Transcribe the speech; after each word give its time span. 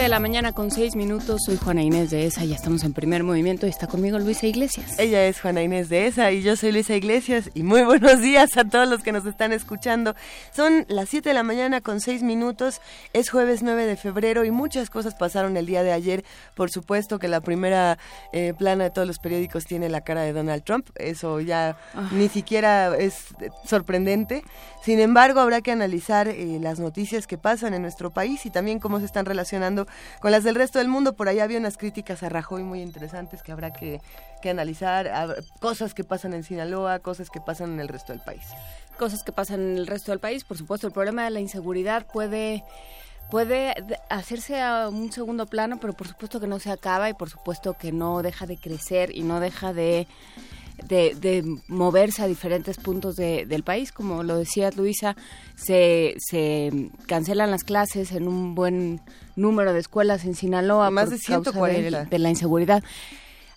7 0.00 0.04
de 0.04 0.16
la 0.16 0.18
mañana 0.18 0.52
con 0.52 0.70
6 0.70 0.96
minutos, 0.96 1.42
soy 1.44 1.58
Juana 1.58 1.82
Inés 1.82 2.08
de 2.08 2.24
ESA, 2.24 2.46
ya 2.46 2.54
estamos 2.54 2.84
en 2.84 2.94
primer 2.94 3.22
movimiento 3.22 3.66
y 3.66 3.68
está 3.68 3.86
conmigo 3.86 4.18
Luisa 4.18 4.46
Iglesias. 4.46 4.98
Ella 4.98 5.26
es 5.26 5.38
Juana 5.42 5.62
Inés 5.62 5.90
de 5.90 6.06
ESA 6.06 6.32
y 6.32 6.40
yo 6.40 6.56
soy 6.56 6.72
Luisa 6.72 6.96
Iglesias 6.96 7.50
y 7.52 7.64
muy 7.64 7.82
buenos 7.84 8.18
días 8.22 8.56
a 8.56 8.64
todos 8.64 8.88
los 8.88 9.02
que 9.02 9.12
nos 9.12 9.26
están 9.26 9.52
escuchando. 9.52 10.14
Son 10.56 10.86
las 10.88 11.10
7 11.10 11.28
de 11.28 11.34
la 11.34 11.42
mañana 11.42 11.82
con 11.82 12.00
6 12.00 12.22
minutos, 12.22 12.80
es 13.12 13.28
jueves 13.28 13.62
9 13.62 13.84
de 13.84 13.96
febrero 13.98 14.46
y 14.46 14.50
muchas 14.50 14.88
cosas 14.88 15.14
pasaron 15.14 15.58
el 15.58 15.66
día 15.66 15.82
de 15.82 15.92
ayer. 15.92 16.24
Por 16.54 16.70
supuesto 16.70 17.18
que 17.18 17.28
la 17.28 17.42
primera 17.42 17.98
eh, 18.32 18.54
plana 18.56 18.84
de 18.84 18.90
todos 18.90 19.06
los 19.06 19.18
periódicos 19.18 19.66
tiene 19.66 19.90
la 19.90 20.00
cara 20.00 20.22
de 20.22 20.32
Donald 20.32 20.62
Trump, 20.64 20.88
eso 20.94 21.40
ya 21.40 21.76
Ah. 21.94 22.08
ni 22.12 22.30
siquiera 22.30 22.96
es 22.96 23.34
sorprendente. 23.66 24.44
Sin 24.82 24.98
embargo, 24.98 25.40
habrá 25.40 25.60
que 25.60 25.72
analizar 25.72 26.26
eh, 26.28 26.58
las 26.58 26.80
noticias 26.80 27.26
que 27.26 27.36
pasan 27.36 27.74
en 27.74 27.82
nuestro 27.82 28.10
país 28.10 28.46
y 28.46 28.50
también 28.50 28.78
cómo 28.78 28.98
se 28.98 29.04
están 29.04 29.26
relacionando 29.26 29.86
con 30.20 30.30
las 30.30 30.44
del 30.44 30.54
resto 30.54 30.78
del 30.78 30.88
mundo. 30.88 31.14
Por 31.14 31.28
ahí 31.28 31.40
había 31.40 31.58
unas 31.58 31.76
críticas 31.76 32.22
a 32.22 32.28
Rajoy 32.28 32.62
muy 32.62 32.82
interesantes 32.82 33.42
que 33.42 33.52
habrá 33.52 33.72
que, 33.72 34.00
que 34.42 34.50
analizar, 34.50 35.10
cosas 35.60 35.94
que 35.94 36.04
pasan 36.04 36.34
en 36.34 36.44
Sinaloa, 36.44 36.98
cosas 37.00 37.30
que 37.30 37.40
pasan 37.40 37.72
en 37.72 37.80
el 37.80 37.88
resto 37.88 38.12
del 38.12 38.22
país. 38.22 38.44
Cosas 38.98 39.22
que 39.22 39.32
pasan 39.32 39.60
en 39.60 39.78
el 39.78 39.86
resto 39.86 40.12
del 40.12 40.20
país, 40.20 40.44
por 40.44 40.56
supuesto, 40.58 40.86
el 40.86 40.92
problema 40.92 41.24
de 41.24 41.30
la 41.30 41.40
inseguridad 41.40 42.06
puede 42.12 42.64
puede 43.30 43.74
de- 43.86 43.96
hacerse 44.08 44.60
a 44.60 44.88
un 44.88 45.12
segundo 45.12 45.46
plano, 45.46 45.78
pero 45.80 45.92
por 45.92 46.08
supuesto 46.08 46.40
que 46.40 46.48
no 46.48 46.58
se 46.58 46.72
acaba 46.72 47.08
y 47.08 47.14
por 47.14 47.30
supuesto 47.30 47.74
que 47.74 47.92
no 47.92 48.22
deja 48.22 48.44
de 48.44 48.56
crecer 48.56 49.16
y 49.16 49.22
no 49.22 49.38
deja 49.38 49.72
de 49.72 50.08
de, 50.88 51.14
de 51.14 51.44
moverse 51.68 52.22
a 52.22 52.26
diferentes 52.26 52.76
puntos 52.76 53.16
de- 53.16 53.46
del 53.46 53.62
país. 53.62 53.92
Como 53.92 54.22
lo 54.22 54.36
decía 54.36 54.70
Luisa, 54.76 55.16
se, 55.56 56.14
se 56.18 56.90
cancelan 57.06 57.50
las 57.50 57.64
clases 57.64 58.12
en 58.12 58.26
un 58.28 58.54
buen 58.54 59.00
número 59.36 59.72
de 59.72 59.80
escuelas 59.80 60.24
en 60.24 60.34
Sinaloa 60.34 60.90
Más 60.90 61.04
por 61.10 61.18
de 61.18 61.24
causa 61.24 61.50
140. 61.52 62.04
de 62.04 62.18
la 62.18 62.28
inseguridad. 62.30 62.82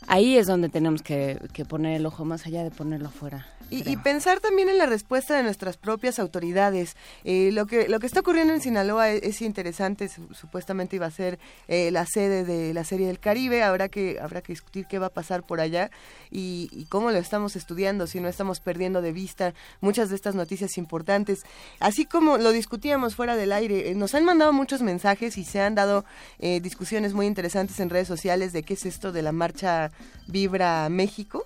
Ahí 0.08 0.38
es 0.38 0.48
donde 0.48 0.70
tenemos 0.70 1.02
que, 1.02 1.40
que 1.54 1.66
poner 1.66 1.96
el 1.96 2.06
ojo 2.06 2.26
más 2.26 2.46
allá 2.46 2.64
de 2.64 2.72
ponerlo 2.72 3.08
afuera. 3.08 3.48
Y, 3.70 3.90
y 3.90 3.98
pensar 3.98 4.40
también 4.40 4.70
en 4.70 4.78
la 4.78 4.86
respuesta 4.86 5.36
de 5.36 5.42
nuestras 5.42 5.78
propias 5.78 6.20
autoridades. 6.20 6.96
Eh, 7.24 7.50
lo 7.54 7.66
que 7.66 7.88
lo 7.88 8.00
que 8.00 8.06
está 8.06 8.20
ocurriendo 8.20 8.54
en 8.54 8.62
Sinaloa 8.62 9.10
es, 9.10 9.24
es 9.24 9.42
interesante. 9.42 10.10
Su- 10.10 10.32
supuestamente 10.36 10.98
iba 10.98 11.08
a 11.08 11.12
ser 11.12 11.40
eh, 11.68 11.90
la 11.90 12.06
sede 12.06 12.44
de 12.44 12.74
la 12.76 12.84
Serie 12.84 13.08
del 13.08 13.20
Caribe. 13.20 13.64
Habrá 13.64 13.90
que 13.90 14.20
habrá 14.22 14.42
que 14.42 14.54
discutir 14.54 14.86
qué 14.86 15.00
va 15.00 15.08
a 15.08 15.10
pasar 15.10 15.42
por 15.44 15.60
allá 15.60 15.90
y, 16.30 16.70
y 16.72 16.86
cómo 16.86 17.10
lo 17.10 17.18
estamos 17.18 17.56
estudiando. 17.56 18.06
Si 18.06 18.20
no 18.20 18.28
estamos 18.28 18.60
perdiendo 18.60 19.02
de 19.02 19.12
vista 19.14 19.56
muchas 19.82 20.10
de 20.10 20.18
estas 20.18 20.36
noticias 20.36 20.78
importantes. 20.78 21.40
Así 21.80 22.06
como 22.06 22.38
lo 22.38 22.52
discutíamos 22.52 23.16
fuera 23.16 23.36
del 23.36 23.54
aire, 23.54 23.90
eh, 23.90 23.96
nos 23.96 24.14
han 24.14 24.26
mandado 24.26 24.54
muchos 24.54 24.82
mensajes 24.84 25.36
y 25.38 25.46
se 25.46 25.62
han 25.62 25.74
dado 25.74 26.06
eh, 26.38 26.60
discusiones 26.60 27.14
muy 27.14 27.26
interesantes 27.26 27.80
en 27.80 27.90
redes 27.90 28.10
sociales 28.10 28.54
de 28.54 28.62
qué 28.62 28.76
es 28.76 28.86
esto 28.86 29.12
de 29.12 29.24
la 29.24 29.32
marcha 29.32 29.92
Vibra 30.28 30.88
México. 30.90 31.46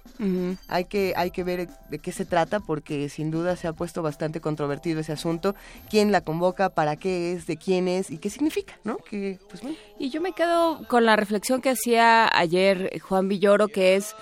Hay 0.67 0.85
que 0.85 1.13
hay 1.15 1.31
que 1.31 1.43
ver 1.43 1.69
de 1.89 1.99
qué 1.99 2.11
se 2.11 2.25
trata 2.25 2.59
porque 2.59 3.09
sin 3.09 3.31
duda 3.31 3.55
se 3.55 3.67
ha 3.67 3.73
puesto 3.73 4.01
bastante 4.01 4.41
controvertido 4.41 4.99
ese 4.99 5.13
asunto. 5.13 5.55
Quién 5.89 6.11
la 6.11 6.21
convoca 6.21 6.69
para 6.69 6.95
qué 6.95 7.33
es 7.33 7.47
de 7.47 7.57
quién 7.57 7.87
es 7.87 8.09
y 8.09 8.17
qué 8.17 8.29
significa 8.29 8.79
no 8.83 8.97
que 8.97 9.39
pues 9.49 9.61
bueno. 9.61 9.77
Y 9.99 10.09
yo 10.09 10.21
me 10.21 10.33
quedo 10.33 10.87
con 10.87 11.05
la 11.05 11.15
reflexión 11.15 11.61
que 11.61 11.71
hacía 11.71 12.29
ayer 12.37 12.99
Juan 13.01 13.27
Villoro, 13.27 13.67
que 13.67 13.95
es, 13.95 14.15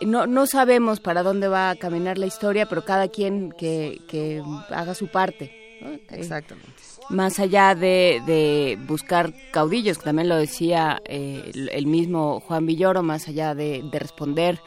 no, 0.00 0.26
no 0.26 0.46
sabemos 0.46 1.00
para 1.00 1.22
dónde 1.22 1.48
va 1.48 1.70
a 1.70 1.76
caminar 1.76 2.18
la 2.18 2.26
historia, 2.26 2.66
pero 2.66 2.84
cada 2.84 3.08
quien 3.08 3.52
que, 3.52 4.00
que 4.08 4.42
haga 4.70 4.94
su 4.94 5.08
parte. 5.08 5.52
¿no? 5.80 5.90
Exactamente 6.10 6.77
más 7.08 7.38
allá 7.40 7.74
de, 7.74 8.22
de 8.26 8.78
buscar 8.86 9.32
caudillos, 9.50 9.98
que 9.98 10.04
también 10.04 10.28
lo 10.28 10.36
decía 10.36 11.00
eh, 11.04 11.50
el, 11.54 11.86
mismo 11.86 12.40
Juan 12.40 12.66
Villoro, 12.66 13.02
más 13.02 13.28
allá 13.28 13.54
de, 13.54 13.82
de 13.82 13.98
responder 13.98 14.60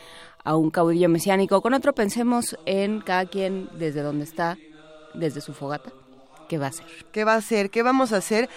a 0.44 0.56
un 0.56 0.72
caudillo 0.72 1.08
mesiánico, 1.08 1.62
con 1.62 1.74
otro 1.74 1.94
pensemos 1.94 2.58
en 2.66 3.02
cada 3.02 3.26
quien 3.26 3.70
desde 3.78 4.02
donde 4.02 4.24
está, 4.24 4.58
desde 5.14 5.42
su 5.42 5.54
fogata, 5.54 5.92
qué 6.50 6.58
va 6.58 6.66
a 6.68 6.70
hacer. 6.70 6.86
qué 7.12 7.24
va 7.24 7.34
a 7.34 7.38
hacer 7.38 7.70
qué 7.70 7.84
vamos 7.84 8.12
a 8.12 8.18
hacer 8.18 8.50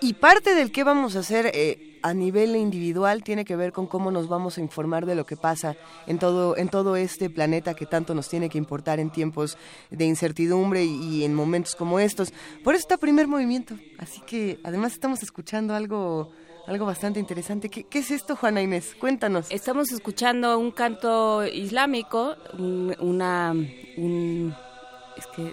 y 0.00 0.14
parte 0.14 0.54
del 0.54 0.72
qué 0.72 0.84
vamos 0.84 1.16
a 1.16 1.20
hacer 1.20 1.50
eh, 1.54 1.98
a 2.02 2.14
nivel 2.14 2.56
individual 2.56 3.22
tiene 3.22 3.44
que 3.44 3.56
ver 3.56 3.72
con 3.72 3.86
cómo 3.86 4.10
nos 4.10 4.28
vamos 4.28 4.56
a 4.56 4.60
informar 4.62 5.04
de 5.04 5.14
lo 5.14 5.26
que 5.26 5.36
pasa 5.36 5.76
en 6.06 6.18
todo 6.18 6.56
en 6.56 6.68
todo 6.70 6.96
este 6.96 7.28
planeta 7.28 7.74
que 7.74 7.84
tanto 7.86 8.14
nos 8.14 8.28
tiene 8.28 8.48
que 8.48 8.56
importar 8.58 8.98
en 9.00 9.10
tiempos 9.10 9.58
de 9.90 10.06
incertidumbre 10.06 10.84
y, 10.84 11.24
en 11.24 11.34
momentos 11.34 11.74
como 11.74 12.00
estos. 12.00 12.32
Por 12.64 12.74
eso 12.74 12.80
está 12.80 12.96
primer 12.96 13.28
movimiento. 13.28 13.74
Así 13.98 14.20
que 14.22 14.58
además 14.64 14.92
estamos 14.92 15.22
escuchando 15.22 15.74
algo 15.74 16.30
algo 16.66 16.86
bastante 16.86 17.18
interesante. 17.20 17.68
¿Qué, 17.68 17.84
qué 17.84 17.98
es 17.98 18.10
esto, 18.10 18.36
Juana 18.36 18.62
Inés? 18.62 18.94
Cuéntanos. 18.98 19.46
Estamos 19.50 19.90
escuchando 19.92 20.56
un 20.58 20.70
canto 20.70 21.44
islámico, 21.44 22.36
un- 22.56 22.94
una, 23.00 23.50
un, 23.52 24.54
es 25.16 25.26
que 25.34 25.52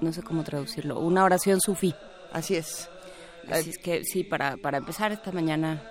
no 0.00 0.12
sé 0.12 0.22
cómo 0.22 0.44
traducirlo, 0.44 0.98
una 1.00 1.24
oración 1.24 1.60
sufí. 1.60 1.94
Así 2.32 2.56
es. 2.56 2.88
Así 3.50 3.70
es 3.70 3.78
que 3.78 4.04
sí, 4.04 4.24
para, 4.24 4.56
para 4.56 4.78
empezar 4.78 5.12
esta 5.12 5.32
mañana, 5.32 5.82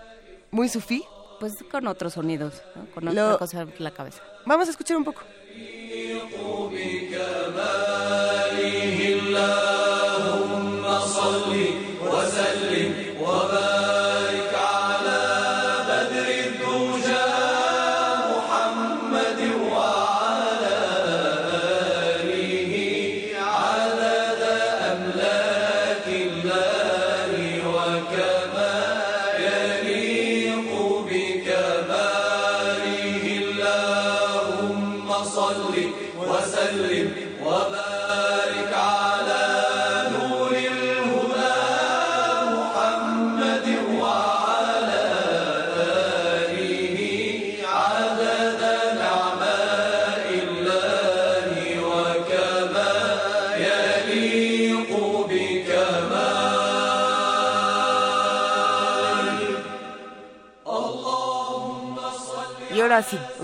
Muy 0.51 0.69
sufí. 0.69 1.03
pues 1.39 1.53
con 1.71 1.87
otros 1.87 2.13
sonidos, 2.13 2.61
¿no? 2.75 2.85
con 2.93 3.05
Lo- 3.05 3.11
otra 3.11 3.37
cosa 3.37 3.61
en 3.61 3.73
la 3.79 3.91
cabeza. 3.91 4.21
Vamos 4.45 4.67
a 4.67 4.71
escuchar 4.71 4.97
un 4.97 5.03
poco. 5.03 5.21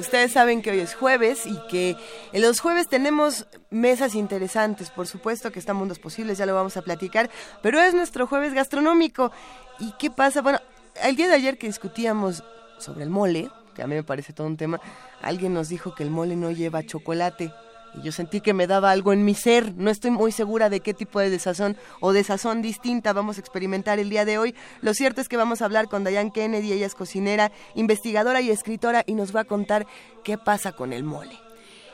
Ustedes 0.09 0.31
saben 0.31 0.63
que 0.63 0.71
hoy 0.71 0.79
es 0.79 0.95
jueves 0.95 1.45
y 1.45 1.55
que 1.69 1.95
en 2.33 2.41
los 2.41 2.61
jueves 2.61 2.87
tenemos 2.87 3.45
mesas 3.69 4.15
interesantes. 4.15 4.89
Por 4.89 5.05
supuesto 5.05 5.51
que 5.51 5.59
están 5.59 5.75
mundos 5.75 5.99
posibles, 5.99 6.39
ya 6.39 6.47
lo 6.47 6.55
vamos 6.55 6.77
a 6.77 6.81
platicar, 6.81 7.29
pero 7.61 7.79
es 7.79 7.93
nuestro 7.93 8.25
jueves 8.25 8.55
gastronómico. 8.55 9.31
¿Y 9.77 9.91
qué 9.99 10.09
pasa? 10.09 10.41
Bueno, 10.41 10.59
el 11.03 11.15
día 11.15 11.27
de 11.27 11.35
ayer 11.35 11.59
que 11.59 11.67
discutíamos 11.67 12.43
sobre 12.79 13.03
el 13.03 13.11
mole, 13.11 13.51
que 13.75 13.83
a 13.83 13.87
mí 13.87 13.93
me 13.93 14.03
parece 14.03 14.33
todo 14.33 14.47
un 14.47 14.57
tema, 14.57 14.81
alguien 15.21 15.53
nos 15.53 15.69
dijo 15.69 15.93
que 15.93 16.01
el 16.01 16.09
mole 16.09 16.35
no 16.35 16.49
lleva 16.49 16.83
chocolate. 16.83 17.53
Y 17.95 18.01
yo 18.01 18.11
sentí 18.11 18.41
que 18.41 18.53
me 18.53 18.67
daba 18.67 18.91
algo 18.91 19.13
en 19.13 19.25
mi 19.25 19.33
ser. 19.33 19.75
No 19.75 19.89
estoy 19.89 20.11
muy 20.11 20.31
segura 20.31 20.69
de 20.69 20.79
qué 20.79 20.93
tipo 20.93 21.19
de 21.19 21.29
desazón 21.29 21.77
o 21.99 22.13
desazón 22.13 22.61
distinta 22.61 23.13
vamos 23.13 23.37
a 23.37 23.41
experimentar 23.41 23.99
el 23.99 24.09
día 24.09 24.25
de 24.25 24.37
hoy. 24.37 24.55
Lo 24.81 24.93
cierto 24.93 25.21
es 25.21 25.29
que 25.29 25.37
vamos 25.37 25.61
a 25.61 25.65
hablar 25.65 25.87
con 25.87 26.03
Diane 26.03 26.31
Kennedy. 26.31 26.73
Ella 26.73 26.85
es 26.85 26.95
cocinera, 26.95 27.51
investigadora 27.75 28.41
y 28.41 28.51
escritora 28.51 29.03
y 29.05 29.13
nos 29.13 29.35
va 29.35 29.41
a 29.41 29.45
contar 29.45 29.87
qué 30.23 30.37
pasa 30.37 30.71
con 30.71 30.93
el 30.93 31.03
mole. 31.03 31.37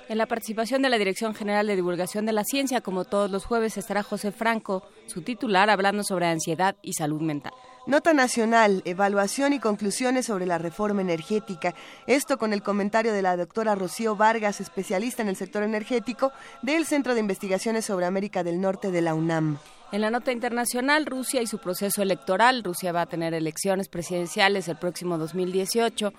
En 0.07 0.19
la 0.19 0.27
participación 0.27 0.83
de 0.83 0.89
la 0.89 0.99
Dirección 0.99 1.33
General 1.33 1.65
de 1.65 1.75
Divulgación 1.75 2.27
de 2.27 2.33
la 2.33 2.43
Ciencia, 2.43 2.81
como 2.81 3.05
todos 3.05 3.31
los 3.31 3.45
jueves, 3.45 3.75
estará 3.77 4.03
José 4.03 4.31
Franco, 4.31 4.83
su 5.07 5.23
titular, 5.23 5.71
hablando 5.71 6.03
sobre 6.03 6.27
ansiedad 6.27 6.75
y 6.83 6.93
salud 6.93 7.21
mental. 7.21 7.53
Nota 7.87 8.15
nacional, 8.15 8.81
evaluación 8.85 9.53
y 9.53 9.59
conclusiones 9.59 10.25
sobre 10.25 10.47
la 10.47 10.57
reforma 10.57 11.01
energética. 11.01 11.75
Esto 12.07 12.39
con 12.39 12.51
el 12.51 12.63
comentario 12.63 13.13
de 13.13 13.21
la 13.21 13.37
doctora 13.37 13.75
Rocío 13.75 14.15
Vargas, 14.15 14.59
especialista 14.59 15.21
en 15.21 15.27
el 15.27 15.35
sector 15.35 15.61
energético 15.61 16.31
del 16.63 16.87
Centro 16.87 17.13
de 17.13 17.19
Investigaciones 17.19 17.85
sobre 17.85 18.07
América 18.07 18.43
del 18.43 18.59
Norte 18.59 18.89
de 18.89 19.03
la 19.03 19.13
UNAM. 19.13 19.59
En 19.91 20.01
la 20.01 20.09
nota 20.09 20.31
internacional, 20.31 21.05
Rusia 21.05 21.43
y 21.43 21.47
su 21.47 21.59
proceso 21.59 22.01
electoral. 22.01 22.63
Rusia 22.63 22.91
va 22.91 23.01
a 23.01 23.05
tener 23.05 23.35
elecciones 23.35 23.87
presidenciales 23.87 24.67
el 24.67 24.77
próximo 24.77 25.19
2018 25.19 26.11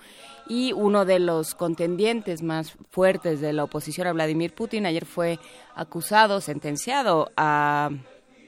y 0.47 0.71
uno 0.71 1.03
de 1.03 1.19
los 1.19 1.53
contendientes 1.53 2.43
más 2.43 2.77
fuertes 2.91 3.41
de 3.41 3.51
la 3.51 3.65
oposición 3.65 4.07
a 4.07 4.13
Vladimir 4.13 4.55
Putin 4.55 4.85
ayer 4.85 5.05
fue 5.05 5.37
acusado, 5.75 6.39
sentenciado 6.39 7.29
a, 7.35 7.89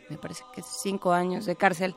me 0.07 0.17
parece 0.17 0.45
que 0.55 0.61
cinco 0.63 1.11
años 1.11 1.45
de 1.45 1.57
cárcel. 1.57 1.95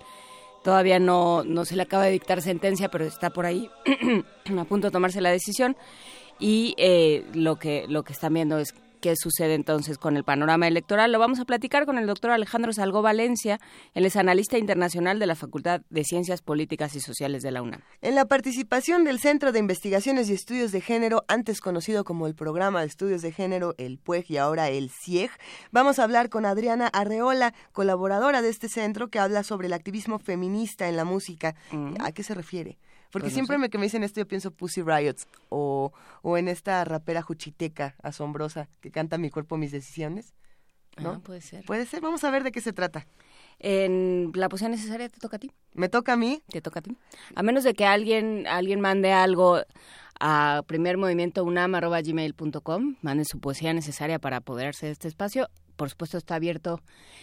Todavía 0.62 0.98
no, 0.98 1.42
no 1.44 1.64
se 1.64 1.76
le 1.76 1.82
acaba 1.82 2.04
de 2.04 2.12
dictar 2.12 2.40
sentencia, 2.42 2.88
pero 2.90 3.04
está 3.04 3.30
por 3.30 3.46
ahí 3.46 3.68
a 4.58 4.64
punto 4.64 4.88
de 4.88 4.90
tomarse 4.92 5.20
la 5.20 5.30
decisión. 5.30 5.76
Y 6.38 6.74
eh, 6.76 7.24
lo 7.34 7.56
que 7.56 7.86
lo 7.88 8.02
que 8.02 8.12
están 8.12 8.34
viendo 8.34 8.58
es 8.58 8.74
qué 9.02 9.16
sucede 9.16 9.54
entonces 9.54 9.98
con 9.98 10.16
el 10.16 10.24
panorama 10.24 10.68
electoral. 10.68 11.12
Lo 11.12 11.18
vamos 11.18 11.40
a 11.40 11.44
platicar 11.44 11.84
con 11.84 11.98
el 11.98 12.06
doctor 12.06 12.30
Alejandro 12.30 12.72
Salgó 12.72 13.02
Valencia, 13.02 13.60
él 13.94 14.06
es 14.06 14.16
analista 14.16 14.56
internacional 14.56 15.18
de 15.18 15.26
la 15.26 15.34
Facultad 15.34 15.82
de 15.90 16.04
Ciencias 16.04 16.40
Políticas 16.40 16.94
y 16.94 17.00
Sociales 17.00 17.42
de 17.42 17.50
la 17.50 17.62
UNAM. 17.62 17.80
En 18.00 18.14
la 18.14 18.26
participación 18.26 19.04
del 19.04 19.18
Centro 19.18 19.50
de 19.52 19.58
Investigaciones 19.58 20.30
y 20.30 20.34
Estudios 20.34 20.70
de 20.70 20.80
Género, 20.80 21.24
antes 21.26 21.60
conocido 21.60 22.04
como 22.04 22.28
el 22.28 22.36
Programa 22.36 22.80
de 22.80 22.86
Estudios 22.86 23.22
de 23.22 23.32
Género, 23.32 23.74
el 23.76 23.98
PUEG 23.98 24.30
y 24.30 24.36
ahora 24.36 24.70
el 24.70 24.88
CIEG, 24.90 25.30
vamos 25.72 25.98
a 25.98 26.04
hablar 26.04 26.28
con 26.28 26.46
Adriana 26.46 26.86
Arreola, 26.86 27.54
colaboradora 27.72 28.40
de 28.40 28.50
este 28.50 28.68
centro, 28.68 29.08
que 29.08 29.18
habla 29.18 29.42
sobre 29.42 29.66
el 29.66 29.72
activismo 29.72 30.20
feminista 30.20 30.88
en 30.88 30.96
la 30.96 31.04
música. 31.04 31.56
Mm. 31.72 31.96
¿A 32.00 32.12
qué 32.12 32.22
se 32.22 32.34
refiere? 32.34 32.78
Porque 33.12 33.26
pues 33.26 33.34
siempre 33.34 33.58
me, 33.58 33.68
que 33.68 33.76
me 33.76 33.84
dicen 33.84 34.02
esto 34.02 34.20
yo 34.20 34.26
pienso 34.26 34.50
Pussy 34.50 34.80
Riots 34.82 35.28
o, 35.50 35.92
o 36.22 36.38
en 36.38 36.48
esta 36.48 36.82
rapera 36.84 37.20
juchiteca 37.20 37.94
asombrosa 38.02 38.70
que 38.80 38.90
canta 38.90 39.18
Mi 39.18 39.28
cuerpo, 39.30 39.58
mis 39.58 39.70
decisiones. 39.70 40.32
¿No? 40.96 41.10
Ah, 41.10 41.20
puede 41.22 41.42
ser. 41.42 41.64
Puede 41.64 41.86
ser. 41.86 42.00
Vamos 42.00 42.24
a 42.24 42.30
ver 42.30 42.42
de 42.42 42.50
qué 42.52 42.60
se 42.60 42.72
trata. 42.72 43.06
En 43.58 44.32
la 44.34 44.48
posición 44.48 44.72
necesaria 44.72 45.10
te 45.10 45.20
toca 45.20 45.36
a 45.36 45.38
ti. 45.38 45.52
¿Me 45.74 45.88
toca 45.88 46.14
a 46.14 46.16
mí? 46.16 46.42
Te 46.48 46.60
toca 46.62 46.80
a 46.80 46.82
ti. 46.82 46.96
A 47.34 47.42
menos 47.42 47.64
de 47.64 47.74
que 47.74 47.86
alguien, 47.86 48.46
alguien 48.46 48.80
mande 48.80 49.12
algo 49.12 49.60
a 50.18 50.62
primermovimientounam.gmail.com, 50.66 52.96
mande 53.02 53.24
su 53.24 53.40
poesía 53.40 53.74
necesaria 53.74 54.18
para 54.18 54.38
apoderarse 54.38 54.86
de 54.86 54.92
este 54.92 55.08
espacio. 55.08 55.48
Por 55.76 55.90
supuesto 55.90 56.16
está 56.18 56.34
abierto, 56.36 56.80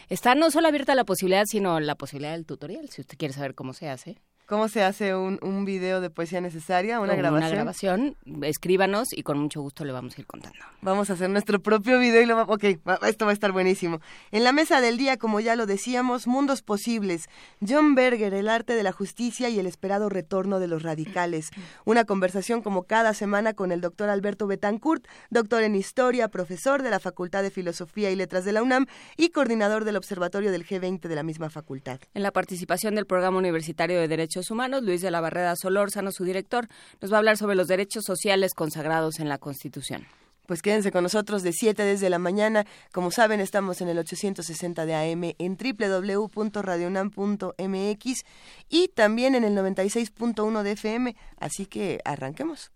está 0.07 0.36
no 0.36 0.51
solo 0.51 0.68
abierta 0.68 0.94
la 0.95 1.06
posibilidad, 1.06 1.45
sino 1.45 1.80
la 1.80 1.95
posibilidad 1.95 2.33
del 2.33 2.45
tutorial, 2.45 2.89
si 2.89 3.01
usted 3.01 3.18
quiere 3.18 3.33
saber 3.33 3.56
cómo 3.56 3.74
se 3.74 3.89
hace 3.89 4.19
cómo 4.50 4.68
se 4.68 4.84
hace 4.84 5.16
un, 5.16 5.38
un 5.44 5.63
video 5.63 6.01
de 6.01 6.10
poesía 6.10 6.42
necesaria, 6.42 7.00
una 7.00 7.16
grabación. 7.16 7.44
Una 7.44 7.56
grabación, 7.56 8.18
escríbanos 8.42 9.13
y 9.13 9.22
con 9.22 9.38
mucho 9.38 9.62
gusto 9.62 9.86
le 9.86 9.94
vamos 9.94 10.18
a 10.18 10.22
ir 10.22 10.28
contando. 10.28 10.57
Vamos 10.81 11.12
a 11.12 11.13
hacer 11.13 11.30
nuestro 11.30 11.62
propio 11.62 12.00
video 12.00 12.22
y 12.22 12.25
lo 12.25 12.36
vamos... 12.36 12.56
Ok, 12.56 12.63
esto 13.07 13.25
va 13.25 13.31
a 13.31 13.34
estar 13.34 13.51
buenísimo. 13.51 14.01
En 14.31 14.44
la 14.44 14.51
mesa 14.51 14.81
del 14.81 14.98
día, 14.98 15.18
como 15.18 15.40
ya 15.40 15.56
lo 15.56 15.68
decíamos, 15.68 16.25
mundos 16.25 16.63
posibles. 16.63 17.30
John 17.66 17.94
Berger, 17.94 18.34
el 18.34 18.50
arte 18.50 18.74
de 18.74 18.81
la 18.81 18.92
justicia 18.92 19.50
y 19.50 19.60
el 19.60 19.68
esperado 19.68 20.10
retorno 20.10 20.60
de 20.60 20.68
los 20.68 20.81
radicales. 20.81 21.51
Una 21.86 22.06
conversación 22.06 22.63
como 22.63 22.84
cada 22.84 23.13
semana 23.13 23.54
con 23.54 23.72
el 23.72 23.81
doctor 23.81 24.10
Alberto 24.10 24.48
Betancourt, 24.48 25.06
doctor 25.30 25.62
en 25.62 25.75
historia, 25.75 26.28
profesor 26.28 26.81
de 26.81 26.90
la 26.90 27.00
Facultad 27.00 27.44
de 27.44 27.51
Filosofía 27.51 28.10
y 28.10 28.16
Letras 28.16 28.46
de 28.46 28.54
la 28.54 28.63
UNAM 28.63 28.88
y 29.16 29.30
coordinador 29.30 29.86
del 29.86 29.98
Observatorio 29.98 30.51
del 30.51 30.66
G20 30.66 31.01
de 31.01 31.16
la 31.16 31.24
misma 31.24 31.51
facultad. 31.51 32.00
En 32.16 32.24
la 32.24 32.31
participación 32.31 32.96
del 32.96 33.06
Programa 33.06 33.38
Universitario 33.38 34.00
de 34.00 34.07
Derechos 34.39 34.51
Humanos, 34.51 34.83
Luis 34.83 35.01
de 35.01 35.12
la 35.12 35.19
Barrera 35.19 35.57
Solórzano, 35.57 36.13
su 36.13 36.24
director, 36.24 36.69
nos 37.01 37.12
va 37.12 37.18
a 37.18 37.18
hablar 37.18 37.36
sobre 37.36 37.56
los 37.56 37.68
derechos 37.68 38.06
sociales 38.06 38.53
consagrados 38.53 39.19
en 39.19 39.27
la 39.27 39.38
Constitución. 39.38 40.07
Pues 40.47 40.62
quédense 40.62 40.94
con 40.94 41.03
nosotros 41.03 41.44
de 41.44 41.51
7 41.51 41.83
desde 41.83 42.09
la 42.09 42.19
mañana. 42.19 42.65
Como 42.94 43.12
saben, 43.12 43.41
estamos 43.41 43.81
en 43.81 43.89
el 43.89 44.00
860 44.00 44.86
de 44.86 44.95
AM 44.95 45.33
en 45.38 45.57
www.radionam.mx 45.57 48.24
y 48.69 48.88
también 48.88 49.36
en 49.36 49.44
el 49.44 49.57
96.1 49.57 50.63
de 50.63 50.71
FM. 50.71 51.18
Así 51.38 51.65
que 51.65 52.00
arranquemos. 52.06 52.71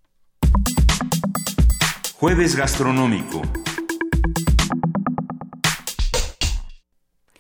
Jueves 2.20 2.58
Gastronómico. 2.58 3.42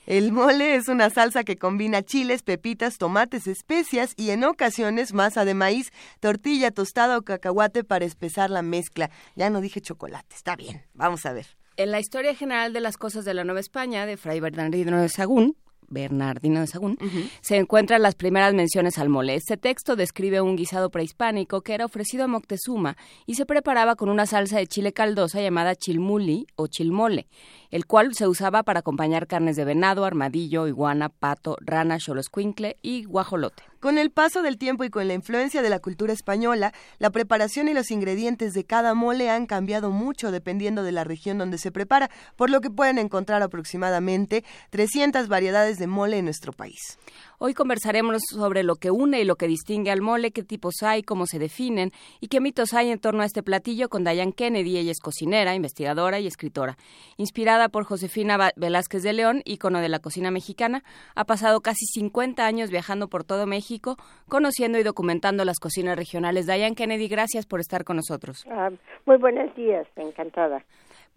El 0.05 0.33
mole 0.33 0.75
es 0.75 0.89
una 0.89 1.09
salsa 1.09 1.45
que 1.45 1.55
combina 1.55 2.03
chiles, 2.03 2.43
pepitas, 2.43 2.97
tomates, 2.97 3.47
especias 3.47 4.13
y 4.17 4.31
en 4.31 4.43
ocasiones 4.43 5.13
masa 5.13 5.45
de 5.45 5.53
maíz, 5.53 5.93
tortilla 6.19 6.71
tostada 6.71 7.17
o 7.17 7.21
cacahuate 7.21 7.85
para 7.85 8.03
espesar 8.03 8.49
la 8.49 8.63
mezcla. 8.63 9.09
Ya 9.37 9.49
no 9.49 9.61
dije 9.61 9.79
chocolate, 9.79 10.35
está 10.35 10.57
bien, 10.57 10.83
vamos 10.93 11.25
a 11.25 11.31
ver. 11.31 11.47
En 11.77 11.91
la 11.91 12.01
historia 12.01 12.35
general 12.35 12.73
de 12.73 12.81
las 12.81 12.97
cosas 12.97 13.23
de 13.23 13.33
la 13.33 13.45
Nueva 13.45 13.61
España, 13.61 14.05
de 14.05 14.17
Fray 14.17 14.41
Bernardino 14.41 15.01
de 15.01 15.07
Sagún, 15.07 15.55
Bernardino 15.87 16.59
de 16.59 16.67
Sagún, 16.67 16.97
se 17.41 17.57
encuentran 17.57 18.01
las 18.01 18.15
primeras 18.15 18.53
menciones 18.53 18.97
al 18.97 19.09
mole. 19.09 19.35
Este 19.35 19.57
texto 19.57 19.95
describe 19.95 20.41
un 20.41 20.55
guisado 20.55 20.89
prehispánico 20.89 21.61
que 21.61 21.73
era 21.73 21.85
ofrecido 21.85 22.25
a 22.25 22.27
Moctezuma 22.27 22.97
y 23.25 23.35
se 23.35 23.45
preparaba 23.45 23.95
con 23.95 24.09
una 24.09 24.25
salsa 24.25 24.57
de 24.57 24.67
chile 24.67 24.91
caldosa 24.91 25.41
llamada 25.41 25.75
chilmuli 25.75 26.47
o 26.55 26.67
chilmole 26.67 27.27
el 27.73 27.87
cual 27.87 28.13
se 28.13 28.27
usaba 28.27 28.61
para 28.61 28.81
acompañar 28.81 29.25
carnes 29.25 29.55
de 29.55 29.65
venado, 29.65 30.05
armadillo, 30.05 30.67
iguana, 30.67 31.09
pato, 31.09 31.57
rana, 31.59 31.97
choloscuincle 31.97 32.77
y 32.83 33.05
guajolote. 33.05 33.63
Con 33.79 33.97
el 33.97 34.11
paso 34.11 34.43
del 34.43 34.59
tiempo 34.59 34.83
y 34.83 34.91
con 34.91 35.07
la 35.07 35.15
influencia 35.15 35.63
de 35.63 35.71
la 35.71 35.79
cultura 35.79 36.13
española, 36.13 36.71
la 36.99 37.09
preparación 37.09 37.67
y 37.67 37.73
los 37.73 37.89
ingredientes 37.89 38.53
de 38.53 38.63
cada 38.63 38.93
mole 38.93 39.31
han 39.31 39.47
cambiado 39.47 39.89
mucho 39.89 40.31
dependiendo 40.31 40.83
de 40.83 40.91
la 40.91 41.03
región 41.03 41.39
donde 41.39 41.57
se 41.57 41.71
prepara, 41.71 42.11
por 42.35 42.51
lo 42.51 42.61
que 42.61 42.69
pueden 42.69 42.99
encontrar 42.99 43.41
aproximadamente 43.41 44.45
300 44.69 45.27
variedades 45.27 45.79
de 45.79 45.87
mole 45.87 46.19
en 46.19 46.25
nuestro 46.25 46.53
país. 46.53 46.99
Hoy 47.45 47.53
conversaremos 47.53 48.21
sobre 48.31 48.63
lo 48.63 48.75
que 48.75 48.89
une 48.89 49.19
y 49.19 49.25
lo 49.25 49.35
que 49.35 49.47
distingue 49.47 49.91
al 49.91 49.99
mole, 49.99 50.31
qué 50.31 50.43
tipos 50.43 50.75
hay, 50.81 51.03
cómo 51.03 51.25
se 51.25 51.39
definen 51.39 51.91
y 52.21 52.29
qué 52.29 52.39
mitos 52.39 52.73
hay 52.73 52.89
en 52.89 52.99
torno 52.99 53.21
a 53.21 53.25
este 53.25 53.43
platillo 53.43 53.89
con 53.89 54.05
Diane 54.05 54.31
Kennedy. 54.31 54.77
Ella 54.77 54.91
es 54.91 55.01
cocinera, 55.01 55.53
investigadora 55.53 56.21
y 56.21 56.27
escritora. 56.27 56.77
Inspirada 57.17 57.67
por 57.67 57.83
Josefina 57.83 58.37
Velázquez 58.55 59.03
de 59.03 59.11
León, 59.11 59.41
ícono 59.43 59.81
de 59.81 59.89
la 59.89 59.99
cocina 59.99 60.31
mexicana, 60.31 60.83
ha 61.15 61.25
pasado 61.25 61.59
casi 61.59 61.85
50 61.87 62.45
años 62.45 62.69
viajando 62.69 63.09
por 63.09 63.25
todo 63.25 63.45
México, 63.45 63.97
conociendo 64.29 64.79
y 64.79 64.83
documentando 64.83 65.43
las 65.43 65.59
cocinas 65.59 65.97
regionales. 65.97 66.45
Diane 66.45 66.75
Kennedy, 66.75 67.09
gracias 67.09 67.45
por 67.45 67.59
estar 67.59 67.83
con 67.83 67.97
nosotros. 67.97 68.45
Ah, 68.49 68.69
muy 69.05 69.17
buenos 69.17 69.53
días, 69.53 69.85
encantada. 69.97 70.63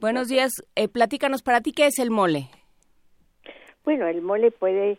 Buenos 0.00 0.26
días. 0.26 0.50
Eh, 0.74 0.88
platícanos, 0.88 1.42
para 1.44 1.60
ti, 1.60 1.70
¿qué 1.70 1.86
es 1.86 2.00
el 2.00 2.10
mole? 2.10 2.48
Bueno, 3.84 4.08
el 4.08 4.22
mole 4.22 4.50
puede 4.50 4.98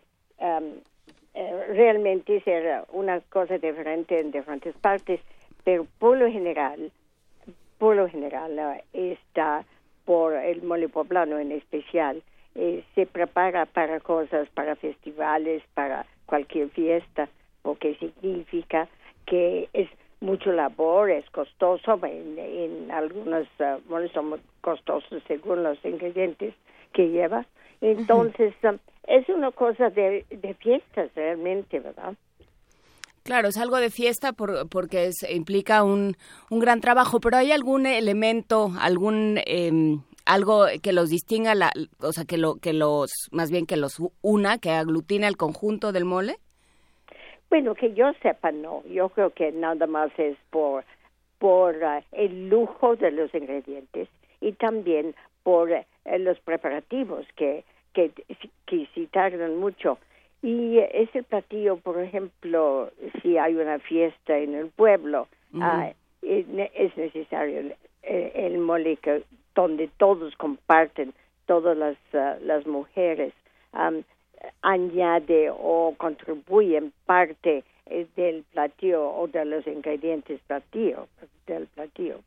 eh, 1.39 1.65
realmente 1.67 2.41
ser 2.41 2.85
una 2.93 3.21
cosa 3.21 3.59
diferente 3.59 4.19
en 4.19 4.31
diferentes 4.31 4.73
partes, 4.77 5.19
pero 5.63 5.85
por 5.99 6.17
lo 6.17 6.31
general, 6.31 6.91
por 7.77 7.95
lo 7.95 8.09
general 8.09 8.57
eh, 8.91 9.17
está 9.21 9.63
por 10.03 10.33
el 10.33 10.63
mole 10.63 10.89
poblano 10.89 11.37
en 11.37 11.51
especial, 11.51 12.23
eh, 12.55 12.83
se 12.95 13.05
prepara 13.05 13.67
para 13.67 13.99
cosas, 13.99 14.49
para 14.55 14.75
festivales, 14.77 15.61
para 15.75 16.07
cualquier 16.25 16.69
fiesta, 16.69 17.29
porque 17.61 17.93
significa 17.97 18.87
que 19.27 19.69
es 19.73 19.89
mucho 20.21 20.51
labor, 20.51 21.11
es 21.11 21.29
costoso, 21.29 21.99
en, 22.03 22.89
algunos 22.89 23.47
moles 23.87 24.11
son 24.11 24.41
costosos 24.61 25.21
según 25.27 25.61
los 25.61 25.77
ingredientes 25.85 26.55
que 26.93 27.09
lleva. 27.09 27.45
Entonces, 27.79 28.55
es 29.07 29.27
una 29.29 29.51
cosa 29.51 29.89
de, 29.89 30.25
de 30.29 30.53
fiestas 30.55 31.09
realmente, 31.15 31.79
¿verdad? 31.79 32.13
Claro, 33.23 33.49
es 33.49 33.57
algo 33.57 33.77
de 33.77 33.89
fiesta 33.89 34.31
por, 34.31 34.69
porque 34.69 35.09
implica 35.29 35.83
un, 35.83 36.15
un 36.49 36.59
gran 36.59 36.79
trabajo, 36.79 37.19
pero 37.19 37.37
¿hay 37.37 37.51
algún 37.51 37.85
elemento, 37.85 38.71
algún 38.79 39.39
em, 39.45 40.01
algo 40.25 40.65
que 40.81 40.93
los 40.93 41.09
distinga, 41.09 41.55
la, 41.55 41.71
o 41.99 42.11
sea, 42.11 42.25
que, 42.25 42.37
lo, 42.37 42.55
que 42.55 42.73
los, 42.73 43.11
más 43.31 43.51
bien 43.51 43.65
que 43.65 43.77
los 43.77 43.97
una, 44.21 44.59
que 44.59 44.71
aglutina 44.71 45.27
el 45.27 45.37
conjunto 45.37 45.91
del 45.91 46.05
mole? 46.05 46.37
Bueno, 47.49 47.75
que 47.75 47.93
yo 47.93 48.11
sepa, 48.21 48.51
no. 48.51 48.83
Yo 48.85 49.09
creo 49.09 49.31
que 49.31 49.51
nada 49.51 49.87
más 49.87 50.11
es 50.17 50.37
por, 50.49 50.83
por 51.39 51.75
uh, 51.75 52.03
el 52.11 52.49
lujo 52.49 52.95
de 52.97 53.11
los 53.11 53.33
ingredientes 53.33 54.09
y 54.41 54.51
también 54.53 55.15
por 55.43 55.69
uh, 55.69 56.17
los 56.19 56.39
preparativos 56.39 57.25
que 57.35 57.63
que, 57.97 58.11
que 58.67 58.87
si 58.93 59.07
tardan 59.07 59.57
mucho. 59.57 59.97
Y 60.43 60.77
ese 60.77 61.23
platillo, 61.23 61.77
por 61.77 61.99
ejemplo, 61.99 62.91
si 63.21 63.39
hay 63.39 63.55
una 63.55 63.79
fiesta 63.79 64.37
en 64.37 64.53
el 64.53 64.67
pueblo, 64.67 65.27
ah, 65.59 65.91
es 66.21 66.95
necesario 66.95 67.73
el, 68.03 68.57
mole 68.59 68.99
donde 69.55 69.89
todos 69.97 70.35
comparten, 70.35 71.13
todas 71.47 71.75
las, 71.75 71.97
ah, 72.13 72.37
las 72.43 72.67
mujeres 72.67 73.33
añade 74.61 75.49
o 75.49 75.95
contribuyen 75.97 76.93
parte 77.05 77.63
eh, 77.87 78.05
del 78.15 78.43
platillo 78.53 79.09
o 79.09 79.27
de 79.27 79.43
los 79.43 79.65
ingredientes 79.65 80.39
platillo, 80.45 81.07
del 81.47 81.65
platillo, 81.67 82.19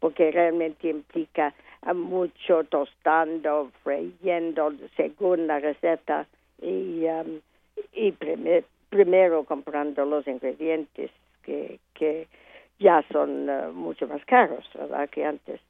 porque 0.00 0.30
realmente 0.30 0.88
implica 0.88 1.54
mucho 1.94 2.64
tostando, 2.64 3.70
freyendo 3.82 4.72
según 4.96 5.46
la 5.46 5.60
receta 5.60 6.26
y, 6.60 7.04
y 7.92 8.12
primero 8.90 9.44
comprando 9.44 10.04
los 10.04 10.26
ingredientes 10.26 11.10
que, 11.42 11.78
que 11.94 12.26
ya 12.80 13.04
son 13.12 13.48
uh, 13.48 13.72
mucho 13.72 14.08
más 14.08 14.24
caros, 14.24 14.68
¿verdad? 14.74 15.08
Que 15.10 15.24
antes. 15.24 15.60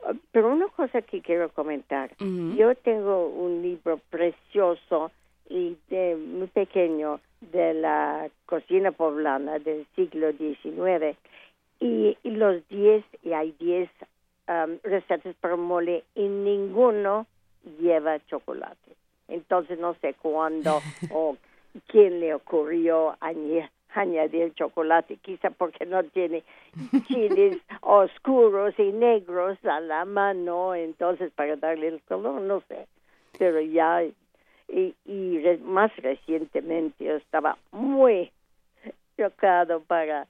Uh, 0.00 0.14
pero 0.32 0.48
una 0.48 0.68
cosa 0.68 1.02
que 1.02 1.20
quiero 1.20 1.50
comentar, 1.50 2.10
yo 2.18 2.74
tengo 2.74 3.28
un 3.28 3.62
libro 3.62 4.00
precioso 4.10 5.12
y 5.48 5.76
de, 5.88 6.16
muy 6.16 6.48
pequeño 6.48 7.20
de 7.52 7.74
la 7.74 8.28
cocina 8.46 8.92
poblana 8.92 9.58
del 9.58 9.86
siglo 9.94 10.32
XIX 10.32 11.16
y, 11.84 12.30
los 12.30 12.66
10, 12.68 13.04
y 13.22 13.32
hay 13.32 13.52
10 13.58 13.90
um, 14.48 14.78
recetas 14.82 15.34
para 15.36 15.56
mole 15.56 16.04
y 16.14 16.22
ninguno 16.22 17.26
lleva 17.78 18.24
chocolate. 18.26 18.96
Entonces 19.28 19.78
no 19.78 19.94
sé 20.00 20.14
cuándo 20.14 20.80
o 21.10 21.36
quién 21.88 22.20
le 22.20 22.34
ocurrió 22.34 23.16
añadir 23.20 23.68
añadir 23.96 24.52
chocolate, 24.54 25.18
quizá 25.18 25.50
porque 25.50 25.86
no 25.86 26.02
tiene 26.02 26.42
chiles 27.06 27.58
oscuros 27.80 28.76
y 28.76 28.90
negros 28.90 29.56
a 29.64 29.78
la 29.78 30.04
mano, 30.04 30.74
entonces 30.74 31.30
para 31.30 31.54
darle 31.54 31.86
el 31.86 32.00
color, 32.00 32.40
no 32.40 32.60
sé. 32.66 32.88
Pero 33.38 33.60
ya, 33.60 34.02
y, 34.02 34.96
y 35.04 35.58
más 35.62 35.94
recientemente 35.98 37.04
yo 37.04 37.14
estaba 37.14 37.56
muy 37.70 38.32
chocado 39.16 39.80
para 39.80 40.26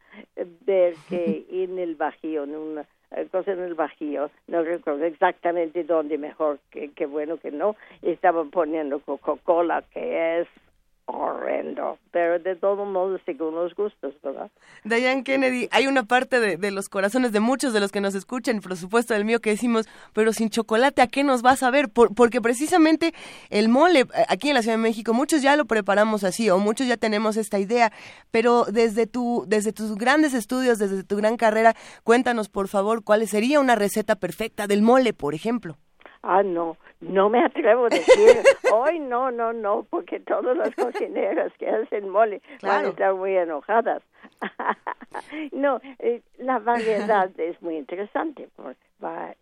ver 0.66 0.94
que 1.08 1.46
en 1.50 1.78
el 1.78 1.94
Bajío, 1.94 2.44
en 2.44 2.56
una 2.56 2.84
cosa 3.30 3.52
en 3.52 3.60
el 3.60 3.74
Bajío, 3.74 4.30
no 4.48 4.62
recuerdo 4.62 5.04
exactamente 5.04 5.84
dónde, 5.84 6.18
mejor 6.18 6.58
que, 6.70 6.90
que 6.90 7.06
bueno 7.06 7.36
que 7.36 7.50
no, 7.50 7.76
estaban 8.02 8.50
poniendo 8.50 9.00
Coca-Cola, 9.00 9.84
que 9.92 10.40
es 10.40 10.48
horrendo, 11.16 11.98
pero 12.10 12.38
de 12.38 12.56
todos 12.56 12.86
modos 12.86 13.20
según 13.24 13.54
los 13.54 13.74
gustos, 13.74 14.14
¿verdad? 14.22 14.50
Diane 14.84 15.24
Kennedy, 15.24 15.68
hay 15.70 15.86
una 15.86 16.04
parte 16.04 16.40
de, 16.40 16.70
los 16.70 16.88
corazones 16.88 17.32
de 17.32 17.40
muchos 17.40 17.72
de 17.72 17.80
los 17.80 17.92
que 17.92 18.00
nos 18.00 18.14
escuchan, 18.14 18.60
por 18.60 18.76
supuesto 18.76 19.14
del 19.14 19.24
mío, 19.24 19.40
que 19.40 19.50
decimos, 19.50 19.88
pero 20.12 20.32
sin 20.32 20.50
chocolate, 20.50 21.02
¿a 21.02 21.06
qué 21.06 21.24
nos 21.24 21.42
vas 21.42 21.62
a 21.62 21.70
ver? 21.70 21.90
porque 21.90 22.40
precisamente 22.40 23.14
el 23.50 23.68
mole, 23.68 24.00
eh, 24.00 24.06
aquí 24.28 24.48
en 24.48 24.54
la 24.54 24.62
Ciudad 24.62 24.76
de 24.76 24.82
México, 24.82 25.12
muchos 25.14 25.42
ya 25.42 25.56
lo 25.56 25.64
preparamos 25.64 26.24
así, 26.24 26.50
o 26.50 26.58
muchos 26.58 26.86
ya 26.86 26.96
tenemos 26.96 27.36
esta 27.36 27.58
idea, 27.58 27.92
pero 28.30 28.64
desde, 28.64 29.06
tu, 29.06 29.44
desde 29.46 29.72
tus 29.72 29.96
grandes 29.96 30.34
estudios, 30.34 30.78
desde 30.78 31.04
tu 31.04 31.16
gran 31.16 31.36
carrera, 31.36 31.74
cuéntanos, 32.02 32.48
por 32.48 32.68
favor, 32.68 33.04
cuál 33.04 33.26
sería 33.28 33.60
una 33.60 33.74
receta 33.74 34.16
perfecta 34.16 34.66
del 34.66 34.82
mole, 34.82 35.12
por 35.12 35.34
ejemplo. 35.34 35.76
Ah, 36.26 36.42
no, 36.42 36.78
no 37.00 37.28
me 37.28 37.44
atrevo 37.44 37.86
a 37.86 37.88
decir, 37.90 38.36
hoy 38.72 38.98
no, 38.98 39.30
no, 39.30 39.52
no, 39.52 39.86
porque 39.90 40.20
todas 40.20 40.56
las 40.56 40.74
cocineras 40.74 41.52
que 41.58 41.68
hacen 41.68 42.08
mole 42.08 42.40
van 42.62 42.86
a 42.86 42.88
estar 42.88 43.14
muy 43.14 43.36
enojadas. 43.36 44.02
no, 45.52 45.80
eh, 45.98 46.22
la 46.38 46.58
variedad 46.60 47.30
es 47.38 47.60
muy 47.60 47.76
interesante. 47.76 48.48
Porque 48.56 48.80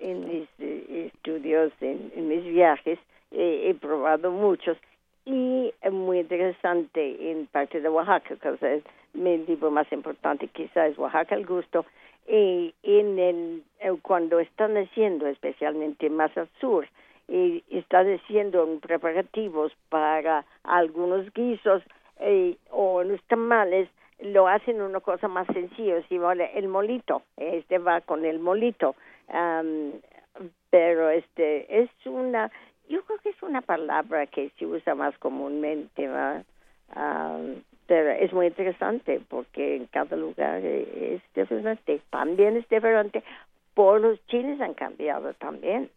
en 0.00 0.26
mis 0.26 0.48
eh, 0.58 1.10
estudios, 1.14 1.72
en, 1.80 2.28
mis 2.28 2.44
viajes, 2.44 2.98
he 3.30 3.74
probado 3.80 4.30
muchos 4.32 4.76
y 5.24 5.72
es 5.80 5.92
muy 5.92 6.20
interesante 6.20 7.30
en 7.30 7.46
parte 7.46 7.80
de 7.80 7.88
Oaxaca, 7.88 8.36
que 8.36 8.74
es 8.74 8.82
mi 9.14 9.38
libro 9.38 9.70
más 9.70 9.90
importante, 9.92 10.48
quizás 10.48 10.90
es 10.90 10.98
Oaxaca 10.98 11.34
el 11.34 11.46
gusto, 11.46 11.84
y 12.26 12.74
en 12.82 13.18
el, 13.18 13.62
eh, 13.80 13.92
cuando 14.02 14.40
están 14.40 14.76
haciendo, 14.76 15.26
especialmente 15.26 16.08
más 16.10 16.36
al 16.36 16.48
sur, 16.60 16.86
y 17.28 17.64
están 17.70 18.12
haciendo 18.12 18.66
preparativos 18.80 19.72
para 19.88 20.44
algunos 20.64 21.32
guisos 21.32 21.82
eh, 22.20 22.56
o 22.70 23.02
los 23.02 23.22
tamales, 23.24 23.88
lo 24.20 24.46
hacen 24.46 24.80
una 24.80 25.00
cosa 25.00 25.28
más 25.28 25.46
sencilla, 25.48 26.02
si 26.08 26.16
el 26.54 26.68
molito, 26.68 27.22
este 27.36 27.78
va 27.78 28.00
con 28.00 28.24
el 28.24 28.38
molito, 28.38 28.94
pero 30.70 31.10
este 31.10 31.82
es 31.82 31.90
una, 32.04 32.50
yo 32.88 33.02
creo 33.02 33.18
que 33.18 33.30
es 33.30 33.42
una 33.42 33.62
palabra 33.62 34.26
que 34.26 34.50
se 34.58 34.66
usa 34.66 34.94
más 34.94 35.16
comúnmente, 35.18 36.06
¿va? 36.06 36.44
Pero 37.86 38.10
es 38.10 38.32
muy 38.32 38.46
interesante 38.46 39.20
porque 39.28 39.76
en 39.76 39.86
cada 39.86 40.16
lugar 40.16 40.64
es 40.64 41.20
diferente. 41.34 42.00
También 42.10 42.56
es 42.56 42.68
diferente 42.68 43.22
por 43.74 44.00
los 44.00 44.24
chiles 44.26 44.60
han 44.60 44.74
cambiado 44.74 45.32
también. 45.34 45.90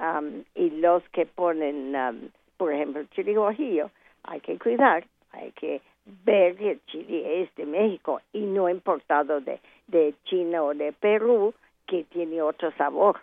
Um, 0.00 0.44
y 0.54 0.70
los 0.70 1.02
que 1.10 1.26
ponen, 1.26 1.94
um, 1.94 2.28
por 2.56 2.72
ejemplo, 2.72 3.02
chile 3.10 3.34
guajillo, 3.34 3.90
hay 4.22 4.40
que 4.40 4.58
cuidar, 4.58 5.04
hay 5.32 5.50
que 5.52 5.80
ver 6.24 6.56
que 6.56 6.70
el 6.72 6.80
chile 6.86 7.42
es 7.42 7.54
de 7.56 7.66
México 7.66 8.20
y 8.32 8.40
no 8.40 8.68
importado 8.68 9.40
de, 9.40 9.60
de 9.88 10.14
China 10.24 10.62
o 10.62 10.74
de 10.74 10.92
Perú, 10.92 11.52
que 11.86 12.04
tiene 12.04 12.40
otro 12.42 12.70
sabor. 12.72 13.18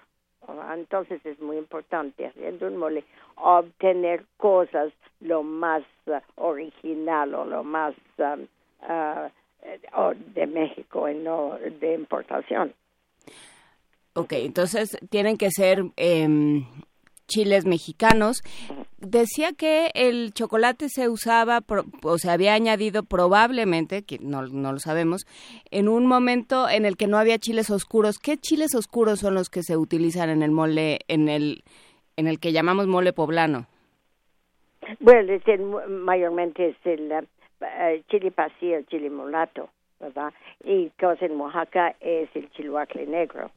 Entonces 0.73 1.25
es 1.25 1.39
muy 1.39 1.57
importante 1.57 2.27
haciendo 2.27 2.67
un 2.67 2.77
mole 2.77 3.03
obtener 3.35 4.25
cosas 4.37 4.91
lo 5.19 5.43
más 5.43 5.83
uh, 6.07 6.19
original 6.35 7.33
o 7.33 7.45
lo 7.45 7.63
más 7.63 7.93
um, 8.17 8.47
uh, 8.81 9.29
de 10.33 10.47
México 10.47 11.09
y 11.09 11.15
no 11.15 11.57
de 11.57 11.93
importación. 11.93 12.73
Ok, 14.13 14.33
entonces 14.33 14.97
tienen 15.09 15.37
que 15.37 15.51
ser 15.51 15.83
em, 15.97 16.65
chiles 17.27 17.65
mexicanos. 17.65 18.41
Decía 18.99 19.53
que 19.53 19.91
el 19.93 20.33
chocolate 20.33 20.89
se 20.89 21.09
usaba 21.09 21.63
o 22.03 22.17
se 22.17 22.31
había 22.31 22.53
añadido 22.53 23.03
probablemente, 23.03 24.03
que 24.03 24.17
no, 24.19 24.47
no 24.47 24.73
lo 24.73 24.79
sabemos, 24.79 25.25
en 25.71 25.87
un 25.87 26.07
momento 26.07 26.69
en 26.69 26.85
el 26.85 26.97
que 26.97 27.07
no 27.07 27.17
había 27.17 27.37
chiles 27.37 27.69
oscuros. 27.69 28.17
¿Qué 28.19 28.37
chiles 28.37 28.73
oscuros 28.75 29.19
son 29.19 29.33
los 29.35 29.49
que 29.49 29.63
se 29.63 29.77
utilizan 29.77 30.29
en 30.29 30.41
el 30.41 30.51
mole, 30.51 30.99
en 31.07 31.29
el, 31.29 31.63
en 32.17 32.27
el 32.27 32.39
que 32.39 32.51
llamamos 32.51 32.87
mole 32.87 33.13
poblano? 33.13 33.67
Bueno, 34.99 35.33
mayormente 35.87 36.69
es 36.69 36.75
el 36.85 37.11
chile 38.07 38.31
pasilla, 38.31 38.77
el 38.77 38.87
chile 38.87 39.09
mulato, 39.09 39.69
¿verdad? 39.99 40.33
Y 40.63 40.89
cosa 40.99 41.25
en 41.25 41.39
Oaxaca 41.39 41.95
es 41.99 42.29
el 42.35 42.49
chiluacle 42.51 43.07
negro, 43.07 43.51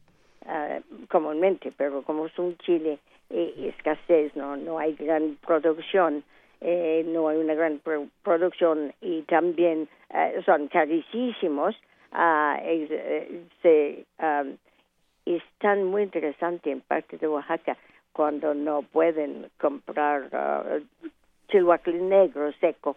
uh, 0.46 1.06
comúnmente, 1.08 1.72
pero 1.76 2.02
como 2.02 2.26
es 2.26 2.38
un 2.38 2.56
chile 2.58 2.98
eh, 3.30 3.72
escasez, 3.76 4.34
no, 4.36 4.56
no 4.56 4.78
hay 4.78 4.94
gran 4.94 5.36
producción, 5.46 6.24
eh, 6.60 7.04
no 7.06 7.28
hay 7.28 7.36
una 7.38 7.54
gran 7.54 7.80
producción 8.22 8.94
y 9.02 9.22
también 9.22 9.88
eh, 10.10 10.40
son 10.46 10.68
carísimos, 10.68 11.76
uh, 12.12 12.56
se, 13.62 14.06
um, 14.18 14.56
están 15.26 15.84
muy 15.84 16.04
interesantes 16.04 16.72
en 16.72 16.80
parte 16.80 17.18
de 17.18 17.28
Oaxaca 17.28 17.76
cuando 18.12 18.54
no 18.54 18.80
pueden 18.80 19.50
comprar 19.60 20.30
uh, 20.32 21.92
negro 21.92 22.52
seco 22.60 22.96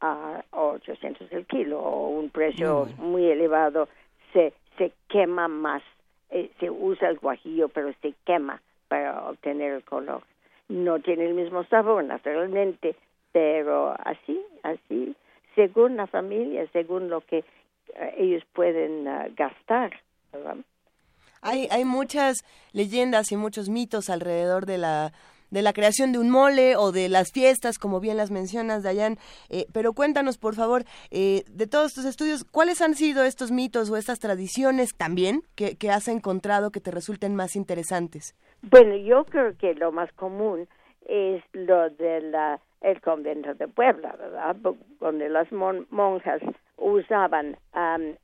a 0.00 0.42
800 0.52 1.30
el 1.32 1.46
kilo 1.46 1.80
o 1.80 2.08
un 2.08 2.30
precio 2.30 2.88
muy 2.96 3.26
elevado, 3.26 3.88
se, 4.32 4.54
se 4.78 4.92
quema 5.08 5.48
más. 5.48 5.82
se 6.30 6.70
usa 6.70 7.10
el 7.10 7.18
guajillo, 7.18 7.68
pero 7.68 7.92
se 8.00 8.14
quema 8.24 8.60
para 8.88 9.28
obtener 9.28 9.72
el 9.72 9.84
color. 9.84 10.22
No 10.68 11.00
tiene 11.00 11.26
el 11.26 11.34
mismo 11.34 11.64
sabor, 11.64 12.04
naturalmente, 12.04 12.96
pero 13.32 13.94
así, 14.04 14.40
así, 14.62 15.14
según 15.54 15.96
la 15.96 16.06
familia, 16.06 16.66
según 16.72 17.08
lo 17.08 17.20
que 17.20 17.38
eh, 17.38 18.14
ellos 18.18 18.42
pueden 18.52 19.06
uh, 19.06 19.32
gastar. 19.36 19.92
Hay, 21.40 21.68
hay 21.70 21.84
muchas 21.84 22.44
leyendas 22.72 23.32
y 23.32 23.36
muchos 23.36 23.68
mitos 23.68 24.10
alrededor 24.10 24.66
de 24.66 24.78
la 24.78 25.12
de 25.50 25.62
la 25.62 25.72
creación 25.72 26.12
de 26.12 26.18
un 26.18 26.30
mole 26.30 26.76
o 26.76 26.92
de 26.92 27.08
las 27.08 27.30
fiestas, 27.32 27.78
como 27.78 28.00
bien 28.00 28.16
las 28.16 28.30
mencionas, 28.30 28.82
Dayan. 28.82 29.18
Eh, 29.48 29.66
pero 29.72 29.92
cuéntanos, 29.92 30.38
por 30.38 30.54
favor, 30.54 30.84
eh, 31.10 31.44
de 31.48 31.66
todos 31.66 31.94
tus 31.94 32.04
estudios, 32.04 32.44
¿cuáles 32.44 32.80
han 32.80 32.94
sido 32.94 33.24
estos 33.24 33.50
mitos 33.50 33.88
o 33.90 33.96
estas 33.96 34.18
tradiciones 34.18 34.94
también 34.96 35.42
que, 35.54 35.76
que 35.76 35.90
has 35.90 36.08
encontrado 36.08 36.70
que 36.70 36.80
te 36.80 36.90
resulten 36.90 37.34
más 37.34 37.56
interesantes? 37.56 38.34
Bueno, 38.68 38.96
yo 38.96 39.24
creo 39.24 39.56
que 39.56 39.74
lo 39.74 39.92
más 39.92 40.12
común 40.14 40.66
es 41.06 41.40
lo 41.52 41.88
del 41.90 42.34
el 42.80 43.00
convento 43.00 43.54
de 43.54 43.68
Puebla, 43.68 44.16
¿verdad? 44.18 44.56
Donde 45.00 45.28
las 45.28 45.50
monjas 45.52 46.42
usaban 46.76 47.56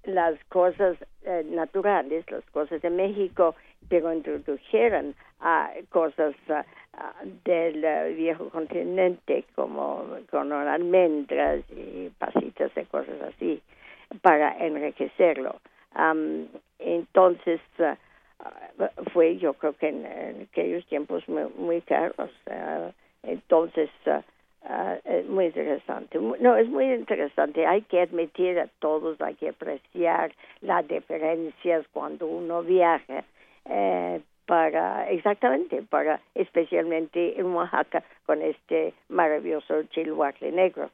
las 0.05 0.45
cosas 0.49 0.97
eh, 1.23 1.45
naturales, 1.47 2.29
las 2.29 2.45
cosas 2.51 2.83
de 2.83 2.91
México, 2.91 3.55
pero 3.89 4.13
introdujeron 4.13 5.15
cosas 5.91 6.35
del 7.45 8.15
viejo 8.17 8.51
continente 8.51 9.45
como 9.55 10.05
con 10.29 10.53
almendras 10.53 11.61
y 11.71 12.11
pasitas 12.19 12.73
y 12.77 12.85
cosas 12.87 13.21
así 13.23 13.63
para 14.23 14.57
enriquecerlo. 14.59 15.61
entonces 16.79 17.61
uh, 17.79 17.95
fue 19.13 19.37
yo 19.37 19.55
creo 19.55 19.75
que 19.75 19.89
en, 19.89 20.49
aquellos 20.51 20.87
tiempos 20.87 21.23
muy, 21.29 21.81
caros. 21.83 22.31
Uh, 22.47 22.91
entonces 23.23 23.91
uh, 24.07 24.21
Ah, 24.65 24.97
es 25.05 25.27
muy 25.29 25.47
interesante. 25.47 26.19
No, 26.19 26.57
es 26.57 26.69
muy 26.69 26.85
interesante. 26.93 27.67
Hay 27.67 27.83
que 27.83 28.01
admitir 28.01 28.59
a 28.61 28.69
todos, 28.79 29.21
hay 29.21 29.35
que 29.35 29.49
apreciar 29.49 30.33
las 30.61 30.87
diferencias 30.87 31.85
cuando 31.93 32.27
uno 32.27 32.63
viaja. 32.63 33.25
Eh, 33.65 34.21
para 34.45 35.09
exactamente 35.09 35.83
para 35.83 36.21
especialmente 36.35 37.39
en 37.39 37.47
Oaxaca 37.55 38.03
con 38.27 38.43
este 38.43 38.93
maravilloso 39.09 39.85
chilhuacle 39.85 40.51
negro. 40.51 40.91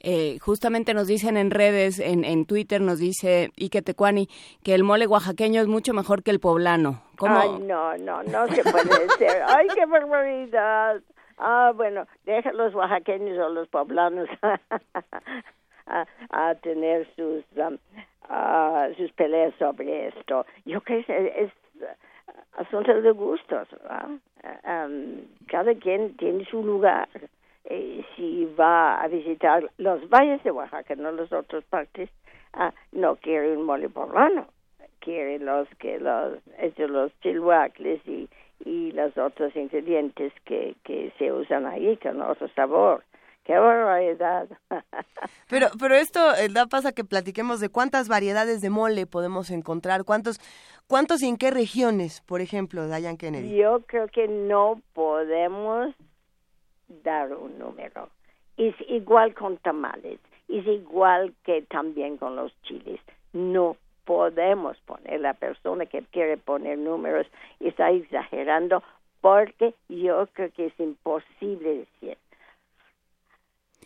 Eh, 0.00 0.38
justamente 0.40 0.94
nos 0.94 1.06
dicen 1.06 1.36
en 1.36 1.50
redes, 1.50 1.98
en, 1.98 2.24
en 2.24 2.44
Twitter, 2.44 2.80
nos 2.80 2.98
dice 2.98 3.50
Ike 3.56 3.82
Tecuani 3.82 4.28
que 4.62 4.74
el 4.74 4.84
mole 4.84 5.06
oaxaqueño 5.06 5.60
es 5.60 5.68
mucho 5.68 5.94
mejor 5.94 6.22
que 6.22 6.30
el 6.30 6.40
poblano. 6.40 7.02
¿Cómo? 7.18 7.38
Ay, 7.38 7.62
no, 7.62 7.96
no, 7.96 8.22
no 8.22 8.46
se 8.48 8.62
puede 8.62 9.08
ser. 9.18 9.42
Ay, 9.46 9.66
qué 9.74 9.86
barbaridad. 9.86 11.00
Ah, 11.38 11.72
bueno, 11.74 12.06
deja 12.24 12.52
los 12.52 12.74
oaxaqueños 12.74 13.38
o 13.38 13.48
los 13.48 13.68
poblanos 13.68 14.28
a, 15.86 16.54
tener 16.62 17.06
sus 17.14 17.44
um, 17.56 17.76
sus 18.96 19.12
peleas 19.12 19.54
sobre 19.58 20.08
esto. 20.08 20.46
Yo 20.64 20.80
creo 20.80 21.04
que 21.04 21.42
es, 21.44 21.52
asunto 22.56 23.00
de 23.00 23.10
gustos. 23.12 23.68
Um, 24.64 25.22
cada 25.48 25.74
quien 25.74 26.16
tiene 26.16 26.44
su 26.46 26.62
lugar. 26.64 27.08
Eh, 27.68 28.04
si 28.14 28.44
va 28.58 29.00
a 29.00 29.08
visitar 29.08 29.70
los 29.78 30.08
valles 30.08 30.42
de 30.44 30.50
Oaxaca, 30.50 30.94
no 30.94 31.10
las 31.12 31.32
otras 31.32 31.64
partes, 31.64 32.10
uh, 32.54 32.70
no 32.92 33.16
quiere 33.16 33.56
un 33.56 33.64
mole 33.64 33.88
poblano. 33.88 34.46
Quiere 35.00 35.38
los 35.38 35.68
que 35.78 35.98
los, 35.98 36.38
los 36.78 37.20
chilhuacles 37.20 38.00
y 38.06 38.28
y 38.64 38.92
los 38.92 39.16
otros 39.18 39.54
ingredientes 39.54 40.32
que, 40.44 40.76
que 40.84 41.12
se 41.18 41.32
usan 41.32 41.66
ahí 41.66 41.96
con 41.98 42.20
otro 42.20 42.48
sabor. 42.54 43.04
¡Qué 43.44 43.56
barbaridad! 43.56 44.48
pero, 45.48 45.68
pero 45.78 45.94
esto 45.94 46.34
eh, 46.34 46.48
da 46.50 46.66
pasa 46.66 46.90
que 46.90 47.04
platiquemos 47.04 47.60
de 47.60 47.68
cuántas 47.68 48.08
variedades 48.08 48.60
de 48.60 48.70
mole 48.70 49.06
podemos 49.06 49.50
encontrar, 49.50 50.04
cuántos, 50.04 50.40
cuántos 50.88 51.22
y 51.22 51.28
en 51.28 51.36
qué 51.36 51.52
regiones, 51.52 52.22
por 52.22 52.40
ejemplo, 52.40 52.88
Diane 52.88 53.16
Kennedy. 53.16 53.56
Yo 53.56 53.82
creo 53.86 54.08
que 54.08 54.26
no 54.26 54.80
podemos 54.94 55.94
dar 56.88 57.32
un 57.32 57.58
número. 57.58 58.08
Es 58.56 58.74
igual 58.88 59.34
con 59.34 59.58
tamales, 59.58 60.18
es 60.48 60.66
igual 60.66 61.34
que 61.44 61.62
también 61.62 62.16
con 62.16 62.36
los 62.36 62.52
chiles. 62.62 63.00
No 63.32 63.76
podemos 64.04 64.78
poner. 64.86 65.20
La 65.20 65.34
persona 65.34 65.86
que 65.86 66.02
quiere 66.02 66.36
poner 66.36 66.78
números 66.78 67.26
está 67.60 67.90
exagerando 67.90 68.82
porque 69.20 69.74
yo 69.88 70.26
creo 70.32 70.52
que 70.52 70.66
es 70.66 70.80
imposible 70.80 71.86
decir. 72.00 72.16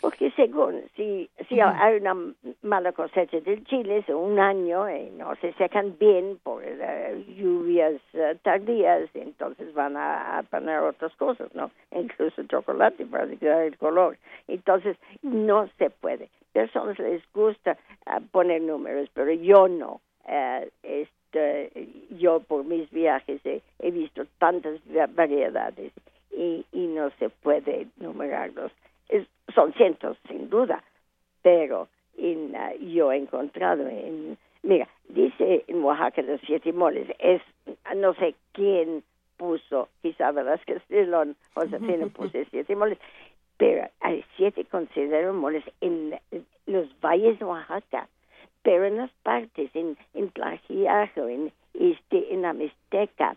Porque 0.00 0.30
según, 0.30 0.82
si, 0.96 1.28
si 1.48 1.60
hay 1.60 1.96
una 1.96 2.16
mala 2.62 2.92
cosecha 2.92 3.38
de 3.40 3.62
chiles 3.64 4.08
un 4.08 4.38
año 4.38 4.88
y 4.88 5.10
no 5.10 5.34
se 5.36 5.52
secan 5.54 5.96
bien 5.98 6.38
por 6.42 6.62
eh, 6.64 7.22
lluvias 7.36 8.00
eh, 8.14 8.36
tardías, 8.42 9.10
entonces 9.12 9.74
van 9.74 9.96
a, 9.98 10.42
poner 10.50 10.78
otras 10.78 11.14
cosas, 11.16 11.54
¿no? 11.54 11.70
Incluso 11.90 12.42
chocolate 12.44 13.04
para 13.04 13.26
dar 13.26 13.62
el 13.62 13.76
color. 13.76 14.16
Entonces, 14.48 14.96
no 15.22 15.68
se 15.78 15.90
puede. 15.90 16.30
Personas 16.52 16.98
les 16.98 17.22
gusta 17.32 17.76
ah, 18.06 18.20
poner 18.32 18.62
números, 18.62 19.08
pero 19.12 19.32
yo 19.32 19.68
no. 19.68 20.00
Eh, 20.26 20.70
este, 20.82 21.88
yo 22.18 22.40
por 22.40 22.64
mis 22.64 22.90
viajes 22.90 23.40
he, 23.44 23.90
visto 23.90 24.24
tantas 24.38 24.80
variedades 25.14 25.92
y, 26.32 26.64
y, 26.72 26.86
no 26.86 27.10
se 27.18 27.28
puede 27.28 27.86
numerarlos. 27.98 28.72
Son 29.54 29.72
cientos, 29.74 30.16
sin 30.28 30.48
duda, 30.48 30.82
pero 31.42 31.88
en, 32.16 32.54
uh, 32.54 32.84
yo 32.84 33.12
he 33.12 33.16
encontrado 33.16 33.86
en... 33.88 34.38
Mira, 34.62 34.88
dice 35.08 35.64
en 35.66 35.82
Oaxaca 35.82 36.22
los 36.22 36.40
siete 36.42 36.72
moles, 36.72 37.08
es 37.18 37.40
no 37.96 38.14
sé 38.14 38.34
quién 38.52 39.02
puso, 39.36 39.88
quizá 40.02 40.32
que 40.66 40.74
Estilón, 40.74 41.34
Josefina 41.54 42.06
puso 42.14 42.38
siete 42.50 42.76
moles, 42.76 42.98
pero 43.56 43.88
hay 44.00 44.24
siete 44.36 44.64
considerados 44.66 45.34
moles 45.34 45.64
en 45.80 46.18
los 46.66 46.88
valles 47.00 47.38
de 47.38 47.44
Oaxaca 47.44 48.08
pero 48.62 48.84
en 48.84 48.96
las 48.98 49.10
partes, 49.22 49.70
en, 49.74 49.96
en 50.14 50.30
Tlajiajo, 50.30 51.28
en, 51.28 51.52
este, 51.74 52.32
en 52.32 52.44
Amesteca, 52.44 53.36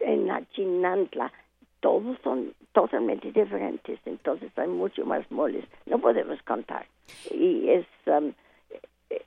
en 0.00 0.30
Achinantla, 0.30 1.32
todos 1.80 2.16
son 2.22 2.54
totalmente 2.72 3.32
diferentes, 3.32 3.98
entonces 4.04 4.50
hay 4.56 4.68
mucho 4.68 5.04
más 5.04 5.28
moles, 5.30 5.64
no 5.86 5.98
podemos 5.98 6.40
contar. 6.42 6.86
Y 7.30 7.68
es, 7.68 7.86
um, 8.06 8.32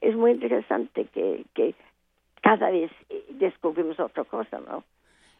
es 0.02 0.16
muy 0.16 0.32
interesante 0.32 1.06
que, 1.14 1.46
que 1.54 1.76
cada 2.42 2.70
vez 2.70 2.92
descubrimos 3.30 4.00
otra 4.00 4.24
cosa, 4.24 4.60
¿no? 4.60 4.84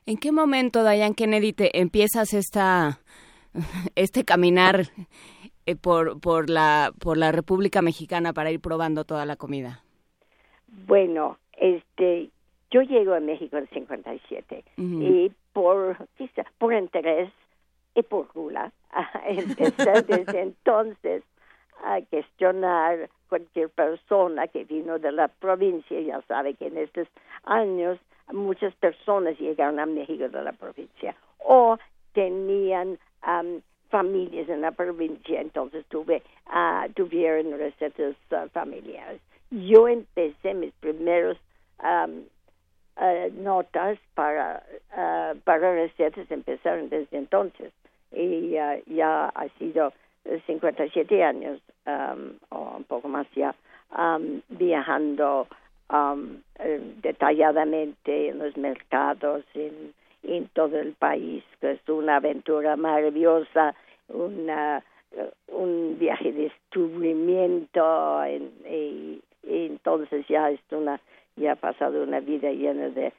¿En 0.06 0.18
qué 0.18 0.32
momento, 0.32 0.84
Dayan 0.84 1.14
Kennedy, 1.14 1.54
te 1.54 1.80
empiezas 1.80 2.34
esta, 2.34 3.00
este 3.96 4.26
caminar 4.26 4.88
eh, 5.66 5.76
por, 5.76 6.20
por, 6.20 6.50
la, 6.50 6.92
por 7.00 7.18
la 7.18 7.32
República 7.32 7.82
Mexicana 7.82 8.34
para 8.34 8.52
ir 8.52 8.60
probando 8.60 9.06
toda 9.06 9.26
la 9.26 9.38
comida? 9.38 9.84
Bueno, 10.88 11.38
este, 11.54 12.30
yo 12.74 12.82
llego 12.82 13.14
a 13.14 13.20
México 13.20 13.58
en 13.58 13.68
57 13.68 14.64
y 14.78 15.32
por, 15.54 15.96
por 16.58 16.74
interés 16.74 17.32
y 17.94 18.02
por 18.02 18.28
gula, 18.34 18.72
empecé 19.28 20.02
desde 20.02 20.42
entonces 20.42 21.24
a 21.84 22.02
cuestionar 22.10 23.10
cualquier 23.30 23.70
persona 23.70 24.48
que 24.48 24.64
vino 24.64 24.98
de 24.98 25.12
la 25.12 25.28
provincia. 25.28 26.02
Ya 26.02 26.22
sabe 26.24 26.56
que 26.56 26.68
en 26.68 26.78
estos 26.78 27.08
años 27.44 28.00
muchas 28.32 28.74
personas 28.76 29.38
llegaron 29.40 29.80
a 29.80 29.86
México 29.86 30.28
de 30.28 30.42
la 30.42 30.54
provincia 30.54 31.16
o 31.40 31.78
tenían 32.14 32.98
familias 33.90 34.50
en 34.50 34.62
la 34.62 34.72
provincia, 34.72 35.40
entonces 35.40 35.86
tuve, 35.90 36.24
uh, 36.48 36.92
tuvieron 36.94 37.58
recetas 37.60 38.16
uh, 38.32 38.50
familiares 38.50 39.22
yo 39.54 39.88
empecé 39.88 40.54
mis 40.54 40.74
primeros 40.74 41.38
eh, 43.02 43.32
notas 43.36 43.98
para, 44.14 44.64
uh, 44.92 45.38
para 45.40 45.74
recetas, 45.74 46.30
empezaron 46.30 46.90
desde 46.90 47.18
entonces. 47.18 47.72
Y 48.12 48.52
ya 48.52 49.30
ha 49.30 49.48
sido 49.58 49.92
57 50.46 51.24
años 51.24 51.60
o 52.50 52.76
un 52.78 52.84
poco 52.84 53.08
más 53.08 53.26
ya 53.36 53.56
viajando 54.50 55.48
eh, 56.60 56.94
detalladamente 57.02 58.30
en 58.30 58.38
los 58.38 58.56
mercados 58.56 59.44
en, 59.56 59.94
en 60.22 60.48
todo 60.50 60.80
el 60.80 60.94
país, 60.94 61.44
que 61.60 61.72
es 61.72 61.90
una 61.90 62.18
aventura 62.18 62.76
maravillosa, 62.76 63.74
una 64.10 64.84
un 65.48 65.98
viaje 66.00 66.32
de 66.32 66.44
descubrimiento 66.44 68.24
en, 68.24 68.52
y, 68.70 69.22
entonces 69.46 70.26
ya 70.28 70.50
es 70.50 70.60
una 70.72 71.00
ya 71.36 71.54
ha 71.54 71.56
pasado 71.56 72.04
una 72.04 72.20
vida 72.20 72.52
llena 72.52 72.90
de 72.90 73.14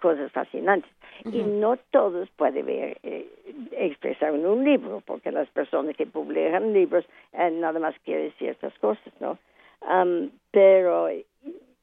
cosas 0.00 0.32
fascinantes 0.32 0.90
y 1.24 1.42
no 1.42 1.76
todos 1.92 2.28
pueden 2.30 2.66
ver 2.66 2.98
eh, 3.04 3.28
expresar 3.70 4.34
en 4.34 4.44
un 4.46 4.64
libro 4.64 5.00
porque 5.06 5.30
las 5.30 5.48
personas 5.50 5.96
que 5.96 6.06
publican 6.06 6.72
libros 6.72 7.04
eh, 7.32 7.50
nada 7.52 7.78
más 7.78 7.94
quieren 8.04 8.32
ciertas 8.32 8.76
cosas 8.80 9.12
no 9.20 9.38
pero 10.50 11.08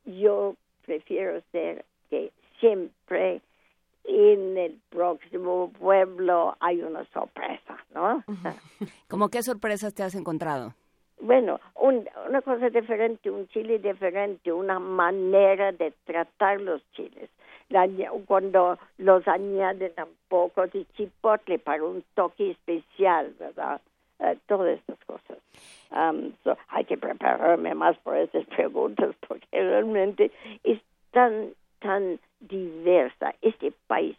yo 0.05 0.55
prefiero 0.85 1.41
ser 1.51 1.85
que 2.09 2.31
siempre 2.59 3.41
en 4.03 4.57
el 4.57 4.79
próximo 4.89 5.71
pueblo 5.79 6.55
hay 6.59 6.81
una 6.81 7.05
sorpresa, 7.11 7.77
¿no? 7.93 8.23
¿Cómo 9.07 9.29
qué 9.29 9.43
sorpresas 9.43 9.93
te 9.93 10.03
has 10.03 10.15
encontrado? 10.15 10.73
Bueno, 11.21 11.59
una 11.75 12.41
cosa 12.41 12.69
diferente, 12.69 13.29
un 13.29 13.47
chile 13.49 13.79
diferente, 13.79 14.51
una 14.51 14.79
manera 14.79 15.71
de 15.71 15.93
tratar 16.05 16.59
los 16.59 16.81
chiles. 16.91 17.29
cuando 18.25 18.77
los 18.97 19.27
añaden 19.27 19.93
un 19.97 20.15
poco 20.27 20.67
de 20.67 20.85
chipotle 20.97 21.59
para 21.59 21.83
un 21.83 22.03
toque 22.15 22.51
especial, 22.51 23.33
¿verdad? 23.39 23.79
Eh, 24.19 24.37
todas 24.47 24.77
estas 24.77 24.97
cosas. 25.05 25.37
Um, 25.91 26.33
hay 26.69 26.85
que 26.85 26.97
prepararme 26.97 27.73
más 27.75 27.97
por 27.97 28.15
estas 28.15 28.45
preguntas 28.45 29.15
porque 29.27 29.47
realmente 29.51 30.31
es 30.63 30.79
tan, 31.11 31.53
tan 31.79 32.19
diversa. 32.39 33.35
Este 33.41 33.73
país 33.87 34.15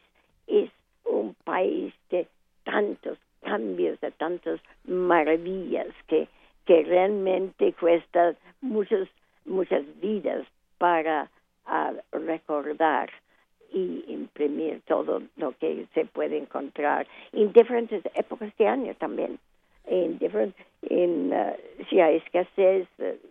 es 0.46 0.70
un 1.04 1.34
país 1.44 1.94
de 2.10 2.26
tantos 2.64 3.18
cambios, 3.42 4.00
de 4.00 4.10
tantas 4.12 4.60
maravillas 4.84 5.88
que 6.06 6.28
que 6.66 6.82
realmente 6.84 7.72
cuesta 7.74 8.34
muchas 8.60 9.08
muchas 9.44 9.84
vidas 10.00 10.46
para 10.78 11.28
ah, 11.66 11.92
recordar 12.12 13.10
y 13.72 14.04
imprimir 14.08 14.82
todo 14.86 15.22
lo 15.36 15.52
que 15.52 15.86
se 15.94 16.04
puede 16.04 16.38
encontrar 16.38 17.06
en 17.32 17.52
diferentes 17.52 18.02
épocas 18.14 18.54
de 18.56 18.68
año 18.68 18.94
también. 18.96 19.38
en, 19.86 20.18
en 20.82 21.32
uh, 21.32 21.54
si 21.88 22.00
hay 22.00 22.16
escasez 22.16 22.86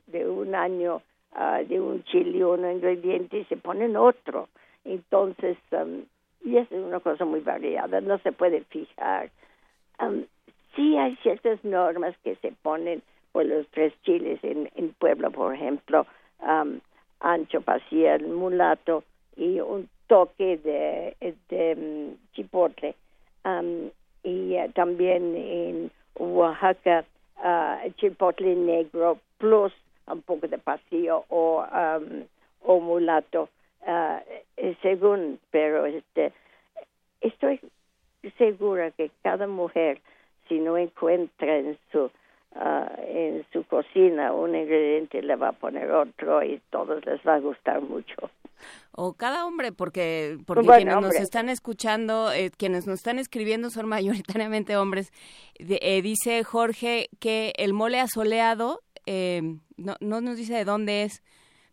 de 0.07 0.29
un 0.29 0.55
año 0.55 1.01
uh, 1.35 1.65
de 1.65 1.79
un 1.79 2.03
chile 2.05 2.43
o 2.43 2.53
un 2.53 2.69
ingrediente, 2.69 3.45
se 3.45 3.57
ponen 3.57 3.95
otro. 3.95 4.49
Entonces, 4.83 5.57
um, 5.71 6.03
y 6.43 6.57
es 6.57 6.71
una 6.71 6.99
cosa 6.99 7.23
muy 7.23 7.41
variada, 7.41 8.01
no 8.01 8.17
se 8.19 8.31
puede 8.31 8.61
fijar. 8.65 9.29
Um, 9.99 10.25
sí 10.75 10.97
hay 10.97 11.15
ciertas 11.17 11.63
normas 11.63 12.15
que 12.23 12.35
se 12.37 12.51
ponen 12.63 13.03
por 13.31 13.45
los 13.45 13.67
tres 13.69 13.93
chiles 14.03 14.39
en, 14.43 14.69
en 14.75 14.93
Puebla, 14.93 15.29
por 15.29 15.53
ejemplo, 15.53 16.05
um, 16.39 16.79
ancho, 17.19 17.61
pacial, 17.61 18.21
mulato 18.27 19.03
y 19.35 19.59
un 19.59 19.89
toque 20.07 20.57
de, 20.57 21.15
de 21.49 21.75
um, 21.75 22.17
chipotle. 22.33 22.95
Um, 23.45 23.89
y 24.23 24.55
uh, 24.57 24.71
también 24.73 25.35
en 25.35 25.91
Oaxaca, 26.15 27.05
uh, 27.43 27.89
chipotle 27.97 28.55
negro 28.55 29.19
plus 29.37 29.73
un 30.07 30.21
poco 30.21 30.47
de 30.47 30.57
pasillo 30.57 31.23
o, 31.29 31.65
o 32.63 32.79
mulato, 32.79 33.49
uh, 33.87 34.19
según, 34.81 35.39
pero 35.51 35.85
este, 35.85 36.33
estoy 37.21 37.59
segura 38.37 38.91
que 38.91 39.09
cada 39.23 39.47
mujer, 39.47 40.01
si 40.47 40.59
no 40.59 40.77
encuentra 40.77 41.57
en 41.57 41.77
su 41.91 42.11
uh, 42.55 43.01
en 43.07 43.45
su 43.51 43.63
cocina 43.65 44.33
un 44.33 44.55
ingrediente, 44.55 45.21
le 45.21 45.35
va 45.35 45.49
a 45.49 45.53
poner 45.53 45.91
otro 45.91 46.43
y 46.43 46.61
todos 46.69 47.05
les 47.05 47.19
va 47.25 47.35
a 47.35 47.39
gustar 47.39 47.81
mucho. 47.81 48.29
O 48.93 49.13
cada 49.13 49.45
hombre, 49.45 49.71
porque, 49.71 50.37
porque 50.45 50.67
quienes 50.67 51.01
nos 51.01 51.15
están 51.15 51.49
escuchando, 51.49 52.31
eh, 52.31 52.51
quienes 52.55 52.87
nos 52.87 52.99
están 52.99 53.19
escribiendo 53.19 53.69
son 53.69 53.87
mayoritariamente 53.89 54.77
hombres. 54.77 55.11
Eh, 55.55 56.01
dice 56.01 56.43
Jorge 56.43 57.09
que 57.19 57.53
el 57.57 57.73
mole 57.73 57.99
asoleado, 57.99 58.81
eh, 59.05 59.41
no, 59.77 59.95
no 59.99 60.21
nos 60.21 60.37
dice 60.37 60.53
de 60.53 60.65
dónde 60.65 61.03
es, 61.03 61.23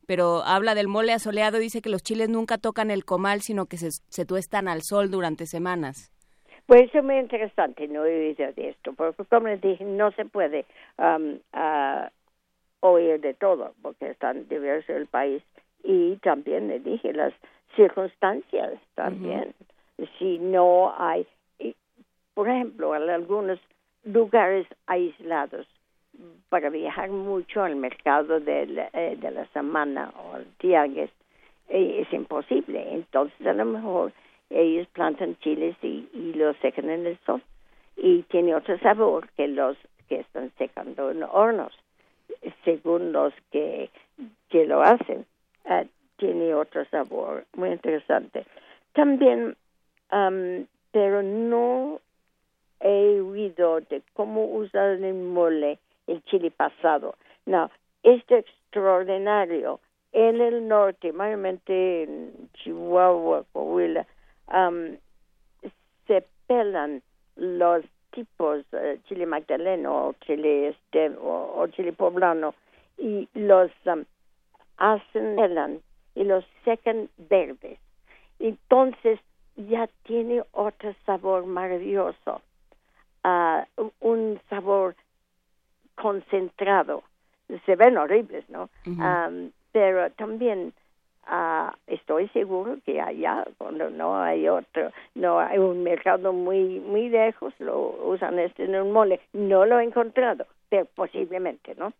pero 0.07 0.43
habla 0.45 0.75
del 0.75 0.89
mole 0.89 1.13
asoleado, 1.13 1.59
dice 1.59 1.83
que 1.83 1.91
los 1.91 2.03
chiles 2.03 2.31
nunca 2.31 2.57
tocan 2.57 2.91
el 2.91 3.05
comal, 3.05 3.43
sino 3.43 3.67
que 3.67 3.77
se, 3.77 3.91
se 4.09 4.25
tuestan 4.25 4.69
al 4.69 4.83
sol 4.83 5.11
durante 5.11 5.47
semanas. 5.47 6.13
Pues 6.69 6.95
es 6.95 7.03
muy 7.03 7.17
interesante, 7.17 7.89
no 7.89 8.05
he 8.05 8.29
oído 8.29 8.53
de 8.53 8.69
esto, 8.69 8.93
porque 8.93 9.25
como 9.25 9.49
les 9.49 9.59
dije, 9.63 9.83
no 9.87 10.11
se 10.13 10.27
puede 10.27 10.67
um, 10.99 11.39
oír 12.81 13.19
de 13.23 13.33
todo, 13.33 13.73
porque 13.81 14.11
es 14.11 14.19
tan 14.19 14.47
diverso 14.49 14.93
el 14.93 15.07
país. 15.07 15.43
Y 15.83 16.17
también 16.17 16.69
le 16.69 16.79
dije 16.81 17.15
las 17.15 17.33
circunstancias 17.75 18.75
también. 18.97 19.55
Si 20.19 20.39
no 20.41 20.95
hay, 20.99 21.27
por 22.35 22.51
ejemplo, 22.51 22.95
en 22.95 23.09
algunos 23.09 23.59
lugares 24.05 24.67
aislados, 24.87 25.67
para 26.51 26.69
viajar 26.69 27.09
mucho 27.09 27.63
al 27.63 27.77
mercado 27.77 28.41
de 28.41 28.87
eh, 28.93 29.17
de 29.19 29.31
la 29.31 29.47
semana 29.55 30.13
o 30.23 30.35
al 30.35 30.45
tianguis, 30.59 31.11
eh, 31.71 32.01
es 32.03 32.13
imposible. 32.13 32.93
Entonces, 32.93 33.47
a 33.47 33.55
lo 33.55 33.65
mejor 33.65 34.13
ellos 34.51 34.87
plantan 34.89 35.37
chiles 35.39 35.77
y, 35.83 36.09
y 36.13 36.33
los 36.35 36.57
secan 36.59 36.91
en 36.91 37.07
el 37.07 37.19
sol. 37.27 37.43
Y 37.97 38.23
tiene 38.25 38.55
otro 38.55 38.79
sabor 38.79 39.29
que 39.37 39.49
los 39.49 39.77
que 40.09 40.21
están 40.21 40.51
secando 40.57 41.11
en 41.11 41.23
hornos 41.23 41.73
según 42.65 43.13
los 43.13 43.33
que, 43.51 43.91
que 44.49 44.67
lo 44.67 44.83
hacen. 44.83 45.27
Uh, 45.65 45.85
tiene 46.17 46.55
otro 46.55 46.85
sabor 46.87 47.45
muy 47.55 47.71
interesante. 47.71 48.45
También 48.93 49.57
um, 50.13 50.67
pero 50.93 51.23
no 51.23 52.01
he 52.81 53.21
oído 53.21 53.81
de 53.81 54.03
cómo 54.15 54.45
usar 54.45 55.03
el 55.03 55.15
mole 55.15 55.79
el 56.07 56.23
chile 56.25 56.51
pasado. 56.51 57.15
No 57.47 57.71
es 58.03 58.23
extraordinario. 58.29 59.81
En 60.13 60.41
el 60.41 60.67
norte 60.67 61.13
mayormente 61.13 62.05
en 62.05 62.49
Chihuahua 62.55 63.45
Coahuila 63.53 64.07
um, 64.53 64.97
se 66.07 66.25
pelan 66.47 67.03
los 67.37 67.85
tipos 68.11 68.65
uh, 68.73 68.97
chile 69.09 69.27
magdaleno 69.27 70.09
o 70.09 70.13
chile 70.25 70.69
este 70.69 71.11
o, 71.21 71.67
chile 71.69 71.93
poblano 71.93 72.55
y 72.97 73.29
los 73.35 73.71
um, 73.87 74.05
hacen 74.79 75.37
pelan 75.37 75.81
y 76.15 76.25
los 76.25 76.45
secan 76.65 77.09
verdes. 77.17 77.79
Entonces 78.39 79.21
ya 79.57 79.89
tiene 80.05 80.43
otro 80.53 80.95
sabor 81.05 81.47
maravilloso 81.47 82.41
uh, 83.25 83.91
un 84.01 84.41
sabor 84.49 84.95
concentrado. 85.95 87.03
Se 87.65 87.77
ven 87.77 87.97
horribles 87.97 88.49
no 88.49 88.69
um, 88.87 89.51
pero 89.73 90.11
también 90.13 90.73
uh, 91.31 91.71
estoy 91.87 92.29
seguro 92.29 92.79
que 92.85 93.01
allá 93.01 93.45
cuando 93.59 93.91
no 93.91 94.21
hay 94.21 94.49
otro 94.49 94.91
no 95.15 95.39
hay 95.41 95.59
un 95.59 95.83
mercado 95.83 96.33
muy 96.33 96.81
muy 96.81 97.09
lejos 97.09 97.55
lo 97.59 97.91
usan 98.05 98.39
este 98.39 98.65
en 98.65 98.75
un 98.77 98.93
mole. 98.93 99.21
No 99.33 99.67
lo 99.67 99.81
he 99.81 99.85
encontrado 99.85 100.47
pero 100.69 100.87
posiblemente 100.95 101.75
no 101.77 101.93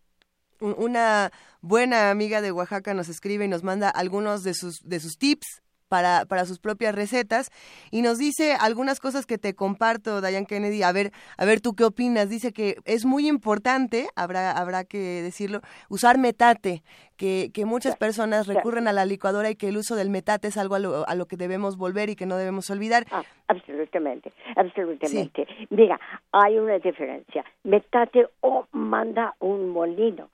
una 0.59 1.31
buena 1.61 2.11
amiga 2.11 2.41
de 2.41 2.51
Oaxaca 2.51 2.93
nos 2.93 3.09
escribe 3.09 3.45
y 3.45 3.47
nos 3.47 3.63
manda 3.63 3.89
algunos 3.89 4.43
de 4.43 4.53
sus 4.53 4.81
de 4.83 4.99
sus 4.99 5.17
tips 5.17 5.61
para, 5.89 6.25
para 6.25 6.45
sus 6.45 6.59
propias 6.59 6.95
recetas 6.95 7.51
y 7.91 8.01
nos 8.01 8.17
dice 8.17 8.53
algunas 8.53 8.99
cosas 8.99 9.25
que 9.25 9.37
te 9.37 9.55
comparto, 9.55 10.21
Diane 10.21 10.45
Kennedy, 10.45 10.83
a 10.83 10.91
ver, 10.91 11.11
a 11.37 11.45
ver 11.45 11.59
tú 11.59 11.73
qué 11.73 11.83
opinas. 11.83 12.29
Dice 12.29 12.53
que 12.53 12.77
es 12.85 13.05
muy 13.05 13.27
importante, 13.27 14.07
habrá, 14.15 14.51
habrá 14.51 14.85
que 14.85 14.97
decirlo, 14.97 15.59
usar 15.89 16.17
metate, 16.17 16.83
que, 17.17 17.51
que 17.53 17.65
muchas 17.65 17.97
personas 17.97 18.47
recurren 18.47 18.87
a 18.87 18.93
la 18.93 19.05
licuadora 19.05 19.49
y 19.49 19.55
que 19.55 19.67
el 19.67 19.77
uso 19.77 19.95
del 19.95 20.09
metate 20.09 20.47
es 20.47 20.57
algo 20.57 20.75
a 20.75 20.79
lo, 20.79 21.07
a 21.07 21.15
lo 21.15 21.25
que 21.25 21.35
debemos 21.35 21.75
volver 21.75 22.09
y 22.09 22.15
que 22.15 22.25
no 22.25 22.37
debemos 22.37 22.69
olvidar. 22.69 23.05
Ah, 23.11 23.23
absolutamente, 23.47 24.31
absolutamente. 24.55 25.45
Mira, 25.69 25.99
hay 26.31 26.57
una 26.57 26.79
diferencia. 26.79 27.43
Metate 27.63 28.29
o 28.39 28.67
manda 28.71 29.35
un 29.39 29.69
molino, 29.69 30.29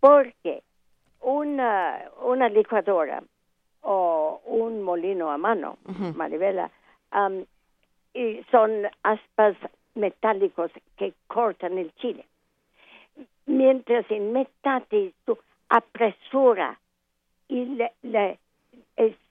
porque 0.00 0.62
una, 1.22 2.02
una 2.22 2.48
licuadora 2.48 3.22
o 3.90 4.42
un 4.44 4.82
molino 4.82 5.30
a 5.30 5.38
mano, 5.38 5.78
Maribela, 6.14 6.70
y 8.12 8.44
son 8.50 8.86
aspas 9.02 9.56
metálicos 9.94 10.70
que 10.98 11.14
cortan 11.26 11.78
el 11.78 11.94
chile. 11.94 12.26
Mientras 13.46 14.04
en 14.10 14.32
metate 14.32 15.14
tú 15.24 15.38
apresura 15.70 16.78
y 17.48 17.64
le, 17.64 17.92
le 18.02 18.38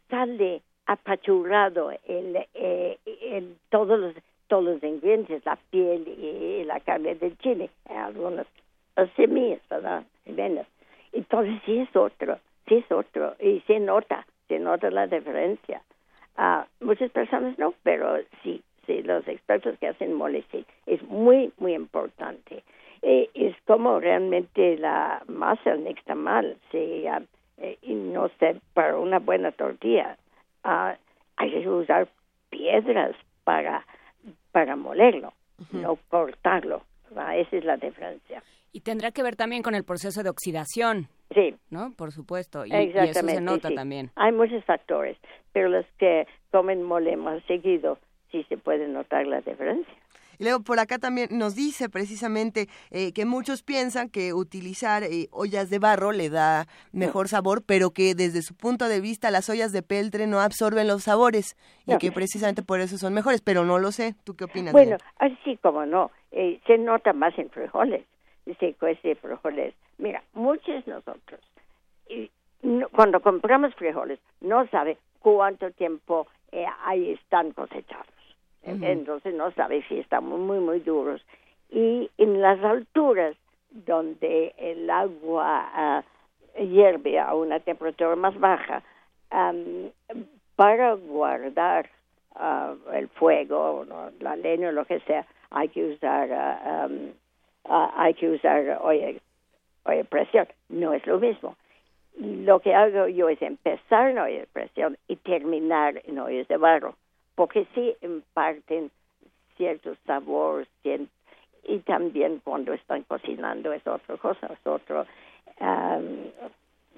sale 0.09 0.63
apachurrado 0.87 1.91
el, 2.07 2.37
eh, 2.55 2.97
el, 3.05 3.57
todos 3.69 3.99
los 3.99 4.15
todos 4.47 4.63
los 4.63 4.83
ingredientes, 4.83 5.45
la 5.45 5.57
piel 5.69 6.07
y, 6.07 6.63
la 6.63 6.79
carne 6.79 7.15
del 7.15 7.37
chile, 7.39 7.69
algunas 7.85 8.47
semillas, 9.17 9.59
¿verdad? 9.69 10.05
Entonces 11.11 11.61
sí 11.65 11.79
es 11.79 11.93
otro, 11.95 12.39
sí 12.65 12.75
es 12.75 12.91
otro, 12.91 13.35
y 13.41 13.59
se 13.67 13.81
nota 13.81 14.25
se 14.47 14.59
nota 14.59 14.89
la 14.91 15.07
diferencia. 15.07 15.81
Uh, 16.37 16.63
muchas 16.85 17.11
personas 17.11 17.57
no, 17.57 17.73
pero 17.83 18.17
sí, 18.43 18.61
sí, 18.85 19.01
los 19.03 19.27
expertos 19.27 19.77
que 19.79 19.87
hacen 19.87 20.13
mole, 20.13 20.43
sí, 20.51 20.65
es 20.85 21.01
muy, 21.03 21.51
muy 21.57 21.73
importante. 21.73 22.63
Eh, 23.01 23.29
es 23.33 23.55
como 23.65 23.99
realmente 23.99 24.77
la 24.77 25.21
masa 25.27 25.71
del 25.71 25.83
nixtamal, 25.83 26.57
sí, 26.71 27.05
uh, 27.05 27.23
eh, 27.57 27.77
y 27.81 27.93
no 27.93 28.29
sé, 28.39 28.59
para 28.73 28.97
una 28.97 29.19
buena 29.19 29.51
tortilla, 29.51 30.17
uh, 30.63 30.95
hay 31.37 31.51
que 31.51 31.67
usar 31.67 32.07
piedras 32.49 33.15
para, 33.43 33.85
para 34.51 34.75
molerlo, 34.75 35.33
no 35.71 35.97
cortarlo. 36.09 36.83
Esa 37.11 37.55
es 37.55 37.65
la 37.65 37.77
diferencia. 37.77 38.43
Y 38.71 38.81
tendrá 38.81 39.11
que 39.11 39.23
ver 39.23 39.35
también 39.35 39.63
con 39.63 39.75
el 39.75 39.83
proceso 39.83 40.23
de 40.23 40.29
oxidación. 40.29 41.07
Sí. 41.33 41.55
¿No? 41.69 41.91
Por 41.91 42.11
supuesto. 42.11 42.65
Y, 42.65 42.71
eso 42.71 43.21
se 43.21 43.41
nota 43.41 43.69
también. 43.73 44.11
Hay 44.15 44.31
muchos 44.31 44.63
factores, 44.65 45.17
pero 45.53 45.69
los 45.69 45.85
que 45.97 46.27
comen 46.51 46.83
mole 46.83 47.17
más 47.17 47.43
seguido 47.43 47.99
sí 48.31 48.45
se 48.49 48.57
puede 48.57 48.87
notar 48.87 49.25
la 49.27 49.41
diferencia. 49.41 49.93
Y 50.39 50.43
luego 50.43 50.61
por 50.61 50.79
acá 50.79 50.99
también 50.99 51.29
nos 51.31 51.55
dice 51.55 51.89
precisamente 51.89 52.67
eh, 52.91 53.11
que 53.11 53.25
muchos 53.25 53.63
piensan 53.63 54.09
que 54.09 54.33
utilizar 54.33 55.03
eh, 55.03 55.27
ollas 55.31 55.69
de 55.69 55.79
barro 55.79 56.11
le 56.11 56.29
da 56.29 56.67
mejor 56.91 57.27
sabor, 57.27 57.63
pero 57.65 57.89
que 57.89 58.13
desde 58.13 58.43
su 58.43 58.55
punto 58.55 58.87
de 58.87 59.01
vista 59.01 59.31
las 59.31 59.49
ollas 59.49 59.71
de 59.71 59.81
peltre 59.81 60.27
no 60.27 60.39
absorben 60.39 60.87
los 60.87 61.03
sabores 61.03 61.55
y 61.87 61.97
que 61.97 62.11
precisamente 62.11 62.61
por 62.61 62.79
eso 62.81 62.97
son 62.97 63.13
mejores, 63.13 63.41
pero 63.41 63.65
no 63.65 63.79
lo 63.79 63.91
sé. 63.91 64.13
¿Tú 64.23 64.35
qué 64.35 64.43
opinas? 64.43 64.73
Bueno, 64.73 64.97
así 65.17 65.57
como 65.57 65.85
no, 65.85 66.11
eh, 66.31 66.59
se 66.67 66.77
nota 66.77 67.13
más 67.13 67.37
en 67.39 67.49
frijoles 67.49 68.05
se 68.55 68.73
cuece 68.75 69.15
frijoles. 69.15 69.73
Mira, 69.97 70.23
muchos 70.33 70.85
nosotros, 70.87 71.39
y 72.09 72.29
cuando 72.91 73.19
compramos 73.21 73.73
frijoles, 73.75 74.19
no 74.41 74.67
sabe 74.67 74.97
cuánto 75.19 75.71
tiempo 75.71 76.27
eh, 76.51 76.65
ahí 76.85 77.11
están 77.11 77.51
cosechados. 77.51 78.05
Entonces 78.63 79.33
no 79.33 79.51
sabe 79.51 79.81
si 79.87 79.99
están 79.99 80.25
muy, 80.25 80.59
muy, 80.59 80.79
duros. 80.81 81.25
y 81.69 82.09
en 82.17 82.41
las 82.41 82.61
alturas 82.61 83.35
donde 83.69 84.53
el 84.57 84.89
agua 84.89 85.69
ah, 85.73 86.03
hierve 86.59 87.17
a 87.19 87.33
una 87.33 87.59
temperatura 87.61 88.15
más 88.17 88.37
baja, 88.37 88.83
para 90.55 90.93
guardar 90.93 91.89
ah, 92.35 92.73
el 92.93 93.07
fuego, 93.09 93.85
la 94.19 94.35
leña 94.35 94.69
o 94.69 94.71
lo 94.71 94.85
que 94.85 94.99
sea, 95.01 95.25
hay 95.49 95.69
que 95.69 95.85
usar, 95.85 96.89
uh, 97.67 97.89
hay 97.95 98.13
que 98.13 98.29
usar 98.29 98.79
oye, 98.81 99.21
oye, 99.85 100.03
presión. 100.05 100.47
No 100.69 100.93
es 100.93 101.05
lo 101.05 101.19
mismo. 101.19 101.55
Lo 102.19 102.59
que 102.59 102.73
hago 102.73 103.07
yo 103.07 103.29
es 103.29 103.41
empezar 103.41 104.09
en 104.09 104.17
olla 104.17 104.39
de 104.39 104.47
presión 104.47 104.97
y 105.07 105.17
terminar 105.17 106.01
en 106.05 106.17
ollas 106.17 106.47
de 106.47 106.57
barro, 106.57 106.95
porque 107.35 107.67
sí 107.75 107.95
imparten 108.01 108.89
ciertos 109.55 109.97
sabores 110.05 110.67
y 111.63 111.79
también 111.79 112.41
cuando 112.43 112.73
están 112.73 113.03
cocinando 113.03 113.73
es 113.73 113.85
otra 113.85 114.17
cosa, 114.17 114.47
es 114.47 114.65
otro 114.65 115.05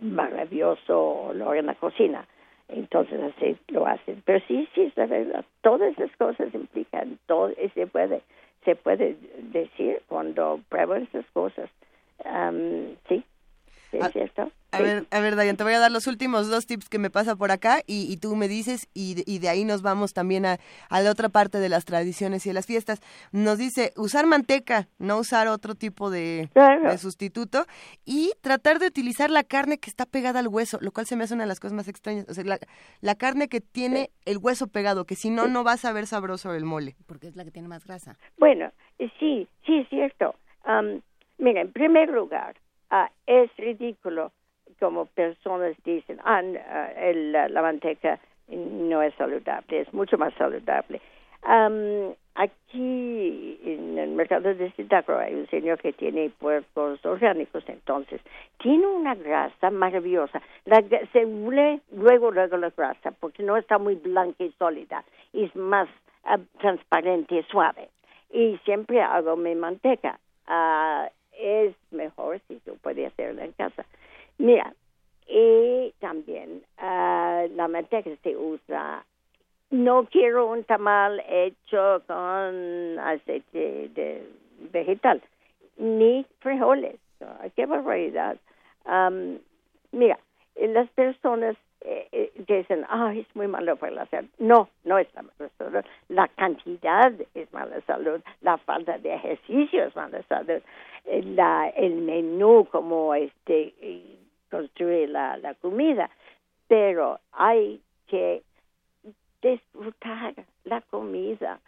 maravilloso 0.01 0.99
olor 1.29 1.57
en 1.57 1.65
la 1.65 1.75
cocina. 1.75 2.25
Entonces 2.69 3.19
así 3.21 3.57
lo 3.69 3.87
hacen. 3.87 4.21
Pero 4.25 4.39
sí, 4.47 4.69
sí, 4.75 4.81
es 4.81 4.95
la 4.95 5.07
verdad. 5.07 5.43
Todas 5.61 5.97
las 5.97 6.15
cosas 6.17 6.53
implican, 6.53 7.17
todo, 7.25 7.51
y 7.51 7.69
se 7.69 7.87
puede, 7.87 8.21
se 8.69 8.75
puede 8.75 9.17
decir 9.51 10.03
cuando 10.07 10.59
prueban 10.69 11.01
esas 11.01 11.25
cosas. 11.33 11.71
sí, 13.07 13.23
es 13.91 14.03
ah, 14.03 14.09
cierto. 14.09 14.51
A 14.71 14.81
ver, 14.81 15.07
a 15.09 15.19
ver, 15.19 15.35
Dayan, 15.35 15.57
te 15.57 15.63
voy 15.63 15.73
a 15.73 15.79
dar 15.79 15.91
los 15.91 16.05
últimos 16.05 16.47
dos 16.47 16.67
tips 16.67 16.89
que 16.89 16.99
me 16.99 17.09
pasa 17.09 17.35
por 17.35 17.49
acá 17.49 17.79
y, 17.87 18.15
tú 18.17 18.35
me 18.35 18.47
dices 18.47 18.87
y, 18.93 19.23
y, 19.25 19.39
de 19.39 19.49
ahí 19.49 19.65
nos 19.65 19.81
vamos 19.81 20.13
también 20.13 20.45
a, 20.45 20.57
a, 20.89 21.01
la 21.01 21.09
otra 21.09 21.29
parte 21.29 21.57
de 21.57 21.69
las 21.69 21.85
tradiciones 21.85 22.45
y 22.45 22.49
de 22.49 22.53
las 22.53 22.67
fiestas. 22.67 23.01
Nos 23.31 23.57
dice 23.57 23.93
usar 23.95 24.27
manteca, 24.27 24.87
no 24.99 25.17
usar 25.17 25.47
otro 25.47 25.73
tipo 25.73 26.11
de, 26.11 26.49
sustituto 26.99 27.65
y 28.05 28.31
tratar 28.41 28.77
de 28.77 28.87
utilizar 28.87 29.31
la 29.31 29.43
carne 29.43 29.79
que 29.79 29.89
está 29.89 30.05
pegada 30.05 30.39
al 30.39 30.47
hueso, 30.47 30.77
lo 30.81 30.91
cual 30.91 31.07
se 31.07 31.15
me 31.15 31.23
hace 31.23 31.33
una 31.33 31.43
de 31.43 31.49
las 31.49 31.59
cosas 31.59 31.73
más 31.73 31.87
extrañas. 31.87 32.25
O 32.29 32.33
sea, 32.35 32.43
la, 32.43 32.59
la 33.01 33.15
carne 33.15 33.47
que 33.47 33.61
tiene 33.61 34.11
el 34.25 34.37
hueso 34.37 34.67
pegado, 34.67 35.05
que 35.05 35.15
si 35.15 35.31
no, 35.31 35.47
no 35.47 35.63
vas 35.63 35.83
a 35.83 35.93
ver 35.93 36.05
sabroso 36.05 36.53
el 36.53 36.65
mole. 36.65 36.95
Porque 37.07 37.27
es 37.27 37.35
la 37.35 37.43
que 37.43 37.51
tiene 37.51 37.67
más 37.67 37.85
grasa. 37.85 38.17
Bueno, 38.37 38.71
sí, 39.19 39.47
sí 39.65 39.77
es 39.79 39.89
cierto. 39.89 40.35
mira, 41.39 41.61
en 41.61 41.71
primer 41.71 42.09
lugar, 42.09 42.55
ah, 42.89 43.09
es 43.25 43.55
ridículo 43.57 44.31
como 44.79 45.05
personas 45.07 45.75
dicen, 45.83 46.19
ah, 46.23 46.41
el, 46.97 47.31
la 47.31 47.61
manteca 47.61 48.19
no 48.49 49.01
es 49.01 49.13
saludable, 49.15 49.81
es 49.81 49.93
mucho 49.93 50.17
más 50.17 50.33
saludable. 50.35 51.01
aquí 52.35 53.59
en 53.63 53.97
el 53.97 54.11
mercado 54.11 54.53
de 54.53 54.71
Zitácuaro 54.71 55.21
hay 55.21 55.35
un 55.35 55.47
señor 55.47 55.79
que 55.79 55.93
tiene 55.93 56.29
puercos 56.29 57.05
orgánicos, 57.05 57.63
entonces 57.67 58.21
tiene 58.59 58.87
una 58.87 59.15
grasa 59.15 59.69
maravillosa. 59.69 60.41
La, 60.65 60.81
se 61.11 61.25
huele 61.25 61.81
luego, 61.91 62.31
luego 62.31 62.57
la 62.57 62.69
grasa, 62.69 63.11
porque 63.11 63.43
no 63.43 63.57
está 63.57 63.77
muy 63.77 63.95
blanca 63.95 64.43
y 64.43 64.51
sólida, 64.57 65.03
es 65.33 65.55
más 65.55 65.87
ah, 66.23 66.39
transparente 66.59 67.35
y 67.35 67.43
suave. 67.43 67.89
Y 68.31 68.57
siempre 68.63 69.01
hago 69.01 69.35
mi 69.35 69.55
manteca. 69.55 70.19
Ah, 70.47 71.09
es 71.39 71.75
mejor 71.91 72.39
si 72.47 72.57
tú 72.59 72.77
puedes 72.81 73.11
hacerla 73.11 73.45
en 73.45 73.53
casa. 73.53 73.85
Mira, 74.37 74.73
y 75.27 75.93
también 75.99 76.63
uh, 76.81 77.47
la 77.55 77.67
manteca 77.67 78.09
se 78.23 78.35
usa. 78.35 79.05
No 79.69 80.05
quiero 80.05 80.47
un 80.47 80.63
tamal 80.63 81.23
hecho 81.29 82.01
con 82.07 82.97
aceite 82.99 83.89
de 83.93 84.27
vegetal, 84.71 85.21
ni 85.77 86.25
frijoles. 86.39 86.95
¡Qué 87.55 87.65
barbaridad! 87.65 88.37
Um, 88.85 89.37
mira, 89.91 90.17
las 90.55 90.89
personas 90.91 91.55
eh, 91.81 92.07
eh, 92.11 92.31
dicen, 92.47 92.85
ah, 92.89 93.13
es 93.15 93.25
muy 93.35 93.47
malo 93.47 93.75
para 93.77 93.93
la 93.93 94.05
salud. 94.07 94.29
No, 94.37 94.69
no 94.83 94.97
es 94.97 95.07
mala 95.15 95.49
salud. 95.57 95.83
La 96.09 96.27
cantidad 96.27 97.13
es 97.33 97.53
mala 97.53 97.79
salud. 97.81 98.21
La 98.41 98.57
falta 98.57 98.97
de 98.97 99.13
ejercicio 99.13 99.85
es 99.85 99.95
mala 99.95 100.21
salud. 100.23 100.61
Eh, 101.05 101.23
la, 101.23 101.69
el 101.69 101.95
menú 101.95 102.67
como 102.69 103.15
este 103.15 103.73
construir 104.51 105.09
la, 105.09 105.37
la 105.37 105.53
comida, 105.53 106.09
pero 106.67 107.19
hay 107.31 107.81
que 108.07 108.41
disfrutar 109.41 110.33
la 110.65 110.81
comida, 110.81 111.59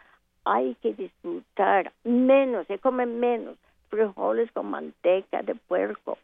hay 0.43 0.75
que 0.81 0.93
disfrutar 0.93 1.91
menos, 2.03 2.67
se 2.67 2.79
come 2.79 3.05
menos 3.05 3.55
frijoles 3.89 4.51
con 4.51 4.71
manteca 4.71 5.41
de 5.43 5.55
puerco, 5.55 6.17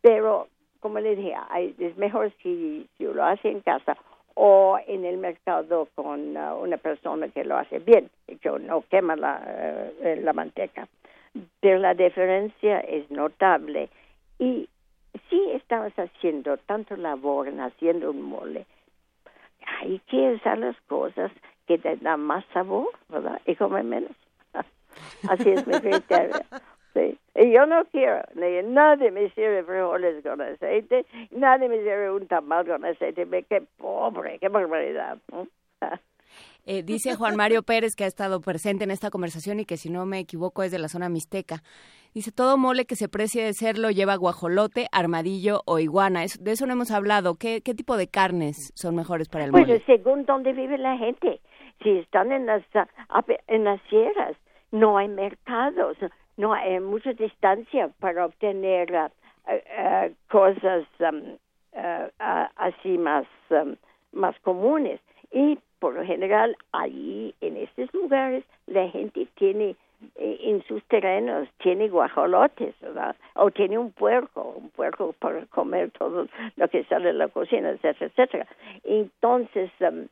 pero 0.00 0.48
como 0.84 1.00
le 1.00 1.16
dije, 1.16 1.34
es 1.78 1.96
mejor 1.96 2.30
si, 2.42 2.86
si 2.98 3.04
lo 3.04 3.24
hace 3.24 3.48
en 3.48 3.62
casa 3.62 3.96
o 4.34 4.78
en 4.86 5.06
el 5.06 5.16
mercado 5.16 5.88
con 5.94 6.36
uh, 6.36 6.56
una 6.56 6.76
persona 6.76 7.28
que 7.28 7.42
lo 7.42 7.56
hace 7.56 7.78
bien, 7.78 8.10
que 8.26 8.50
no 8.50 8.84
quema 8.90 9.16
la, 9.16 9.40
uh, 9.98 10.20
la 10.20 10.32
manteca. 10.34 10.86
Pero 11.60 11.78
la 11.78 11.94
diferencia 11.94 12.80
es 12.80 13.10
notable 13.10 13.88
y 14.38 14.68
si 15.30 15.52
estamos 15.52 15.94
haciendo 15.94 16.58
tanto 16.58 16.98
labor 16.98 17.48
en 17.48 17.60
haciendo 17.60 18.10
un 18.10 18.20
mole, 18.20 18.66
hay 19.80 20.00
que 20.00 20.34
usar 20.34 20.58
las 20.58 20.78
cosas 20.82 21.32
que 21.66 21.78
te 21.78 21.96
dan 21.96 22.20
más 22.20 22.44
sabor, 22.52 22.88
¿verdad? 23.08 23.40
Y 23.46 23.56
comer 23.56 23.84
menos. 23.84 24.12
Así 25.30 25.48
es 25.48 25.66
mi 25.66 25.80
criterio. 25.80 26.42
Sí. 26.94 27.18
Y 27.34 27.52
yo 27.52 27.66
no 27.66 27.84
quiero, 27.86 28.22
nadie 28.36 29.10
me 29.10 29.28
sirve 29.30 29.64
frijoles 29.64 30.22
con 30.22 30.40
aceite, 30.40 31.04
nadie 31.32 31.68
me 31.68 31.78
sirve 31.78 32.12
un 32.12 32.28
tamal 32.28 32.64
con 32.64 32.84
aceite, 32.84 33.26
qué 33.48 33.62
pobre, 33.76 34.38
qué 34.38 34.48
barbaridad. 34.48 35.18
Eh, 36.66 36.82
dice 36.82 37.14
Juan 37.14 37.36
Mario 37.36 37.62
Pérez, 37.62 37.94
que 37.94 38.04
ha 38.04 38.06
estado 38.06 38.40
presente 38.40 38.84
en 38.84 38.90
esta 38.90 39.10
conversación 39.10 39.60
y 39.60 39.66
que 39.66 39.76
si 39.76 39.90
no 39.90 40.06
me 40.06 40.18
equivoco 40.18 40.62
es 40.62 40.72
de 40.72 40.78
la 40.78 40.88
zona 40.88 41.10
mixteca. 41.10 41.62
Dice, 42.14 42.32
todo 42.32 42.56
mole 42.56 42.86
que 42.86 42.96
se 42.96 43.08
precie 43.08 43.44
de 43.44 43.52
serlo 43.52 43.90
lleva 43.90 44.16
guajolote, 44.16 44.86
armadillo 44.90 45.60
o 45.66 45.78
iguana. 45.78 46.20
de 46.20 46.52
eso 46.52 46.66
no 46.66 46.72
hemos 46.72 46.90
hablado. 46.90 47.34
¿Qué, 47.34 47.60
¿Qué 47.60 47.74
tipo 47.74 47.98
de 47.98 48.08
carnes 48.08 48.72
son 48.74 48.94
mejores 48.94 49.28
para 49.28 49.44
el 49.44 49.52
mole? 49.52 49.66
Pues 49.66 49.82
según 49.84 50.24
dónde 50.24 50.54
vive 50.54 50.78
la 50.78 50.96
gente. 50.96 51.40
Si 51.82 51.90
están 51.90 52.32
en 52.32 52.46
las, 52.46 52.62
en 53.48 53.64
las 53.64 53.80
sierras, 53.90 54.34
no 54.70 54.96
hay 54.96 55.08
mercados, 55.08 55.98
no 56.36 56.52
hay 56.52 56.80
mucha 56.80 57.12
distancia 57.12 57.90
para 58.00 58.26
obtener 58.26 58.92
uh, 58.92 59.52
uh, 59.52 60.14
cosas 60.28 60.86
um, 61.00 61.36
uh, 61.72 62.46
así 62.56 62.98
más, 62.98 63.26
um, 63.50 63.76
más 64.12 64.38
comunes. 64.40 65.00
Y 65.32 65.58
por 65.78 65.94
lo 65.94 66.04
general, 66.04 66.56
ahí 66.72 67.34
en 67.40 67.56
estos 67.56 67.92
lugares, 67.92 68.44
la 68.66 68.88
gente 68.88 69.26
tiene 69.34 69.76
eh, 70.16 70.38
en 70.42 70.62
sus 70.64 70.82
terrenos, 70.84 71.48
tiene 71.58 71.88
guajolotes, 71.88 72.74
¿verdad? 72.80 73.16
O 73.34 73.50
tiene 73.50 73.78
un 73.78 73.90
puerco, 73.92 74.54
un 74.56 74.70
puerco 74.70 75.14
para 75.18 75.46
comer 75.46 75.90
todo 75.90 76.26
lo 76.56 76.68
que 76.68 76.84
sale 76.84 77.06
de 77.08 77.12
la 77.14 77.28
cocina, 77.28 77.70
etcétera, 77.70 78.06
etcétera. 78.06 78.46
Entonces, 78.84 79.70
um, 79.80 80.06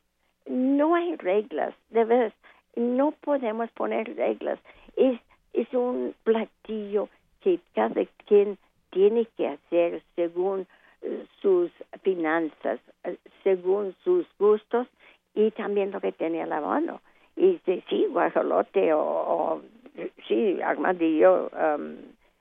no 0.45 0.95
hay 0.95 1.15
reglas, 1.15 1.73
de 1.89 2.05
verdad, 2.05 2.33
no 2.75 3.11
podemos 3.11 3.69
poner 3.71 4.15
reglas. 4.15 4.59
Es, 4.95 5.19
es 5.53 5.71
un 5.73 6.15
platillo 6.23 7.09
que 7.41 7.59
cada 7.73 8.03
quien 8.25 8.57
tiene 8.89 9.27
que 9.37 9.47
hacer 9.47 10.01
según 10.15 10.67
eh, 11.01 11.25
sus 11.41 11.71
finanzas, 12.01 12.79
eh, 13.03 13.17
según 13.43 13.95
sus 14.03 14.25
gustos 14.39 14.87
y 15.35 15.51
también 15.51 15.91
lo 15.91 16.01
que 16.01 16.11
tenía 16.11 16.45
la 16.45 16.61
mano. 16.61 17.01
Y 17.35 17.59
sí, 17.65 18.07
guajolote 18.09 18.93
o, 18.93 19.61
sí, 20.27 20.61
armadillo 20.61 21.49
um, 21.49 21.95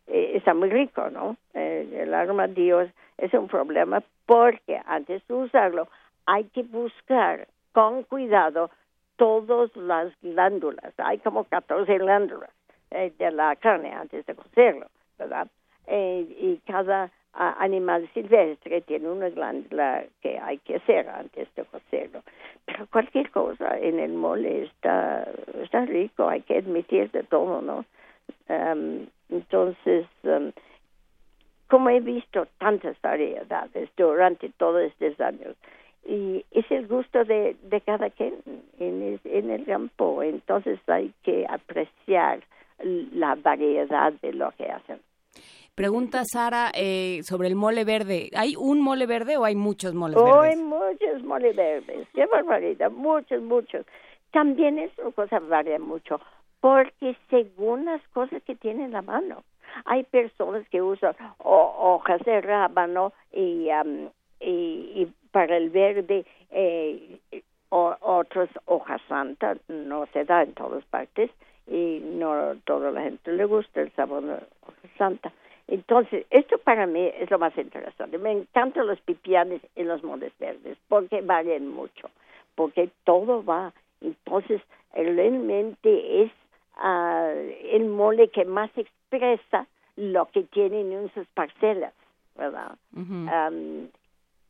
está 0.07 0.53
muy 0.53 0.69
rico, 0.69 1.09
¿no? 1.11 1.37
El 1.55 2.13
armadillo 2.13 2.83
es, 2.83 3.33
un 3.33 3.49
problema 3.49 4.03
porque 4.27 4.81
antes 4.85 5.27
de 5.27 5.35
usarlo 5.35 5.89
hay 6.27 6.45
que 6.45 6.63
buscar 6.63 7.49
con 7.73 8.03
cuidado 8.03 8.71
todas 9.17 9.75
las 9.77 10.13
glándulas. 10.21 10.93
Hay 10.99 11.19
como 11.19 11.45
14 11.45 11.97
glándulas 11.99 12.51
eh, 12.95 13.13
de 13.19 13.31
la 13.31 13.57
carne 13.57 13.93
antes 13.93 14.25
de 14.27 14.35
cocerlo, 14.35 14.87
¿verdad? 15.19 15.49
Eh, 15.87 16.27
y 16.39 16.61
cada 16.67 17.11
animal 17.35 18.09
silvestre 18.13 18.83
tiene 18.83 19.09
una 19.09 19.31
glándula 19.31 20.05
que 20.21 20.39
hay 20.39 20.59
que 20.59 20.77
hacer 20.77 21.09
antes 21.09 21.49
de 21.55 21.65
cocerlo. 21.65 22.23
Pero 22.67 22.87
cualquier 22.89 23.31
cosa 23.31 23.79
en 23.79 23.99
el 23.99 24.13
mole 24.13 24.65
está, 24.65 25.27
está 25.63 25.85
rico, 25.87 26.29
hay 26.29 26.43
que 26.43 26.59
admitir 26.59 27.11
de 27.11 27.23
todo, 27.25 27.63
¿no? 27.63 27.85
Um, 28.49 29.07
entonces, 29.31 30.07
um, 30.25 30.53
como 31.69 31.89
he 31.89 32.01
visto 32.01 32.47
tantas 32.59 33.01
variedades 33.01 33.89
durante 33.97 34.51
todos 34.51 34.83
estos 34.83 35.19
años, 35.21 35.57
y 36.05 36.45
es 36.51 36.71
el 36.71 36.87
gusto 36.87 37.25
de, 37.25 37.57
de 37.63 37.81
cada 37.81 38.11
quien 38.11 38.35
en, 38.79 39.21
en 39.25 39.51
el 39.51 39.65
campo, 39.65 40.23
entonces 40.23 40.79
hay 40.87 41.13
que 41.23 41.47
apreciar 41.49 42.41
la 42.79 43.35
variedad 43.37 44.13
de 44.15 44.33
lo 44.33 44.51
que 44.53 44.71
hacen. 44.71 45.01
Pregunta 45.75 46.25
Sara 46.25 46.71
eh, 46.75 47.21
sobre 47.23 47.49
el 47.49 47.55
mole 47.55 47.85
verde. 47.85 48.31
¿Hay 48.37 48.55
un 48.59 48.83
mole 48.83 49.07
verde 49.07 49.39
o 49.39 49.45
hay 49.45 49.55
muchos 49.55 49.95
moles 49.95 50.19
oh, 50.19 50.25
verdes? 50.25 50.51
hay 50.51 50.63
muchos 50.63 51.23
mole 51.25 51.53
verdes. 51.55 52.07
Qué 52.13 52.27
barbaridad. 52.27 52.91
Muchos, 52.91 53.43
muchos. 53.43 53.87
También 54.33 54.79
es 54.79 54.91
una 54.99 55.13
cosa 55.13 55.39
varía 55.39 55.79
mucho 55.79 56.21
porque 56.61 57.17
según 57.29 57.87
las 57.87 58.01
cosas 58.09 58.43
que 58.45 58.55
tienen 58.55 58.87
en 58.87 58.93
la 58.93 59.03
mano. 59.03 59.43
Hay 59.87 60.05
personas 60.05 60.69
que 60.69 60.81
usan 60.81 61.15
hojas 61.39 62.21
de 62.25 62.41
rábano 62.43 63.13
y, 63.33 63.69
y, 64.41 65.13
para 65.31 65.57
el 65.57 65.71
verde 65.71 66.27
eh, 66.51 67.19
otras 67.71 68.51
hojas 68.67 69.01
santas. 69.09 69.59
No 69.69 70.07
se 70.13 70.25
da 70.25 70.43
en 70.43 70.53
todas 70.53 70.85
partes 70.85 71.31
y 71.67 72.01
no 72.01 72.57
toda 72.65 72.91
la 72.91 73.03
gente 73.03 73.33
le 73.33 73.45
gusta 73.45 73.81
el 73.81 73.93
sabor 73.93 74.23
de 74.23 74.35
hoja 74.35 74.89
santa. 74.99 75.33
Entonces, 75.69 76.27
esto 76.31 76.59
para 76.59 76.87
mí 76.87 77.11
es 77.19 77.31
lo 77.31 77.39
más 77.39 77.57
interesante. 77.57 78.19
Me 78.19 78.33
encantan 78.33 78.87
los 78.87 79.01
pipianes 79.01 79.63
y 79.77 79.85
los 79.85 80.03
moles 80.03 80.33
verdes 80.39 80.77
porque 80.89 81.21
valen 81.21 81.69
mucho, 81.69 82.11
porque 82.55 82.91
todo 83.05 83.45
va. 83.45 83.73
Entonces, 84.01 84.61
realmente 84.93 86.23
es 86.23 86.33
uh, 86.83 87.77
el 87.77 87.87
mole 87.87 88.29
que 88.29 88.45
más 88.45 88.71
expresa 88.77 89.67
lo 89.97 90.27
que 90.27 90.43
tienen 90.43 90.93
en 90.93 91.13
sus 91.15 91.27
parcelas, 91.29 91.93
¿verdad? 92.37 92.77
um, 92.95 93.89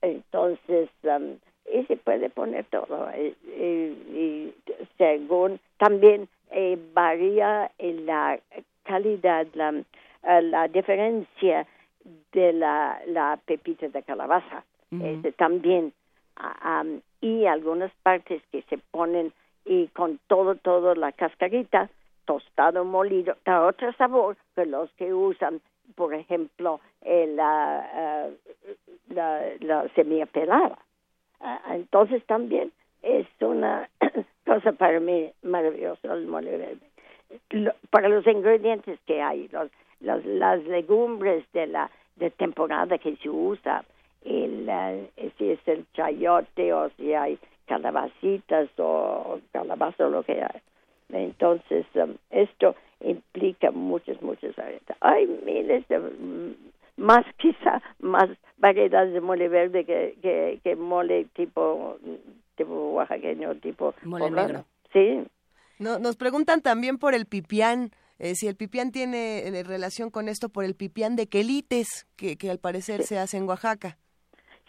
entonces, 0.01 0.88
um, 1.05 1.37
y 1.70 1.85
se 1.85 1.96
puede 1.96 2.31
poner 2.31 2.64
todo. 2.66 3.09
Y, 3.16 3.35
y, 3.61 4.55
según, 4.98 5.61
también 5.79 6.29
eh, 6.51 6.79
varía 6.94 7.70
en 7.79 8.07
la 8.07 8.38
calidad, 8.85 9.46
la 9.55 9.85
la 10.22 10.68
diferencia 10.68 11.66
de 12.33 12.53
la, 12.53 13.01
la 13.07 13.38
pepita 13.44 13.88
de 13.88 14.03
calabaza. 14.03 14.64
este, 14.90 15.33
también. 15.33 15.92
y 17.20 17.46
algunas 17.46 17.92
partes 18.03 18.42
que 18.51 18.62
se 18.62 18.79
ponen 18.79 19.33
y 19.64 19.87
con 19.88 20.18
todo, 20.27 20.57
todo 20.57 20.94
la 20.94 21.12
cascarita, 21.12 21.88
tostado 22.25 22.85
molido, 22.85 23.37
da 23.44 23.64
otro 23.64 23.92
sabor 23.94 24.37
que 24.55 24.66
los 24.66 24.90
que 24.92 25.14
usan, 25.14 25.61
por 25.94 26.14
ejemplo, 26.14 26.81
la, 27.05 28.29
la, 29.09 29.40
la, 29.61 29.88
semilla 29.94 30.27
pelada. 30.27 30.79
Entonces 31.70 32.24
también 32.26 32.72
es 33.02 33.26
una 33.40 33.88
cosa 34.46 34.72
para 34.72 35.00
mí 35.00 35.31
maravillosa 35.42 36.14
el 36.14 36.26
mole 36.26 36.57
verde. 36.57 37.70
para 37.90 38.09
los 38.09 38.26
ingredientes 38.26 38.98
que 39.07 39.20
hay, 39.20 39.48
los, 39.48 39.70
las, 40.00 40.24
las 40.24 40.62
legumbres 40.64 41.44
de 41.52 41.66
la 41.66 41.90
de 42.16 42.31
temporada 42.31 42.98
que 42.98 43.16
se 43.16 43.28
usa, 43.28 43.85
el, 44.24 44.70
si 45.38 45.50
es 45.50 45.61
el 45.66 45.85
chayote 45.94 46.72
o 46.72 46.90
si 46.90 47.14
hay 47.14 47.38
calabacitas 47.66 48.68
o 48.78 49.40
calabaza 49.52 50.07
o 50.07 50.11
lo 50.11 50.22
que 50.22 50.42
hay. 50.42 50.61
Entonces, 51.11 51.85
um, 51.94 52.14
esto 52.31 52.74
implica 53.00 53.70
muchas, 53.70 54.20
muchas 54.22 54.55
variedades. 54.57 54.96
Hay 55.00 55.26
miles 55.44 55.87
de, 55.88 55.98
mm, 55.98 56.55
más 56.96 57.24
quizá, 57.38 57.83
más 58.00 58.28
variedades 58.59 59.12
de 59.12 59.20
mole 59.20 59.48
verde 59.48 59.85
que, 59.85 60.16
que, 60.22 60.61
que 60.62 60.76
mole 60.76 61.26
tipo, 61.35 61.98
tipo 62.57 62.92
oaxaqueño, 62.92 63.55
tipo 63.57 63.94
mole 64.05 64.31
negro. 64.31 64.64
Sí. 64.92 65.24
No, 65.78 65.98
nos 65.98 66.16
preguntan 66.16 66.61
también 66.61 66.98
por 66.98 67.14
el 67.14 67.26
pipián. 67.26 67.90
Eh, 68.18 68.35
si 68.37 68.46
el 68.46 68.55
pipián 68.55 68.92
tiene 68.92 69.48
eh, 69.48 69.64
relación 69.64 70.11
con 70.11 70.28
esto 70.28 70.48
por 70.48 70.64
el 70.64 70.74
pipián 70.74 71.16
de 71.16 71.26
quelites, 71.26 72.07
que, 72.16 72.37
que 72.37 72.50
al 72.50 72.59
parecer 72.59 73.02
se 73.02 73.18
hace 73.18 73.37
en 73.37 73.48
Oaxaca. 73.48 73.98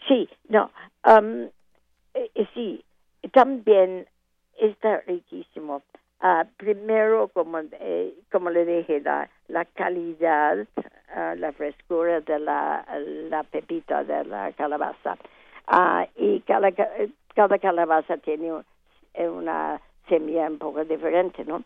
Sí, 0.08 0.28
no, 0.48 0.70
um, 1.06 1.48
eh, 2.14 2.46
sí, 2.52 2.84
también 3.32 4.06
está 4.58 5.00
riquísimo. 5.06 5.82
Uh, 6.24 6.46
primero, 6.56 7.28
como, 7.28 7.58
como 8.32 8.48
le 8.48 8.64
dije, 8.64 9.02
la, 9.02 9.28
la 9.48 9.66
calidad, 9.66 10.56
uh, 10.56 11.36
la 11.36 11.52
frescura 11.52 12.22
de 12.22 12.38
la, 12.38 12.82
la 13.28 13.42
pepita 13.42 14.04
de 14.04 14.24
la 14.24 14.50
calabaza. 14.52 15.18
Uh, 15.70 16.06
y 16.16 16.40
cada, 16.40 16.72
cada 17.34 17.58
calabaza 17.58 18.16
tiene 18.16 18.52
una 19.18 19.82
semilla 20.08 20.46
un 20.46 20.56
poco 20.56 20.82
diferente, 20.84 21.44
¿no? 21.44 21.62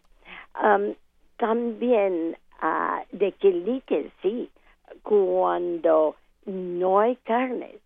Um, 0.61 0.95
también 1.37 2.37
de 3.13 3.31
quelites, 3.39 4.11
sí, 4.23 4.51
cuando 5.05 6.17
no 6.47 6.99
hay 6.99 7.15
carnes. 7.23 7.77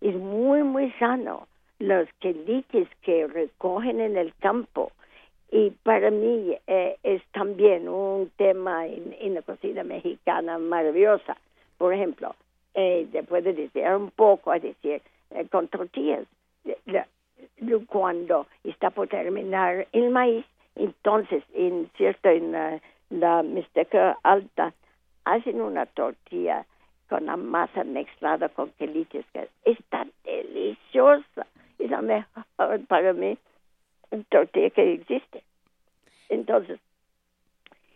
Es 0.00 0.16
muy, 0.16 0.64
muy 0.64 0.90
sano 0.98 1.46
los 1.78 2.08
quelites 2.18 2.88
que 3.02 3.28
recogen 3.28 4.00
en 4.00 4.16
el 4.16 4.34
campo. 4.40 4.90
Y 5.52 5.70
para 5.82 6.10
mí 6.10 6.56
eh, 6.66 6.96
es 7.02 7.22
también 7.32 7.88
un 7.88 8.30
tema 8.36 8.86
en, 8.86 9.34
la 9.34 9.42
cocina 9.42 9.82
mexicana 9.82 10.58
maravillosa. 10.58 11.36
Por 11.76 11.92
ejemplo, 11.92 12.36
eh, 12.74 13.08
se 13.10 13.22
puede 13.24 13.52
decir 13.52 13.84
un 13.88 14.12
poco, 14.12 14.52
a 14.52 14.60
decir, 14.60 15.02
eh, 15.30 15.46
con 15.50 15.66
tortillas. 15.68 16.24
Cuando 17.88 18.46
está 18.62 18.90
por 18.90 19.08
terminar 19.08 19.88
el 19.92 20.10
maíz, 20.10 20.44
entonces, 20.76 21.42
en 21.52 21.90
cierto, 21.96 22.28
en 22.28 22.52
la 23.10 23.42
Mixteca 23.42 24.18
Alta, 24.22 24.72
hacen 25.24 25.60
una 25.60 25.86
tortilla 25.86 26.64
con 27.08 27.26
la 27.26 27.36
masa 27.36 27.82
mezclada 27.82 28.48
con 28.50 28.70
quelites, 28.78 29.26
que 29.32 29.48
está 29.64 30.06
deliciosa. 30.24 31.46
Es 31.78 31.90
la 31.90 32.02
mejor 32.02 32.44
para 32.86 33.12
mí 33.12 33.36
tortilla 34.28 34.70
que 34.70 34.94
existe. 34.94 35.29
Entonces, 36.50 36.80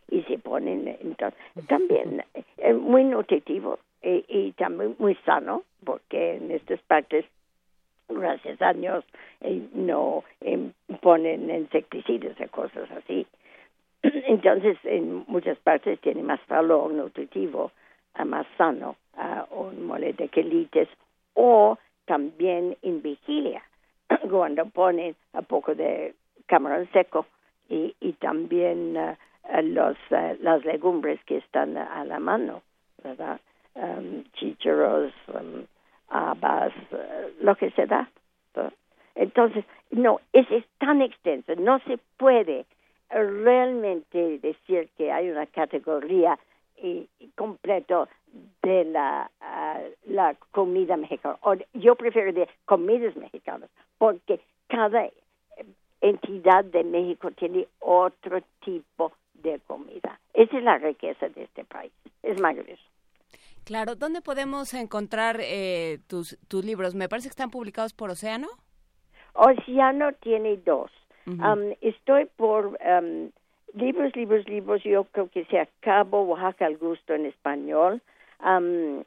y 0.09 0.23
se 0.23 0.39
ponen, 0.39 0.87
entonces, 0.87 1.41
también 1.67 2.23
es 2.57 2.77
muy 2.77 3.03
nutritivo 3.03 3.81
y, 4.01 4.53
también 4.53 4.95
muy 5.01 5.17
sano, 5.27 5.65
porque 5.85 6.37
en 6.37 6.53
estas 6.53 6.81
partes 6.83 7.25
gracias 8.09 8.63
a 8.63 8.73
Dios, 8.75 9.05
eh, 9.41 9.61
no 9.73 10.23
eh, 10.41 10.71
ponen 11.01 11.51
insecticidas 11.51 12.39
y 12.39 12.47
cosas 12.47 12.89
así. 12.93 13.27
Entonces, 14.03 14.79
en 14.85 15.25
muchas 15.27 15.59
partes 15.59 15.99
tiene 16.01 16.23
más 16.23 16.39
valor 16.47 16.93
nutritivo, 16.93 17.73
más 18.25 18.47
sano, 18.57 18.95
uh, 19.17 19.53
un 19.53 19.85
mole 19.85 20.13
de 20.13 20.29
quelites, 20.29 20.89
o 21.33 21.77
también 22.05 22.77
en 22.83 23.03
vigilia, 23.03 23.65
cuando 24.31 24.65
ponen 24.67 25.17
un 25.33 25.45
poco 25.47 25.75
de 25.75 26.15
camarón 26.47 26.89
seco 26.93 27.27
y, 27.69 27.95
y 28.01 28.13
también 28.15 28.97
uh, 28.97 29.63
los, 29.63 29.97
las 30.11 30.65
legumbres 30.65 31.23
que 31.25 31.39
están 31.39 31.77
a 31.77 32.05
la 32.05 32.19
mano, 32.19 32.63
¿verdad? 33.03 33.41
Um, 33.75 34.25
chícharos, 34.35 35.13
um, 35.29 35.65
habas, 36.09 36.73
lo 37.41 37.55
que 37.57 37.71
se 37.73 37.87
da. 37.87 38.09
Entonces, 39.17 39.65
no, 39.91 40.21
es, 40.33 40.51
es 40.51 40.65
tan 40.79 41.01
extenso, 41.01 41.55
no 41.57 41.79
se 41.81 41.99
puede 42.17 42.67
realmente 43.11 44.39
decir 44.39 44.89
que 44.97 45.13
hay 45.13 45.31
una 45.31 45.47
categoría 45.47 46.39
y, 46.77 47.09
completo 47.37 48.09
de 48.63 48.85
la, 48.85 49.31
la 50.07 50.35
comida 50.51 50.97
mexicana. 50.97 51.39
O, 51.43 51.55
yo 51.75 51.95
prefiero 51.95 52.33
de 52.33 52.49
comidas 52.65 53.17
mexicanas, 53.17 53.71
porque 53.99 54.41
cada 54.69 55.09
entidad 56.05 56.65
de 56.65 56.85
México 56.85 57.31
tiene 57.31 57.67
otro 57.81 58.43
tipo 58.65 59.13
de 59.35 59.59
comida. 59.67 60.21
Esa 60.35 60.59
es 60.59 60.65
la 60.65 60.79
riqueza 60.79 61.29
de 61.29 61.45
este 61.45 61.65
país. 61.65 61.93
Es 62.23 62.41
maravilloso. 62.41 62.83
Claro, 63.65 63.95
¿dónde 63.95 64.21
podemos 64.21 64.75
encontrar 64.75 65.39
eh, 65.41 65.99
tus, 66.07 66.39
tus 66.49 66.65
libros? 66.65 66.95
Me 66.95 67.09
parece 67.09 67.29
que 67.29 67.33
están 67.33 67.51
publicados 67.51 67.95
por 67.95 68.11
Océano. 68.11 68.49
Océano 69.33 70.13
tiene 70.21 70.59
dos. 70.59 70.91
um, 71.27 71.73
estoy 71.81 72.27
por 72.37 72.67
um, 72.67 73.31
libros, 73.73 74.15
libros, 74.15 74.47
libros. 74.47 74.83
Yo 74.85 75.05
creo 75.05 75.31
que 75.31 75.47
se 75.47 75.59
acabó 75.59 76.23
Oaxaca 76.25 76.67
al 76.67 76.77
gusto 76.77 77.15
en 77.15 77.25
español 77.25 78.03
um, 78.45 79.03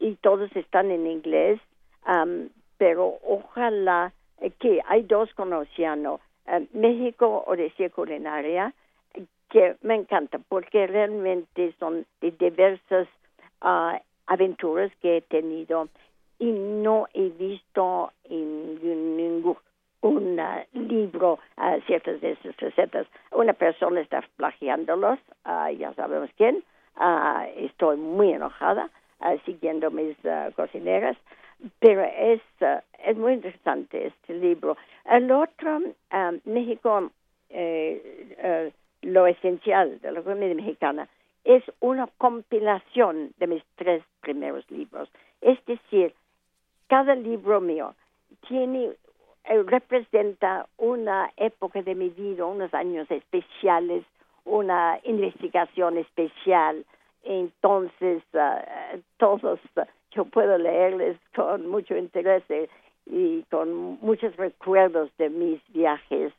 y 0.00 0.16
todos 0.16 0.50
están 0.56 0.90
en 0.90 1.06
inglés. 1.06 1.60
Um, 2.04 2.48
pero 2.78 3.20
ojalá 3.22 4.12
eh, 4.40 4.50
que 4.58 4.80
hay 4.88 5.04
dos 5.04 5.32
con 5.34 5.52
Océano. 5.52 6.20
Uh, 6.46 6.66
México 6.72 7.44
Odisea 7.46 7.90
Culinaria, 7.90 8.72
que 9.48 9.76
me 9.82 9.94
encanta 9.94 10.38
porque 10.48 10.86
realmente 10.86 11.74
son 11.78 12.04
de 12.20 12.30
diversas 12.32 13.06
uh, 13.62 13.98
aventuras 14.26 14.90
que 15.00 15.18
he 15.18 15.20
tenido 15.20 15.88
y 16.38 16.50
no 16.50 17.06
he 17.14 17.28
visto 17.28 18.12
en 18.24 19.16
ningún 19.16 19.56
un 20.02 20.36
libro, 20.72 21.38
ciertas 21.86 22.20
de 22.20 22.32
esas 22.32 22.56
recetas, 22.56 23.06
una 23.30 23.52
persona 23.52 24.00
está 24.00 24.20
plagiándolos, 24.36 25.18
ya 25.78 25.94
sabemos 25.94 26.28
quién, 26.36 26.64
estoy 27.56 27.96
muy 27.98 28.32
enojada 28.32 28.90
siguiendo 29.44 29.92
mis 29.92 30.16
cocineras, 30.56 31.16
pero 31.78 32.02
es, 32.02 32.40
es 33.04 33.16
muy 33.16 33.34
interesante 33.34 34.06
este 34.06 34.34
libro. 34.34 34.76
El 35.04 35.30
otro, 35.30 35.80
México, 36.44 37.10
eh, 37.50 38.72
lo 39.02 39.26
esencial 39.26 40.00
de 40.00 40.12
la 40.12 40.22
comida 40.22 40.54
mexicana, 40.54 41.08
es 41.44 41.62
una 41.80 42.06
compilación 42.18 43.32
de 43.38 43.46
mis 43.46 43.64
tres 43.76 44.02
primeros 44.20 44.70
libros. 44.70 45.10
Es 45.40 45.64
decir, 45.66 46.14
cada 46.86 47.14
libro 47.14 47.60
mío 47.60 47.94
tiene 48.48 48.92
eh, 49.44 49.62
representa 49.64 50.66
una 50.78 51.32
época 51.36 51.82
de 51.82 51.94
mi 51.96 52.10
vida, 52.10 52.46
unos 52.46 52.72
años 52.74 53.10
especiales, 53.10 54.04
una 54.44 55.00
investigación 55.04 55.98
especial. 55.98 56.84
Entonces, 57.24 58.22
uh, 58.34 58.98
todos 59.16 59.60
yo 60.14 60.24
puedo 60.24 60.58
leerles 60.58 61.16
con 61.34 61.66
mucho 61.68 61.96
interés 61.96 62.42
y 63.06 63.42
con 63.50 63.98
muchos 64.00 64.36
recuerdos 64.36 65.10
de 65.18 65.30
mis 65.30 65.60
viajes 65.72 66.32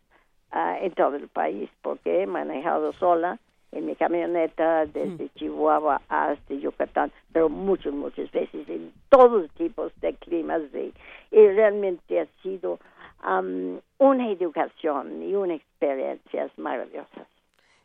uh, 0.53 0.83
en 0.83 0.91
todo 0.93 1.15
el 1.15 1.27
país, 1.27 1.69
porque 1.81 2.21
he 2.21 2.27
manejado 2.27 2.93
sola 2.93 3.39
en 3.71 3.87
mi 3.87 3.95
camioneta 3.95 4.85
desde 4.85 5.29
Chihuahua 5.35 6.01
hasta 6.07 6.53
Yucatán, 6.53 7.11
pero 7.31 7.49
muchas, 7.49 7.93
muchas 7.93 8.31
veces 8.31 8.69
en 8.69 8.93
todos 9.09 9.49
tipos 9.51 9.91
de 9.99 10.13
climas 10.13 10.61
y, 10.73 10.93
realmente 11.31 12.19
ha 12.19 12.27
sido 12.43 12.79
um, 13.27 13.79
una 13.97 14.29
educación 14.29 15.23
y 15.23 15.33
una 15.33 15.55
experiencias 15.55 16.51
maravillosas. 16.57 17.32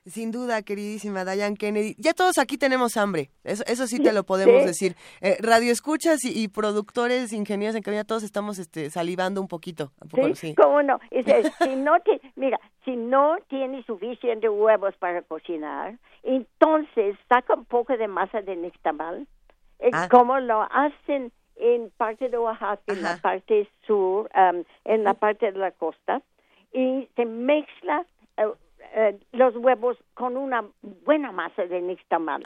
Sin 0.06 0.30
duda, 0.30 0.62
queridísima 0.62 1.24
Diane 1.24 1.56
Kennedy. 1.56 1.94
Ya 1.98 2.14
todos 2.14 2.38
aquí 2.38 2.56
tenemos 2.56 2.96
hambre, 2.96 3.30
eso, 3.44 3.62
eso 3.66 3.86
sí 3.86 4.00
te 4.00 4.12
lo 4.12 4.24
podemos 4.24 4.64
decir. 4.64 4.96
Eh, 5.20 5.36
radio 5.40 5.70
escuchas 5.70 6.24
y, 6.24 6.48
productores, 6.48 7.32
ingenieros 7.32 7.76
en 7.76 7.82
cabina, 7.82 8.04
todos 8.04 8.22
estamos 8.22 8.58
este, 8.58 8.90
salivando 8.90 9.40
un 9.40 9.48
poquito. 9.48 9.92
sí, 10.34 10.54
cómo 10.54 10.82
no. 10.82 10.98
si 11.62 11.76
no 11.76 12.00
te, 12.00 12.20
mira, 12.36 12.58
si 12.84 12.96
no 12.96 13.36
tienes 13.48 13.84
suficientes 13.86 14.50
huevos 14.50 14.94
para 14.96 15.22
cocinar, 15.22 15.98
entonces 16.22 17.16
saca 17.28 17.54
un 17.54 17.64
poco 17.66 17.96
de 17.96 18.08
masa 18.08 18.40
de 18.40 18.56
nixtamal, 18.56 19.26
eh, 19.80 19.90
ah. 19.92 20.08
como 20.10 20.38
lo 20.40 20.62
hacen 20.62 21.32
en 21.56 21.90
parte 21.96 22.28
de 22.28 22.38
Oaxaca, 22.38 22.82
en 22.86 23.02
la 23.02 23.16
parte 23.16 23.68
sur, 23.86 24.30
um, 24.34 24.64
en 24.84 25.04
la 25.04 25.14
parte 25.14 25.52
de 25.52 25.58
la 25.58 25.70
costa, 25.72 26.22
y 26.72 27.08
se 27.16 27.24
mezcla 27.24 28.06
uh, 28.38 28.54
eh, 28.94 29.18
los 29.32 29.56
huevos 29.56 29.96
con 30.14 30.36
una 30.36 30.64
buena 31.04 31.32
masa 31.32 31.66
de 31.66 31.80
nixtamal. 31.80 32.42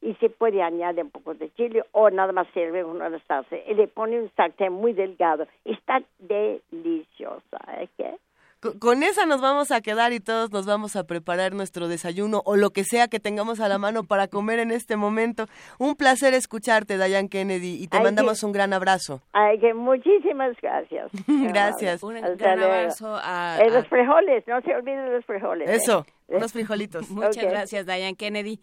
Y 0.00 0.14
se 0.14 0.30
puede 0.30 0.62
añadir 0.62 1.04
un 1.04 1.10
poco 1.10 1.34
de 1.34 1.50
chile 1.54 1.84
o 1.92 2.10
nada 2.10 2.32
más 2.32 2.48
sirve 2.52 2.82
con 2.82 2.96
una 2.96 3.18
salsa. 3.26 3.56
Y 3.68 3.74
le 3.74 3.86
pone 3.86 4.20
un 4.20 4.30
sartén 4.34 4.72
muy 4.72 4.92
delgado. 4.92 5.46
Está 5.64 6.02
deliciosa. 6.18 7.58
¿eh? 7.78 7.88
¿Qué? 7.96 8.16
Con 8.78 9.02
esa 9.02 9.26
nos 9.26 9.40
vamos 9.40 9.70
a 9.70 9.80
quedar 9.80 10.12
y 10.12 10.20
todos 10.20 10.52
nos 10.52 10.66
vamos 10.66 10.94
a 10.96 11.04
preparar 11.04 11.52
nuestro 11.52 11.88
desayuno 11.88 12.42
o 12.44 12.56
lo 12.56 12.70
que 12.70 12.84
sea 12.84 13.08
que 13.08 13.18
tengamos 13.18 13.60
a 13.60 13.68
la 13.68 13.78
mano 13.78 14.04
para 14.04 14.28
comer 14.28 14.60
en 14.60 14.70
este 14.70 14.96
momento. 14.96 15.46
Un 15.78 15.96
placer 15.96 16.34
escucharte, 16.34 16.96
Diane 16.96 17.28
Kennedy, 17.28 17.82
y 17.82 17.88
te 17.88 18.00
mandamos 18.00 18.42
un 18.42 18.52
gran 18.52 18.72
abrazo. 18.72 19.20
Ay, 19.32 19.58
que 19.58 19.74
muchísimas 19.74 20.56
gracias. 20.60 21.10
gracias. 21.26 22.02
Un 22.02 22.20
gran 22.36 22.62
abrazo 22.62 23.16
a, 23.20 23.58
Los 23.68 23.88
frijoles, 23.88 24.44
no 24.46 24.60
se 24.62 24.74
olviden 24.74 25.06
de 25.06 25.12
los 25.12 25.24
frijoles. 25.24 25.68
¿eh? 25.68 25.74
Eso. 25.74 26.06
Unos 26.28 26.52
frijolitos. 26.52 27.10
Muchas 27.10 27.44
gracias, 27.44 27.84
Diane 27.84 28.14
Kennedy. 28.14 28.60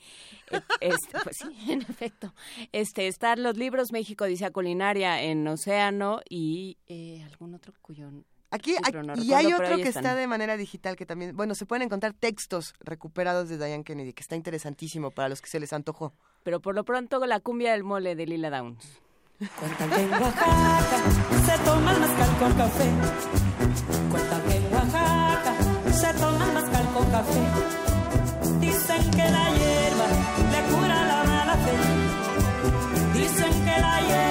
Eh, 0.52 0.62
este, 0.82 1.20
pues 1.24 1.38
sí, 1.38 1.72
en 1.72 1.82
efecto. 1.82 2.34
Este, 2.72 3.08
están 3.08 3.44
los 3.44 3.58
libros 3.58 3.92
México 3.92 4.26
dice 4.26 4.50
Culinaria 4.52 5.22
en 5.22 5.48
Océano 5.48 6.22
y 6.30 6.78
eh, 6.88 7.24
algún 7.30 7.54
otro 7.54 7.74
cuyo 7.82 8.10
Aquí 8.52 8.76
y 9.18 9.34
hay 9.34 9.54
otro 9.54 9.76
que 9.78 9.90
está 9.90 10.16
de 10.16 10.26
manera 10.26 10.58
digital 10.58 10.96
que 10.96 11.06
también, 11.06 11.36
bueno, 11.36 11.54
se 11.54 11.68
pueden 11.68 11.84
encontrar 11.84 12.14
textos 12.14 12.74
recuperados 12.80 13.48
de 13.48 13.58
Diane 13.58 13.84
Kennedy, 13.84 14.14
que 14.14 14.22
está 14.22 14.36
interesantísimo 14.36 15.12
para 15.12 15.30
los 15.30 15.42
que 15.42 15.50
se 15.50 15.60
les 15.60 15.72
antojó. 15.72 16.14
Pero 16.42 16.60
por 16.60 16.74
lo 16.74 16.84
pronto 16.84 17.24
la 17.26 17.40
cumbia 17.40 17.74
del 17.74 17.84
mole 17.84 18.16
de 18.16 18.26
Lila 18.26 18.50
Downs. 18.50 19.00
Cuéntame 19.60 20.02
en 20.02 20.12
Oaxaca, 20.12 20.98
se 21.46 21.64
toma 21.64 21.94
el 21.94 22.00
mezcal 22.02 22.38
con 22.40 22.54
café. 22.54 22.90
Cuéntame 24.10 24.56
en 24.56 24.74
Oaxaca, 24.74 25.54
se 25.94 26.14
toma 26.14 26.46
el 26.46 26.54
mezcal 26.54 26.86
con 26.94 27.12
café. 27.12 27.40
Dicen 28.60 29.12
que 29.12 29.30
la 29.30 29.52
hierba 29.58 30.08
le 30.52 30.62
cura 30.74 31.06
la 31.06 31.24
mala 31.24 31.56
fe. 31.56 33.20
Dicen 33.20 33.54
que 33.64 33.80
la 33.80 34.02
hierba 34.02 34.29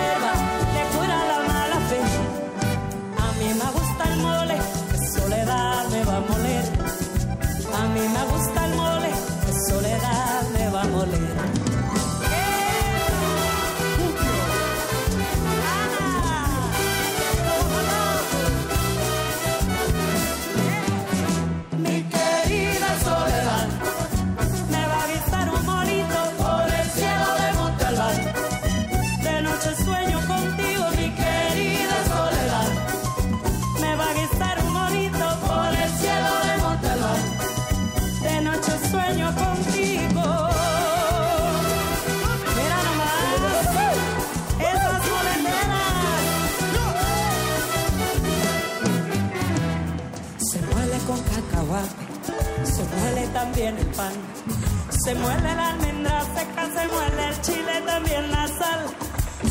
el 53.67 53.87
pan. 53.97 54.13
Se 55.05 55.15
muele 55.15 55.55
la 55.55 55.69
almendra 55.71 56.21
seca, 56.35 56.65
se 56.67 56.87
muele 56.89 57.29
el 57.29 57.41
chile, 57.41 57.83
también 57.87 58.31
la 58.31 58.47
sal. 58.47 58.81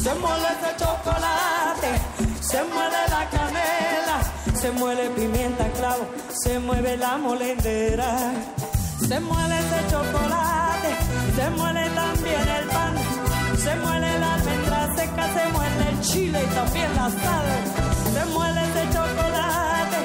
Se 0.03 0.13
muele 0.15 0.47
ese 0.55 0.71
chocolate, 0.77 1.91
se 2.41 2.63
muele 2.63 3.01
la 3.09 3.29
canela, 3.29 4.17
se 4.59 4.71
muele 4.71 5.09
pimienta, 5.09 5.65
clavo, 5.77 6.07
se 6.29 6.59
mueve 6.59 6.97
la 6.97 7.17
molendera. 7.17 8.33
Se 9.07 9.19
muele 9.19 9.59
ese 9.59 9.79
chocolate, 9.91 10.91
se 11.35 11.49
muele 11.51 11.89
también 11.89 12.47
el 12.59 12.67
pan. 12.67 12.93
Se 13.57 13.75
muele 13.75 14.19
la 14.19 14.33
almendra 14.33 14.95
seca, 14.95 15.23
se 15.33 15.51
muele 15.51 15.89
el 15.89 16.01
chile 16.01 16.43
y 16.43 16.55
también 16.55 16.95
la 16.95 17.09
sal. 17.09 17.45
Se 18.13 18.25
muele 18.33 18.61
ese 18.69 18.83
chocolate, 18.93 19.99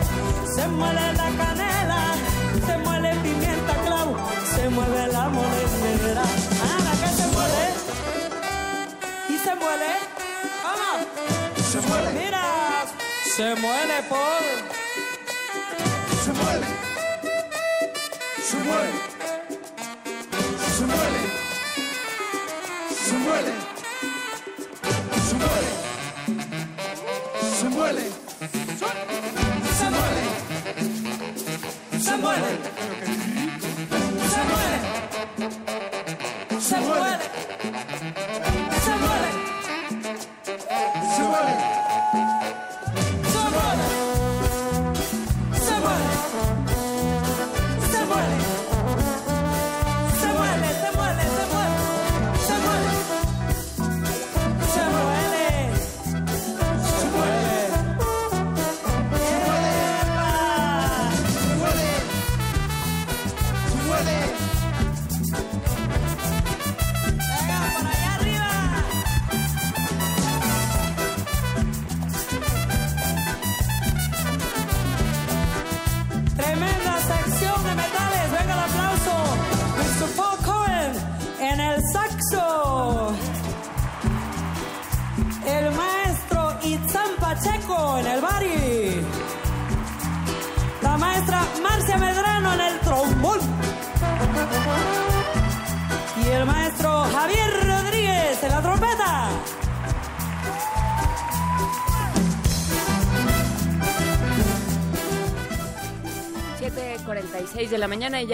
se 0.54 0.68
muele 0.68 1.12
la 1.12 1.28
canela, 1.44 2.11
se 4.62 4.68
mueve 4.68 5.06
la 5.08 5.28
monedera. 5.28 6.22
Ah, 6.22 6.94
que 7.00 7.08
se 7.18 7.26
mueve. 7.34 7.64
Y 9.28 9.36
se 9.38 9.54
mueve. 9.56 9.90
Vamos. 10.62 10.98
Se 11.70 11.80
mueve. 11.80 12.12
Mira, 12.12 12.44
se 13.36 13.54
mueve 13.56 14.02
por. 14.08 14.42
Se 16.24 16.32
mueve. 16.40 16.66
Se 18.48 18.56
mueve. 18.68 18.92
Se 20.78 20.84
mueve. 20.90 21.20
Se 23.04 23.14
mueve. 23.24 23.54
Se 25.26 25.34
mueve. 25.34 25.70
Se 27.58 27.68
mueve. 27.68 28.21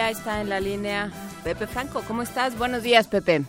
Ya 0.08 0.12
está 0.12 0.40
en 0.40 0.48
la 0.48 0.58
línea 0.58 1.10
Pepe 1.44 1.66
Franco. 1.66 2.02
¿Cómo 2.08 2.22
estás? 2.22 2.56
Buenos 2.56 2.82
días, 2.82 3.06
Pepe. 3.08 3.42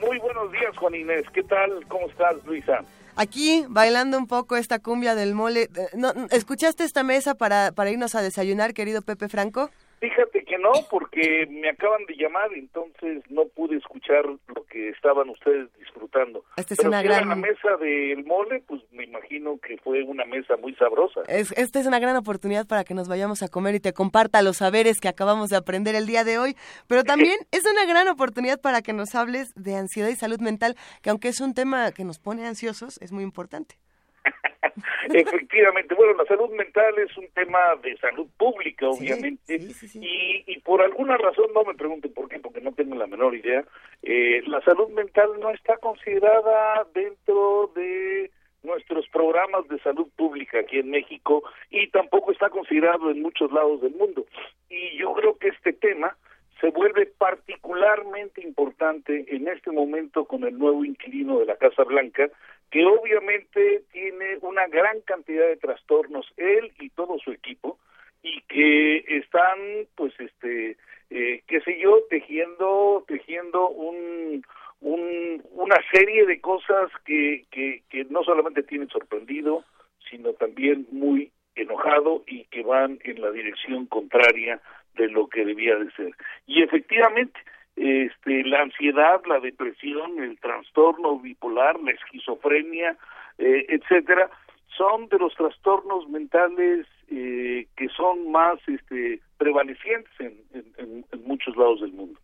Muy 0.00 0.18
buenos 0.18 0.50
días, 0.50 0.76
Juan 0.76 0.94
Inés. 0.96 1.24
¿Qué 1.32 1.42
tal? 1.44 1.86
¿Cómo 1.86 2.08
estás, 2.08 2.34
Luisa? 2.44 2.80
Aquí, 3.14 3.64
bailando 3.68 4.18
un 4.18 4.26
poco 4.26 4.56
esta 4.56 4.80
cumbia 4.80 5.14
del 5.14 5.34
mole. 5.34 5.62
Eh, 5.62 5.88
no, 5.94 6.12
¿Escuchaste 6.30 6.82
esta 6.82 7.04
mesa 7.04 7.34
para, 7.34 7.70
para 7.72 7.90
irnos 7.90 8.16
a 8.16 8.22
desayunar, 8.22 8.74
querido 8.74 9.02
Pepe 9.02 9.28
Franco? 9.28 9.70
Fíjate 10.00 10.39
no, 10.60 10.72
porque 10.90 11.46
me 11.50 11.70
acaban 11.70 12.04
de 12.06 12.14
llamar, 12.16 12.52
entonces 12.54 13.22
no 13.30 13.46
pude 13.46 13.76
escuchar 13.76 14.24
lo 14.26 14.64
que 14.70 14.90
estaban 14.90 15.28
ustedes 15.30 15.68
disfrutando. 15.78 16.44
Esta 16.56 16.74
es 16.74 16.78
Pero 16.78 16.88
una 16.88 17.00
si 17.00 17.08
gran... 17.08 17.18
era 17.18 17.26
la 17.26 17.34
mesa 17.36 17.76
del 17.80 18.24
mole, 18.24 18.62
pues 18.66 18.82
me 18.92 19.04
imagino 19.04 19.58
que 19.58 19.78
fue 19.78 20.02
una 20.02 20.24
mesa 20.24 20.56
muy 20.56 20.74
sabrosa. 20.74 21.20
Es, 21.28 21.52
esta 21.52 21.80
es 21.80 21.86
una 21.86 21.98
gran 21.98 22.16
oportunidad 22.16 22.66
para 22.66 22.84
que 22.84 22.94
nos 22.94 23.08
vayamos 23.08 23.42
a 23.42 23.48
comer 23.48 23.74
y 23.74 23.80
te 23.80 23.92
comparta 23.92 24.42
los 24.42 24.58
saberes 24.58 25.00
que 25.00 25.08
acabamos 25.08 25.50
de 25.50 25.56
aprender 25.56 25.94
el 25.94 26.06
día 26.06 26.24
de 26.24 26.38
hoy, 26.38 26.56
pero 26.86 27.04
también 27.04 27.38
es 27.50 27.62
una 27.70 27.86
gran 27.86 28.08
oportunidad 28.08 28.60
para 28.60 28.82
que 28.82 28.92
nos 28.92 29.14
hables 29.14 29.52
de 29.54 29.76
ansiedad 29.76 30.08
y 30.08 30.16
salud 30.16 30.40
mental, 30.40 30.76
que 31.02 31.10
aunque 31.10 31.28
es 31.28 31.40
un 31.40 31.54
tema 31.54 31.92
que 31.92 32.04
nos 32.04 32.18
pone 32.18 32.46
ansiosos, 32.46 32.98
es 33.00 33.12
muy 33.12 33.24
importante. 33.24 33.76
Efectivamente, 35.14 35.94
bueno, 35.94 36.14
la 36.14 36.24
salud 36.24 36.50
mental 36.50 36.98
es 36.98 37.16
un 37.16 37.28
tema 37.28 37.58
de 37.82 37.96
salud 37.98 38.26
pública, 38.36 38.88
obviamente, 38.88 39.58
sí, 39.58 39.72
sí, 39.72 39.88
sí. 39.88 40.00
Y, 40.02 40.44
y 40.52 40.60
por 40.60 40.82
alguna 40.82 41.16
razón, 41.16 41.46
no 41.54 41.64
me 41.64 41.74
pregunten 41.74 42.12
por 42.12 42.28
qué, 42.28 42.38
porque 42.38 42.60
no 42.60 42.72
tengo 42.72 42.94
la 42.94 43.06
menor 43.06 43.34
idea, 43.34 43.64
eh, 44.02 44.42
la 44.46 44.60
salud 44.62 44.88
mental 44.90 45.30
no 45.40 45.50
está 45.50 45.76
considerada 45.78 46.86
dentro 46.94 47.70
de 47.74 48.30
nuestros 48.62 49.08
programas 49.08 49.66
de 49.68 49.78
salud 49.80 50.08
pública 50.16 50.60
aquí 50.60 50.78
en 50.78 50.90
México 50.90 51.42
y 51.70 51.88
tampoco 51.88 52.32
está 52.32 52.50
considerado 52.50 53.10
en 53.10 53.22
muchos 53.22 53.50
lados 53.52 53.80
del 53.80 53.94
mundo. 53.94 54.26
Y 54.68 54.98
yo 54.98 55.12
creo 55.14 55.38
que 55.38 55.48
este 55.48 55.72
tema 55.72 56.16
se 56.60 56.70
vuelve 56.70 57.06
particularmente 57.06 58.42
importante 58.42 59.24
en 59.28 59.48
este 59.48 59.70
momento 59.70 60.26
con 60.26 60.44
el 60.44 60.58
nuevo 60.58 60.84
inquilino 60.84 61.38
de 61.38 61.46
la 61.46 61.56
Casa 61.56 61.84
Blanca, 61.84 62.28
que 62.70 62.84
obviamente 62.84 63.82
tiene 63.92 64.38
una 64.42 64.66
gran 64.68 65.00
cantidad 65.02 65.46
de 65.46 65.56
trastornos, 65.56 66.32
él 66.36 66.72
y 66.78 66.90
todo 66.90 67.18
su 67.18 67.32
equipo, 67.32 67.78
y 68.22 68.40
que 68.42 69.04
están, 69.18 69.58
pues, 69.96 70.12
este, 70.20 70.76
eh, 71.10 71.42
qué 71.46 71.60
sé 71.62 71.78
yo, 71.78 72.02
tejiendo, 72.08 73.04
tejiendo 73.08 73.68
un, 73.68 74.44
un, 74.80 75.42
una 75.52 75.76
serie 75.92 76.26
de 76.26 76.40
cosas 76.40 76.90
que, 77.04 77.44
que, 77.50 77.82
que 77.88 78.04
no 78.04 78.22
solamente 78.22 78.62
tienen 78.62 78.88
sorprendido, 78.88 79.64
sino 80.10 80.32
también 80.34 80.86
muy 80.90 81.30
enojado 81.54 82.22
y 82.26 82.44
que 82.44 82.62
van 82.62 82.98
en 83.04 83.20
la 83.20 83.30
dirección 83.30 83.86
contraria 83.86 84.60
de 84.94 85.08
lo 85.08 85.28
que 85.28 85.44
debía 85.44 85.76
de 85.76 85.90
ser. 85.92 86.14
Y 86.46 86.62
efectivamente, 86.62 87.40
este, 87.80 88.44
la 88.44 88.60
ansiedad, 88.60 89.22
la 89.26 89.40
depresión, 89.40 90.22
el 90.22 90.38
trastorno 90.38 91.18
bipolar, 91.18 91.80
la 91.80 91.92
esquizofrenia, 91.92 92.96
eh, 93.38 93.64
etcétera, 93.68 94.30
son 94.76 95.08
de 95.08 95.18
los 95.18 95.34
trastornos 95.34 96.08
mentales 96.08 96.86
eh, 97.08 97.66
que 97.76 97.88
son 97.88 98.30
más 98.30 98.58
este, 98.68 99.20
prevalecientes 99.38 100.12
en, 100.20 101.04
muchos 101.24 101.56
lados 101.56 101.80
del 101.80 101.92
mundo. 101.92 102.18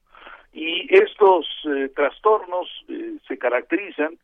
Y 0.52 0.86
estos 0.94 1.46
eh, 1.68 1.90
trastornos 1.94 2.68
eh, 2.88 3.16
se 3.26 3.38
caracterizan 3.38 4.18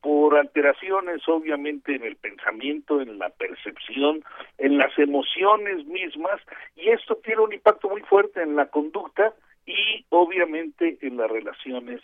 por 0.00 0.36
alteraciones 0.36 1.22
obviamente 1.26 1.94
en 1.94 2.04
el 2.04 2.16
pensamiento, 2.16 3.00
en 3.00 3.18
la 3.18 3.30
percepción, 3.30 4.22
en 4.58 4.78
las 4.78 4.96
emociones 4.98 5.84
mismas, 5.86 6.40
y 6.76 6.90
esto 6.90 7.16
tiene 7.16 7.42
un 7.42 7.52
impacto 7.52 7.88
muy 7.88 8.02
fuerte 8.02 8.42
en 8.42 8.56
la 8.56 8.66
conducta 8.66 9.34
y 9.66 10.04
obviamente 10.10 10.96
en 11.00 11.16
las 11.16 11.30
relaciones 11.30 12.00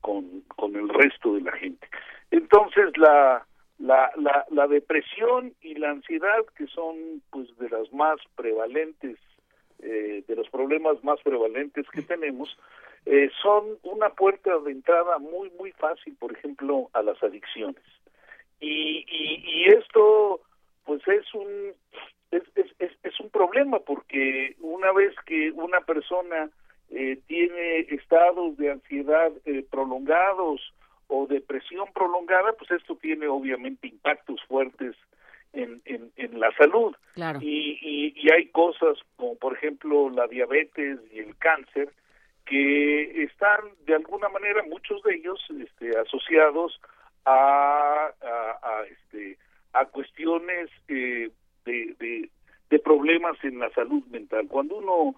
con, 0.00 0.42
con 0.56 0.74
el 0.74 0.88
resto 0.88 1.34
de 1.34 1.42
la 1.42 1.52
gente. 1.52 1.86
Entonces 2.30 2.96
la, 2.96 3.46
la, 3.78 4.10
la, 4.16 4.44
la 4.50 4.66
depresión 4.66 5.54
y 5.60 5.74
la 5.74 5.90
ansiedad, 5.90 6.44
que 6.56 6.66
son 6.66 7.22
pues 7.30 7.56
de 7.58 7.68
las 7.68 7.92
más 7.92 8.18
prevalentes, 8.34 9.18
eh, 9.80 10.24
de 10.26 10.36
los 10.36 10.48
problemas 10.48 11.02
más 11.04 11.20
prevalentes 11.22 11.86
que 11.90 12.02
tenemos, 12.02 12.56
eh, 13.04 13.30
son 13.42 13.64
una 13.82 14.10
puerta 14.10 14.56
de 14.58 14.70
entrada 14.70 15.18
muy 15.18 15.50
muy 15.58 15.72
fácil 15.72 16.14
por 16.20 16.32
ejemplo 16.32 16.88
a 16.92 17.02
las 17.02 17.20
adicciones 17.20 17.82
y, 18.60 19.04
y, 19.08 19.42
y 19.44 19.64
esto 19.70 20.40
pues 20.84 21.02
es 21.08 21.34
un 21.34 21.72
es, 22.30 22.42
es, 22.54 22.66
es, 22.78 22.92
es, 23.02 23.20
un 23.20 23.28
problema 23.30 23.80
porque 23.80 24.54
una 24.60 24.92
vez 24.92 25.14
que 25.26 25.50
una 25.50 25.80
persona 25.80 26.48
eh, 26.92 27.18
tiene 27.26 27.80
estados 27.90 28.56
de 28.58 28.70
ansiedad 28.70 29.32
eh, 29.46 29.64
prolongados 29.70 30.60
o 31.08 31.26
depresión 31.26 31.86
prolongada 31.94 32.52
pues 32.52 32.70
esto 32.70 32.96
tiene 32.96 33.26
obviamente 33.28 33.88
impactos 33.88 34.40
fuertes 34.46 34.94
en, 35.52 35.80
en, 35.84 36.12
en 36.16 36.38
la 36.38 36.50
salud 36.56 36.94
claro. 37.14 37.38
y, 37.42 37.78
y, 37.80 38.14
y 38.16 38.32
hay 38.32 38.46
cosas 38.48 38.98
como 39.16 39.36
por 39.36 39.54
ejemplo 39.56 40.10
la 40.10 40.26
diabetes 40.26 40.98
y 41.12 41.18
el 41.20 41.36
cáncer 41.38 41.90
que 42.44 43.22
están 43.22 43.60
de 43.86 43.94
alguna 43.94 44.28
manera 44.28 44.62
muchos 44.68 45.02
de 45.02 45.14
ellos 45.14 45.40
este, 45.60 45.98
asociados 45.98 46.78
a, 47.24 48.10
a, 48.20 48.58
a, 48.62 48.84
este 48.84 49.38
a 49.72 49.86
cuestiones 49.86 50.68
eh, 50.88 51.30
de, 51.64 51.96
de, 51.98 52.30
de, 52.68 52.78
problemas 52.80 53.36
en 53.44 53.60
la 53.60 53.70
salud 53.70 54.04
mental 54.06 54.46
cuando 54.48 54.76
uno 54.76 55.14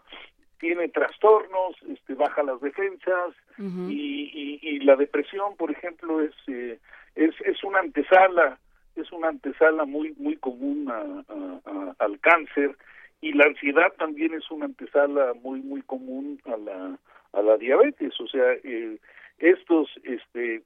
tiene 0.58 0.88
trastornos 0.88 1.76
este 1.88 2.14
baja 2.14 2.42
las 2.42 2.60
defensas 2.60 3.34
uh 3.58 3.62
-huh. 3.62 3.90
y, 3.90 4.30
y, 4.34 4.58
y, 4.62 4.78
la 4.80 4.96
depresión 4.96 5.56
por 5.56 5.70
ejemplo 5.70 6.20
es 6.20 6.34
eh, 6.48 6.78
es 7.14 7.34
es 7.44 7.62
una 7.64 7.80
antesala 7.80 8.58
es 8.96 9.10
una 9.12 9.28
antesala 9.28 9.84
muy 9.84 10.14
muy 10.18 10.36
común 10.36 10.90
a, 10.90 11.00
a, 11.00 11.94
al 11.98 12.18
cáncer 12.20 12.76
y 13.20 13.32
la 13.32 13.46
ansiedad 13.46 13.92
también 13.98 14.34
es 14.34 14.50
una 14.50 14.66
antesala 14.66 15.32
muy 15.42 15.60
muy 15.60 15.82
común 15.82 16.40
a 16.44 16.56
la 16.56 16.98
a 17.32 17.42
la 17.42 17.56
diabetes 17.56 18.18
o 18.20 18.26
sea 18.28 18.52
eh, 18.64 18.98
estos 19.38 19.88
este 20.04 20.62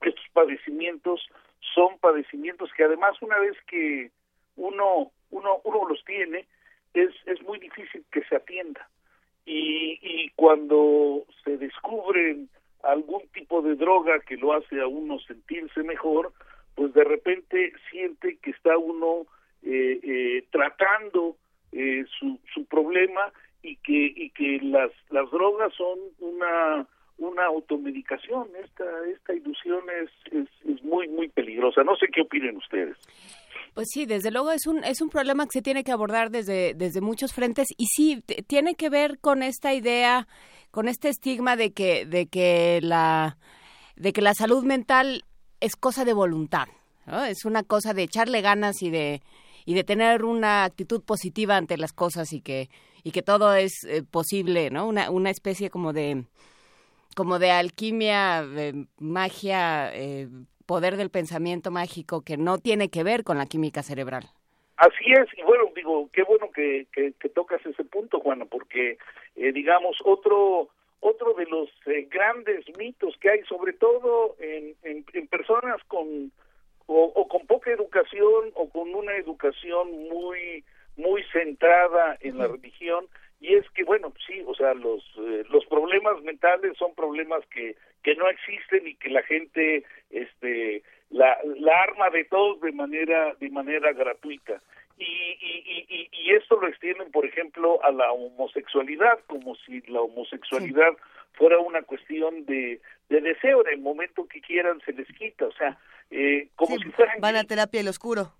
estos 0.00 0.24
padecimientos 0.32 1.20
son 1.74 1.98
padecimientos 1.98 2.70
que 2.76 2.84
además 2.84 3.20
una 3.22 3.38
vez 3.38 3.56
que 3.66 4.10
uno 4.56 5.10
uno 5.30 5.60
uno 5.64 5.88
los 5.88 6.04
tiene 6.04 6.46
es 6.94 7.10
es 7.26 7.42
muy 7.42 7.58
difícil 7.58 8.04
que 8.10 8.22
se 8.24 8.36
atienda 8.36 8.88
y 9.44 9.98
y 10.02 10.30
cuando 10.54 11.24
se 11.42 11.56
descubren 11.56 12.48
algún 12.84 13.22
tipo 13.32 13.60
de 13.60 13.74
droga 13.74 14.20
que 14.20 14.36
lo 14.36 14.52
hace 14.52 14.80
a 14.80 14.86
uno 14.86 15.18
sentirse 15.18 15.82
mejor 15.82 16.32
pues 16.76 16.94
de 16.94 17.02
repente 17.02 17.72
siente 17.90 18.38
que 18.40 18.50
está 18.52 18.78
uno 18.78 19.26
eh, 19.64 19.98
eh, 20.00 20.44
tratando 20.52 21.36
eh, 21.72 22.04
su, 22.18 22.38
su 22.52 22.66
problema 22.66 23.32
y 23.62 23.76
que 23.76 24.12
y 24.14 24.30
que 24.30 24.60
las 24.62 24.92
las 25.10 25.28
drogas 25.32 25.72
son 25.74 25.98
una 26.20 26.86
una 27.18 27.46
automedicación. 27.46 28.48
Esta 28.62 28.84
esta 29.08 29.34
ilusión 29.34 29.82
es, 30.02 30.10
es, 30.32 30.48
es 30.68 30.84
muy 30.84 31.08
muy 31.08 31.28
peligrosa. 31.28 31.82
No 31.82 31.96
sé 31.96 32.06
qué 32.08 32.20
opinen 32.20 32.56
ustedes 32.58 32.96
pues 33.74 33.88
sí, 33.92 34.06
desde 34.06 34.30
luego 34.30 34.52
es 34.52 34.66
un 34.66 34.84
es 34.84 35.00
un 35.00 35.10
problema 35.10 35.44
que 35.44 35.58
se 35.58 35.62
tiene 35.62 35.84
que 35.84 35.92
abordar 35.92 36.30
desde 36.30 36.74
desde 36.74 37.00
muchos 37.00 37.32
frentes 37.32 37.68
y 37.76 37.86
sí 37.86 38.22
tiene 38.46 38.76
que 38.76 38.88
ver 38.88 39.18
con 39.18 39.42
esta 39.42 39.74
idea, 39.74 40.28
con 40.70 40.88
este 40.88 41.08
estigma 41.08 41.56
de 41.56 41.72
que 41.72 42.06
de 42.06 42.26
que 42.26 42.80
la 42.82 43.36
de 43.96 44.12
que 44.12 44.22
la 44.22 44.34
salud 44.34 44.64
mental 44.64 45.24
es 45.60 45.76
cosa 45.76 46.04
de 46.04 46.12
voluntad, 46.12 46.66
¿no? 47.06 47.24
es 47.24 47.44
una 47.44 47.62
cosa 47.62 47.94
de 47.94 48.04
echarle 48.04 48.40
ganas 48.40 48.80
y 48.82 48.90
de 48.90 49.22
y 49.66 49.74
de 49.74 49.84
tener 49.84 50.24
una 50.24 50.64
actitud 50.64 51.02
positiva 51.02 51.56
ante 51.56 51.76
las 51.76 51.92
cosas 51.92 52.32
y 52.32 52.40
que 52.40 52.70
y 53.02 53.10
que 53.10 53.22
todo 53.22 53.54
es 53.54 53.84
eh, 53.84 54.02
posible, 54.02 54.70
¿no? 54.70 54.86
Una 54.86 55.10
una 55.10 55.30
especie 55.30 55.68
como 55.68 55.92
de 55.92 56.24
como 57.16 57.38
de 57.38 57.50
alquimia, 57.50 58.44
de 58.44 58.86
magia, 58.98 59.90
eh, 59.94 60.28
poder 60.66 60.96
del 60.96 61.10
pensamiento 61.10 61.70
mágico 61.70 62.22
que 62.22 62.36
no 62.36 62.58
tiene 62.58 62.88
que 62.90 63.04
ver 63.04 63.24
con 63.24 63.38
la 63.38 63.46
química 63.46 63.82
cerebral. 63.82 64.24
Así 64.76 65.12
es, 65.12 65.26
y 65.38 65.42
bueno, 65.42 65.64
digo, 65.74 66.08
qué 66.12 66.24
bueno 66.24 66.50
que, 66.50 66.86
que, 66.92 67.12
que 67.20 67.28
tocas 67.28 67.64
ese 67.64 67.84
punto, 67.84 68.18
Juana, 68.18 68.44
porque, 68.44 68.98
eh, 69.36 69.52
digamos, 69.52 69.96
otro 70.04 70.68
otro 71.04 71.34
de 71.34 71.44
los 71.44 71.68
eh, 71.84 72.08
grandes 72.10 72.64
mitos 72.78 73.14
que 73.20 73.28
hay, 73.28 73.42
sobre 73.44 73.74
todo 73.74 74.36
en, 74.38 74.74
en, 74.82 75.04
en 75.12 75.26
personas 75.28 75.76
con 75.86 76.32
o, 76.86 77.04
o, 77.14 77.28
con 77.28 77.46
poca 77.46 77.70
educación 77.70 78.50
o 78.54 78.68
con 78.70 78.94
una 78.94 79.14
educación 79.16 80.08
muy 80.08 80.64
muy 80.96 81.22
centrada 81.32 82.16
en 82.20 82.38
la 82.38 82.46
religión 82.46 83.06
y 83.44 83.54
es 83.54 83.68
que 83.70 83.84
bueno 83.84 84.12
sí 84.26 84.42
o 84.46 84.54
sea 84.54 84.72
los 84.74 85.02
eh, 85.18 85.44
los 85.50 85.66
problemas 85.66 86.22
mentales 86.22 86.76
son 86.78 86.94
problemas 86.94 87.44
que 87.46 87.76
que 88.02 88.14
no 88.14 88.28
existen 88.28 88.86
y 88.86 88.94
que 88.94 89.10
la 89.10 89.22
gente 89.22 89.84
este 90.10 90.82
la, 91.10 91.38
la 91.58 91.82
arma 91.82 92.10
de 92.10 92.24
todos 92.24 92.60
de 92.60 92.72
manera 92.72 93.34
de 93.38 93.50
manera 93.50 93.92
gratuita. 93.92 94.60
Y, 94.96 95.02
y, 95.04 95.86
y, 95.88 96.08
y 96.12 96.34
esto 96.34 96.60
lo 96.60 96.68
extienden, 96.68 97.10
por 97.10 97.26
ejemplo, 97.26 97.82
a 97.82 97.90
la 97.90 98.12
homosexualidad, 98.12 99.18
como 99.26 99.56
si 99.56 99.80
la 99.88 100.00
homosexualidad 100.00 100.92
fuera 101.32 101.58
una 101.58 101.82
cuestión 101.82 102.46
de, 102.46 102.80
de 103.08 103.20
deseo, 103.20 103.66
en 103.66 103.72
el 103.74 103.80
momento 103.80 104.28
que 104.28 104.40
quieran 104.40 104.80
se 104.84 104.92
les 104.92 105.08
quita, 105.08 105.46
o 105.46 105.52
sea, 105.52 105.76
eh, 106.16 106.48
como 106.54 106.78
si 106.78 106.90
fueran... 106.90 107.20
Van 107.20 107.36
a 107.36 107.44
terapia 107.44 107.80
el 107.80 107.88
oscuro. 107.88 108.32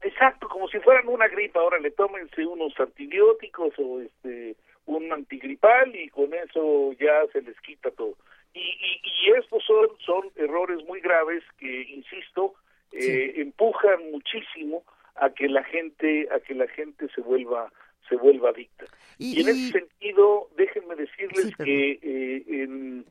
Exacto, 0.00 0.48
como 0.48 0.68
si 0.68 0.78
fueran 0.80 1.06
una 1.08 1.28
gripa, 1.28 1.60
ahora 1.60 1.78
le 1.78 1.90
tómense 1.90 2.46
unos 2.46 2.72
antibióticos 2.80 3.74
o 3.78 4.00
este 4.00 4.56
un 4.86 5.12
antigripal 5.12 5.94
y 5.94 6.08
con 6.08 6.32
eso 6.34 6.92
ya 6.94 7.22
se 7.32 7.42
les 7.42 7.60
quita 7.60 7.90
todo. 7.90 8.16
Y, 8.54 8.60
y, 8.60 9.00
y 9.04 9.38
estos 9.38 9.62
son, 9.64 9.88
son 10.04 10.30
errores 10.36 10.84
muy 10.86 11.00
graves 11.00 11.44
que, 11.58 11.82
insisto, 11.82 12.54
eh, 12.92 13.34
empujan 13.36 14.10
muchísimo 14.10 14.82
a 15.14 15.30
que 15.30 15.48
la 15.48 15.62
gente 15.64 16.26
a 16.32 16.40
que 16.40 16.54
la 16.54 16.66
gente 16.68 17.06
se 17.14 17.20
vuelva 17.20 17.70
se 18.08 18.16
vuelva 18.16 18.48
adicta. 18.48 18.86
Y, 19.18 19.42
en 19.42 19.48
ese 19.50 19.78
sentido, 19.78 20.48
déjenme 20.56 20.96
decirles 20.96 21.54
que 21.56 22.00
eh, 22.02 22.42
en, 22.48 23.04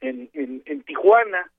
en, 0.00 0.30
en, 0.32 0.62
en 0.64 0.82
Tijuana 0.84 1.50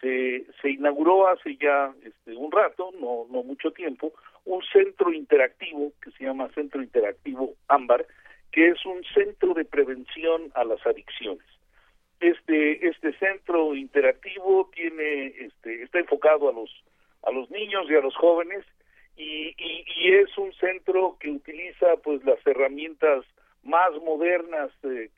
se, 0.00 0.70
inauguró 0.70 1.28
hace 1.28 1.56
ya 1.56 1.92
este, 2.04 2.34
un 2.36 2.52
rato, 2.52 2.90
no, 3.00 3.26
no 3.30 3.42
mucho 3.42 3.70
tiempo, 3.72 4.12
un 4.44 4.62
centro 4.72 5.12
interactivo 5.12 5.92
que 6.02 6.10
se 6.12 6.24
llama 6.24 6.50
Centro 6.54 6.82
Interactivo 6.82 7.54
Ámbar, 7.68 8.06
que 8.52 8.68
es 8.68 8.84
un 8.86 9.02
centro 9.14 9.54
de 9.54 9.64
prevención 9.64 10.50
a 10.54 10.64
las 10.64 10.84
adicciones. 10.86 11.44
Este, 12.20 12.88
este 12.88 13.12
centro 13.18 13.74
interactivo 13.74 14.70
tiene, 14.74 15.26
este, 15.26 15.82
está 15.82 16.00
enfocado 16.00 16.48
a 16.48 16.52
los, 16.52 16.70
a 17.22 17.30
los 17.30 17.50
niños 17.50 17.86
y 17.88 17.94
a 17.94 18.00
los 18.00 18.16
jóvenes 18.16 18.64
y, 19.16 19.54
y, 19.58 20.14
es 20.14 20.36
un 20.38 20.52
centro 20.54 21.16
que 21.20 21.30
utiliza 21.30 21.96
pues 22.02 22.24
las 22.24 22.38
herramientas 22.46 23.24
más 23.64 23.90
modernas 24.04 24.70
de 24.82 25.10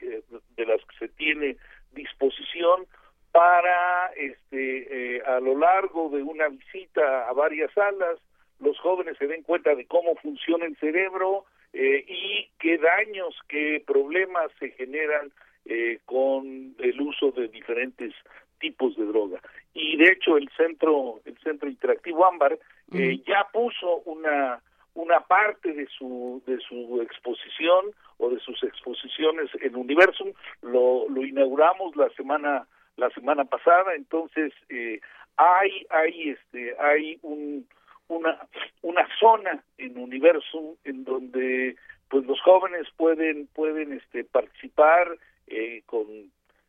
las 0.56 0.80
que 0.86 0.98
se 0.98 1.08
tiene 1.08 1.56
disposición 1.92 2.86
para 3.32 4.08
este 4.16 5.16
eh, 5.16 5.22
a 5.24 5.40
lo 5.40 5.56
largo 5.56 6.08
de 6.10 6.22
una 6.22 6.48
visita 6.48 7.28
a 7.28 7.32
varias 7.32 7.72
salas 7.72 8.18
los 8.60 8.78
jóvenes 8.78 9.16
se 9.18 9.26
den 9.26 9.42
cuenta 9.42 9.74
de 9.74 9.86
cómo 9.86 10.14
funciona 10.16 10.66
el 10.66 10.76
cerebro 10.76 11.44
eh, 11.72 12.04
y 12.06 12.48
qué 12.58 12.78
daños, 12.78 13.34
qué 13.48 13.82
problemas 13.86 14.50
se 14.58 14.70
generan 14.72 15.32
eh, 15.64 15.98
con 16.04 16.74
el 16.78 17.00
uso 17.00 17.30
de 17.32 17.48
diferentes 17.48 18.12
tipos 18.58 18.96
de 18.96 19.06
droga. 19.06 19.40
Y 19.72 19.96
de 19.96 20.12
hecho 20.12 20.36
el 20.36 20.48
centro 20.56 21.20
el 21.24 21.38
centro 21.38 21.68
interactivo 21.68 22.26
Ámbar 22.26 22.58
eh, 22.92 23.20
ya 23.26 23.46
puso 23.52 24.02
una 24.04 24.60
una 24.94 25.20
parte 25.20 25.72
de 25.72 25.86
su 25.86 26.42
de 26.46 26.58
su 26.58 27.00
exposición 27.00 27.86
o 28.18 28.28
de 28.28 28.40
sus 28.40 28.62
exposiciones 28.64 29.48
en 29.60 29.76
Universum 29.76 30.32
lo 30.62 31.08
lo 31.08 31.24
inauguramos 31.24 31.94
la 31.96 32.10
semana 32.10 32.66
la 33.00 33.10
semana 33.10 33.44
pasada 33.44 33.94
entonces 33.94 34.52
eh, 34.68 35.00
hay 35.36 35.86
hay 35.90 36.30
este 36.30 36.76
hay 36.78 37.18
un 37.22 37.66
una 38.08 38.46
una 38.82 39.08
zona 39.18 39.64
en 39.78 39.98
Universum 39.98 40.76
en 40.84 41.04
donde 41.04 41.76
pues 42.08 42.26
los 42.26 42.40
jóvenes 42.42 42.86
pueden 42.96 43.46
pueden 43.48 43.92
este 43.94 44.24
participar 44.24 45.16
eh, 45.46 45.82
con 45.86 46.06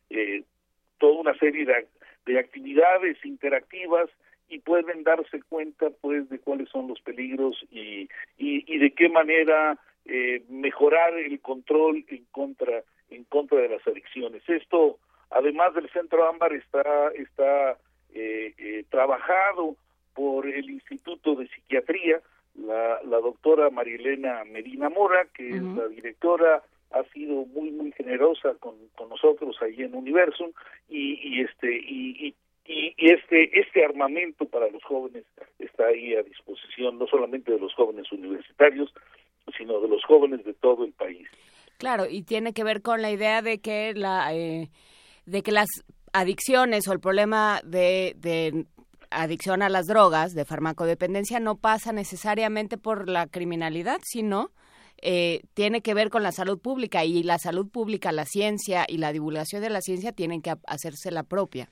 eh, 0.10 0.44
toda 0.98 1.20
una 1.20 1.38
serie 1.38 1.66
de, 1.66 1.88
de 2.26 2.40
actividades 2.40 3.18
interactivas 3.26 4.10
y 4.52 4.60
pueden 4.60 5.04
darse 5.04 5.42
cuenta 5.44 5.90
pues 6.02 6.30
de 6.30 6.40
cuáles 6.40 6.70
son 6.70 6.88
los 6.88 7.00
peligros 7.02 7.66
y, 7.72 8.10
y, 8.38 8.78
de 8.78 8.92
qué 8.92 9.08
manera 9.08 9.80
eh, 10.06 10.44
mejorar 10.50 11.14
el 11.14 11.40
control 11.40 12.04
en 12.10 12.26
contra 12.32 12.84
en 13.10 13.24
contra 13.26 13.60
de 13.60 13.70
las 13.70 13.88
adicciones. 13.88 14.42
Esto 14.48 15.00
además 15.32 15.74
del 15.74 15.90
centro 15.90 16.28
ámbar 16.28 16.54
está 16.54 17.10
está 17.16 17.78
eh, 18.14 18.54
eh, 18.58 18.84
trabajado 18.90 19.76
por 20.14 20.48
el 20.48 20.70
Instituto 20.70 21.36
de 21.36 21.48
Psiquiatría 21.48 22.22
la, 22.56 23.02
la 23.04 23.20
doctora 23.20 23.70
Marilena 23.70 24.44
Medina 24.46 24.90
Mora 24.90 25.26
que 25.34 25.50
es 25.50 25.62
la 25.62 25.88
directora 25.88 26.62
ha 26.92 27.04
sido 27.14 27.46
muy 27.46 27.72
muy 27.72 27.92
generosa 27.94 28.54
con, 28.60 28.76
con 28.96 29.10
nosotros 29.10 29.56
ahí 29.62 29.82
en 29.82 29.96
Universum 29.96 30.52
y, 30.90 31.20
y 31.24 31.42
este 31.42 31.74
y, 31.74 32.28
y, 32.28 32.36
y, 32.66 33.12
este 33.12 33.58
este 33.60 33.86
armamento 33.86 34.46
para 34.46 34.70
los 34.70 34.84
jóvenes 34.84 35.24
está 35.60 35.88
ahí 35.88 36.16
a 36.16 36.24
disposición 36.24 37.00
no 37.00 37.08
solamente 37.08 37.54
de 37.54 37.60
los 37.60 37.74
jóvenes 37.74 38.12
universitarios 38.12 38.94
sino 39.58 39.80
de 39.80 39.88
los 39.88 40.04
jóvenes 40.06 40.46
de 40.46 40.54
todo 40.54 40.86
el 40.86 40.92
país. 40.92 41.28
Claro 41.78 42.06
y 42.10 42.24
tiene 42.24 42.54
que 42.54 42.66
ver 42.66 42.82
con 42.82 43.02
la 43.02 43.12
idea 43.12 43.42
de 43.42 43.60
que 43.60 43.94
la 43.96 44.34
eh, 44.36 44.68
de 45.26 45.44
que 45.44 45.52
las 45.52 45.70
adicciones 46.14 46.88
o 46.88 46.94
el 46.94 47.00
problema 47.00 47.62
de, 47.64 48.16
de 48.18 48.66
adicción 49.10 49.62
a 49.62 49.70
las 49.70 49.88
drogas 49.88 50.34
de 50.34 50.46
farmacodependencia 50.46 51.40
no 51.40 51.58
pasa 51.58 51.92
necesariamente 51.94 52.78
por 52.78 53.10
la 53.10 53.28
criminalidad 53.28 54.00
sino 54.04 54.52
eh, 55.02 55.42
tiene 55.56 55.82
que 55.82 55.96
ver 55.96 56.10
con 56.10 56.22
la 56.22 56.32
salud 56.32 56.62
pública 56.62 57.04
y 57.04 57.24
la 57.24 57.40
salud 57.40 57.68
pública, 57.72 58.12
la 58.12 58.26
ciencia 58.26 58.86
y 58.88 59.00
la 59.00 59.12
divulgación 59.12 59.64
de 59.64 59.72
la 59.72 59.82
ciencia 59.82 60.12
tienen 60.12 60.44
que 60.44 60.54
hacerse 60.68 61.10
la 61.10 61.24
propia. 61.24 61.70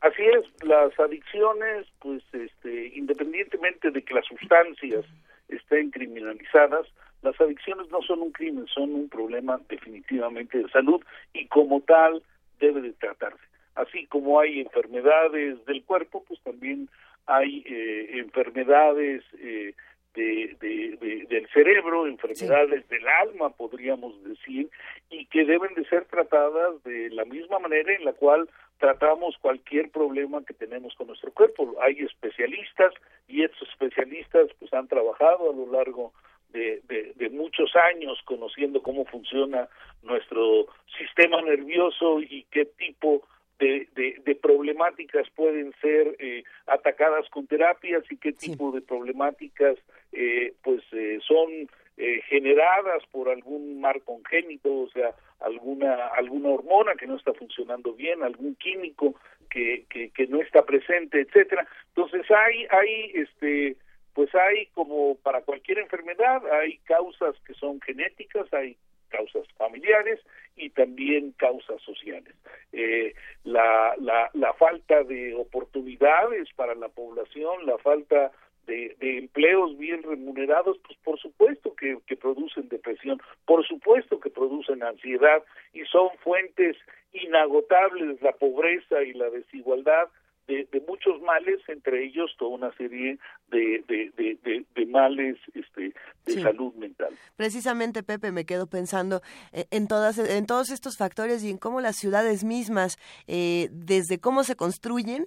Así 0.00 0.22
es, 0.22 0.44
las 0.64 0.98
adicciones, 0.98 1.86
pues, 2.00 2.22
este, 2.32 2.88
independientemente 2.96 3.92
de 3.92 4.02
que 4.02 4.14
las 4.14 4.26
sustancias 4.26 5.04
estén 5.48 5.92
criminalizadas, 5.92 6.86
las 7.22 7.40
adicciones 7.40 7.88
no 7.90 8.02
son 8.02 8.20
un 8.20 8.32
crimen, 8.32 8.66
son 8.66 8.92
un 8.92 9.08
problema 9.08 9.60
definitivamente 9.68 10.58
de 10.58 10.68
salud 10.70 11.00
y 11.32 11.46
como 11.46 11.80
tal 11.82 12.22
debe 12.58 12.80
de 12.80 12.92
tratarse. 12.92 13.44
Así 13.74 14.06
como 14.06 14.38
hay 14.40 14.60
enfermedades 14.60 15.64
del 15.66 15.82
cuerpo, 15.84 16.24
pues 16.26 16.40
también 16.42 16.88
hay 17.26 17.64
eh, 17.66 18.18
enfermedades 18.18 19.22
eh, 19.38 19.74
de, 20.14 21.26
del 21.28 21.48
cerebro, 21.48 22.06
enfermedades 22.06 22.88
del 22.88 23.08
alma, 23.08 23.50
podríamos 23.50 24.22
decir, 24.22 24.70
y 25.10 25.26
que 25.26 25.44
deben 25.44 25.74
de 25.74 25.84
ser 25.86 26.04
tratadas 26.04 26.82
de 26.84 27.10
la 27.10 27.24
misma 27.24 27.58
manera 27.58 27.92
en 27.92 28.04
la 28.04 28.12
cual 28.12 28.48
tratamos 28.78 29.36
cualquier 29.38 29.90
problema 29.90 30.44
que 30.44 30.54
tenemos 30.54 30.94
con 30.94 31.08
nuestro 31.08 31.32
cuerpo. 31.32 31.74
Hay 31.82 31.98
especialistas 31.98 32.92
y 33.26 33.42
estos 33.42 33.68
especialistas 33.70 34.48
pues 34.58 34.72
han 34.72 34.88
trabajado 34.88 35.50
a 35.50 35.54
lo 35.54 35.72
largo 35.72 36.12
de, 36.12 36.12
de, 36.54 37.30
muchos 37.30 37.74
años 37.76 38.18
conociendo 38.24 38.82
cómo 38.82 39.04
funciona 39.04 39.68
nuestro 40.02 40.66
sistema 40.96 41.42
nervioso 41.42 42.20
y 42.20 42.46
qué 42.50 42.64
tipo 42.64 43.26
de, 43.58 43.88
de, 44.24 44.34
problemáticas 44.34 45.28
pueden 45.30 45.72
ser 45.80 46.16
eh, 46.18 46.44
atacadas 46.66 47.28
con 47.30 47.46
terapias 47.46 48.04
y 48.10 48.16
qué 48.16 48.32
tipo 48.32 48.72
de 48.72 48.82
problemáticas 48.82 49.76
eh, 50.12 50.54
pues 50.62 50.82
eh, 50.92 51.18
son 51.26 51.68
eh, 51.96 52.22
generadas 52.28 53.04
por 53.12 53.28
algún 53.28 53.80
mar 53.80 54.00
congénito, 54.02 54.68
o 54.80 54.88
sea, 54.90 55.14
alguna 55.40 56.08
alguna 56.08 56.48
hormona 56.48 56.94
que 56.94 57.06
no 57.06 57.16
está 57.16 57.32
funcionando 57.32 57.92
bien, 57.92 58.22
algún 58.22 58.56
químico 58.56 59.14
que, 59.48 59.84
que, 59.88 60.10
que 60.10 60.26
no 60.26 60.40
está 60.40 60.64
presente, 60.64 61.20
etcétera. 61.20 61.66
Entonces 61.94 62.28
hay 62.30 62.66
hay 62.70 63.12
este 63.14 63.76
pues 64.14 64.34
hay 64.34 64.66
como 64.66 65.16
para 65.16 65.42
cualquier 65.42 65.78
enfermedad 65.78 66.42
hay 66.52 66.78
causas 66.78 67.34
que 67.46 67.54
son 67.54 67.80
genéticas, 67.80 68.52
hay 68.52 68.76
causas 69.08 69.46
familiares 69.56 70.20
y 70.56 70.70
también 70.70 71.32
causas 71.32 71.80
sociales. 71.82 72.34
Eh, 72.72 73.14
la, 73.44 73.94
la, 73.98 74.30
la 74.32 74.52
falta 74.54 75.04
de 75.04 75.34
oportunidades 75.34 76.48
para 76.56 76.74
la 76.74 76.88
población, 76.88 77.66
la 77.66 77.78
falta 77.78 78.32
de, 78.66 78.96
de, 78.98 79.18
empleos 79.18 79.76
bien 79.78 80.02
remunerados, 80.02 80.78
pues 80.86 80.98
por 81.04 81.18
supuesto 81.18 81.74
que, 81.74 81.98
que, 82.06 82.16
producen 82.16 82.68
depresión, 82.68 83.20
por 83.44 83.66
supuesto 83.66 84.20
que 84.20 84.30
producen 84.30 84.82
ansiedad 84.82 85.42
y 85.72 85.84
son 85.84 86.08
fuentes 86.22 86.76
inagotables 87.12 88.20
la 88.22 88.32
pobreza 88.32 89.02
y 89.02 89.12
la 89.12 89.28
desigualdad 89.30 90.08
de, 90.46 90.68
de 90.70 90.80
muchos 90.86 91.20
males, 91.22 91.60
entre 91.68 92.04
ellos 92.04 92.34
toda 92.38 92.50
una 92.50 92.72
serie 92.76 93.18
de, 93.48 93.84
de, 93.88 94.64
de 94.74 94.86
males 94.86 95.36
este, 95.54 95.92
de 96.24 96.42
salud 96.42 96.72
mental. 96.74 97.14
Precisamente, 97.36 98.02
Pepe, 98.02 98.32
me 98.32 98.44
quedo 98.44 98.66
pensando 98.66 99.22
eh, 99.52 99.66
en, 99.70 99.88
todas, 99.88 100.18
en 100.18 100.46
todos 100.46 100.70
estos 100.70 100.96
factores 100.96 101.42
y 101.42 101.50
en 101.50 101.58
cómo 101.58 101.80
las 101.80 101.96
ciudades 101.96 102.44
mismas, 102.44 102.96
eh, 103.26 103.68
desde 103.72 104.18
cómo 104.18 104.44
se 104.44 104.56
construyen, 104.56 105.26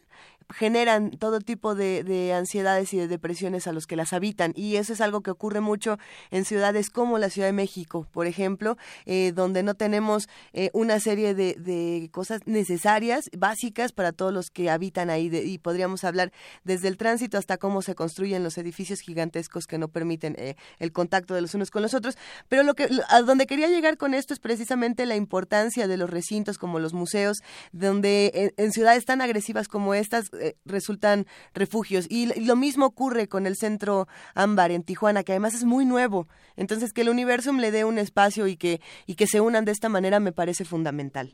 generan 0.50 1.12
todo 1.12 1.40
tipo 1.40 1.76
de, 1.76 2.04
de, 2.04 2.34
ansiedades 2.34 2.94
y 2.94 2.98
de 2.98 3.08
depresiones 3.08 3.68
a 3.68 3.74
los 3.74 3.88
que 3.88 3.96
las 3.96 4.14
habitan. 4.14 4.54
Y 4.56 4.78
eso 4.78 4.94
es 4.94 5.02
algo 5.02 5.22
que 5.22 5.32
ocurre 5.32 5.62
mucho 5.62 5.98
en 6.32 6.46
ciudades 6.46 6.90
como 6.90 7.18
la 7.18 7.30
Ciudad 7.30 7.48
de 7.48 7.54
México, 7.54 8.08
por 8.12 8.28
ejemplo, 8.28 8.78
eh, 9.06 9.34
donde 9.36 9.64
no 9.64 9.76
tenemos 9.76 10.30
eh, 10.54 10.70
una 10.74 11.00
serie 11.00 11.34
de, 11.34 11.56
de, 11.56 12.10
cosas 12.12 12.42
necesarias, 12.46 13.30
básicas 13.38 13.92
para 13.92 14.12
todos 14.12 14.34
los 14.34 14.50
que 14.50 14.70
habitan 14.70 15.10
ahí. 15.10 15.30
y 15.34 15.58
podríamos 15.58 16.04
hablar 16.04 16.32
desde 16.64 16.88
el 16.88 16.98
tránsito 16.98 17.38
hasta 17.38 17.58
cómo 17.58 17.82
se 17.82 17.96
construyen 17.96 18.44
los 18.44 18.58
edificios 18.58 19.02
gigantescos 19.02 19.68
que 19.68 19.78
no 19.78 19.88
permiten 19.90 20.36
eh, 20.38 20.56
el 20.80 20.92
contacto 20.92 21.34
de 21.34 21.42
los 21.42 21.54
unos 21.54 21.72
con 21.72 21.82
los 21.82 21.94
otros. 21.94 22.18
Pero 22.48 22.64
lo 22.64 22.74
que 22.74 22.90
a 23.10 23.22
donde 23.22 23.48
quería 23.48 23.68
llegar 23.68 23.98
con 23.98 24.14
esto 24.14 24.34
es 24.34 24.40
precisamente 24.40 25.06
la 25.06 25.16
importancia 25.16 25.88
de 25.88 25.98
los 25.98 26.10
recintos 26.10 26.58
como 26.58 26.80
los 26.80 26.94
museos, 26.94 27.38
donde 27.72 28.54
en, 28.58 28.72
ciudades 28.72 29.06
tan 29.06 29.22
agresivas 29.22 29.68
como 29.68 29.94
estas 29.94 30.30
eh, 30.40 30.56
resultan 30.66 31.26
refugios. 31.54 32.08
Y, 32.10 32.28
lo 32.46 32.56
mismo 32.56 32.86
ocurre 32.86 33.28
con 33.28 33.46
el 33.46 33.56
centro 33.56 34.08
Ámbar 34.36 34.72
en 34.72 34.84
Tijuana, 34.84 35.24
que 35.24 35.34
además 35.34 35.54
es 35.54 35.64
muy 35.64 35.86
nuevo. 35.86 36.28
Entonces, 36.56 36.94
que 36.94 37.02
el 37.02 37.10
Universum 37.10 37.60
le 37.60 37.72
dé 37.72 37.86
un 37.86 37.98
espacio 37.98 38.48
y 38.48 38.58
que, 38.58 38.80
y 39.06 39.16
que 39.16 39.28
se 39.28 39.42
unan 39.42 39.66
de 39.66 39.72
esta 39.72 39.90
manera 39.90 40.20
me 40.20 40.32
parece 40.32 40.66
fundamental. 40.66 41.34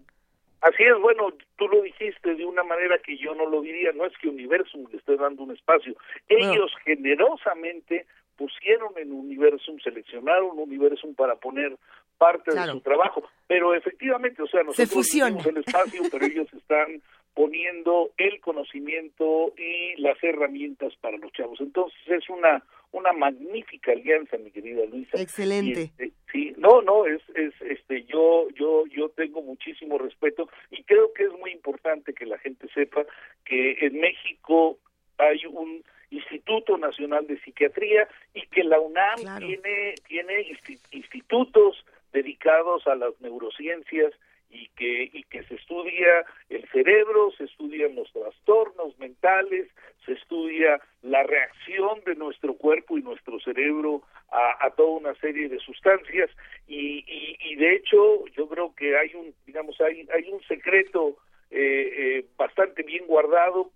Así 0.64 0.84
es, 0.84 0.98
bueno, 1.02 1.34
tú 1.58 1.68
lo 1.68 1.82
dijiste 1.82 2.36
de 2.36 2.46
una 2.46 2.64
manera 2.64 2.98
que 2.98 3.18
yo 3.18 3.36
no 3.36 3.50
lo 3.50 3.62
diría, 3.62 3.92
no 3.92 4.06
es 4.06 4.14
que 4.18 4.30
Universum 4.30 4.88
le 4.90 4.98
esté 4.98 5.18
dando 5.18 5.44
un 5.44 5.52
espacio, 5.52 5.94
ellos 6.30 6.72
generosamente 6.86 8.06
pusieron 8.38 8.94
en 8.96 9.12
Universum, 9.12 9.78
seleccionaron 9.80 10.58
Universum 10.58 11.16
para 11.16 11.36
poner 11.36 11.76
parte 12.18 12.56
de 12.56 12.66
su 12.68 12.80
trabajo, 12.80 13.24
pero 13.46 13.76
efectivamente, 13.76 14.42
o 14.42 14.48
sea, 14.48 14.64
nosotros 14.64 15.10
tenemos 15.10 15.46
el 15.46 15.58
espacio, 15.58 16.02
pero 16.10 16.26
ellos 16.26 16.48
están 16.54 17.02
poniendo 17.34 18.12
el 18.18 18.40
conocimiento 18.42 19.54
y 19.58 20.00
las 20.02 20.22
herramientas 20.24 20.94
para 21.02 21.18
los 21.18 21.32
chavos. 21.32 21.60
Entonces 21.62 22.00
es 22.08 22.30
una 22.30 22.64
una 22.92 23.12
magnífica 23.12 23.92
alianza, 23.92 24.38
mi 24.38 24.52
querida 24.52 24.86
Luisa. 24.86 25.20
Excelente. 25.20 25.92
Este, 25.98 26.12
sí, 26.32 26.54
no, 26.58 26.84
no, 26.84 27.08
es 27.08 27.22
es 27.36 27.54
este 27.62 28.04
yo 28.04 28.48
yo 28.52 28.86
yo 28.88 29.10
tengo 29.10 29.42
muchísimo 29.42 29.98
respeto 29.98 30.48
y 30.70 30.84
creo 30.84 31.12
que 31.14 31.24
es 31.24 31.32
muy 31.32 31.52
importante 31.52 32.14
que 32.14 32.28
la 32.28 32.38
gente 32.38 32.68
sepa 32.74 33.04
que 33.46 33.78
en 33.82 34.00
México 34.00 34.78
hay 35.18 35.46
un 35.48 35.84
Instituto 36.12 36.78
Nacional 36.78 37.26
de 37.26 37.40
Psiquiatría 37.40 38.08
y 38.36 38.46
que 38.48 38.64
la 38.64 38.80
UNAM 38.80 39.40
tiene 39.40 39.96
tiene 40.08 40.56
institutos 40.92 41.84
dedicados 42.14 42.86
a 42.86 42.94
las 42.94 43.20
neurociencias 43.22 44.14
y 44.54 44.70
que 44.76 45.10
y 45.12 45.24
que 45.24 45.44
se 45.44 45.56
estudia 45.56 46.26
el 46.50 46.68
cerebro, 46.70 47.32
se 47.38 47.46
estudian 47.46 47.96
los 47.96 48.12
trastornos 48.14 48.98
mentales, 49.00 49.68
se 50.06 50.14
estudia 50.14 50.80
la 51.02 51.24
reacción 51.24 52.02
de 52.06 52.16
nuestro 52.16 52.54
cuerpo 52.54 52.98
y 52.98 53.02
nuestro 53.02 53.40
cerebro 53.40 54.04
a, 54.30 54.70
toda 54.72 54.98
una 54.98 55.16
serie 55.16 55.48
de 55.50 55.60
sustancias. 55.60 56.30
Y, 56.68 57.06
y, 57.42 57.56
de 57.56 57.76
hecho 57.76 58.26
yo 58.36 58.48
creo 58.48 58.74
que 58.76 58.98
hay 58.98 59.14
un 59.16 59.34
digamos 59.46 59.80
hay 59.82 60.08
hay 60.14 60.32
un 60.32 60.42
secreto 60.44 61.18
eh, 61.52 61.92
eh, 61.96 62.26
bastante 62.38 62.84
bien 62.84 63.06
guardado 63.06 63.72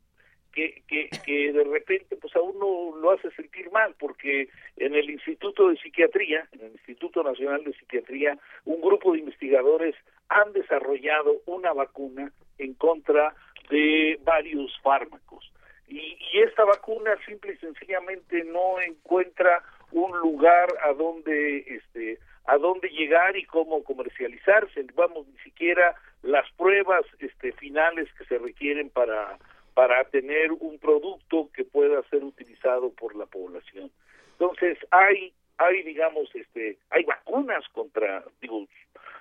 que, 0.53 0.81
que, 0.87 1.09
que 1.25 1.53
de 1.53 1.63
repente 1.63 2.15
pues 2.17 2.35
a 2.35 2.41
uno 2.41 2.97
lo 2.97 3.11
hace 3.11 3.29
sentir 3.31 3.71
mal 3.71 3.95
porque 3.99 4.49
en 4.77 4.95
el 4.95 5.09
Instituto 5.09 5.69
de 5.69 5.77
Psiquiatría, 5.77 6.47
en 6.53 6.61
el 6.61 6.71
Instituto 6.73 7.23
Nacional 7.23 7.63
de 7.63 7.73
Psiquiatría, 7.73 8.37
un 8.65 8.81
grupo 8.81 9.13
de 9.13 9.19
investigadores 9.19 9.95
han 10.29 10.51
desarrollado 10.53 11.41
una 11.45 11.73
vacuna 11.73 12.31
en 12.57 12.73
contra 12.73 13.35
de 13.69 14.19
varios 14.23 14.77
fármacos. 14.81 15.51
Y, 15.87 16.17
y 16.33 16.39
esta 16.39 16.65
vacuna 16.65 17.11
simple 17.25 17.53
y 17.53 17.57
sencillamente 17.57 18.43
no 18.43 18.79
encuentra 18.81 19.63
un 19.91 20.17
lugar 20.19 20.67
a 20.83 20.93
donde 20.93 21.59
este 21.59 22.19
a 22.45 22.57
dónde 22.57 22.89
llegar 22.89 23.35
y 23.35 23.43
cómo 23.43 23.83
comercializarse 23.83 24.85
vamos 24.95 25.27
ni 25.27 25.37
siquiera 25.39 25.95
las 26.23 26.49
pruebas 26.53 27.05
este 27.19 27.51
finales 27.53 28.07
que 28.17 28.25
se 28.25 28.37
requieren 28.37 28.89
para 28.89 29.37
para 29.77 30.03
tener 30.05 30.51
un 30.53 30.79
producto 30.79 31.51
que 31.53 31.63
pueda 31.63 32.01
ser 32.09 32.23
utilizado 32.23 32.89
por 32.93 33.15
la 33.15 33.27
población. 33.27 33.91
Entonces, 34.31 34.79
hay 34.89 35.31
hay 35.59 35.83
digamos 35.83 36.33
este 36.33 36.79
hay 36.89 37.03
vacunas 37.03 37.63
contra 37.73 38.23
digo 38.41 38.65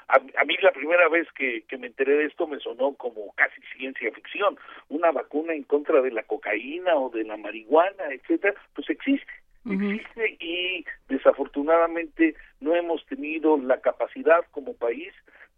a, 0.08 0.18
mí 0.44 0.56
la 0.62 0.72
primera 0.72 1.10
vez 1.10 1.28
que, 1.32 1.64
que 1.68 1.76
me 1.76 1.88
enteré 1.88 2.16
de 2.16 2.24
esto 2.24 2.46
me 2.46 2.58
sonó 2.60 2.94
como 2.94 3.32
casi 3.34 3.60
ciencia 3.76 4.10
ficción 4.12 4.56
una 4.88 5.10
vacuna 5.10 5.52
en 5.52 5.62
contra 5.62 6.00
de 6.00 6.10
la 6.10 6.22
cocaína 6.22 6.94
o 6.96 7.10
de 7.10 7.24
la 7.24 7.36
marihuana 7.36 8.04
etcétera 8.10 8.54
pues 8.74 8.88
existe 8.88 9.32
existe 9.70 10.36
y 10.40 10.84
desafortunadamente 11.08 12.34
no 12.60 12.74
hemos 12.74 13.04
tenido 13.06 13.58
la 13.58 13.80
capacidad 13.80 14.44
como 14.52 14.74
país 14.74 15.12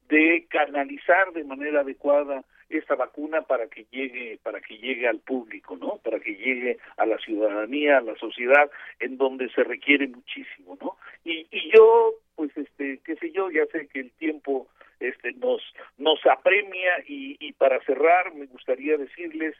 de 0.09 0.46
canalizar 0.49 1.32
de 1.32 1.44
manera 1.44 1.80
adecuada 1.80 2.44
esta 2.69 2.95
vacuna 2.95 3.43
para 3.43 3.69
que 3.69 3.87
llegue 3.91 4.39
para 4.43 4.61
que 4.61 4.77
llegue 4.77 5.09
al 5.09 5.21
público 5.21 5.77
no 5.77 5.99
para 6.05 6.21
que 6.21 6.35
llegue 6.35 6.79
a 6.97 7.07
la 7.07 7.19
ciudadanía 7.19 7.99
a 7.99 8.03
la 8.03 8.16
sociedad 8.16 8.71
en 9.01 9.16
donde 9.16 9.49
se 9.51 9.64
requiere 9.64 10.07
muchísimo 10.09 10.77
no 10.81 10.97
y, 11.25 11.47
y 11.51 11.71
yo 11.75 12.14
pues 12.37 12.57
este 12.57 13.01
qué 13.05 13.16
sé 13.16 13.31
yo 13.33 13.51
ya 13.51 13.64
sé 13.66 13.89
que 13.89 14.01
el 14.01 14.11
tiempo 14.12 14.69
este 15.01 15.33
nos 15.33 15.62
nos 15.97 16.25
apremia 16.27 17.05
y, 17.07 17.37
y 17.41 17.53
para 17.53 17.81
cerrar 17.85 18.35
me 18.35 18.47
gustaría 18.47 18.97
decirles 18.97 19.55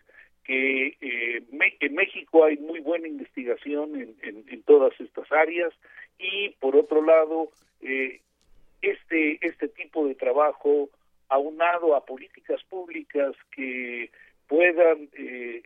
que 0.45 0.97
eh, 1.01 1.43
en 1.81 1.95
México 1.95 2.45
hay 2.45 2.57
muy 2.57 2.81
buena 2.81 3.07
investigación 3.07 3.95
en, 3.97 4.17
en, 4.23 4.45
en, 4.49 4.63
todas 4.63 4.99
estas 4.99 5.31
áreas 5.31 5.73
y 6.19 6.51
por 6.61 6.75
otro 6.75 7.03
lado 7.03 7.51
eh, 7.83 8.21
este 8.81 9.39
este 9.47 9.69
tipo 9.69 10.07
de 10.07 10.15
trabajo 10.15 10.89
aunado 11.29 11.95
a 11.95 12.05
políticas 12.05 12.63
públicas 12.65 13.35
que 13.51 14.11
puedan 14.47 15.09
eh, 15.13 15.63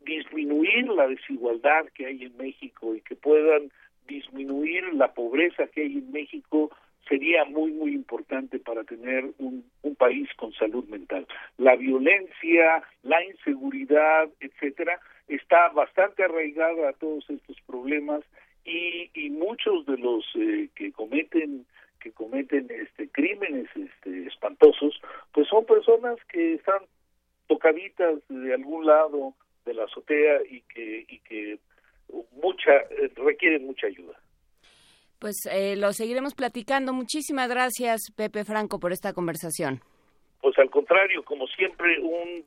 disminuir 0.00 0.88
la 0.88 1.06
desigualdad 1.06 1.86
que 1.94 2.06
hay 2.06 2.24
en 2.24 2.36
México 2.36 2.94
y 2.94 3.00
que 3.00 3.16
puedan 3.16 3.70
disminuir 4.06 4.92
la 4.94 5.12
pobreza 5.12 5.66
que 5.66 5.82
hay 5.82 5.98
en 5.98 6.10
México 6.10 6.70
sería 7.08 7.44
muy 7.44 7.72
muy 7.72 7.94
importante 7.94 8.58
para 8.58 8.84
tener 8.84 9.24
un, 9.38 9.64
país 9.96 10.28
con 10.36 10.52
salud 10.52 10.84
mental. 10.84 11.26
La 11.56 11.74
violencia, 11.74 12.84
la 13.02 13.24
inseguridad, 13.24 14.28
etcétera, 14.38 15.00
está 15.26 15.70
bastante 15.70 16.22
arraigada 16.22 16.90
a 16.90 16.92
todos 16.92 17.28
estos 17.28 17.56
problemas 17.62 18.22
y, 18.64 19.10
y 19.12 19.30
muchos 19.30 19.84
de 19.86 19.96
los 19.98 20.24
eh, 20.36 20.68
que 20.76 20.92
cometen 20.92 21.66
que 21.98 22.12
cometen 22.12 22.68
este 22.70 23.08
crímenes 23.10 23.68
este 23.74 24.26
espantosos 24.26 25.00
pues 25.32 25.48
son 25.48 25.64
personas 25.66 26.16
que 26.30 26.54
están 26.54 26.80
tocaditas 27.46 28.20
de 28.28 28.54
algún 28.54 28.86
lado 28.86 29.34
de 29.64 29.74
la 29.74 29.84
azotea 29.84 30.40
y 30.48 30.62
que 30.62 31.06
y 31.08 31.18
que 31.20 31.58
mucha 32.32 32.72
requieren 33.16 33.66
mucha 33.66 33.86
ayuda. 33.86 34.18
Pues 35.18 35.46
eh, 35.50 35.76
lo 35.76 35.92
seguiremos 35.92 36.34
platicando. 36.34 36.92
Muchísimas 36.92 37.48
gracias 37.48 38.12
Pepe 38.16 38.44
Franco 38.44 38.78
por 38.78 38.92
esta 38.92 39.12
conversación. 39.12 39.80
Pues 40.40 40.56
al 40.58 40.70
contrario 40.70 41.24
como 41.24 41.46
siempre 41.48 41.98
un 42.00 42.44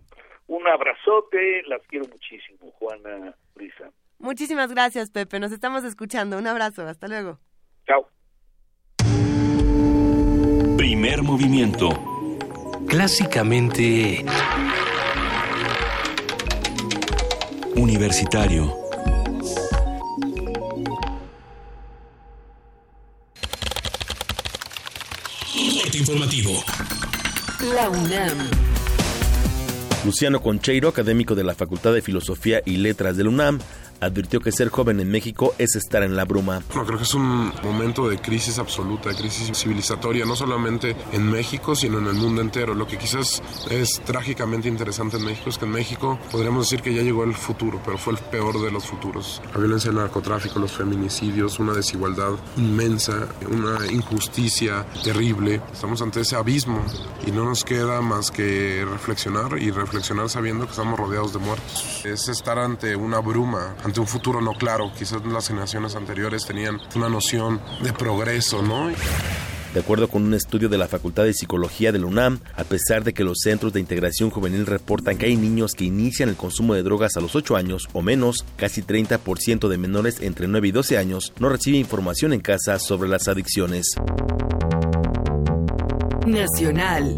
un 0.48 0.68
abrazote. 0.68 1.64
Las 1.68 1.82
quiero 1.88 2.06
muchísimo 2.08 2.72
Juana 2.80 3.36
Brisa. 3.56 3.92
Muchísimas 4.20 4.72
gracias 4.72 5.10
Pepe. 5.12 5.40
Nos 5.40 5.52
estamos 5.52 5.84
escuchando. 5.84 6.38
Un 6.38 6.48
abrazo. 6.48 6.84
Hasta 6.84 7.08
luego. 7.08 7.40
Chao 7.86 8.08
Primer 10.82 11.22
movimiento. 11.22 11.90
Clásicamente... 12.88 14.26
Universitario. 17.76 18.76
informativo. 25.94 26.52
La 27.76 27.88
UNAM. 27.88 28.40
Luciano 30.04 30.42
Concheiro, 30.42 30.90
académico 30.90 31.36
de 31.36 31.44
la 31.44 31.54
Facultad 31.54 31.94
de 31.94 32.02
Filosofía 32.02 32.64
y 32.66 32.78
Letras 32.78 33.18
de 33.18 33.24
la 33.26 33.30
UNAM, 33.30 33.60
advirtió 34.02 34.40
que 34.42 34.52
ser 34.52 34.70
joven 34.70 35.00
en 35.00 35.10
México 35.10 35.54
es 35.58 35.76
estar 35.76 36.04
en 36.04 36.16
la 36.16 36.26
bruma. 36.26 36.62
No, 36.76 36.86
creo 36.86 36.98
que 36.98 37.04
es 37.04 37.14
un 37.14 37.54
momento 37.64 38.10
de 38.10 38.18
crisis 38.20 38.60
absoluta, 38.60 39.10
de 39.10 39.16
crisis 39.16 39.56
civilizatoria, 39.58 40.26
no 40.26 40.36
solamente 40.36 40.96
en 41.14 41.30
México, 41.30 41.76
sino 41.76 42.00
en 42.00 42.08
el 42.08 42.16
mundo 42.16 42.42
entero. 42.42 42.74
Lo 42.74 42.88
que 42.88 42.98
quizás 42.98 43.42
es 43.70 44.02
trágicamente 44.04 44.68
interesante 44.68 45.18
en 45.18 45.26
México 45.26 45.50
es 45.50 45.58
que 45.58 45.66
en 45.66 45.72
México 45.72 46.20
podríamos 46.32 46.70
decir 46.70 46.82
que 46.82 46.94
ya 46.94 47.04
llegó 47.04 47.24
el 47.24 47.36
futuro, 47.36 47.80
pero 47.86 47.98
fue 47.98 48.14
el 48.14 48.20
peor 48.20 48.62
de 48.62 48.72
los 48.72 48.86
futuros. 48.86 49.42
La 49.54 49.60
violencia 49.60 49.92
del 49.92 50.00
narcotráfico, 50.00 50.60
los 50.60 50.72
feminicidios, 50.72 51.60
una 51.60 51.74
desigualdad 51.74 52.32
inmensa, 52.58 53.28
una 53.50 53.86
injusticia 53.92 54.86
terrible. 55.04 55.62
Estamos 55.72 56.02
ante 56.02 56.22
ese 56.22 56.36
abismo 56.36 56.84
y 57.26 57.32
no 57.32 57.46
nos 57.46 57.64
queda 57.64 58.02
más 58.02 58.32
que 58.32 58.86
reflexionar 58.90 59.60
y 59.60 59.70
reflexionar 59.70 60.30
sabiendo 60.30 60.66
que 60.66 60.72
estamos 60.72 61.00
rodeados 61.00 61.34
de 61.34 61.40
muertos. 61.40 62.02
Es 62.04 62.28
estar 62.30 62.58
ante 62.58 62.96
una 62.96 63.20
bruma, 63.20 63.76
ante 63.84 63.91
un 64.00 64.08
futuro 64.08 64.42
no 64.42 64.54
claro. 64.54 64.92
Quizás 64.98 65.26
las 65.26 65.48
generaciones 65.48 65.96
anteriores 65.96 66.46
tenían 66.46 66.80
una 66.96 67.10
noción 67.10 67.62
de 67.84 67.94
progreso, 67.94 68.62
¿no? 68.62 68.92
De 69.74 69.80
acuerdo 69.80 70.10
con 70.10 70.24
un 70.24 70.34
estudio 70.34 70.68
de 70.68 70.78
la 70.78 70.90
Facultad 70.90 71.24
de 71.24 71.34
Psicología 71.34 71.94
de 71.94 72.00
la 72.00 72.06
UNAM, 72.06 72.40
a 72.58 72.66
pesar 72.66 73.06
de 73.06 73.14
que 73.14 73.24
los 73.24 73.40
centros 73.42 73.72
de 73.72 73.80
integración 73.80 74.30
juvenil 74.30 74.66
reportan 74.66 75.18
que 75.18 75.28
hay 75.28 75.38
niños 75.38 75.76
que 75.76 75.86
inician 75.86 76.28
el 76.28 76.36
consumo 76.36 76.74
de 76.74 76.84
drogas 76.84 77.16
a 77.16 77.22
los 77.22 77.36
8 77.36 77.56
años 77.56 77.88
o 77.94 78.02
menos, 78.02 78.44
casi 78.58 78.82
30% 78.82 79.70
de 79.70 79.78
menores 79.78 80.20
entre 80.22 80.50
9 80.50 80.68
y 80.68 80.72
12 80.72 80.98
años 80.98 81.32
no 81.40 81.48
recibe 81.48 81.78
información 81.78 82.34
en 82.34 82.42
casa 82.42 82.80
sobre 82.80 83.08
las 83.08 83.30
adicciones. 83.30 83.96
Nacional. 86.26 87.16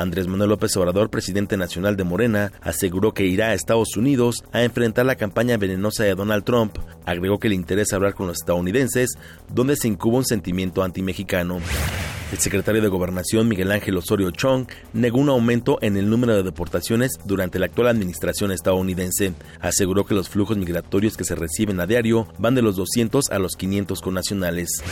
Andrés 0.00 0.26
Manuel 0.26 0.50
López 0.50 0.74
Obrador, 0.76 1.10
presidente 1.10 1.56
nacional 1.56 1.96
de 1.96 2.04
Morena, 2.04 2.52
aseguró 2.62 3.12
que 3.12 3.26
irá 3.26 3.48
a 3.48 3.54
Estados 3.54 3.96
Unidos 3.96 4.36
a 4.52 4.62
enfrentar 4.62 5.04
la 5.04 5.16
campaña 5.16 5.58
venenosa 5.58 6.04
de 6.04 6.14
Donald 6.14 6.44
Trump. 6.44 6.78
Agregó 7.04 7.38
que 7.38 7.50
le 7.50 7.54
interesa 7.54 7.96
hablar 7.96 8.14
con 8.14 8.26
los 8.26 8.38
estadounidenses, 8.38 9.10
donde 9.52 9.76
se 9.76 9.88
incuba 9.88 10.18
un 10.18 10.24
sentimiento 10.24 10.82
antimexicano. 10.82 11.58
El 12.32 12.38
secretario 12.38 12.80
de 12.80 12.88
Gobernación, 12.88 13.48
Miguel 13.48 13.72
Ángel 13.72 13.96
Osorio 13.96 14.30
Chong, 14.30 14.68
negó 14.92 15.18
un 15.18 15.28
aumento 15.28 15.78
en 15.82 15.96
el 15.96 16.08
número 16.08 16.34
de 16.34 16.44
deportaciones 16.44 17.12
durante 17.24 17.58
la 17.58 17.66
actual 17.66 17.88
administración 17.88 18.52
estadounidense. 18.52 19.34
Aseguró 19.60 20.06
que 20.06 20.14
los 20.14 20.28
flujos 20.28 20.56
migratorios 20.56 21.16
que 21.16 21.24
se 21.24 21.34
reciben 21.34 21.80
a 21.80 21.86
diario 21.86 22.28
van 22.38 22.54
de 22.54 22.62
los 22.62 22.76
200 22.76 23.30
a 23.30 23.38
los 23.38 23.56
500 23.56 24.00
connacionales. 24.00 24.82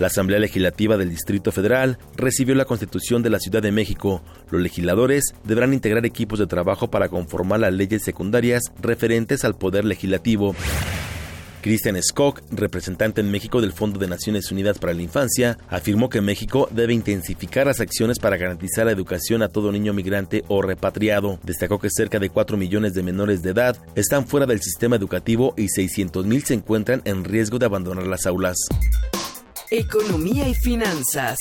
La 0.00 0.06
Asamblea 0.06 0.38
Legislativa 0.38 0.96
del 0.96 1.10
Distrito 1.10 1.52
Federal 1.52 1.98
recibió 2.16 2.54
la 2.54 2.64
Constitución 2.64 3.22
de 3.22 3.28
la 3.28 3.38
Ciudad 3.38 3.60
de 3.60 3.70
México. 3.70 4.22
Los 4.50 4.62
legisladores 4.62 5.34
deberán 5.44 5.74
integrar 5.74 6.06
equipos 6.06 6.38
de 6.38 6.46
trabajo 6.46 6.90
para 6.90 7.10
conformar 7.10 7.60
las 7.60 7.74
leyes 7.74 8.02
secundarias 8.02 8.62
referentes 8.80 9.44
al 9.44 9.58
Poder 9.58 9.84
Legislativo. 9.84 10.54
Christian 11.60 12.02
Skok, 12.02 12.40
representante 12.50 13.20
en 13.20 13.30
México 13.30 13.60
del 13.60 13.74
Fondo 13.74 13.98
de 13.98 14.08
Naciones 14.08 14.50
Unidas 14.50 14.78
para 14.78 14.94
la 14.94 15.02
Infancia, 15.02 15.58
afirmó 15.68 16.08
que 16.08 16.22
México 16.22 16.66
debe 16.70 16.94
intensificar 16.94 17.66
las 17.66 17.80
acciones 17.80 18.18
para 18.18 18.38
garantizar 18.38 18.86
la 18.86 18.92
educación 18.92 19.42
a 19.42 19.48
todo 19.48 19.70
niño 19.70 19.92
migrante 19.92 20.44
o 20.48 20.62
repatriado. 20.62 21.38
Destacó 21.42 21.78
que 21.78 21.90
cerca 21.90 22.18
de 22.18 22.30
4 22.30 22.56
millones 22.56 22.94
de 22.94 23.02
menores 23.02 23.42
de 23.42 23.50
edad 23.50 23.76
están 23.96 24.26
fuera 24.26 24.46
del 24.46 24.62
sistema 24.62 24.96
educativo 24.96 25.52
y 25.58 25.68
600 25.68 26.24
mil 26.24 26.42
se 26.42 26.54
encuentran 26.54 27.02
en 27.04 27.22
riesgo 27.24 27.58
de 27.58 27.66
abandonar 27.66 28.06
las 28.06 28.24
aulas. 28.24 28.56
Economía 29.72 30.48
y 30.48 30.54
finanzas. 30.54 31.38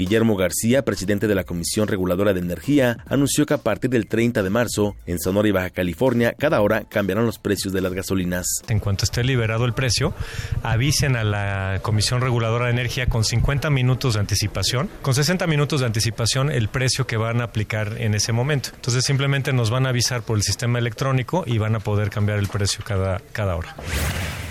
Guillermo 0.00 0.34
García, 0.34 0.82
presidente 0.82 1.28
de 1.28 1.34
la 1.34 1.44
Comisión 1.44 1.86
Reguladora 1.86 2.32
de 2.32 2.40
Energía, 2.40 2.96
anunció 3.06 3.44
que 3.44 3.52
a 3.52 3.58
partir 3.58 3.90
del 3.90 4.06
30 4.06 4.42
de 4.42 4.48
marzo, 4.48 4.96
en 5.04 5.18
Sonora 5.18 5.46
y 5.46 5.50
Baja 5.50 5.68
California, 5.68 6.34
cada 6.38 6.62
hora 6.62 6.84
cambiarán 6.88 7.26
los 7.26 7.38
precios 7.38 7.74
de 7.74 7.82
las 7.82 7.92
gasolinas. 7.92 8.46
En 8.68 8.78
cuanto 8.78 9.04
esté 9.04 9.22
liberado 9.24 9.66
el 9.66 9.74
precio, 9.74 10.14
avisen 10.62 11.16
a 11.16 11.24
la 11.24 11.80
Comisión 11.82 12.22
Reguladora 12.22 12.64
de 12.64 12.70
Energía 12.70 13.08
con 13.08 13.24
50 13.24 13.68
minutos 13.68 14.14
de 14.14 14.20
anticipación, 14.20 14.88
con 15.02 15.12
60 15.12 15.46
minutos 15.46 15.80
de 15.80 15.86
anticipación 15.86 16.50
el 16.50 16.68
precio 16.68 17.06
que 17.06 17.18
van 17.18 17.42
a 17.42 17.44
aplicar 17.44 17.96
en 17.98 18.14
ese 18.14 18.32
momento. 18.32 18.70
Entonces 18.74 19.04
simplemente 19.04 19.52
nos 19.52 19.68
van 19.68 19.84
a 19.84 19.90
avisar 19.90 20.22
por 20.22 20.38
el 20.38 20.42
sistema 20.42 20.78
electrónico 20.78 21.44
y 21.46 21.58
van 21.58 21.74
a 21.76 21.80
poder 21.80 22.08
cambiar 22.08 22.38
el 22.38 22.48
precio 22.48 22.82
cada, 22.86 23.20
cada 23.32 23.54
hora. 23.54 23.76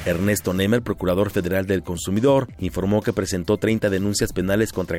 Ernesto 0.05 0.53
Nemer, 0.53 0.81
procurador 0.81 1.29
federal 1.29 1.67
del 1.67 1.83
consumidor, 1.83 2.47
informó 2.59 3.01
que 3.01 3.13
presentó 3.13 3.57
30 3.57 3.89
denuncias 3.89 4.31
penales 4.33 4.71
contra 4.71 4.97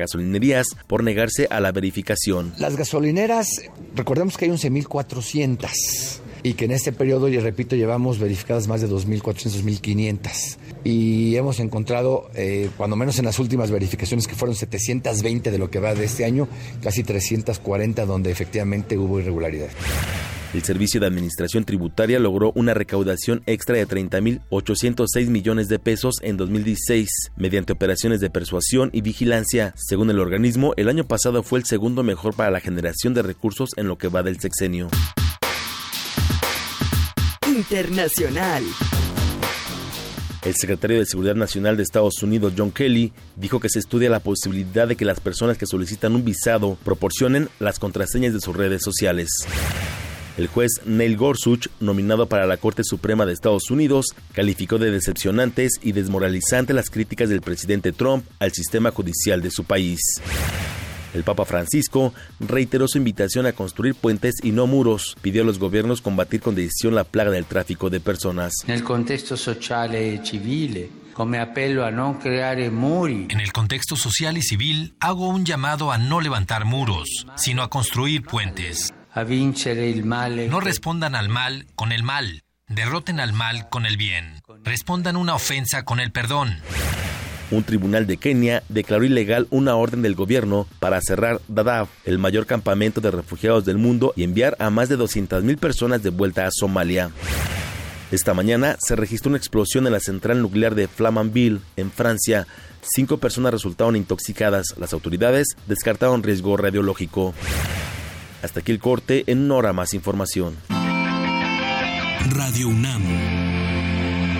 por 0.87 1.03
negarse 1.03 1.47
a 1.49 1.59
la 1.59 1.71
verificación. 1.71 2.53
Las 2.57 2.75
gasolineras, 2.75 3.47
recordemos 3.95 4.37
que 4.37 4.45
hay 4.45 4.51
11.400 4.51 6.20
y 6.43 6.53
que 6.53 6.65
en 6.65 6.71
este 6.71 6.91
periodo, 6.91 7.27
y 7.27 7.37
repito, 7.39 7.75
llevamos 7.75 8.19
verificadas 8.19 8.67
más 8.67 8.81
de 8.81 8.89
2.400, 8.89 9.63
2.500. 9.63 10.57
Y 10.83 11.35
hemos 11.35 11.59
encontrado, 11.59 12.29
eh, 12.35 12.69
cuando 12.77 12.95
menos 12.95 13.19
en 13.19 13.25
las 13.25 13.39
últimas 13.39 13.71
verificaciones, 13.71 14.27
que 14.27 14.35
fueron 14.35 14.55
720 14.55 15.51
de 15.51 15.57
lo 15.57 15.69
que 15.69 15.79
va 15.79 15.93
de 15.93 16.05
este 16.05 16.25
año, 16.25 16.47
casi 16.81 17.03
340 17.03 18.05
donde 18.05 18.31
efectivamente 18.31 18.97
hubo 18.97 19.19
irregularidad. 19.19 19.69
El 20.53 20.63
Servicio 20.63 20.99
de 20.99 21.07
Administración 21.07 21.63
Tributaria 21.63 22.19
logró 22.19 22.51
una 22.55 22.73
recaudación 22.73 23.41
extra 23.45 23.77
de 23.77 23.87
30.806 23.87 25.27
millones 25.27 25.69
de 25.69 25.79
pesos 25.79 26.15
en 26.21 26.35
2016 26.35 27.09
mediante 27.37 27.71
operaciones 27.71 28.19
de 28.19 28.29
persuasión 28.29 28.89
y 28.91 28.99
vigilancia. 28.99 29.73
Según 29.77 30.09
el 30.09 30.19
organismo, 30.19 30.73
el 30.75 30.89
año 30.89 31.07
pasado 31.07 31.41
fue 31.43 31.59
el 31.59 31.65
segundo 31.65 32.03
mejor 32.03 32.35
para 32.35 32.51
la 32.51 32.59
generación 32.59 33.13
de 33.13 33.21
recursos 33.21 33.69
en 33.77 33.87
lo 33.87 33.97
que 33.97 34.09
va 34.09 34.23
del 34.23 34.41
sexenio. 34.41 34.89
Internacional. 37.61 38.63
El 40.43 40.55
secretario 40.55 40.97
de 40.97 41.05
Seguridad 41.05 41.35
Nacional 41.35 41.77
de 41.77 41.83
Estados 41.83 42.23
Unidos, 42.23 42.53
John 42.57 42.71
Kelly, 42.71 43.13
dijo 43.35 43.59
que 43.59 43.69
se 43.69 43.77
estudia 43.77 44.09
la 44.09 44.19
posibilidad 44.19 44.87
de 44.87 44.95
que 44.95 45.05
las 45.05 45.19
personas 45.19 45.59
que 45.59 45.67
solicitan 45.67 46.15
un 46.15 46.25
visado 46.25 46.75
proporcionen 46.83 47.49
las 47.59 47.77
contraseñas 47.77 48.33
de 48.33 48.41
sus 48.41 48.55
redes 48.55 48.81
sociales. 48.81 49.29
El 50.39 50.47
juez 50.47 50.71
Neil 50.85 51.17
Gorsuch, 51.17 51.67
nominado 51.79 52.27
para 52.27 52.47
la 52.47 52.57
Corte 52.57 52.83
Suprema 52.83 53.27
de 53.27 53.33
Estados 53.33 53.69
Unidos, 53.69 54.07
calificó 54.33 54.79
de 54.79 54.89
decepcionantes 54.89 55.73
y 55.83 55.91
desmoralizantes 55.91 56.75
las 56.75 56.89
críticas 56.89 57.29
del 57.29 57.41
presidente 57.41 57.91
Trump 57.91 58.25
al 58.39 58.53
sistema 58.53 58.89
judicial 58.89 59.43
de 59.43 59.51
su 59.51 59.65
país. 59.65 59.99
El 61.13 61.23
Papa 61.23 61.45
Francisco 61.45 62.13
reiteró 62.39 62.87
su 62.87 62.97
invitación 62.97 63.45
a 63.45 63.53
construir 63.53 63.95
puentes 63.95 64.35
y 64.43 64.51
no 64.51 64.67
muros. 64.67 65.15
Pidió 65.21 65.41
a 65.43 65.45
los 65.45 65.59
gobiernos 65.59 66.01
combatir 66.01 66.41
con 66.41 66.55
decisión 66.55 66.95
la 66.95 67.03
plaga 67.03 67.31
del 67.31 67.45
tráfico 67.45 67.89
de 67.89 67.99
personas. 67.99 68.53
En 68.65 68.73
el 68.73 68.83
contexto 68.83 69.37
social 69.37 69.95
y 69.95 70.25
civil, 70.25 70.89
come 71.13 71.39
apelo 71.39 71.85
a 71.85 71.91
no 71.91 72.19
crear 72.19 72.59
muri. 72.71 73.27
En 73.29 73.39
el 73.39 73.51
contexto 73.51 73.95
social 73.95 74.37
y 74.37 74.41
civil, 74.41 74.95
hago 74.99 75.27
un 75.27 75.45
llamado 75.45 75.91
a 75.91 75.97
no 75.97 76.21
levantar 76.21 76.65
muros, 76.65 77.27
sino 77.35 77.63
a 77.63 77.69
construir 77.69 78.23
puentes. 78.23 78.93
A 79.13 79.23
vincere 79.23 79.89
il 79.89 80.05
male. 80.05 80.47
No 80.47 80.61
respondan 80.61 81.15
al 81.15 81.27
mal 81.27 81.67
con 81.75 81.91
el 81.91 82.03
mal. 82.03 82.43
Derroten 82.67 83.19
al 83.19 83.33
mal 83.33 83.67
con 83.67 83.85
el 83.85 83.97
bien. 83.97 84.41
Respondan 84.63 85.17
una 85.17 85.35
ofensa 85.35 85.83
con 85.83 85.99
el 85.99 86.13
perdón. 86.13 86.61
Un 87.51 87.63
tribunal 87.63 88.07
de 88.07 88.15
Kenia 88.15 88.63
declaró 88.69 89.03
ilegal 89.03 89.45
una 89.49 89.75
orden 89.75 90.01
del 90.01 90.15
gobierno 90.15 90.67
para 90.79 91.01
cerrar 91.01 91.41
Dadaab, 91.49 91.87
el 92.05 92.17
mayor 92.17 92.45
campamento 92.45 93.01
de 93.01 93.11
refugiados 93.11 93.65
del 93.65 93.77
mundo, 93.77 94.13
y 94.15 94.23
enviar 94.23 94.55
a 94.57 94.69
más 94.69 94.87
de 94.87 94.97
200.000 94.97 95.57
personas 95.57 96.01
de 96.01 96.11
vuelta 96.11 96.47
a 96.47 96.51
Somalia. 96.51 97.11
Esta 98.09 98.33
mañana 98.33 98.77
se 98.79 98.95
registró 98.95 99.29
una 99.29 99.37
explosión 99.37 99.85
en 99.85 99.93
la 99.93 99.99
central 99.99 100.41
nuclear 100.41 100.75
de 100.75 100.87
Flamanville, 100.87 101.59
en 101.75 101.91
Francia. 101.91 102.47
Cinco 102.81 103.17
personas 103.17 103.53
resultaron 103.53 103.97
intoxicadas. 103.97 104.75
Las 104.77 104.93
autoridades 104.93 105.47
descartaron 105.67 106.23
riesgo 106.23 106.55
radiológico. 106.55 107.33
Hasta 108.41 108.61
aquí 108.61 108.71
el 108.71 108.79
corte, 108.79 109.25
en 109.27 109.39
una 109.39 109.55
hora 109.55 109.73
más 109.73 109.93
información. 109.93 110.55
Radio 112.29 112.69
UNAM, 112.69 113.03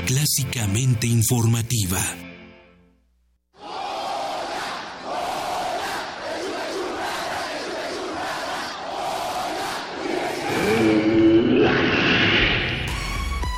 clásicamente 0.05 1.07
informativa. 1.07 1.99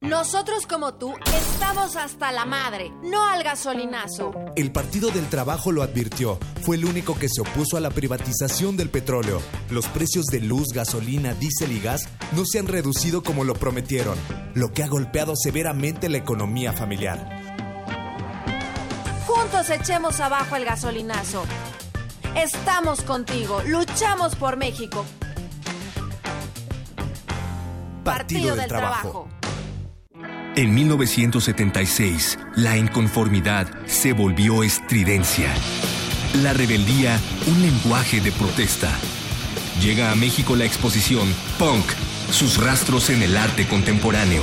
Nosotros 0.00 0.64
como 0.68 0.94
tú 0.94 1.12
estamos 1.34 1.96
hasta 1.96 2.30
la 2.30 2.44
madre, 2.44 2.92
no 3.02 3.28
al 3.28 3.42
gasolinazo. 3.42 4.30
El 4.54 4.70
Partido 4.70 5.10
del 5.10 5.28
Trabajo 5.28 5.72
lo 5.72 5.82
advirtió. 5.82 6.38
Fue 6.62 6.76
el 6.76 6.84
único 6.84 7.18
que 7.18 7.28
se 7.28 7.40
opuso 7.40 7.76
a 7.76 7.80
la 7.80 7.90
privatización 7.90 8.76
del 8.76 8.90
petróleo. 8.90 9.42
Los 9.70 9.88
precios 9.88 10.26
de 10.26 10.40
luz, 10.40 10.68
gasolina, 10.72 11.34
diésel 11.34 11.72
y 11.72 11.80
gas 11.80 12.08
no 12.30 12.44
se 12.44 12.60
han 12.60 12.68
reducido 12.68 13.24
como 13.24 13.42
lo 13.42 13.54
prometieron, 13.54 14.16
lo 14.54 14.72
que 14.72 14.84
ha 14.84 14.88
golpeado 14.88 15.34
severamente 15.34 16.08
la 16.08 16.18
economía 16.18 16.72
familiar. 16.72 17.18
Juntos 19.26 19.68
echemos 19.68 20.20
abajo 20.20 20.54
el 20.54 20.64
gasolinazo. 20.64 21.42
Estamos 22.36 23.02
contigo, 23.02 23.62
luchamos 23.66 24.36
por 24.36 24.56
México. 24.56 25.04
Partido, 28.04 28.54
del, 28.54 28.68
Trabajo. 28.68 29.28
En 30.58 30.74
1976, 30.74 32.36
la 32.56 32.76
inconformidad 32.76 33.68
se 33.86 34.12
volvió 34.12 34.64
estridencia. 34.64 35.54
La 36.42 36.52
rebeldía, 36.52 37.16
un 37.46 37.62
lenguaje 37.62 38.20
de 38.20 38.32
protesta. 38.32 38.90
Llega 39.80 40.10
a 40.10 40.16
México 40.16 40.56
la 40.56 40.64
exposición 40.64 41.32
Punk, 41.60 41.84
sus 42.32 42.60
rastros 42.60 43.08
en 43.10 43.22
el 43.22 43.36
arte 43.36 43.68
contemporáneo. 43.68 44.42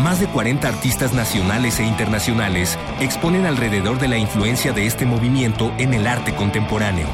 Más 0.00 0.18
de 0.18 0.26
40 0.26 0.66
artistas 0.66 1.12
nacionales 1.12 1.78
e 1.78 1.84
internacionales 1.84 2.76
exponen 2.98 3.46
alrededor 3.46 4.00
de 4.00 4.08
la 4.08 4.18
influencia 4.18 4.72
de 4.72 4.86
este 4.86 5.06
movimiento 5.06 5.72
en 5.78 5.94
el 5.94 6.08
arte 6.08 6.34
contemporáneo. 6.34 7.06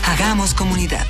Hagamos 0.05 0.53
comunidad. 0.53 1.05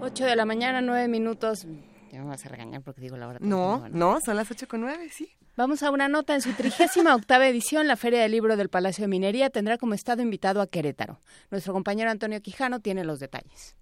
8 0.00 0.24
de 0.24 0.36
la 0.36 0.44
mañana, 0.44 0.80
9 0.80 1.08
minutos. 1.08 1.66
Ya 2.12 2.20
me 2.20 2.26
vas 2.26 2.46
a 2.46 2.48
regañar 2.48 2.82
porque 2.82 3.00
digo 3.00 3.16
la 3.16 3.26
hora. 3.26 3.40
No, 3.42 3.88
no, 3.90 4.20
son 4.20 4.36
las 4.36 4.48
8 4.48 4.68
con 4.68 4.82
9, 4.82 5.08
sí. 5.10 5.36
Vamos 5.56 5.82
a 5.82 5.90
una 5.90 6.06
nota. 6.08 6.34
En 6.34 6.42
su 6.42 6.52
trigésima 6.52 7.14
octava 7.14 7.48
edición, 7.48 7.86
la 7.86 7.96
Feria 7.96 8.20
del 8.20 8.32
Libro 8.32 8.58
del 8.58 8.68
Palacio 8.68 9.02
de 9.02 9.08
Minería 9.08 9.48
tendrá 9.48 9.78
como 9.78 9.94
estado 9.94 10.20
invitado 10.20 10.60
a 10.60 10.66
Querétaro. 10.66 11.18
Nuestro 11.50 11.72
compañero 11.72 12.10
Antonio 12.10 12.42
Quijano 12.42 12.80
tiene 12.80 13.04
los 13.04 13.20
detalles. 13.20 13.74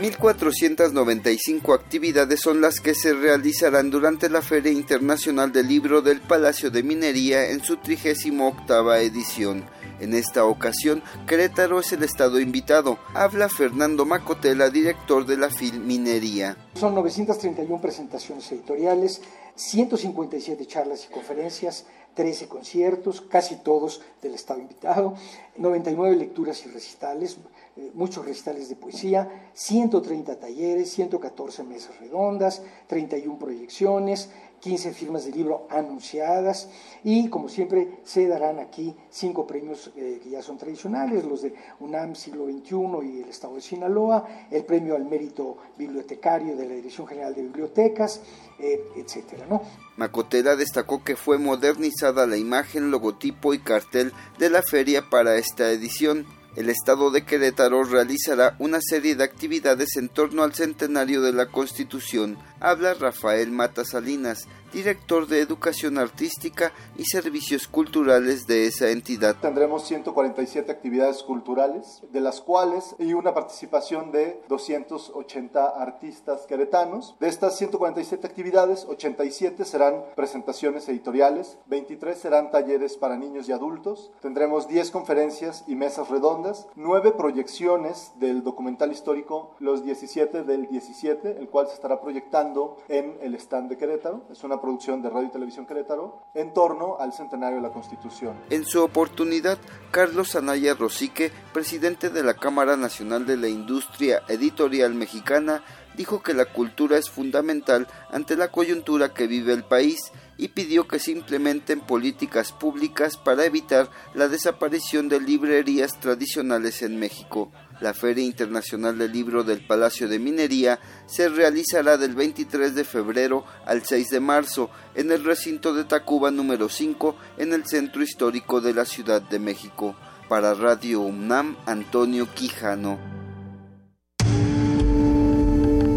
1.495 0.00 1.74
actividades 1.74 2.40
son 2.40 2.60
las 2.60 2.78
que 2.78 2.94
se 2.94 3.12
realizarán 3.12 3.90
durante 3.90 4.28
la 4.28 4.40
Feria 4.40 4.70
Internacional 4.70 5.52
del 5.52 5.66
Libro 5.66 6.00
del 6.00 6.20
Palacio 6.20 6.70
de 6.70 6.84
Minería 6.84 7.50
en 7.50 7.64
su 7.64 7.76
38 7.76 8.94
edición. 8.94 9.64
En 10.02 10.14
esta 10.14 10.44
ocasión, 10.46 11.00
Querétaro 11.28 11.78
es 11.78 11.92
el 11.92 12.02
estado 12.02 12.40
invitado. 12.40 12.98
Habla 13.14 13.48
Fernando 13.48 14.04
Macotela, 14.04 14.68
director 14.68 15.24
de 15.24 15.36
la 15.36 15.48
Filminería. 15.48 16.56
Son 16.74 16.92
931 16.96 17.80
presentaciones 17.80 18.50
editoriales, 18.50 19.22
157 19.54 20.66
charlas 20.66 21.06
y 21.08 21.12
conferencias, 21.12 21.86
13 22.14 22.48
conciertos, 22.48 23.20
casi 23.20 23.54
todos 23.62 24.02
del 24.20 24.34
estado 24.34 24.58
invitado, 24.58 25.14
99 25.56 26.16
lecturas 26.16 26.66
y 26.66 26.70
recitales, 26.70 27.38
eh, 27.76 27.92
muchos 27.94 28.26
recitales 28.26 28.68
de 28.68 28.74
poesía, 28.74 29.50
130 29.54 30.34
talleres, 30.36 30.90
114 30.90 31.62
mesas 31.62 31.96
redondas, 32.00 32.60
31 32.88 33.38
proyecciones, 33.38 34.30
15 34.62 34.92
firmas 34.92 35.24
de 35.24 35.32
libro 35.32 35.66
anunciadas 35.68 36.68
y 37.02 37.28
como 37.28 37.48
siempre 37.48 37.98
se 38.04 38.28
darán 38.28 38.60
aquí 38.60 38.94
cinco 39.10 39.44
premios 39.44 39.90
eh, 39.96 40.20
que 40.22 40.30
ya 40.30 40.40
son 40.40 40.56
tradicionales, 40.56 41.24
los 41.24 41.42
de 41.42 41.52
UNAM 41.80 42.14
siglo 42.14 42.46
XXI 42.46 42.76
y 43.02 43.22
el 43.22 43.28
Estado 43.28 43.56
de 43.56 43.60
Sinaloa, 43.60 44.46
el 44.52 44.64
premio 44.64 44.94
al 44.94 45.04
mérito 45.04 45.56
bibliotecario 45.76 46.56
de 46.56 46.68
la 46.68 46.74
Dirección 46.76 47.08
General 47.08 47.34
de 47.34 47.42
Bibliotecas, 47.42 48.20
eh, 48.60 48.84
etcétera, 48.96 49.46
¿no? 49.50 49.62
Macotera 49.96 50.54
destacó 50.54 51.02
que 51.02 51.16
fue 51.16 51.38
modernizada 51.38 52.28
la 52.28 52.36
imagen, 52.36 52.92
logotipo 52.92 53.54
y 53.54 53.58
cartel 53.58 54.12
de 54.38 54.48
la 54.48 54.62
feria 54.62 55.10
para 55.10 55.36
esta 55.38 55.72
edición. 55.72 56.24
El 56.54 56.68
Estado 56.68 57.10
de 57.10 57.24
Querétaro 57.24 57.82
realizará 57.82 58.56
una 58.58 58.80
serie 58.82 59.16
de 59.16 59.24
actividades 59.24 59.96
en 59.96 60.10
torno 60.10 60.42
al 60.42 60.54
centenario 60.54 61.22
de 61.22 61.32
la 61.32 61.46
Constitución. 61.46 62.36
Habla 62.60 62.92
Rafael 62.92 63.50
Mata 63.50 63.86
Salinas, 63.86 64.46
director 64.72 65.26
de 65.26 65.40
Educación 65.40 65.98
Artística 65.98 66.72
y 66.96 67.04
Servicios 67.04 67.68
Culturales 67.68 68.46
de 68.46 68.66
esa 68.66 68.88
entidad. 68.88 69.36
Tendremos 69.40 69.86
147 69.86 70.72
actividades 70.72 71.22
culturales, 71.22 72.02
de 72.10 72.20
las 72.20 72.40
cuales 72.40 72.96
hay 72.98 73.12
una 73.12 73.34
participación 73.34 74.10
de 74.12 74.42
280 74.48 75.66
artistas 75.66 76.46
queretanos. 76.46 77.16
De 77.20 77.28
estas 77.28 77.56
147 77.58 78.26
actividades, 78.26 78.86
87 78.88 79.64
serán 79.64 80.04
presentaciones 80.16 80.88
editoriales, 80.88 81.58
23 81.66 82.18
serán 82.18 82.50
talleres 82.50 82.96
para 82.96 83.16
niños 83.16 83.48
y 83.48 83.52
adultos, 83.52 84.10
tendremos 84.20 84.68
10 84.68 84.90
conferencias 84.90 85.64
y 85.66 85.76
mesas 85.76 86.08
redondas, 86.08 86.66
9 86.76 87.12
proyecciones 87.12 88.12
del 88.16 88.42
documental 88.42 88.90
histórico 88.90 89.54
Los 89.58 89.84
17 89.84 90.44
del 90.44 90.68
17, 90.68 91.38
el 91.38 91.48
cual 91.48 91.68
se 91.68 91.74
estará 91.74 92.00
proyectando 92.00 92.78
en 92.88 93.18
el 93.20 93.34
stand 93.34 93.68
de 93.68 93.76
Querétaro. 93.76 94.22
Es 94.30 94.42
una 94.44 94.60
producción 94.62 95.02
de 95.02 95.10
Radio 95.10 95.28
y 95.28 95.32
Televisión 95.32 95.66
Querétaro 95.66 96.22
en 96.32 96.54
torno 96.54 96.96
al 96.98 97.12
centenario 97.12 97.56
de 97.56 97.62
la 97.62 97.72
Constitución. 97.72 98.38
En 98.48 98.64
su 98.64 98.82
oportunidad, 98.82 99.58
Carlos 99.90 100.36
Anaya 100.36 100.74
Rosique, 100.74 101.30
presidente 101.52 102.08
de 102.08 102.22
la 102.22 102.34
Cámara 102.34 102.76
Nacional 102.78 103.26
de 103.26 103.36
la 103.36 103.48
Industria 103.48 104.22
Editorial 104.28 104.94
Mexicana, 104.94 105.62
dijo 105.96 106.22
que 106.22 106.32
la 106.32 106.46
cultura 106.46 106.96
es 106.96 107.10
fundamental 107.10 107.88
ante 108.10 108.36
la 108.36 108.48
coyuntura 108.48 109.12
que 109.12 109.26
vive 109.26 109.52
el 109.52 109.64
país 109.64 110.12
y 110.38 110.48
pidió 110.48 110.88
que 110.88 110.98
se 110.98 111.12
implementen 111.12 111.80
políticas 111.80 112.52
públicas 112.52 113.16
para 113.16 113.44
evitar 113.44 113.90
la 114.14 114.28
desaparición 114.28 115.08
de 115.08 115.20
librerías 115.20 116.00
tradicionales 116.00 116.82
en 116.82 116.98
México. 116.98 117.50
La 117.82 117.94
Feria 117.94 118.24
Internacional 118.24 118.96
del 118.96 119.10
Libro 119.10 119.42
del 119.42 119.66
Palacio 119.66 120.08
de 120.08 120.20
Minería 120.20 120.78
se 121.06 121.28
realizará 121.28 121.96
del 121.96 122.14
23 122.14 122.76
de 122.76 122.84
febrero 122.84 123.44
al 123.66 123.84
6 123.84 124.08
de 124.08 124.20
marzo 124.20 124.70
en 124.94 125.10
el 125.10 125.24
recinto 125.24 125.74
de 125.74 125.82
Tacuba 125.82 126.30
número 126.30 126.68
5 126.68 127.16
en 127.38 127.52
el 127.52 127.66
centro 127.66 128.04
histórico 128.04 128.60
de 128.60 128.72
la 128.72 128.84
Ciudad 128.84 129.20
de 129.20 129.40
México. 129.40 129.96
Para 130.28 130.54
Radio 130.54 131.00
UNAM, 131.00 131.56
Antonio 131.66 132.32
Quijano. 132.32 133.00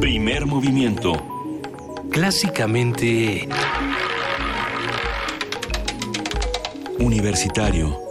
Primer 0.02 0.48
movimiento. 0.48 1.14
Clásicamente... 2.10 3.48
Universitario. 6.98 8.05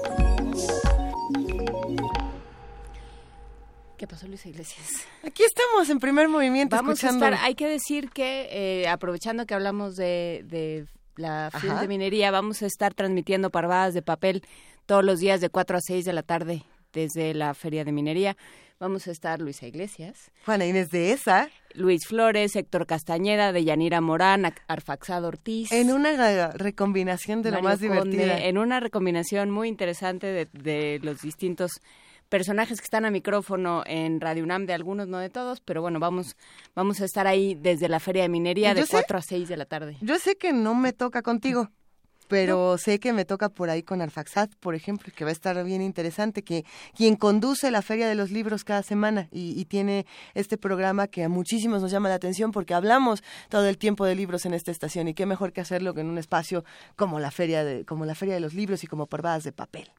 ¿Qué 4.44 4.50
pasó, 4.50 4.56
Luis 4.56 4.74
Iglesias? 4.76 5.06
Aquí 5.26 5.42
estamos 5.42 5.88
en 5.90 5.98
primer 6.00 6.28
movimiento 6.28 6.76
Vamos 6.76 6.94
escuchando. 6.94 7.24
a 7.24 7.28
estar, 7.30 7.44
hay 7.46 7.54
que 7.54 7.66
decir 7.68 8.10
que, 8.10 8.48
eh, 8.82 8.88
aprovechando 8.88 9.46
que 9.46 9.54
hablamos 9.54 9.96
de, 9.96 10.44
de 10.46 10.86
la 11.16 11.50
FIL 11.52 11.70
Ajá. 11.70 11.80
de 11.80 11.88
minería, 11.88 12.30
vamos 12.30 12.62
a 12.62 12.66
estar 12.66 12.92
transmitiendo 12.94 13.50
parvadas 13.50 13.94
de 13.94 14.02
papel 14.02 14.42
todos 14.86 15.04
los 15.04 15.18
días 15.20 15.40
de 15.40 15.48
4 15.48 15.78
a 15.78 15.80
6 15.80 16.04
de 16.04 16.12
la 16.12 16.22
tarde 16.22 16.62
desde 16.92 17.34
la 17.34 17.54
Feria 17.54 17.84
de 17.84 17.92
Minería. 17.92 18.36
Vamos 18.80 19.06
a 19.06 19.12
estar 19.12 19.40
Luisa 19.40 19.66
Iglesias. 19.66 20.30
Juana 20.44 20.66
Inés 20.66 20.90
de 20.90 21.12
esa. 21.12 21.48
Luis 21.74 22.06
Flores, 22.06 22.54
Héctor 22.56 22.86
Castañeda, 22.86 23.52
Deyanira 23.52 24.00
Morán, 24.00 24.44
Ar- 24.44 24.60
Arfaxado 24.68 25.28
Ortiz. 25.28 25.72
En 25.72 25.90
una 25.92 26.48
recombinación 26.52 27.40
de 27.42 27.52
lo 27.52 27.62
más 27.62 27.78
Conde, 27.78 27.88
divertida. 27.88 28.38
en 28.46 28.58
una 28.58 28.80
recombinación 28.80 29.50
muy 29.50 29.68
interesante 29.68 30.26
de, 30.26 30.48
de 30.52 31.00
los 31.02 31.22
distintos 31.22 31.70
personajes 32.28 32.80
que 32.80 32.84
están 32.84 33.04
a 33.04 33.10
micrófono 33.10 33.82
en 33.86 34.20
Radio 34.20 34.44
UNAM, 34.44 34.66
de 34.66 34.72
algunos, 34.74 35.08
no 35.08 35.18
de 35.18 35.30
todos, 35.30 35.60
pero 35.60 35.82
bueno, 35.82 36.00
vamos, 36.00 36.36
vamos 36.74 37.00
a 37.00 37.04
estar 37.04 37.26
ahí 37.26 37.54
desde 37.54 37.88
la 37.88 38.00
Feria 38.00 38.22
de 38.22 38.28
Minería 38.28 38.70
Yo 38.72 38.80
de 38.80 38.86
sé- 38.86 38.92
4 38.92 39.18
a 39.18 39.22
6 39.22 39.48
de 39.48 39.56
la 39.56 39.66
tarde. 39.66 39.96
Yo 40.00 40.18
sé 40.18 40.36
que 40.36 40.52
no 40.52 40.74
me 40.74 40.92
toca 40.92 41.22
contigo, 41.22 41.70
pero 42.28 42.78
sé 42.78 42.98
que 42.98 43.12
me 43.12 43.24
toca 43.24 43.48
por 43.48 43.70
ahí 43.70 43.82
con 43.82 44.00
Arfaxat, 44.00 44.54
por 44.56 44.74
ejemplo, 44.74 45.12
que 45.14 45.24
va 45.24 45.30
a 45.30 45.32
estar 45.32 45.62
bien 45.64 45.82
interesante, 45.82 46.42
que 46.42 46.64
quien 46.96 47.16
conduce 47.16 47.70
la 47.70 47.82
Feria 47.82 48.08
de 48.08 48.14
los 48.14 48.30
Libros 48.30 48.64
cada 48.64 48.82
semana 48.82 49.28
y, 49.30 49.58
y 49.58 49.64
tiene 49.66 50.06
este 50.34 50.56
programa 50.56 51.08
que 51.08 51.24
a 51.24 51.28
muchísimos 51.28 51.82
nos 51.82 51.90
llama 51.90 52.08
la 52.08 52.16
atención 52.16 52.52
porque 52.52 52.74
hablamos 52.74 53.22
todo 53.48 53.68
el 53.68 53.78
tiempo 53.78 54.04
de 54.04 54.14
libros 54.14 54.46
en 54.46 54.54
esta 54.54 54.70
estación 54.70 55.08
y 55.08 55.14
qué 55.14 55.26
mejor 55.26 55.52
que 55.52 55.60
hacerlo 55.60 55.94
que 55.94 56.00
en 56.00 56.08
un 56.08 56.18
espacio 56.18 56.64
como 56.96 57.20
la 57.20 57.30
Feria 57.30 57.64
de, 57.64 57.84
como 57.84 58.04
la 58.04 58.14
Feria 58.14 58.34
de 58.34 58.40
los 58.40 58.54
Libros 58.54 58.84
y 58.84 58.86
como 58.86 59.06
parvadas 59.06 59.44
de 59.44 59.52
papel. 59.52 59.90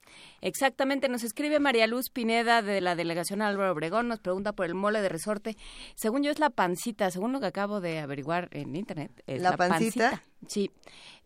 Exactamente, 0.41 1.09
nos 1.09 1.23
escribe 1.23 1.59
María 1.59 1.87
Luz 1.87 2.09
Pineda 2.09 2.61
de 2.61 2.81
la 2.81 2.95
delegación 2.95 3.41
Álvaro 3.41 3.71
Obregón, 3.71 4.07
nos 4.07 4.19
pregunta 4.19 4.53
por 4.53 4.65
el 4.65 4.75
mole 4.75 5.01
de 5.01 5.09
resorte. 5.09 5.57
Según 5.95 6.23
yo 6.23 6.31
es 6.31 6.39
la 6.39 6.49
pancita, 6.49 7.09
según 7.11 7.31
lo 7.31 7.39
que 7.39 7.47
acabo 7.47 7.81
de 7.81 7.99
averiguar 7.99 8.49
en 8.51 8.75
internet. 8.75 9.11
Es 9.27 9.41
¿La 9.41 9.51
la, 9.51 9.57
pancita? 9.57 10.23
Sí. 10.47 10.71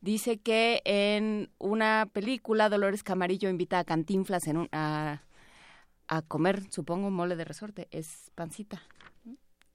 Dice 0.01 0.37
que 0.37 0.81
en 0.85 1.49
una 1.59 2.07
película 2.11 2.69
Dolores 2.69 3.03
Camarillo 3.03 3.49
invita 3.49 3.79
a 3.79 3.83
Cantinflas 3.83 4.47
en 4.47 4.57
un, 4.57 4.69
a, 4.71 5.21
a 6.07 6.21
comer, 6.21 6.63
supongo, 6.71 7.09
mole 7.09 7.35
de 7.35 7.43
resorte. 7.45 7.87
Es 7.91 8.31
pancita. 8.35 8.81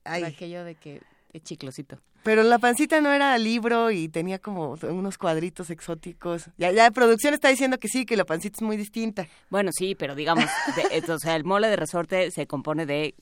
Ay. 0.05 0.23
Por 0.23 0.31
aquello 0.33 0.65
de 0.65 0.75
que 0.75 1.01
es 1.33 1.43
chiclosito. 1.43 1.99
Pero 2.23 2.43
la 2.43 2.59
pancita 2.59 3.03
no 3.03 3.13
era 3.13 3.37
libro 3.37 3.91
y 3.91 4.09
tenía 4.09 4.39
como 4.39 4.79
unos 4.83 5.19
cuadritos 5.19 5.69
exóticos. 5.69 6.49
Ya, 6.57 6.73
ya 6.73 6.91
producción 6.91 7.35
está 7.35 7.49
diciendo 7.49 7.79
que 7.79 7.89
sí, 7.89 8.07
que 8.07 8.17
la 8.17 8.25
pancita 8.25 8.57
es 8.57 8.63
muy 8.63 8.79
distinta. 8.79 9.29
Bueno, 9.51 9.71
sí, 9.77 9.95
pero 9.95 10.15
digamos, 10.15 10.47
de- 10.75 11.05
o 11.13 11.19
sea, 11.19 11.37
el 11.37 11.45
mole 11.45 11.69
de 11.69 11.77
resorte 11.77 12.31
se 12.31 12.47
compone 12.47 12.87
de 12.87 13.15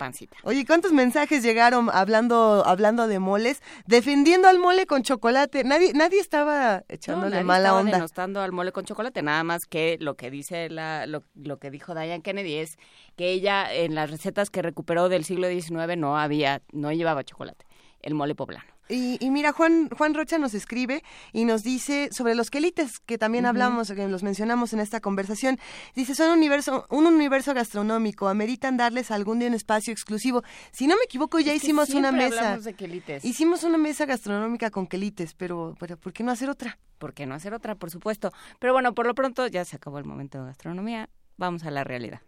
pancita. 0.00 0.36
Oye, 0.44 0.64
¿cuántos 0.66 0.92
mensajes 0.92 1.42
llegaron 1.42 1.90
hablando 1.92 2.64
hablando 2.66 3.06
de 3.06 3.18
moles, 3.18 3.62
defendiendo 3.86 4.48
al 4.48 4.58
mole 4.58 4.86
con 4.86 5.02
chocolate? 5.02 5.62
Nadie 5.62 5.92
nadie 5.92 6.18
estaba 6.20 6.78
No, 6.78 6.84
echándole 6.88 7.30
nadie 7.36 7.44
mala 7.44 7.68
estaba 7.68 7.80
onda. 7.80 7.92
denostando 7.92 8.40
al 8.40 8.50
mole 8.52 8.72
con 8.72 8.84
chocolate, 8.84 9.22
nada 9.22 9.44
más 9.44 9.66
que 9.66 9.98
lo 10.00 10.16
que 10.16 10.30
dice 10.30 10.70
la, 10.70 11.06
lo, 11.06 11.22
lo 11.34 11.58
que 11.58 11.70
dijo 11.70 11.94
Diane 11.94 12.22
Kennedy 12.22 12.54
es 12.54 12.78
que 13.16 13.30
ella 13.30 13.72
en 13.72 13.94
las 13.94 14.10
recetas 14.10 14.48
que 14.50 14.62
recuperó 14.62 15.08
del 15.08 15.24
siglo 15.24 15.48
XIX 15.48 15.96
no 15.98 16.18
había, 16.18 16.62
no 16.72 16.90
llevaba 16.92 17.22
chocolate, 17.22 17.66
el 18.00 18.14
mole 18.14 18.34
poblano. 18.34 18.64
Y, 18.90 19.16
y 19.24 19.30
mira, 19.30 19.52
Juan, 19.52 19.88
Juan 19.96 20.14
Rocha 20.14 20.38
nos 20.38 20.52
escribe 20.54 21.02
y 21.32 21.44
nos 21.44 21.62
dice 21.62 22.08
sobre 22.12 22.34
los 22.34 22.50
quelites, 22.50 22.98
que 23.00 23.16
también 23.18 23.46
hablamos, 23.46 23.90
que 23.92 24.08
los 24.08 24.22
mencionamos 24.22 24.72
en 24.72 24.80
esta 24.80 25.00
conversación. 25.00 25.58
Dice, 25.94 26.14
son 26.14 26.32
un 26.32 26.38
universo, 26.38 26.86
un 26.90 27.06
universo 27.06 27.54
gastronómico, 27.54 28.28
ameritan 28.28 28.76
darles 28.76 29.10
algún 29.10 29.38
día 29.38 29.48
un 29.48 29.54
espacio 29.54 29.92
exclusivo. 29.92 30.42
Si 30.72 30.86
no 30.86 30.96
me 30.96 31.04
equivoco, 31.04 31.38
ya 31.38 31.52
Es 31.52 31.60
que 31.60 31.66
hicimos 31.68 31.90
una 31.90 32.10
mesa. 32.12 32.40
hablamos 32.40 32.64
de 32.64 32.74
quelites. 32.74 33.24
Hicimos 33.24 33.62
una 33.64 33.78
mesa 33.78 34.06
gastronómica 34.06 34.70
con 34.70 34.86
quelites, 34.86 35.34
pero, 35.34 35.76
pero 35.78 35.96
¿por 35.96 36.12
qué 36.12 36.24
no 36.24 36.32
hacer 36.32 36.50
otra? 36.50 36.78
¿Por 36.98 37.14
qué 37.14 37.26
no 37.26 37.34
hacer 37.34 37.54
otra? 37.54 37.76
Por 37.76 37.90
supuesto. 37.90 38.32
Pero 38.58 38.72
bueno, 38.72 38.94
por 38.94 39.06
lo 39.06 39.14
pronto 39.14 39.46
ya 39.46 39.64
se 39.64 39.76
acabó 39.76 39.98
el 39.98 40.04
momento 40.04 40.38
de 40.38 40.46
gastronomía. 40.46 41.08
Vamos 41.36 41.64
a 41.64 41.70
la 41.70 41.84
realidad. 41.84 42.20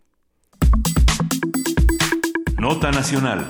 Nota 2.59 2.91
Nacional. 2.93 3.49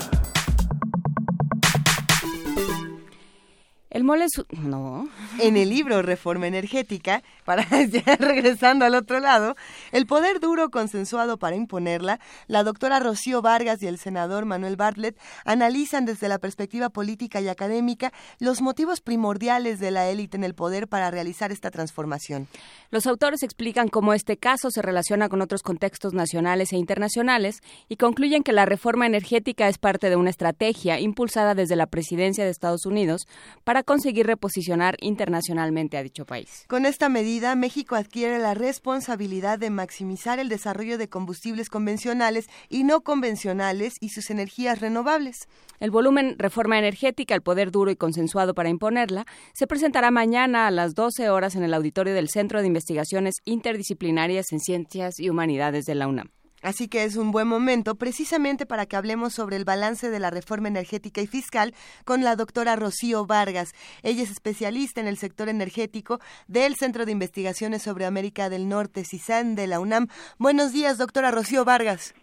El 3.93 4.05
mole 4.05 4.25
su- 4.31 4.47
no. 4.63 5.07
En 5.39 5.59
el 5.59 5.69
libro 5.69 6.01
Reforma 6.01 6.47
Energética, 6.47 7.23
para 7.45 7.63
ya 7.85 8.17
regresando 8.17 8.87
al 8.87 8.95
otro 8.95 9.21
lado, 9.21 9.55
el 9.93 10.07
poder 10.07 10.41
duro 10.41 10.71
consensuado 10.71 11.37
para 11.37 11.57
imponerla, 11.57 12.19
la 12.47 12.65
doctora 12.65 13.01
Rocío 13.01 13.43
Vargas 13.43 13.83
y 13.83 13.87
el 13.87 13.99
senador 13.99 14.47
Manuel 14.47 14.77
Bartlett 14.77 15.19
analizan 15.45 16.07
desde 16.07 16.29
la 16.29 16.39
perspectiva 16.39 16.89
política 16.89 17.43
y 17.43 17.49
académica 17.49 18.15
los 18.39 18.63
motivos 18.63 19.03
primordiales 19.03 19.79
de 19.79 19.91
la 19.91 20.09
élite 20.09 20.39
en 20.39 20.45
el 20.45 20.55
poder 20.55 20.89
para 20.89 21.11
realizar 21.11 21.53
esta 21.53 21.71
transformación. 21.71 22.49
Los 22.91 23.07
autores 23.07 23.43
explican 23.43 23.89
cómo 23.89 24.15
este 24.15 24.39
caso 24.39 24.71
se 24.71 24.81
relaciona 24.81 25.29
con 25.29 25.43
otros 25.43 25.63
contextos 25.63 26.15
nacionales 26.15 26.73
e 26.73 26.79
internacionales 26.79 27.61
y 27.91 27.97
concluyen 27.97 28.43
que 28.43 28.53
la 28.53 28.65
reforma 28.65 29.05
energética 29.05 29.69
es 29.69 29.77
parte 29.77 30.09
de 30.09 30.17
una 30.17 30.31
estrategia 30.31 30.99
impulsada 30.99 31.55
desde 31.55 31.77
la 31.77 31.87
presidencia 31.87 32.45
de 32.45 32.51
Estados 32.51 32.87
Unidos 32.87 33.27
para 33.65 33.82
para 33.83 33.97
conseguir 33.97 34.27
reposicionar 34.27 34.97
internacionalmente 35.01 35.97
a 35.97 36.03
dicho 36.03 36.25
país. 36.25 36.65
Con 36.69 36.87
esta 36.87 37.09
medida, 37.09 37.57
México 37.57 37.97
adquiere 37.97 38.39
la 38.39 38.55
responsabilidad 38.55 39.59
de 39.59 39.71
maximizar 39.71 40.39
el 40.39 40.49
desarrollo 40.49 40.99
de 40.99 41.09
combustibles 41.09 41.69
convencionales 41.69 42.49
y 42.69 42.85
no 42.85 43.01
convencionales 43.01 43.95
y 44.01 44.11
sus 44.11 44.31
energías 44.31 44.81
renovables. 44.81 45.49
El 45.81 45.91
volumen 45.91 46.37
Reforma 46.39 46.79
Energética, 46.79 47.35
el 47.35 47.43
poder 47.43 47.73
duro 47.73 47.91
y 47.91 47.97
consensuado 47.97 48.55
para 48.55 48.69
imponerla, 48.69 49.27
se 49.53 49.67
presentará 49.67 50.13
mañana 50.13 50.69
a 50.69 50.71
las 50.71 50.95
12 50.95 51.31
horas 51.31 51.57
en 51.57 51.65
el 51.65 51.75
auditorio 51.75 52.15
del 52.15 52.29
Centro 52.29 52.61
de 52.61 52.69
Investigaciones 52.69 53.37
Interdisciplinarias 53.45 54.53
en 54.53 54.61
Ciencias 54.61 55.19
y 55.19 55.29
Humanidades 55.29 55.87
de 55.87 55.95
la 55.97 56.07
UNAM. 56.07 56.31
Así 56.63 56.89
que 56.89 57.05
es 57.05 57.17
un 57.17 57.33
buen 57.33 57.49
momento 57.49 57.97
precisamente 57.97 58.67
para 58.67 58.87
que 58.87 58.97
hablemos 58.97 59.35
sobre 59.35 59.57
el 59.57 59.65
balance 59.65 60.11
de 60.11 60.21
la 60.21 60.31
reforma 60.31 60.69
energética 60.69 61.21
y 61.21 61.27
fiscal 61.27 61.75
con 62.05 62.23
la 62.23 62.37
doctora 62.37 62.77
Rocío 62.77 63.27
Vargas. 63.27 63.75
Ella 64.03 64.23
es 64.23 64.31
especialista 64.31 65.01
en 65.01 65.09
el 65.09 65.17
sector 65.17 65.49
energético 65.49 66.21
del 66.47 66.77
Centro 66.77 67.05
de 67.05 67.13
Investigaciones 67.13 67.83
sobre 67.83 68.07
América 68.07 68.49
del 68.49 68.69
Norte, 68.69 69.05
CISAN, 69.05 69.55
de 69.55 69.67
la 69.67 69.81
UNAM. 69.81 70.07
Buenos 70.39 70.73
días, 70.73 70.99
doctora 70.99 71.31
Rocío 71.31 71.65
Vargas. 71.65 72.15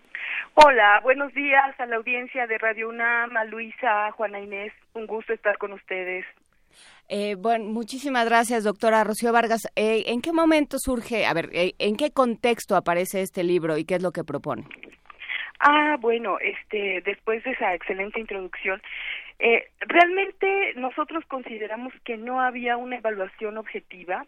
Hola, 0.55 0.99
buenos 1.03 1.33
días 1.33 1.79
a 1.79 1.85
la 1.85 1.97
audiencia 1.97 2.47
de 2.47 2.57
Radio 2.57 2.89
UNAM, 2.89 3.35
a 3.37 3.45
Luisa, 3.45 4.07
a 4.07 4.11
Juana 4.11 4.39
Inés. 4.39 4.73
Un 4.93 5.05
gusto 5.05 5.33
estar 5.33 5.57
con 5.57 5.73
ustedes. 5.73 6.25
Eh, 7.09 7.35
bueno, 7.35 7.65
muchísimas 7.65 8.25
gracias, 8.25 8.63
doctora 8.63 9.03
Rocío 9.03 9.33
Vargas. 9.33 9.67
Eh, 9.75 10.03
¿En 10.05 10.21
qué 10.21 10.31
momento 10.31 10.77
surge, 10.77 11.25
a 11.25 11.33
ver, 11.33 11.49
eh, 11.53 11.73
en 11.79 11.95
qué 11.95 12.11
contexto 12.11 12.75
aparece 12.75 13.21
este 13.21 13.43
libro 13.43 13.77
y 13.77 13.85
qué 13.85 13.95
es 13.95 14.03
lo 14.03 14.11
que 14.11 14.23
propone? 14.23 14.65
Ah, 15.59 15.97
bueno, 15.99 16.37
este, 16.39 17.01
después 17.01 17.43
de 17.43 17.51
esa 17.51 17.73
excelente 17.73 18.19
introducción, 18.19 18.79
eh, 19.39 19.69
realmente 19.79 20.73
nosotros 20.75 21.25
consideramos 21.25 21.93
que 22.05 22.15
no 22.15 22.41
había 22.41 22.77
una 22.77 22.97
evaluación 22.97 23.57
objetiva, 23.57 24.25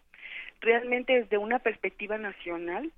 realmente 0.60 1.20
desde 1.20 1.38
una 1.38 1.60
perspectiva 1.60 2.18
nacional, 2.18 2.90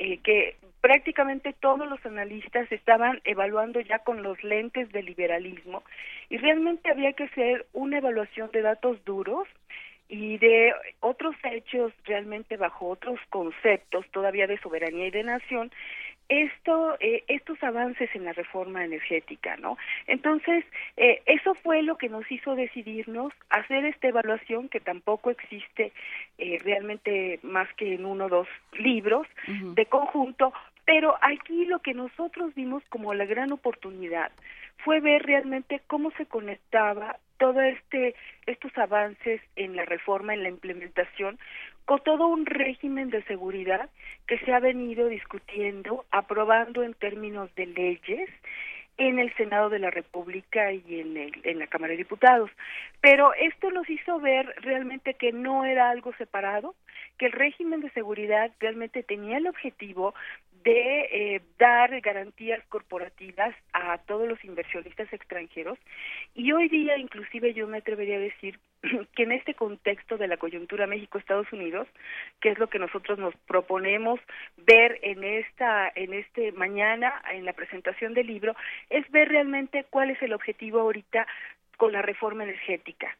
eh, 0.00 0.18
que 0.18 0.56
prácticamente 0.80 1.52
todos 1.58 1.88
los 1.88 2.04
analistas 2.06 2.70
estaban 2.70 3.20
evaluando 3.24 3.80
ya 3.80 3.98
con 3.98 4.22
los 4.22 4.42
lentes 4.44 4.90
del 4.92 5.06
liberalismo 5.06 5.82
y 6.30 6.36
realmente 6.36 6.90
había 6.90 7.12
que 7.14 7.24
hacer 7.24 7.66
una 7.72 7.98
evaluación 7.98 8.50
de 8.52 8.62
datos 8.62 9.04
duros 9.04 9.48
y 10.08 10.38
de 10.38 10.72
otros 11.00 11.34
hechos 11.42 11.92
realmente 12.04 12.56
bajo 12.56 12.88
otros 12.88 13.18
conceptos 13.28 14.06
todavía 14.12 14.46
de 14.46 14.58
soberanía 14.58 15.08
y 15.08 15.10
de 15.10 15.24
nación 15.24 15.72
esto 16.28 16.96
eh, 17.00 17.24
estos 17.28 17.62
avances 17.62 18.10
en 18.14 18.24
la 18.24 18.32
reforma 18.32 18.84
energética 18.84 19.56
no 19.56 19.78
entonces 20.06 20.64
eh, 20.96 21.22
eso 21.26 21.54
fue 21.54 21.82
lo 21.82 21.96
que 21.96 22.08
nos 22.08 22.30
hizo 22.30 22.54
decidirnos 22.54 23.32
hacer 23.50 23.84
esta 23.84 24.08
evaluación 24.08 24.68
que 24.68 24.80
tampoco 24.80 25.30
existe 25.30 25.92
eh, 26.38 26.58
realmente 26.62 27.40
más 27.42 27.72
que 27.74 27.94
en 27.94 28.04
uno 28.04 28.26
o 28.26 28.28
dos 28.28 28.48
libros 28.78 29.26
de 29.46 29.86
conjunto 29.86 30.52
pero 30.88 31.18
aquí 31.20 31.66
lo 31.66 31.80
que 31.80 31.92
nosotros 31.92 32.54
vimos 32.54 32.82
como 32.88 33.12
la 33.12 33.26
gran 33.26 33.52
oportunidad 33.52 34.32
fue 34.78 35.00
ver 35.00 35.22
realmente 35.22 35.82
cómo 35.86 36.10
se 36.12 36.24
conectaba 36.24 37.18
todo 37.36 37.60
este 37.60 38.14
estos 38.46 38.72
avances 38.78 39.42
en 39.56 39.76
la 39.76 39.84
reforma 39.84 40.32
en 40.32 40.42
la 40.42 40.48
implementación 40.48 41.38
con 41.84 42.02
todo 42.02 42.28
un 42.28 42.46
régimen 42.46 43.10
de 43.10 43.22
seguridad 43.24 43.90
que 44.26 44.38
se 44.38 44.54
ha 44.54 44.60
venido 44.60 45.08
discutiendo, 45.08 46.06
aprobando 46.10 46.82
en 46.82 46.94
términos 46.94 47.54
de 47.54 47.66
leyes 47.66 48.30
en 48.98 49.20
el 49.20 49.32
Senado 49.36 49.70
de 49.70 49.78
la 49.78 49.90
República 49.90 50.72
y 50.72 51.00
en, 51.00 51.16
el, 51.16 51.32
en 51.44 51.60
la 51.60 51.68
Cámara 51.68 51.92
de 51.92 51.98
Diputados. 51.98 52.50
Pero 53.00 53.32
esto 53.34 53.70
nos 53.70 53.88
hizo 53.88 54.18
ver 54.20 54.52
realmente 54.58 55.14
que 55.14 55.32
no 55.32 55.64
era 55.64 55.90
algo 55.90 56.12
separado, 56.14 56.74
que 57.16 57.26
el 57.26 57.32
régimen 57.32 57.80
de 57.80 57.90
seguridad 57.90 58.50
realmente 58.58 59.04
tenía 59.04 59.38
el 59.38 59.46
objetivo 59.46 60.14
de 60.68 61.08
eh, 61.10 61.40
dar 61.58 61.98
garantías 62.02 62.62
corporativas 62.66 63.54
a 63.72 63.96
todos 63.96 64.28
los 64.28 64.44
inversionistas 64.44 65.10
extranjeros. 65.14 65.78
Y 66.34 66.52
hoy 66.52 66.68
día 66.68 66.98
inclusive 66.98 67.54
yo 67.54 67.66
me 67.66 67.78
atrevería 67.78 68.16
a 68.16 68.20
decir 68.20 68.58
que 69.16 69.22
en 69.22 69.32
este 69.32 69.54
contexto 69.54 70.18
de 70.18 70.28
la 70.28 70.36
coyuntura 70.36 70.86
México-Estados 70.86 71.50
Unidos, 71.54 71.88
que 72.42 72.50
es 72.50 72.58
lo 72.58 72.66
que 72.66 72.78
nosotros 72.78 73.18
nos 73.18 73.34
proponemos 73.46 74.20
ver 74.58 74.98
en 75.00 75.24
esta 75.24 75.90
en 75.94 76.12
este 76.12 76.52
mañana 76.52 77.14
en 77.32 77.46
la 77.46 77.54
presentación 77.54 78.12
del 78.12 78.26
libro, 78.26 78.54
es 78.90 79.10
ver 79.10 79.30
realmente 79.30 79.86
cuál 79.88 80.10
es 80.10 80.20
el 80.20 80.34
objetivo 80.34 80.80
ahorita 80.80 81.26
con 81.78 81.92
la 81.92 82.02
reforma 82.02 82.44
energética. 82.44 83.16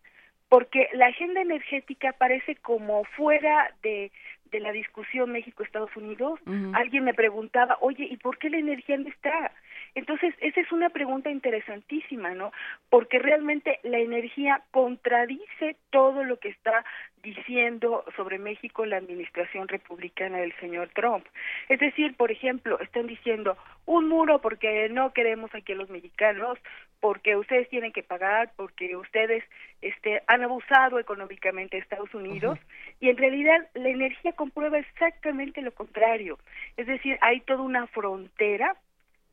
Porque 0.51 0.89
la 0.93 1.07
agenda 1.07 1.43
energética 1.43 2.13
parece 2.13 2.57
como 2.57 3.05
fuera 3.05 3.71
de, 3.83 4.11
de 4.51 4.61
la 4.61 4.73
discusión 4.73 5.33
México-Estados 5.33 5.95
Unidos. 5.97 6.41
Alguien 6.75 7.05
me 7.05 7.15
preguntaba, 7.15 7.77
oye, 7.81 8.07
¿y 8.11 8.17
por 8.17 8.39
qué 8.39 8.51
la 8.51 8.59
energía 8.59 8.97
no 8.97 9.09
está? 9.09 9.53
Entonces, 9.99 10.33
esa 10.39 10.61
es 10.61 10.71
una 10.71 10.91
pregunta 10.91 11.29
interesantísima, 11.29 12.31
¿no? 12.31 12.53
Porque 12.89 13.19
realmente 13.19 13.81
la 13.83 13.99
energía 13.99 14.63
contradice 14.71 15.75
todo 15.91 16.23
lo 16.23 16.39
que 16.39 16.51
está 16.51 16.85
diciendo 17.21 18.05
sobre 18.15 18.39
México 18.39 18.87
la 18.87 18.99
administración 18.99 19.67
republicana 19.67 20.39
del 20.39 20.55
señor 20.61 20.91
Trump. 20.95 21.27
Es 21.69 21.81
decir, 21.81 22.15
por 22.17 22.31
ejemplo, 22.31 22.79
están 22.79 23.09
diciendo 23.09 23.57
un 23.87 24.09
muro 24.09 24.41
porque 24.41 24.89
no 24.89 25.13
queremos 25.13 25.53
aquí 25.53 25.73
a 25.73 25.75
los 25.75 25.91
mexicanos, 25.91 26.61
porque 27.01 27.35
ustedes 27.35 27.69
tienen 27.69 27.91
que 27.93 28.05
pagar, 28.05 28.53
porque 28.55 28.95
ustedes 28.97 29.43
este, 29.83 30.23
han 30.29 30.45
abusado 30.45 31.01
económicamente 31.01 31.77
de 31.77 31.83
Estados 31.83 32.15
Unidos, 32.15 32.57
y 33.01 33.11
en 33.11 33.17
realidad 33.17 33.67
la 33.75 33.89
energía 33.89 34.31
comprueba 34.33 34.79
exactamente 34.79 35.61
lo 35.61 35.73
contrario. 35.73 36.39
Es 36.77 36.87
decir, 36.87 37.19
hay 37.21 37.41
toda 37.41 37.63
una 37.63 37.89
frontera 37.89 38.77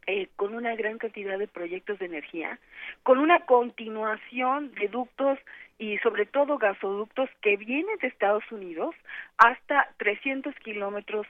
eh, 0.07 0.27
con 0.35 0.55
una 0.55 0.75
gran 0.75 0.97
cantidad 0.97 1.37
de 1.39 1.47
proyectos 1.47 1.99
de 1.99 2.05
energía, 2.05 2.59
con 3.03 3.17
una 3.17 3.39
continuación 3.45 4.73
de 4.75 4.87
ductos 4.87 5.39
y 5.77 5.97
sobre 5.97 6.25
todo 6.25 6.57
gasoductos 6.57 7.29
que 7.41 7.57
vienen 7.57 7.97
de 8.01 8.07
Estados 8.07 8.43
Unidos 8.51 8.95
hasta 9.37 9.89
300 9.97 10.55
kilómetros 10.55 11.27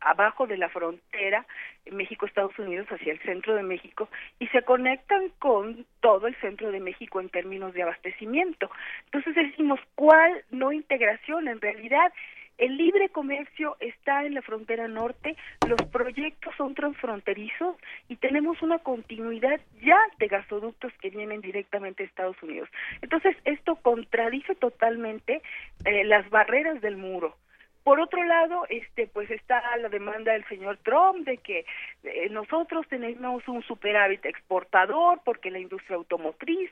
abajo 0.00 0.46
de 0.46 0.58
la 0.58 0.68
frontera 0.68 1.46
México-Estados 1.90 2.58
Unidos 2.58 2.86
hacia 2.88 3.12
el 3.12 3.20
centro 3.20 3.54
de 3.54 3.62
México 3.62 4.08
y 4.38 4.46
se 4.48 4.62
conectan 4.62 5.30
con 5.38 5.86
todo 6.00 6.26
el 6.26 6.36
centro 6.36 6.70
de 6.70 6.80
México 6.80 7.20
en 7.20 7.30
términos 7.30 7.72
de 7.72 7.82
abastecimiento. 7.82 8.70
Entonces 9.06 9.34
decimos, 9.34 9.80
¿cuál 9.94 10.44
no 10.50 10.72
integración? 10.72 11.48
En 11.48 11.60
realidad 11.60 12.12
el 12.58 12.76
libre 12.76 13.08
comercio 13.08 13.76
está 13.80 14.24
en 14.24 14.34
la 14.34 14.42
frontera 14.42 14.88
norte, 14.88 15.36
los 15.68 15.82
proyectos 15.90 16.54
son 16.56 16.74
transfronterizos 16.74 17.76
y 18.08 18.16
tenemos 18.16 18.62
una 18.62 18.78
continuidad 18.78 19.60
ya 19.82 19.98
de 20.18 20.28
gasoductos 20.28 20.92
que 21.00 21.10
vienen 21.10 21.40
directamente 21.40 22.02
de 22.02 22.08
Estados 22.08 22.40
Unidos. 22.42 22.68
Entonces, 23.00 23.36
esto 23.44 23.76
contradice 23.76 24.54
totalmente 24.54 25.42
eh, 25.84 26.04
las 26.04 26.28
barreras 26.30 26.80
del 26.80 26.96
muro. 26.96 27.36
Por 27.84 27.98
otro 28.00 28.22
lado, 28.22 28.64
este, 28.68 29.08
pues 29.08 29.28
está 29.30 29.60
la 29.78 29.88
demanda 29.88 30.32
del 30.32 30.46
señor 30.46 30.78
Trump 30.84 31.26
de 31.26 31.38
que 31.38 31.64
eh, 32.04 32.28
nosotros 32.30 32.86
tenemos 32.88 33.46
un 33.48 33.62
superávit 33.62 34.24
exportador 34.24 35.20
porque 35.24 35.50
la 35.50 35.58
industria 35.58 35.96
automotriz 35.96 36.70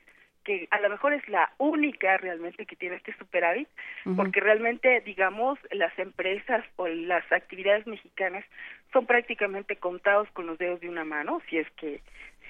que 0.51 0.67
a 0.73 0.81
lo 0.81 0.91
mejor 0.91 1.13
es 1.13 1.29
la 1.29 1.53
única 1.59 2.17
realmente 2.17 2.67
que 2.67 2.75
tiene 2.75 2.97
este 2.97 3.17
superávit, 3.17 3.69
porque 4.17 4.41
realmente, 4.41 5.01
digamos, 5.03 5.59
las 5.71 5.97
empresas 5.97 6.65
o 6.75 6.89
las 6.89 7.25
actividades 7.31 7.87
mexicanas 7.87 8.45
son 8.93 9.07
prácticamente 9.07 9.77
contados 9.77 10.29
con 10.33 10.47
los 10.47 10.59
dedos 10.59 10.81
de 10.81 10.89
una 10.89 11.05
mano, 11.05 11.41
si 11.49 11.59
es 11.59 11.71
que 11.73 12.01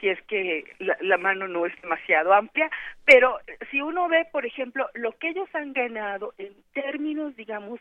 si 0.00 0.08
es 0.08 0.22
que 0.22 0.64
la, 0.78 0.96
la, 1.02 1.18
mano 1.18 1.46
no 1.46 1.66
es 1.66 1.78
demasiado 1.82 2.32
amplia, 2.32 2.70
pero 3.04 3.36
si 3.70 3.82
uno 3.82 4.08
ve, 4.08 4.26
por 4.32 4.46
ejemplo, 4.46 4.88
lo 4.94 5.12
que 5.18 5.28
ellos 5.28 5.54
han 5.54 5.74
ganado 5.74 6.32
en 6.38 6.54
términos, 6.72 7.36
digamos, 7.36 7.80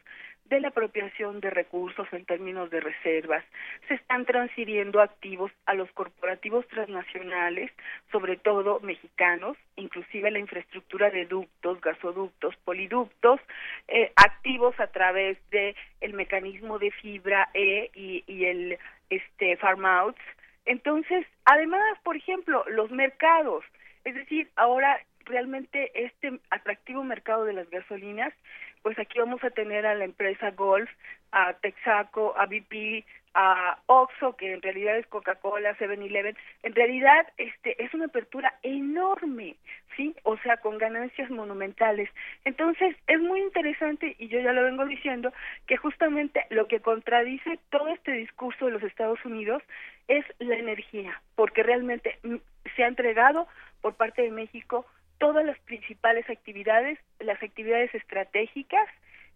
de 0.50 0.60
la 0.60 0.70
apropiación 0.70 1.40
de 1.40 1.52
recursos 1.52 2.08
en 2.12 2.26
términos 2.26 2.70
de 2.72 2.80
reservas. 2.80 3.44
Se 3.88 3.94
están 3.94 4.26
transfiriendo 4.26 5.00
activos 5.00 5.52
a 5.66 5.76
los 5.76 5.92
corporativos 5.92 6.68
transnacionales, 6.68 7.72
sobre 8.12 8.36
todo 8.38 8.80
mexicanos, 8.80 9.58
inclusive 9.76 10.32
la 10.32 10.40
infraestructura 10.40 11.12
de 11.12 11.26
ductos, 11.26 11.80
gasoductos, 11.82 12.56
poliductos, 12.66 13.40
eh, 13.88 14.12
activos 14.16 14.78
a 14.80 14.88
través 14.88 15.38
de 15.52 15.76
el 16.02 16.14
mecanismo 16.14 16.80
de 16.80 16.92
fibra 16.92 17.50
E 17.54 17.92
y, 17.94 18.46
el 18.46 18.78
este 19.10 19.58
farm 19.58 19.86
outs. 19.86 20.22
Entonces, 20.66 21.26
además, 21.46 21.84
por 22.04 22.16
ejemplo, 22.16 22.64
los 22.70 22.92
mercados, 22.92 23.64
es 24.04 24.16
decir, 24.16 24.50
ahora 24.56 25.00
realmente 25.26 25.92
este 25.94 26.40
atractivo 26.50 27.04
mercado 27.04 27.46
de 27.46 27.54
las 27.54 27.70
gasolinas 27.70 28.34
pues 28.82 28.98
aquí 29.00 29.20
vamos 29.20 29.44
a 29.44 29.50
tener 29.50 29.86
a 29.86 29.96
la 29.96 30.06
empresa 30.06 30.52
Golf, 30.52 30.90
a 31.32 31.54
Texaco, 31.54 32.34
a 32.38 32.46
BP, 32.46 33.06
a 33.34 33.78
Oxxo, 33.86 34.36
que 34.36 34.54
en 34.54 34.62
realidad 34.62 34.98
es 34.98 35.08
Coca-Cola, 35.08 35.78
7-Eleven, 35.78 36.36
en 36.64 36.76
realidad 36.76 37.28
este 37.38 37.82
es 37.84 37.94
una 37.94 38.06
apertura 38.06 38.56
enorme, 38.64 39.56
¿sí? 39.96 40.16
O 40.24 40.38
sea, 40.38 40.58
con 40.58 40.78
ganancias 40.78 41.30
monumentales. 41.30 42.10
Entonces, 42.46 42.96
es 43.08 43.20
muy 43.20 43.42
interesante 43.42 44.16
y 44.18 44.28
yo 44.30 44.40
ya 44.40 44.54
lo 44.54 44.64
vengo 44.64 44.86
diciendo 44.86 45.32
que 45.68 45.78
justamente 45.78 46.46
lo 46.50 46.68
que 46.68 46.80
contradice 46.80 47.60
todo 47.70 47.90
este 47.90 48.14
discurso 48.14 48.66
de 48.66 48.72
los 48.72 48.84
Estados 48.84 49.24
Unidos 49.26 49.62
es 50.08 50.26
la 50.40 50.56
energía, 50.56 51.22
porque 51.36 51.62
realmente 51.64 52.18
mm, 52.24 52.38
se 52.76 52.84
ha 52.84 52.88
entregado 52.88 53.48
por 53.82 53.96
parte 53.96 54.24
de 54.24 54.32
México 54.32 54.86
todas 55.20 55.46
las 55.46 55.60
principales 55.60 56.30
actividades, 56.30 56.98
las 57.20 57.42
actividades 57.44 57.94
estratégicas, 57.94 58.88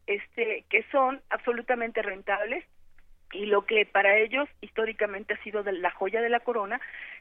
este, 0.07 0.65
que 0.69 0.83
son 0.91 1.21
absolutamente 1.29 2.01
rentables 2.01 2.65
y 3.31 3.45
lo 3.45 3.65
que 3.65 3.85
para 3.85 4.17
ellos 4.17 4.47
históricamente 4.61 5.33
ha 5.33 5.43
sido 5.43 5.63
de 5.63 5.73
la 5.73 5.91
joya 5.91 6.21
de 6.21 6.29
la 6.29 6.39
corona, 6.39 6.79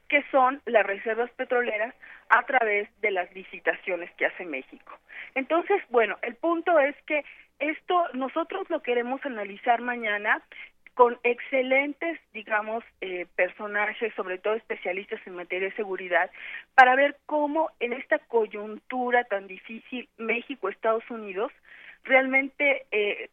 que 0.09 0.23
son 0.31 0.61
las 0.67 0.85
reservas 0.85 1.31
petroleras 1.33 1.95
a 2.29 2.43
través 2.45 2.89
de 3.01 3.11
las 3.11 3.33
licitaciones 3.35 4.11
que 4.13 4.27
hace 4.27 4.45
México. 4.45 4.99
Entonces, 5.35 5.83
bueno, 5.89 6.19
el 6.23 6.35
punto 6.37 6.79
es 6.79 6.95
que 7.07 7.25
esto 7.59 8.09
nosotros 8.15 8.69
lo 8.71 8.83
queremos 8.83 9.25
analizar 9.25 9.81
mañana 9.81 10.43
con 10.95 11.19
excelentes, 11.23 12.21
digamos, 12.33 12.85
eh, 13.01 13.27
personajes, 13.35 14.13
sobre 14.15 14.39
todo 14.39 14.55
especialistas 14.55 15.21
en 15.27 15.37
materia 15.37 15.69
de 15.69 15.77
seguridad, 15.77 16.31
para 16.75 16.95
ver 16.97 17.17
cómo 17.27 17.71
en 17.81 17.93
esta 17.95 18.19
coyuntura 18.19 19.25
tan 19.25 19.47
difícil 19.47 20.09
México-Estados 20.19 21.09
Unidos 21.11 21.53
realmente 22.05 22.87
eh, 22.91 23.31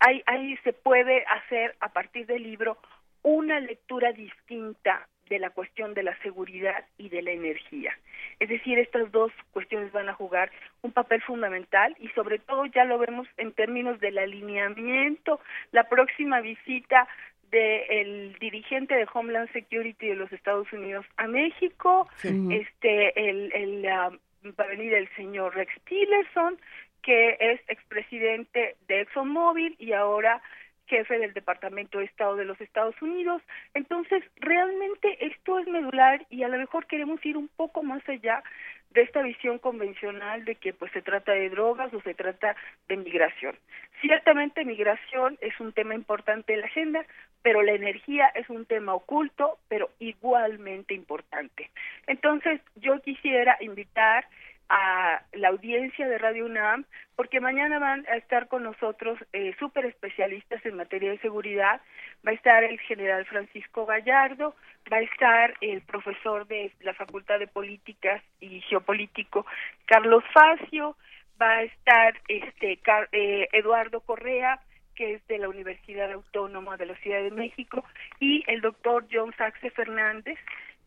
ahí, 0.00 0.22
ahí 0.26 0.56
se 0.64 0.72
puede 0.72 1.24
hacer 1.26 1.76
a 1.80 1.88
partir 1.90 2.26
del 2.26 2.42
libro 2.42 2.78
una 3.22 3.60
lectura 3.60 4.12
distinta 4.12 5.08
de 5.28 5.38
la 5.38 5.50
cuestión 5.50 5.94
de 5.94 6.02
la 6.02 6.16
seguridad 6.22 6.84
y 6.96 7.08
de 7.08 7.22
la 7.22 7.32
energía. 7.32 7.96
Es 8.40 8.48
decir, 8.48 8.78
estas 8.78 9.10
dos 9.12 9.32
cuestiones 9.52 9.92
van 9.92 10.08
a 10.08 10.14
jugar 10.14 10.50
un 10.82 10.92
papel 10.92 11.22
fundamental 11.22 11.96
y 11.98 12.08
sobre 12.08 12.38
todo 12.38 12.66
ya 12.66 12.84
lo 12.84 12.98
vemos 12.98 13.26
en 13.36 13.52
términos 13.52 14.00
del 14.00 14.18
alineamiento, 14.18 15.40
la 15.72 15.84
próxima 15.84 16.40
visita 16.40 17.08
del 17.50 18.36
dirigente 18.38 18.94
de 18.94 19.06
Homeland 19.12 19.50
Security 19.52 20.08
de 20.08 20.16
los 20.16 20.30
Estados 20.32 20.70
Unidos 20.72 21.06
a 21.16 21.26
México, 21.26 22.08
este 22.22 23.30
el, 23.30 23.52
el 23.54 23.86
ah, 23.88 24.10
va 24.58 24.64
a 24.64 24.68
venir 24.68 24.92
el 24.94 25.08
señor 25.16 25.54
Rex 25.54 25.72
Tillerson, 25.84 26.58
que 27.02 27.36
es 27.40 27.60
expresidente 27.68 28.76
de 28.86 29.00
ExxonMobil 29.00 29.76
y 29.78 29.92
ahora 29.92 30.42
jefe 30.88 31.18
del 31.18 31.32
Departamento 31.32 31.98
de 31.98 32.06
Estado 32.06 32.36
de 32.36 32.44
los 32.44 32.60
Estados 32.60 33.00
Unidos. 33.00 33.42
Entonces, 33.74 34.24
realmente 34.36 35.26
esto 35.26 35.58
es 35.58 35.68
medular 35.68 36.26
y 36.30 36.42
a 36.42 36.48
lo 36.48 36.58
mejor 36.58 36.86
queremos 36.86 37.24
ir 37.24 37.36
un 37.36 37.48
poco 37.48 37.82
más 37.82 38.06
allá 38.08 38.42
de 38.90 39.02
esta 39.02 39.22
visión 39.22 39.58
convencional 39.58 40.44
de 40.44 40.54
que 40.54 40.72
pues 40.72 40.90
se 40.92 41.02
trata 41.02 41.32
de 41.32 41.50
drogas 41.50 41.92
o 41.92 42.00
se 42.00 42.14
trata 42.14 42.56
de 42.88 42.96
migración. 42.96 43.54
Ciertamente 44.00 44.64
migración 44.64 45.36
es 45.40 45.58
un 45.60 45.72
tema 45.72 45.94
importante 45.94 46.54
en 46.54 46.60
la 46.60 46.66
agenda, 46.66 47.04
pero 47.42 47.62
la 47.62 47.72
energía 47.72 48.28
es 48.34 48.48
un 48.48 48.64
tema 48.64 48.94
oculto, 48.94 49.58
pero 49.68 49.90
igualmente 49.98 50.94
importante. 50.94 51.70
Entonces, 52.06 52.60
yo 52.76 53.00
quisiera 53.00 53.56
invitar 53.60 54.26
a 54.68 55.22
la 55.32 55.48
audiencia 55.48 56.06
de 56.06 56.18
Radio 56.18 56.44
UNAM, 56.44 56.84
porque 57.16 57.40
mañana 57.40 57.78
van 57.78 58.06
a 58.08 58.16
estar 58.16 58.48
con 58.48 58.62
nosotros 58.62 59.18
eh, 59.32 59.54
súper 59.58 59.86
especialistas 59.86 60.64
en 60.66 60.76
materia 60.76 61.10
de 61.10 61.18
seguridad. 61.18 61.80
Va 62.26 62.32
a 62.32 62.34
estar 62.34 62.64
el 62.64 62.78
general 62.80 63.24
Francisco 63.26 63.86
Gallardo, 63.86 64.54
va 64.92 64.98
a 64.98 65.02
estar 65.02 65.54
el 65.60 65.80
profesor 65.82 66.46
de 66.46 66.72
la 66.80 66.94
Facultad 66.94 67.38
de 67.38 67.46
Políticas 67.46 68.22
y 68.40 68.60
Geopolítico 68.62 69.46
Carlos 69.86 70.24
Facio, 70.32 70.96
va 71.40 71.50
a 71.50 71.62
estar 71.62 72.20
este 72.28 72.78
eh, 73.12 73.48
Eduardo 73.52 74.00
Correa, 74.00 74.60
que 74.94 75.14
es 75.14 75.26
de 75.28 75.38
la 75.38 75.48
Universidad 75.48 76.12
Autónoma 76.12 76.76
de 76.76 76.86
la 76.86 76.96
Ciudad 76.96 77.22
de 77.22 77.30
México, 77.30 77.84
y 78.20 78.44
el 78.48 78.60
doctor 78.60 79.06
John 79.10 79.32
Saxe 79.38 79.70
Fernández, 79.70 80.38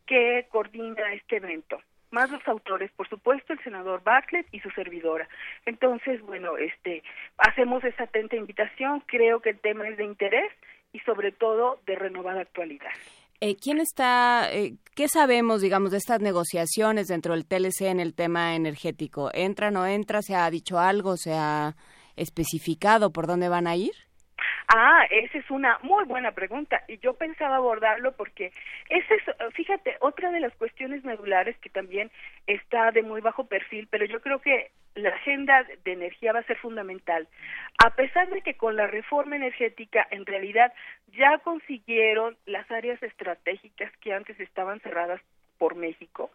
que 0.06 0.46
coordina 0.52 1.14
este 1.14 1.38
evento 1.38 1.82
más 2.12 2.30
los 2.30 2.46
autores, 2.48 2.92
por 2.92 3.08
supuesto, 3.10 3.54
el 3.54 3.64
senador 3.64 4.04
Bartlett 4.04 4.48
y 4.52 4.60
su 4.60 4.70
servidora. 4.72 5.28
Entonces, 5.66 6.22
bueno, 6.22 6.58
este, 6.58 7.04
hacemos 7.38 7.84
esa 7.84 8.04
atenta 8.04 8.36
invitación, 8.36 9.02
creo 9.06 9.42
que 9.42 9.52
el 9.52 9.60
tema 9.60 9.88
es 9.88 9.98
de 9.98 10.06
interés 10.06 10.52
y 10.94 11.00
sobre 11.00 11.32
todo 11.32 11.80
de 11.86 11.96
renovada 11.96 12.42
actualidad. 12.42 12.92
Eh, 13.44 13.56
¿Quién 13.56 13.80
está, 13.80 14.54
eh, 14.54 14.76
qué 14.96 15.08
sabemos, 15.08 15.62
digamos, 15.62 15.90
de 15.92 15.98
estas 15.98 16.22
negociaciones 16.22 17.08
dentro 17.08 17.34
del 17.34 17.48
TLC 17.48 17.88
en 17.88 18.00
el 18.00 18.14
tema 18.14 18.56
energético? 18.56 19.32
¿Entra, 19.34 19.72
no 19.72 19.88
entra? 19.88 20.22
¿Se 20.22 20.36
ha 20.36 20.48
dicho 20.52 20.78
algo? 20.78 21.18
¿Se 21.18 21.34
ha 21.34 21.76
especificado 22.16 23.12
por 23.12 23.26
dónde 23.26 23.50
van 23.50 23.66
a 23.66 23.76
ir? 23.76 23.94
Ah, 24.74 25.06
esa 25.10 25.38
es 25.38 25.52
una 25.52 25.80
muy 25.82 26.06
buena 26.06 26.32
pregunta 26.32 26.82
y 26.88 26.98
yo 27.00 27.14
pensaba 27.16 27.58
abordarlo 27.58 28.14
porque 28.14 28.54
ese 28.88 29.16
es, 29.16 29.54
fíjate, 29.54 29.98
otra 30.00 30.32
de 30.32 30.40
las 30.40 30.54
cuestiones 30.56 31.04
medulares 31.04 31.58
que 31.58 31.70
también 31.70 32.10
está 32.48 32.92
de 32.92 33.04
muy 33.04 33.20
bajo 33.20 33.48
perfil, 33.48 33.90
pero 33.92 34.06
yo 34.06 34.22
creo 34.22 34.40
que 34.40 34.72
la 34.96 35.10
agenda 35.10 35.66
de 35.84 35.92
energía 35.92 36.32
va 36.32 36.40
a 36.40 36.44
ser 36.44 36.58
fundamental. 36.58 37.28
A 37.84 37.90
pesar 37.96 38.30
de 38.30 38.42
que 38.44 38.54
con 38.54 38.78
la 38.78 38.88
reforma 38.88 39.36
energética 39.36 40.08
en 40.10 40.26
realidad 40.26 40.72
ya 41.18 41.38
consiguieron 41.40 42.38
las 42.46 42.70
áreas 42.72 43.04
estratégicas 43.04 43.92
que 43.98 44.14
antes 44.14 44.40
estaban 44.40 44.80
cerradas 44.80 45.20
por 45.58 45.76
México, 45.76 46.32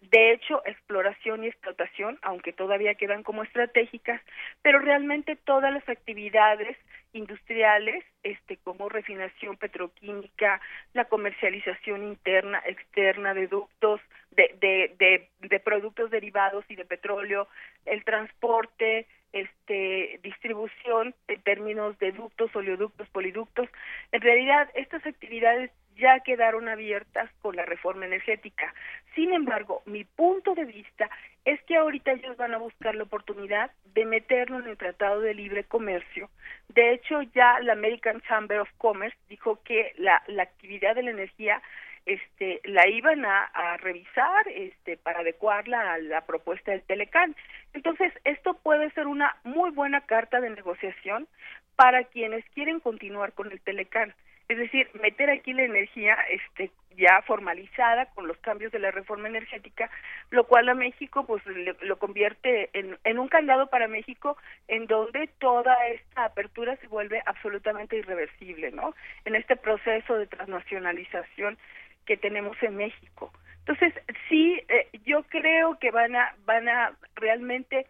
de 0.00 0.32
hecho, 0.32 0.62
exploración 0.66 1.42
y 1.42 1.48
explotación, 1.48 2.18
aunque 2.22 2.52
todavía 2.52 2.94
quedan 2.94 3.22
como 3.22 3.42
estratégicas, 3.42 4.20
pero 4.62 4.78
realmente 4.78 5.36
todas 5.36 5.72
las 5.72 5.88
actividades 5.88 6.76
industriales, 7.16 8.04
este, 8.22 8.56
como 8.58 8.88
refinación 8.88 9.56
petroquímica, 9.56 10.60
la 10.92 11.06
comercialización 11.06 12.04
interna, 12.04 12.62
externa 12.66 13.34
de 13.34 13.46
ductos, 13.46 14.00
de, 14.30 14.54
de, 14.60 14.94
de, 14.98 15.48
de 15.48 15.60
productos 15.60 16.10
derivados 16.10 16.64
y 16.68 16.76
de 16.76 16.84
petróleo, 16.84 17.48
el 17.84 18.04
transporte, 18.04 19.06
este, 19.32 20.20
distribución 20.22 21.14
en 21.28 21.42
términos 21.42 21.98
de 21.98 22.12
ductos, 22.12 22.54
oleoductos, 22.54 23.08
poliductos. 23.08 23.68
En 24.12 24.20
realidad, 24.20 24.70
estas 24.74 25.04
actividades 25.06 25.70
ya 25.96 26.20
quedaron 26.20 26.68
abiertas 26.68 27.30
con 27.42 27.56
la 27.56 27.64
reforma 27.64 28.06
energética. 28.06 28.72
Sin 29.14 29.32
embargo, 29.32 29.82
mi 29.86 30.04
punto 30.04 30.54
de 30.54 30.64
vista 30.64 31.10
es 31.44 31.62
que 31.62 31.76
ahorita 31.76 32.12
ellos 32.12 32.36
van 32.36 32.54
a 32.54 32.58
buscar 32.58 32.94
la 32.94 33.04
oportunidad 33.04 33.70
de 33.94 34.04
meterlo 34.04 34.58
en 34.58 34.68
el 34.68 34.76
Tratado 34.76 35.20
de 35.20 35.34
Libre 35.34 35.64
Comercio. 35.64 36.28
De 36.68 36.92
hecho, 36.92 37.22
ya 37.34 37.60
la 37.60 37.72
American 37.72 38.20
Chamber 38.22 38.60
of 38.60 38.68
Commerce 38.78 39.16
dijo 39.28 39.62
que 39.62 39.92
la, 39.96 40.22
la 40.26 40.42
actividad 40.42 40.94
de 40.94 41.04
la 41.04 41.10
energía 41.10 41.62
este, 42.04 42.60
la 42.64 42.86
iban 42.88 43.24
a, 43.24 43.44
a, 43.44 43.76
revisar 43.78 44.46
este, 44.48 44.96
para 44.96 45.20
adecuarla 45.20 45.94
a 45.94 45.98
la 45.98 46.20
propuesta 46.24 46.70
del 46.70 46.82
Telecán. 46.82 47.34
Entonces, 47.72 48.12
esto 48.24 48.54
puede 48.54 48.90
ser 48.90 49.06
una 49.06 49.36
muy 49.42 49.70
buena 49.70 50.02
carta 50.02 50.40
de 50.40 50.50
negociación 50.50 51.26
para 51.74 52.04
quienes 52.04 52.44
quieren 52.50 52.80
continuar 52.80 53.32
con 53.32 53.50
el 53.50 53.60
Telecán 53.60 54.14
es 54.48 54.58
decir, 54.58 54.88
meter 55.00 55.30
aquí 55.30 55.52
la 55.52 55.64
energía 55.64 56.16
este 56.30 56.70
ya 56.96 57.20
formalizada 57.26 58.06
con 58.14 58.26
los 58.26 58.38
cambios 58.38 58.72
de 58.72 58.78
la 58.78 58.90
reforma 58.90 59.28
energética, 59.28 59.90
lo 60.30 60.44
cual 60.44 60.68
a 60.68 60.74
México 60.74 61.26
pues 61.26 61.42
lo 61.82 61.98
convierte 61.98 62.70
en, 62.72 62.98
en 63.04 63.18
un 63.18 63.28
candado 63.28 63.68
para 63.68 63.86
México 63.86 64.36
en 64.66 64.86
donde 64.86 65.28
toda 65.38 65.74
esta 65.88 66.24
apertura 66.24 66.76
se 66.76 66.86
vuelve 66.88 67.22
absolutamente 67.26 67.96
irreversible, 67.96 68.70
¿no? 68.70 68.94
En 69.24 69.34
este 69.34 69.56
proceso 69.56 70.16
de 70.16 70.26
transnacionalización 70.26 71.58
que 72.06 72.16
tenemos 72.16 72.56
en 72.62 72.76
México. 72.76 73.32
Entonces, 73.58 73.92
sí, 74.28 74.60
eh, 74.68 74.88
yo 75.04 75.24
creo 75.24 75.78
que 75.78 75.90
van 75.90 76.14
a 76.16 76.34
van 76.44 76.68
a 76.68 76.92
realmente 77.16 77.86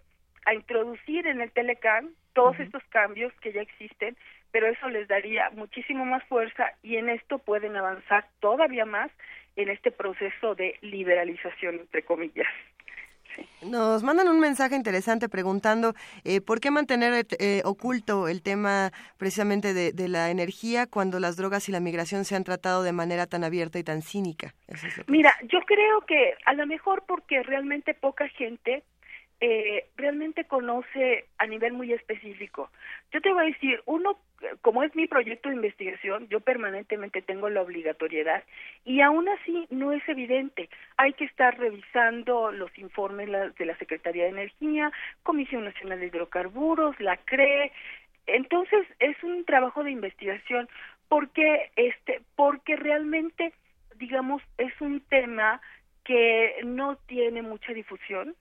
a 0.46 0.54
introducir 0.54 1.26
en 1.26 1.40
el 1.40 1.50
Telecam 1.52 2.10
todos 2.32 2.58
estos 2.60 2.82
cambios 2.84 3.32
que 3.40 3.52
ya 3.52 3.60
existen 3.60 4.16
pero 4.56 4.68
eso 4.68 4.88
les 4.88 5.06
daría 5.06 5.50
muchísimo 5.50 6.06
más 6.06 6.24
fuerza 6.24 6.72
y 6.82 6.96
en 6.96 7.10
esto 7.10 7.36
pueden 7.36 7.76
avanzar 7.76 8.26
todavía 8.40 8.86
más 8.86 9.10
en 9.54 9.68
este 9.68 9.90
proceso 9.90 10.54
de 10.54 10.78
liberalización, 10.80 11.74
entre 11.74 12.02
comillas. 12.02 12.48
Nos 13.60 14.02
mandan 14.02 14.28
un 14.28 14.40
mensaje 14.40 14.74
interesante 14.74 15.28
preguntando 15.28 15.92
eh, 16.24 16.40
por 16.40 16.58
qué 16.60 16.70
mantener 16.70 17.26
eh, 17.38 17.60
oculto 17.66 18.28
el 18.28 18.42
tema 18.42 18.92
precisamente 19.18 19.74
de, 19.74 20.08
la 20.08 20.30
energía 20.30 20.86
cuando 20.86 21.20
las 21.20 21.36
drogas 21.36 21.68
y 21.68 21.72
la 21.72 21.80
migración 21.80 22.24
se 22.24 22.34
han 22.34 22.44
tratado 22.44 22.82
de 22.82 22.92
manera 22.92 23.26
tan 23.26 23.44
abierta 23.44 23.78
y 23.78 23.84
tan 23.84 24.00
cínica. 24.00 24.54
Mira, 25.06 25.36
yo 25.52 25.60
creo 25.66 26.00
que 26.06 26.32
a 26.46 26.54
lo 26.54 26.66
mejor 26.66 27.04
porque 27.06 27.42
realmente 27.42 27.92
poca 27.92 28.26
gente 28.28 28.84
eh, 29.40 29.84
realmente 29.96 30.44
conoce 30.44 31.26
a 31.36 31.46
nivel 31.46 31.74
muy 31.74 31.92
específico. 31.92 32.70
Yo 33.12 33.20
te 33.20 33.32
voy 33.32 33.42
a 33.42 33.46
decir, 33.46 33.82
uno, 33.84 34.18
como 34.62 34.82
es 34.82 34.94
mi 34.94 35.06
proyecto 35.06 35.48
de 35.48 35.56
investigación, 35.56 36.26
yo 36.28 36.40
permanentemente 36.40 37.20
tengo 37.20 37.50
la 37.50 37.60
obligatoriedad 37.60 38.44
y 38.84 39.02
aún 39.02 39.28
así 39.28 39.66
no 39.70 39.92
es 39.92 40.06
evidente. 40.08 40.70
Hay 40.96 41.12
que 41.12 41.24
estar 41.24 41.58
revisando 41.58 42.50
los 42.50 42.76
informes 42.78 43.28
de 43.58 43.66
la 43.66 43.76
Secretaría 43.76 44.24
de 44.24 44.30
Energía, 44.30 44.90
Comisión 45.22 45.64
Nacional 45.64 46.00
de 46.00 46.06
Hidrocarburos, 46.06 46.98
la 47.00 47.18
CRE. 47.18 47.72
Entonces, 48.26 48.86
es 49.00 49.22
un 49.22 49.44
trabajo 49.44 49.84
de 49.84 49.90
investigación 49.90 50.68
porque 51.08 51.70
este 51.76 52.22
porque 52.34 52.74
realmente 52.74 53.52
digamos 53.96 54.42
es 54.58 54.72
un 54.80 55.00
tema 55.00 55.60
que 56.04 56.56
no 56.64 56.96
tiene 57.06 57.42
mucha 57.42 57.72
difusión 57.72 58.34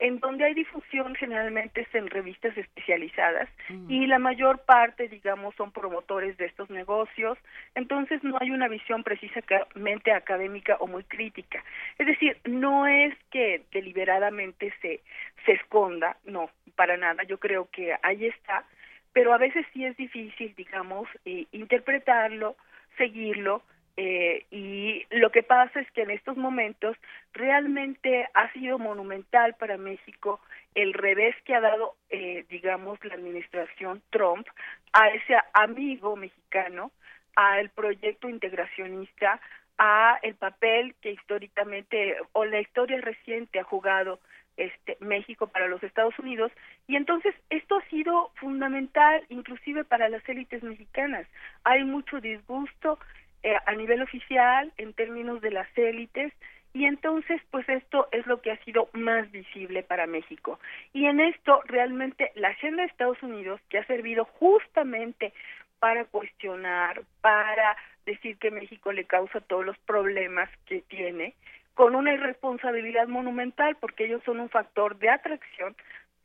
en 0.00 0.18
donde 0.18 0.44
hay 0.44 0.54
difusión 0.54 1.14
generalmente 1.14 1.82
es 1.82 1.94
en 1.94 2.08
revistas 2.08 2.56
especializadas 2.56 3.48
mm. 3.68 3.90
y 3.90 4.06
la 4.06 4.18
mayor 4.18 4.60
parte, 4.64 5.08
digamos, 5.08 5.54
son 5.56 5.70
promotores 5.72 6.36
de 6.38 6.46
estos 6.46 6.70
negocios, 6.70 7.38
entonces 7.74 8.24
no 8.24 8.38
hay 8.40 8.50
una 8.50 8.66
visión 8.66 9.04
precisamente 9.04 10.12
académica 10.12 10.76
o 10.80 10.86
muy 10.86 11.04
crítica. 11.04 11.62
Es 11.98 12.06
decir, 12.06 12.38
no 12.46 12.86
es 12.86 13.14
que 13.30 13.62
deliberadamente 13.72 14.72
se, 14.80 15.00
se 15.44 15.52
esconda, 15.52 16.16
no, 16.24 16.50
para 16.76 16.96
nada, 16.96 17.22
yo 17.24 17.38
creo 17.38 17.68
que 17.70 17.94
ahí 18.02 18.26
está, 18.26 18.64
pero 19.12 19.34
a 19.34 19.38
veces 19.38 19.66
sí 19.74 19.84
es 19.84 19.96
difícil, 19.98 20.54
digamos, 20.56 21.08
eh, 21.26 21.46
interpretarlo, 21.52 22.56
seguirlo, 22.96 23.62
eh, 24.02 24.46
y 24.50 25.04
lo 25.10 25.30
que 25.30 25.42
pasa 25.42 25.78
es 25.78 25.90
que 25.90 26.00
en 26.00 26.10
estos 26.10 26.34
momentos 26.34 26.96
realmente 27.34 28.26
ha 28.32 28.50
sido 28.54 28.78
monumental 28.78 29.56
para 29.56 29.76
México 29.76 30.40
el 30.74 30.94
revés 30.94 31.36
que 31.44 31.54
ha 31.54 31.60
dado, 31.60 31.96
eh, 32.08 32.46
digamos, 32.48 32.98
la 33.04 33.12
administración 33.12 34.00
Trump 34.08 34.46
a 34.94 35.08
ese 35.08 35.36
amigo 35.52 36.16
mexicano, 36.16 36.92
al 37.36 37.68
proyecto 37.68 38.30
integracionista, 38.30 39.38
a 39.76 40.18
el 40.22 40.34
papel 40.34 40.94
que 41.02 41.12
históricamente 41.12 42.16
o 42.32 42.46
la 42.46 42.60
historia 42.60 43.02
reciente 43.02 43.60
ha 43.60 43.64
jugado 43.64 44.18
este 44.56 44.96
México 45.00 45.48
para 45.48 45.68
los 45.68 45.82
Estados 45.82 46.18
Unidos 46.18 46.50
y 46.86 46.96
entonces 46.96 47.34
esto 47.50 47.76
ha 47.76 47.88
sido 47.90 48.30
fundamental 48.36 49.26
inclusive 49.28 49.84
para 49.84 50.08
las 50.08 50.26
élites 50.26 50.62
mexicanas. 50.62 51.26
Hay 51.64 51.84
mucho 51.84 52.18
disgusto 52.18 52.98
eh, 53.42 53.56
a 53.66 53.74
nivel 53.74 54.02
oficial 54.02 54.72
en 54.76 54.92
términos 54.92 55.40
de 55.40 55.50
las 55.50 55.66
élites 55.76 56.32
y 56.72 56.84
entonces 56.84 57.40
pues 57.50 57.68
esto 57.68 58.08
es 58.12 58.26
lo 58.26 58.40
que 58.40 58.52
ha 58.52 58.64
sido 58.64 58.88
más 58.92 59.30
visible 59.32 59.82
para 59.82 60.06
México. 60.06 60.60
Y 60.92 61.06
en 61.06 61.20
esto 61.20 61.62
realmente 61.66 62.32
la 62.34 62.48
agenda 62.48 62.82
de 62.82 62.88
Estados 62.88 63.22
Unidos 63.22 63.60
que 63.68 63.78
ha 63.78 63.86
servido 63.86 64.24
justamente 64.24 65.32
para 65.78 66.04
cuestionar 66.04 67.02
para 67.20 67.76
decir 68.06 68.36
que 68.38 68.50
México 68.50 68.92
le 68.92 69.04
causa 69.04 69.40
todos 69.40 69.64
los 69.64 69.78
problemas 69.78 70.48
que 70.66 70.82
tiene 70.82 71.34
con 71.74 71.94
una 71.94 72.12
irresponsabilidad 72.12 73.08
monumental 73.08 73.76
porque 73.80 74.04
ellos 74.04 74.22
son 74.24 74.40
un 74.40 74.50
factor 74.50 74.98
de 74.98 75.08
atracción 75.08 75.74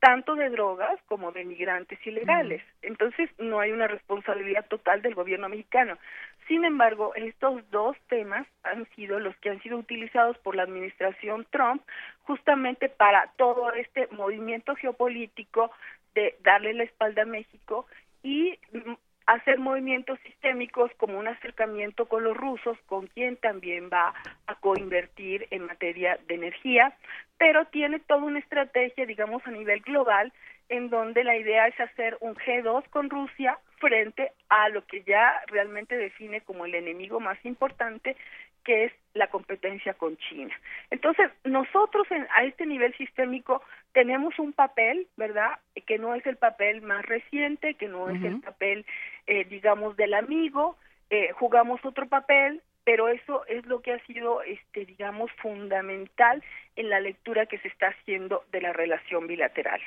tanto 0.06 0.36
de 0.36 0.50
drogas 0.50 1.00
como 1.06 1.32
de 1.32 1.44
migrantes 1.44 1.98
ilegales. 2.06 2.62
Entonces, 2.80 3.28
no 3.38 3.58
hay 3.58 3.72
una 3.72 3.88
responsabilidad 3.88 4.64
total 4.68 5.02
del 5.02 5.16
gobierno 5.16 5.48
mexicano. 5.48 5.98
Sin 6.46 6.64
embargo, 6.64 7.12
estos 7.16 7.68
dos 7.72 7.96
temas 8.08 8.46
han 8.62 8.86
sido 8.94 9.18
los 9.18 9.36
que 9.38 9.50
han 9.50 9.60
sido 9.62 9.78
utilizados 9.78 10.38
por 10.38 10.54
la 10.54 10.62
administración 10.62 11.44
Trump 11.50 11.82
justamente 12.22 12.88
para 12.88 13.32
todo 13.36 13.72
este 13.72 14.06
movimiento 14.12 14.76
geopolítico 14.76 15.72
de 16.14 16.36
darle 16.44 16.72
la 16.74 16.84
espalda 16.84 17.22
a 17.22 17.26
México 17.26 17.86
y 18.22 18.56
mm, 18.70 18.92
hacer 19.26 19.58
movimientos 19.58 20.18
sistémicos 20.20 20.90
como 20.96 21.18
un 21.18 21.28
acercamiento 21.28 22.06
con 22.06 22.22
los 22.24 22.36
rusos, 22.36 22.78
con 22.86 23.08
quien 23.08 23.36
también 23.36 23.90
va 23.92 24.14
a 24.46 24.54
coinvertir 24.56 25.48
en 25.50 25.66
materia 25.66 26.18
de 26.28 26.34
energía, 26.34 26.96
pero 27.36 27.66
tiene 27.66 27.98
toda 27.98 28.22
una 28.22 28.38
estrategia, 28.38 29.04
digamos, 29.04 29.46
a 29.46 29.50
nivel 29.50 29.80
global, 29.80 30.32
en 30.68 30.90
donde 30.90 31.24
la 31.24 31.36
idea 31.36 31.66
es 31.66 31.78
hacer 31.78 32.16
un 32.20 32.34
G2 32.34 32.88
con 32.90 33.10
Rusia 33.10 33.58
frente 33.78 34.32
a 34.48 34.68
lo 34.68 34.84
que 34.86 35.02
ya 35.02 35.40
realmente 35.48 35.96
define 35.96 36.40
como 36.40 36.64
el 36.64 36.74
enemigo 36.74 37.20
más 37.20 37.38
importante, 37.44 38.16
que 38.64 38.86
es 38.86 38.92
la 39.14 39.28
competencia 39.28 39.94
con 39.94 40.16
China. 40.16 40.54
Entonces, 40.90 41.30
nosotros 41.44 42.06
en, 42.10 42.26
a 42.34 42.44
este 42.44 42.66
nivel 42.66 42.94
sistémico 42.96 43.62
tenemos 43.96 44.38
un 44.38 44.52
papel, 44.52 45.08
¿verdad? 45.16 45.58
Que 45.86 45.96
no 45.96 46.14
es 46.14 46.26
el 46.26 46.36
papel 46.36 46.82
más 46.82 47.02
reciente, 47.06 47.76
que 47.76 47.88
no 47.88 48.10
es 48.10 48.22
el 48.22 48.42
papel, 48.42 48.84
eh, 49.26 49.46
digamos, 49.46 49.96
del 49.96 50.12
amigo, 50.12 50.76
eh, 51.08 51.30
jugamos 51.32 51.82
otro 51.82 52.06
papel, 52.06 52.60
pero 52.84 53.08
eso 53.08 53.46
es 53.46 53.64
lo 53.64 53.80
que 53.80 53.94
ha 53.94 54.04
sido, 54.04 54.42
este, 54.42 54.84
digamos, 54.84 55.30
fundamental 55.40 56.44
en 56.76 56.90
la 56.90 57.00
lectura 57.00 57.46
que 57.46 57.56
se 57.60 57.68
está 57.68 57.86
haciendo 57.86 58.44
de 58.52 58.60
la 58.60 58.74
relación 58.74 59.26
bilateral. 59.26 59.80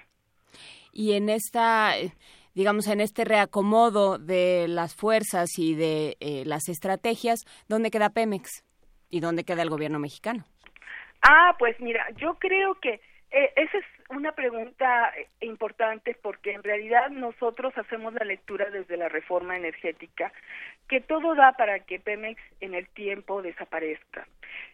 Y 0.92 1.14
en 1.14 1.30
esta 1.30 1.94
digamos, 2.56 2.88
en 2.88 3.02
este 3.02 3.26
reacomodo 3.26 4.18
de 4.18 4.66
las 4.68 4.96
fuerzas 4.96 5.50
y 5.60 5.76
de 5.76 6.18
eh, 6.20 6.46
las 6.48 6.68
estrategias, 6.68 7.46
¿dónde 7.68 7.92
queda 7.92 8.10
Pemex 8.10 8.66
y 9.08 9.20
dónde 9.20 9.44
queda 9.44 9.62
el 9.62 9.70
gobierno 9.70 10.00
mexicano? 10.00 10.46
Ah, 11.22 11.56
pues 11.60 11.80
mira, 11.80 12.08
yo 12.18 12.36
creo 12.40 12.74
que 12.82 13.00
eh, 13.32 13.54
esa 13.56 13.78
es 13.78 13.86
una 14.10 14.32
pregunta 14.32 15.14
eh, 15.16 15.28
importante 15.42 16.16
porque 16.20 16.54
en 16.54 16.64
realidad 16.64 17.10
nosotros 17.10 17.78
hacemos 17.78 18.14
la 18.14 18.26
lectura 18.26 18.70
desde 18.72 18.98
la 18.98 19.08
reforma 19.08 19.56
energética 19.56 20.32
que 20.88 21.00
todo 21.00 21.36
da 21.36 21.54
para 21.54 21.80
que 21.80 22.00
Pemex 22.00 22.42
en 22.60 22.74
el 22.74 22.88
tiempo 22.90 23.44
desaparezca. 23.44 24.28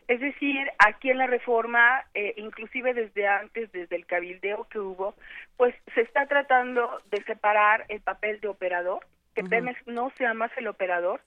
Es 0.08 0.22
decir, 0.22 0.72
aquí 0.80 1.10
en 1.10 1.18
la 1.18 1.28
reforma, 1.28 2.06
eh, 2.14 2.34
inclusive 2.38 2.94
desde 2.94 3.28
antes, 3.28 3.72
desde 3.74 3.98
el 3.98 4.06
cabildeo 4.06 4.68
que 4.70 4.80
hubo, 4.80 5.16
pues 5.58 5.76
se 5.94 6.02
está 6.02 6.26
tratando 6.28 7.02
de 7.12 7.22
separar 7.24 7.86
el 7.90 8.00
papel 8.00 8.40
de 8.40 8.48
operador, 8.48 9.06
que 9.34 9.44
Pemex 9.44 9.86
no 9.86 10.12
sea 10.12 10.34
más 10.34 10.52
el 10.58 10.68
operador, 10.68 11.20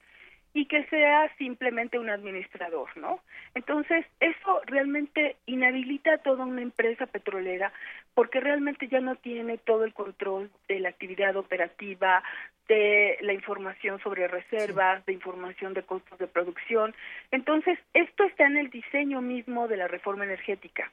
y 0.55 0.67
que 0.67 0.85
sea 0.87 1.31
simplemente 1.37 1.99
un 1.99 2.11
administrador, 2.11 2.89
¿no? 2.97 3.21
Entonces, 3.55 4.07
eso 4.21 4.61
realmente 4.67 5.37
inhabilita 5.47 6.15
a 6.15 6.19
toda 6.19 6.45
una 6.45 6.63
empresa 6.63 7.07
petrolera 7.07 7.73
porque 8.15 8.41
realmente 8.41 8.89
ya 8.89 9.01
no 9.01 9.17
tiene 9.17 9.59
todo 9.59 9.85
el 9.85 9.95
control 9.95 10.51
de 10.67 10.81
la 10.81 10.89
actividad 10.89 11.37
operativa, 11.37 12.23
de 12.69 13.17
la 13.23 13.33
información 13.33 13.99
sobre 14.01 14.29
reservas, 14.29 15.05
de 15.07 15.15
información 15.15 15.73
de 15.73 15.83
costos 15.83 16.19
de 16.19 16.27
producción. 16.27 16.95
Entonces, 17.31 17.79
esto 17.95 18.25
está 18.25 18.47
en 18.47 18.59
el 18.59 18.71
diseño 18.71 19.23
mismo 19.23 19.69
de 19.69 19.79
la 19.79 19.89
reforma 19.89 20.25
energética. 20.25 20.91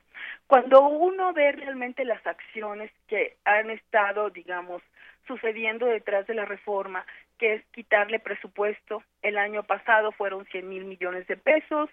Cuando 0.48 0.88
uno 0.88 1.34
ve 1.34 1.52
realmente 1.52 2.06
las 2.06 2.26
acciones 2.26 2.92
que 3.08 3.36
han 3.44 3.70
estado, 3.70 4.30
digamos, 4.30 4.82
sucediendo 5.28 5.86
detrás 5.86 6.28
de 6.28 6.34
la 6.34 6.46
reforma, 6.46 7.06
que 7.38 7.56
es 7.56 7.66
quitarle 7.72 8.20
presupuesto. 8.20 9.04
El 9.22 9.38
año 9.38 9.64
pasado 9.64 10.12
fueron 10.12 10.46
100 10.46 10.68
mil 10.68 10.86
millones 10.86 11.28
de 11.28 11.38
pesos. 11.38 11.90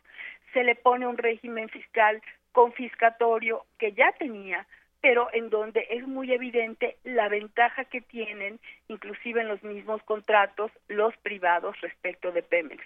Se 0.52 0.64
le 0.64 0.74
pone 0.74 1.06
un 1.06 1.18
régimen 1.18 1.68
fiscal 1.68 2.22
confiscatorio 2.52 3.64
que 3.78 3.92
ya 3.92 4.12
tenía, 4.12 4.66
pero 5.00 5.28
en 5.32 5.50
donde 5.50 5.86
es 5.90 6.06
muy 6.06 6.32
evidente 6.32 6.96
la 7.02 7.28
ventaja 7.28 7.84
que 7.84 8.00
tienen, 8.00 8.60
inclusive 8.88 9.40
en 9.40 9.48
los 9.48 9.62
mismos 9.62 10.02
contratos, 10.04 10.70
los 10.88 11.16
privados 11.18 11.80
respecto 11.80 12.30
de 12.30 12.42
Pemex. 12.42 12.82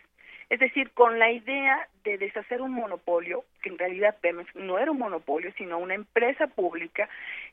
Es 0.48 0.60
decir, 0.60 0.90
con 0.92 1.18
la 1.18 1.30
idea 1.30 1.88
de 2.04 2.18
deshacer 2.18 2.62
un 2.62 2.72
monopolio, 2.72 3.44
que 3.62 3.68
en 3.68 3.78
realidad 3.78 4.16
Pemex 4.20 4.54
no 4.54 4.78
era 4.78 4.92
un 4.92 4.98
monopolio, 4.98 5.52
sino 5.58 5.78
una 5.78 5.94
empresa 5.94 6.46
pública, 6.46 7.08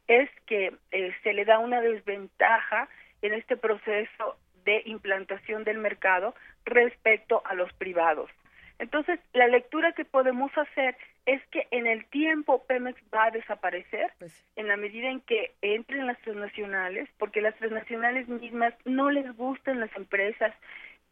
es 0.07 0.29
que 0.45 0.73
eh, 0.91 1.13
se 1.23 1.33
le 1.33 1.45
da 1.45 1.57
una 1.57 1.81
desventaja 1.81 2.87
en 3.23 3.33
este 3.33 3.57
proceso 3.57 4.37
de 4.63 4.83
implantación 4.85 5.63
del 5.63 5.79
mercado 5.79 6.35
respecto 6.65 7.41
a 7.45 7.55
los 7.55 7.73
privados. 7.73 8.29
Entonces, 8.79 9.19
la 9.33 9.47
lectura 9.47 9.93
que 9.93 10.05
podemos 10.05 10.51
hacer 10.57 10.95
es 11.25 11.41
que 11.47 11.67
en 11.71 11.87
el 11.87 12.05
tiempo 12.05 12.65
Pemex 12.65 13.01
va 13.13 13.25
a 13.25 13.31
desaparecer 13.31 14.11
pues 14.19 14.43
en 14.55 14.67
la 14.67 14.77
medida 14.77 15.09
en 15.09 15.21
que 15.21 15.53
entren 15.61 16.05
las 16.05 16.19
transnacionales, 16.19 17.07
porque 17.17 17.41
las 17.41 17.55
transnacionales 17.55 18.27
mismas 18.27 18.73
no 18.83 19.09
les 19.09 19.31
gustan 19.37 19.79
las 19.79 19.95
empresas 19.95 20.53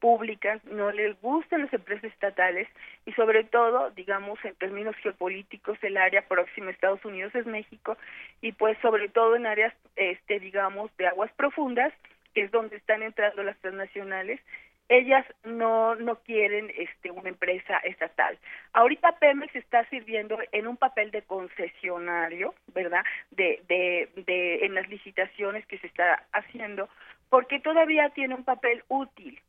públicas, 0.01 0.61
no 0.65 0.91
les 0.91 1.19
gustan 1.21 1.61
las 1.61 1.73
empresas 1.73 2.11
estatales 2.11 2.67
y 3.05 3.13
sobre 3.13 3.45
todo, 3.45 3.91
digamos, 3.91 4.43
en 4.43 4.55
términos 4.55 4.95
geopolíticos, 4.97 5.77
el 5.83 5.95
área 5.95 6.27
próxima 6.27 6.67
a 6.67 6.71
Estados 6.71 7.05
Unidos 7.05 7.33
es 7.35 7.45
México 7.45 7.97
y 8.41 8.51
pues 8.51 8.77
sobre 8.81 9.07
todo 9.07 9.35
en 9.37 9.45
áreas, 9.45 9.73
este, 9.95 10.39
digamos, 10.39 10.91
de 10.97 11.07
aguas 11.07 11.31
profundas, 11.33 11.93
que 12.33 12.41
es 12.41 12.51
donde 12.51 12.77
están 12.77 13.03
entrando 13.03 13.43
las 13.43 13.57
transnacionales, 13.59 14.41
ellas 14.89 15.25
no 15.45 15.95
no 15.95 16.15
quieren 16.17 16.69
este 16.77 17.11
una 17.11 17.29
empresa 17.29 17.77
estatal. 17.77 18.37
Ahorita 18.73 19.13
Pemex 19.19 19.55
está 19.55 19.87
sirviendo 19.89 20.37
en 20.51 20.67
un 20.67 20.75
papel 20.75 21.11
de 21.11 21.21
concesionario, 21.21 22.53
¿verdad? 22.73 23.05
De 23.29 23.61
de 23.69 24.09
de 24.25 24.65
en 24.65 24.73
las 24.73 24.89
licitaciones 24.89 25.65
que 25.67 25.77
se 25.77 25.87
está 25.87 26.25
haciendo 26.33 26.89
porque 27.29 27.61
todavía 27.61 28.09
tiene 28.09 28.35
un 28.35 28.43
papel 28.43 28.83
útil 28.89 29.39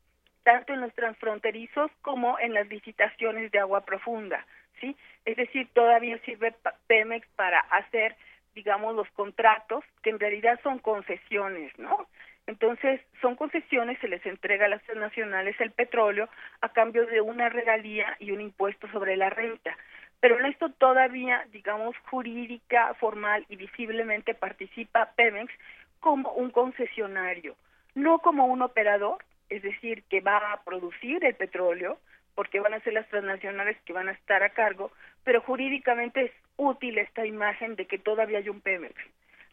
tanto 0.44 0.72
en 0.72 0.80
los 0.80 0.94
transfronterizos 0.94 1.90
como 2.02 2.38
en 2.38 2.54
las 2.54 2.68
licitaciones 2.68 3.50
de 3.50 3.58
agua 3.58 3.84
profunda, 3.84 4.46
¿sí? 4.80 4.96
Es 5.24 5.36
decir, 5.36 5.68
todavía 5.72 6.18
sirve 6.24 6.54
Pemex 6.86 7.26
para 7.36 7.60
hacer 7.60 8.16
digamos 8.54 8.94
los 8.94 9.08
contratos 9.12 9.84
que 10.02 10.10
en 10.10 10.20
realidad 10.20 10.60
son 10.62 10.78
concesiones, 10.78 11.76
¿no? 11.78 12.06
Entonces, 12.46 13.00
son 13.20 13.36
concesiones, 13.36 13.98
se 14.00 14.08
les 14.08 14.24
entrega 14.26 14.66
a 14.66 14.68
las 14.68 14.82
nacionales 14.96 15.58
el 15.60 15.70
petróleo 15.70 16.28
a 16.60 16.68
cambio 16.70 17.06
de 17.06 17.20
una 17.20 17.48
regalía 17.48 18.16
y 18.18 18.32
un 18.32 18.40
impuesto 18.40 18.88
sobre 18.88 19.16
la 19.16 19.30
renta. 19.30 19.76
Pero 20.20 20.38
en 20.38 20.46
esto 20.46 20.70
todavía, 20.70 21.46
digamos, 21.52 21.96
jurídica, 22.10 22.94
formal 22.94 23.44
y 23.48 23.56
visiblemente 23.56 24.34
participa 24.34 25.12
Pemex 25.16 25.52
como 26.00 26.32
un 26.32 26.50
concesionario, 26.50 27.54
no 27.94 28.18
como 28.18 28.46
un 28.46 28.62
operador, 28.62 29.24
es 29.52 29.62
decir, 29.62 30.02
que 30.04 30.20
va 30.20 30.38
a 30.38 30.62
producir 30.64 31.24
el 31.24 31.34
petróleo, 31.34 31.98
porque 32.34 32.60
van 32.60 32.74
a 32.74 32.80
ser 32.80 32.94
las 32.94 33.08
transnacionales 33.08 33.76
que 33.84 33.92
van 33.92 34.08
a 34.08 34.12
estar 34.12 34.42
a 34.42 34.50
cargo, 34.50 34.90
pero 35.24 35.42
jurídicamente 35.42 36.22
es 36.22 36.32
útil 36.56 36.96
esta 36.98 37.26
imagen 37.26 37.76
de 37.76 37.86
que 37.86 37.98
todavía 37.98 38.38
hay 38.38 38.48
un 38.48 38.62
Pemex. 38.62 38.94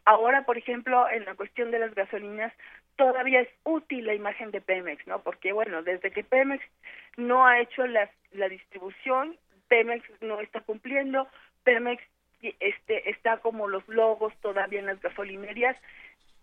Ahora, 0.05 0.43
por 0.43 0.57
ejemplo, 0.57 1.09
en 1.09 1.25
la 1.25 1.35
cuestión 1.35 1.71
de 1.71 1.79
las 1.79 1.93
gasolinas, 1.93 2.53
todavía 2.95 3.41
es 3.41 3.49
útil 3.63 4.05
la 4.05 4.13
imagen 4.13 4.51
de 4.51 4.61
Pemex, 4.61 5.05
¿no? 5.05 5.21
Porque, 5.21 5.51
bueno, 5.51 5.83
desde 5.83 6.11
que 6.11 6.23
Pemex 6.23 6.63
no 7.17 7.45
ha 7.45 7.59
hecho 7.59 7.85
la, 7.85 8.09
la 8.31 8.47
distribución, 8.47 9.37
Pemex 9.67 10.03
no 10.21 10.39
está 10.39 10.61
cumpliendo, 10.61 11.27
Pemex 11.63 12.01
este, 12.41 13.09
está 13.09 13.37
como 13.37 13.67
los 13.67 13.85
logos 13.89 14.33
todavía 14.41 14.79
en 14.79 14.85
las 14.85 15.01
gasolinerías, 15.01 15.75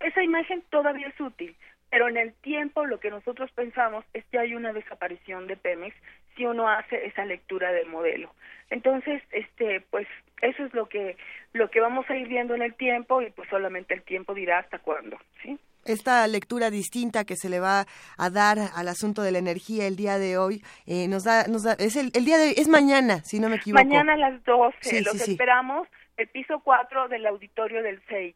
esa 0.00 0.22
imagen 0.22 0.62
todavía 0.68 1.08
es 1.08 1.18
útil, 1.18 1.56
pero 1.90 2.08
en 2.08 2.16
el 2.16 2.34
tiempo 2.34 2.84
lo 2.84 3.00
que 3.00 3.10
nosotros 3.10 3.50
pensamos 3.52 4.04
es 4.12 4.24
que 4.26 4.38
hay 4.38 4.54
una 4.54 4.72
desaparición 4.72 5.46
de 5.46 5.56
Pemex 5.56 5.94
si 6.36 6.44
uno 6.44 6.68
hace 6.68 7.06
esa 7.06 7.24
lectura 7.24 7.72
del 7.72 7.86
modelo. 7.86 8.30
Entonces, 8.70 9.22
este, 9.30 9.80
pues 9.90 10.06
eso 10.42 10.64
es 10.64 10.74
lo 10.74 10.86
que 10.88 11.16
lo 11.52 11.70
que 11.70 11.80
vamos 11.80 12.04
a 12.10 12.16
ir 12.16 12.28
viendo 12.28 12.54
en 12.54 12.62
el 12.62 12.74
tiempo 12.74 13.22
y 13.22 13.30
pues 13.30 13.48
solamente 13.48 13.94
el 13.94 14.02
tiempo 14.02 14.34
dirá 14.34 14.58
hasta 14.58 14.78
cuándo, 14.78 15.16
¿sí? 15.42 15.58
Esta 15.84 16.26
lectura 16.26 16.68
distinta 16.68 17.24
que 17.24 17.36
se 17.36 17.48
le 17.48 17.60
va 17.60 17.86
a 18.18 18.30
dar 18.30 18.58
al 18.74 18.88
asunto 18.88 19.22
de 19.22 19.30
la 19.30 19.38
energía 19.38 19.86
el 19.86 19.94
día 19.96 20.18
de 20.18 20.36
hoy 20.36 20.62
eh, 20.86 21.06
nos 21.06 21.22
da 21.22 21.46
nos 21.46 21.62
da 21.62 21.74
es 21.78 21.96
el, 21.96 22.10
el, 22.14 22.24
día 22.24 22.38
de 22.38 22.50
es 22.50 22.68
mañana, 22.68 23.22
si 23.22 23.38
no 23.38 23.48
me 23.48 23.56
equivoco. 23.56 23.84
Mañana 23.84 24.14
a 24.14 24.16
las 24.16 24.44
12, 24.44 25.02
los 25.02 25.28
esperamos 25.28 25.88
el 26.16 26.28
piso 26.28 26.60
4 26.62 27.08
del 27.08 27.26
auditorio 27.26 27.82
del 27.82 28.00
Sage. 28.08 28.34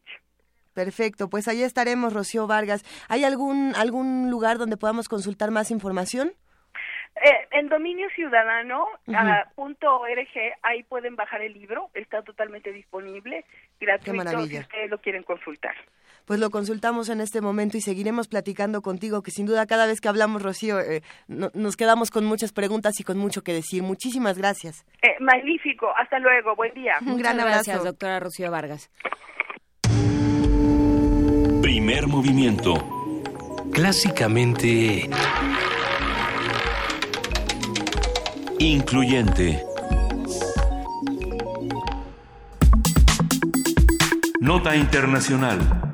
Perfecto, 0.73 1.29
pues 1.29 1.47
ahí 1.47 1.63
estaremos, 1.63 2.13
Rocío 2.13 2.47
Vargas. 2.47 2.83
¿Hay 3.09 3.23
algún 3.23 3.73
algún 3.75 4.29
lugar 4.29 4.57
donde 4.57 4.77
podamos 4.77 5.09
consultar 5.09 5.51
más 5.51 5.71
información? 5.71 6.33
Eh, 7.15 7.47
en 7.51 7.67
dominio 7.67 8.07
ciudadano 8.15 8.85
uh 9.05 9.13
punto 9.53 9.99
org 9.99 10.29
ahí 10.63 10.83
pueden 10.83 11.15
bajar 11.15 11.41
el 11.41 11.53
libro, 11.53 11.89
está 11.93 12.23
totalmente 12.23 12.71
disponible, 12.71 13.43
gratuito 13.79 14.47
si 14.47 14.57
ustedes 14.57 14.89
lo 14.89 14.97
quieren 14.99 15.23
consultar. 15.23 15.75
Pues 16.25 16.39
lo 16.39 16.49
consultamos 16.49 17.09
en 17.09 17.19
este 17.19 17.41
momento 17.41 17.77
y 17.77 17.81
seguiremos 17.81 18.27
platicando 18.27 18.81
contigo, 18.81 19.21
que 19.21 19.31
sin 19.31 19.45
duda 19.45 19.65
cada 19.65 19.85
vez 19.85 19.99
que 19.99 20.07
hablamos, 20.07 20.41
Rocío, 20.41 20.79
eh, 20.79 21.01
nos 21.27 21.75
quedamos 21.75 22.11
con 22.11 22.25
muchas 22.25 22.53
preguntas 22.53 22.99
y 22.99 23.03
con 23.03 23.17
mucho 23.17 23.41
que 23.41 23.53
decir. 23.53 23.83
Muchísimas 23.83 24.37
gracias. 24.37 24.85
Eh, 25.01 25.15
magnífico, 25.19 25.91
hasta 25.97 26.17
luego, 26.19 26.55
buen 26.55 26.73
día. 26.73 26.93
Un 27.05 27.17
gran 27.17 27.39
abrazo. 27.39 27.63
Gracias, 27.65 27.83
doctora 27.83 28.19
Rocío 28.19 28.49
Vargas. 28.49 28.89
Primer 31.61 32.07
movimiento. 32.07 32.73
Clásicamente... 33.71 35.07
Incluyente. 38.57 39.63
Nota 44.39 44.75
Internacional. 44.75 45.90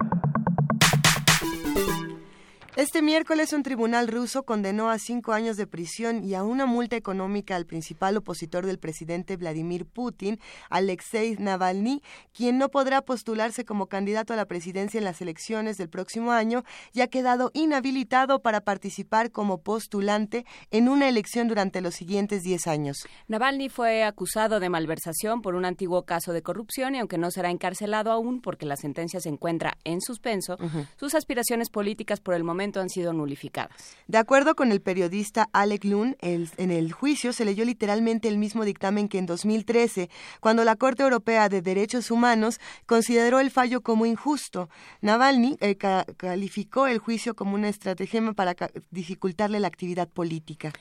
Este 2.78 3.02
miércoles 3.02 3.54
un 3.54 3.64
tribunal 3.64 4.08
ruso 4.08 4.44
condenó 4.44 4.92
a 4.92 5.00
cinco 5.00 5.34
años 5.34 5.58
de 5.58 5.66
prisión 5.66 6.24
y 6.24 6.36
a 6.36 6.44
una 6.44 6.68
multa 6.68 6.96
económica 6.96 7.56
al 7.56 7.66
principal 7.66 8.16
opositor 8.18 8.68
del 8.68 8.78
presidente 8.78 9.36
Vladimir 9.36 9.88
Putin, 9.88 10.40
Alexei 10.70 11.36
Navalny, 11.40 12.04
quien 12.34 12.60
no 12.60 12.70
podrá 12.70 13.02
postularse 13.02 13.66
como 13.66 13.88
candidato 13.88 14.32
a 14.34 14.36
la 14.36 14.46
presidencia 14.46 15.00
en 15.00 15.06
las 15.06 15.22
elecciones 15.24 15.78
del 15.78 15.90
próximo 15.90 16.32
año 16.32 16.64
y 16.94 17.02
ha 17.02 17.08
quedado 17.08 17.50
inhabilitado 17.56 18.44
para 18.44 18.62
participar 18.62 19.32
como 19.32 19.64
postulante 19.64 20.46
en 20.70 20.88
una 20.88 21.10
elección 21.10 21.48
durante 21.48 21.82
los 21.82 21.96
siguientes 21.96 22.44
diez 22.44 22.68
años. 22.68 23.08
Navalny 23.28 23.70
fue 23.70 24.04
acusado 24.04 24.60
de 24.60 24.70
malversación 24.70 25.42
por 25.42 25.56
un 25.56 25.66
antiguo 25.66 26.06
caso 26.06 26.32
de 26.32 26.44
corrupción 26.44 26.94
y 26.94 27.00
aunque 27.00 27.18
no 27.18 27.32
será 27.32 27.50
encarcelado 27.50 28.12
aún 28.12 28.40
porque 28.40 28.68
la 28.68 28.76
sentencia 28.76 29.20
se 29.20 29.30
encuentra 29.30 29.80
en 29.84 30.00
suspenso, 30.00 30.58
uh 30.60 30.66
-huh. 30.66 30.88
sus 30.96 31.16
aspiraciones 31.16 31.72
políticas 31.72 32.20
por 32.20 32.36
el 32.36 32.44
momento 32.44 32.67
han 32.76 32.90
sido 32.90 33.14
nulificadas. 33.14 33.96
De 34.08 34.18
acuerdo 34.18 34.56
con 34.56 34.72
el 34.72 34.82
periodista 34.82 35.50
Alec 35.54 35.86
Lund, 35.86 36.16
en 36.22 36.72
el 36.72 36.92
juicio 36.92 37.34
se 37.34 37.46
leyó 37.46 37.66
literalmente 37.66 38.28
el 38.28 38.38
mismo 38.38 38.66
dictamen 38.66 39.08
que 39.08 39.18
en 39.18 39.26
2013, 39.26 40.10
cuando 40.40 40.64
la 40.64 40.76
Corte 40.76 41.04
Europea 41.04 41.50
de 41.50 41.62
Derechos 41.62 42.12
Humanos 42.12 42.60
consideró 42.86 43.40
el 43.40 43.52
fallo 43.52 43.82
como 43.82 44.06
injusto. 44.06 44.70
Navalny 45.02 45.58
eh, 45.60 45.76
ca 45.76 46.06
calificó 46.18 46.88
el 46.88 47.00
juicio 47.00 47.36
como 47.36 47.56
una 47.56 47.70
estratagema 47.70 48.34
para 48.34 48.56
dificultarle 48.92 49.60
la 49.60 49.68
actividad 49.68 50.08
política 50.08 50.74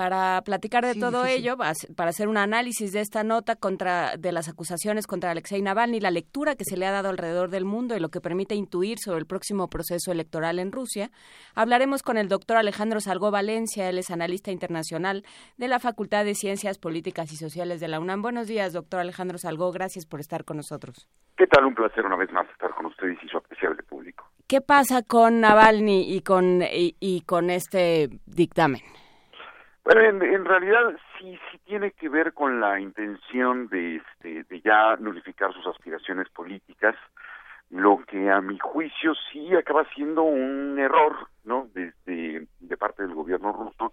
para 0.00 0.40
platicar 0.40 0.82
de 0.82 0.94
sí, 0.94 1.00
todo 1.00 1.26
sí, 1.26 1.32
ello, 1.32 1.58
para 1.58 2.08
hacer 2.08 2.28
un 2.28 2.38
análisis 2.38 2.90
de 2.94 3.00
esta 3.00 3.22
nota 3.22 3.54
contra 3.54 4.16
de 4.16 4.32
las 4.32 4.48
acusaciones 4.48 5.06
contra 5.06 5.30
Alexei 5.30 5.60
Navalny, 5.60 6.00
la 6.00 6.10
lectura 6.10 6.54
que 6.54 6.64
se 6.64 6.78
le 6.78 6.86
ha 6.86 6.90
dado 6.90 7.10
alrededor 7.10 7.50
del 7.50 7.66
mundo 7.66 7.94
y 7.94 8.00
lo 8.00 8.08
que 8.08 8.22
permite 8.22 8.54
intuir 8.54 8.98
sobre 8.98 9.18
el 9.18 9.26
próximo 9.26 9.68
proceso 9.68 10.10
electoral 10.10 10.58
en 10.58 10.72
Rusia, 10.72 11.10
hablaremos 11.54 12.02
con 12.02 12.16
el 12.16 12.28
doctor 12.28 12.56
Alejandro 12.56 13.00
Salgó 13.00 13.30
Valencia, 13.30 13.90
él 13.90 13.98
es 13.98 14.10
analista 14.10 14.50
internacional 14.50 15.22
de 15.58 15.68
la 15.68 15.78
Facultad 15.80 16.24
de 16.24 16.34
Ciencias 16.34 16.78
Políticas 16.78 17.30
y 17.32 17.36
Sociales 17.36 17.78
de 17.78 17.88
la 17.88 18.00
UNAM. 18.00 18.22
Buenos 18.22 18.46
días, 18.46 18.72
doctor 18.72 19.00
Alejandro 19.00 19.36
Salgó, 19.36 19.70
gracias 19.70 20.06
por 20.06 20.20
estar 20.20 20.46
con 20.46 20.56
nosotros. 20.56 21.10
¿Qué 21.36 21.46
tal? 21.46 21.66
Un 21.66 21.74
placer 21.74 22.06
una 22.06 22.16
vez 22.16 22.32
más 22.32 22.48
estar 22.48 22.74
con 22.74 22.86
ustedes 22.86 23.18
y 23.22 23.28
su 23.28 23.36
apreciable 23.36 23.82
público. 23.82 24.26
¿Qué 24.48 24.62
pasa 24.62 25.02
con 25.02 25.40
Navalny 25.40 26.16
y 26.16 26.22
con, 26.22 26.62
y, 26.62 26.96
y 27.00 27.20
con 27.20 27.50
este 27.50 28.08
dictamen? 28.24 28.80
Bueno, 29.92 30.08
en, 30.08 30.22
en, 30.22 30.44
realidad 30.44 30.94
sí 31.18 31.36
sí 31.50 31.58
tiene 31.64 31.90
que 31.90 32.08
ver 32.08 32.32
con 32.32 32.60
la 32.60 32.78
intención 32.78 33.66
de 33.66 33.96
este 33.96 34.44
de 34.44 34.60
ya 34.60 34.94
nulificar 35.00 35.52
sus 35.52 35.66
aspiraciones 35.66 36.28
políticas, 36.28 36.94
lo 37.70 37.98
que 38.06 38.30
a 38.30 38.40
mi 38.40 38.56
juicio 38.60 39.14
sí 39.32 39.52
acaba 39.56 39.84
siendo 39.92 40.22
un 40.22 40.78
error, 40.78 41.16
¿no? 41.42 41.68
Desde 41.74 42.46
de 42.60 42.76
parte 42.76 43.02
del 43.02 43.14
gobierno 43.14 43.52
ruso, 43.52 43.92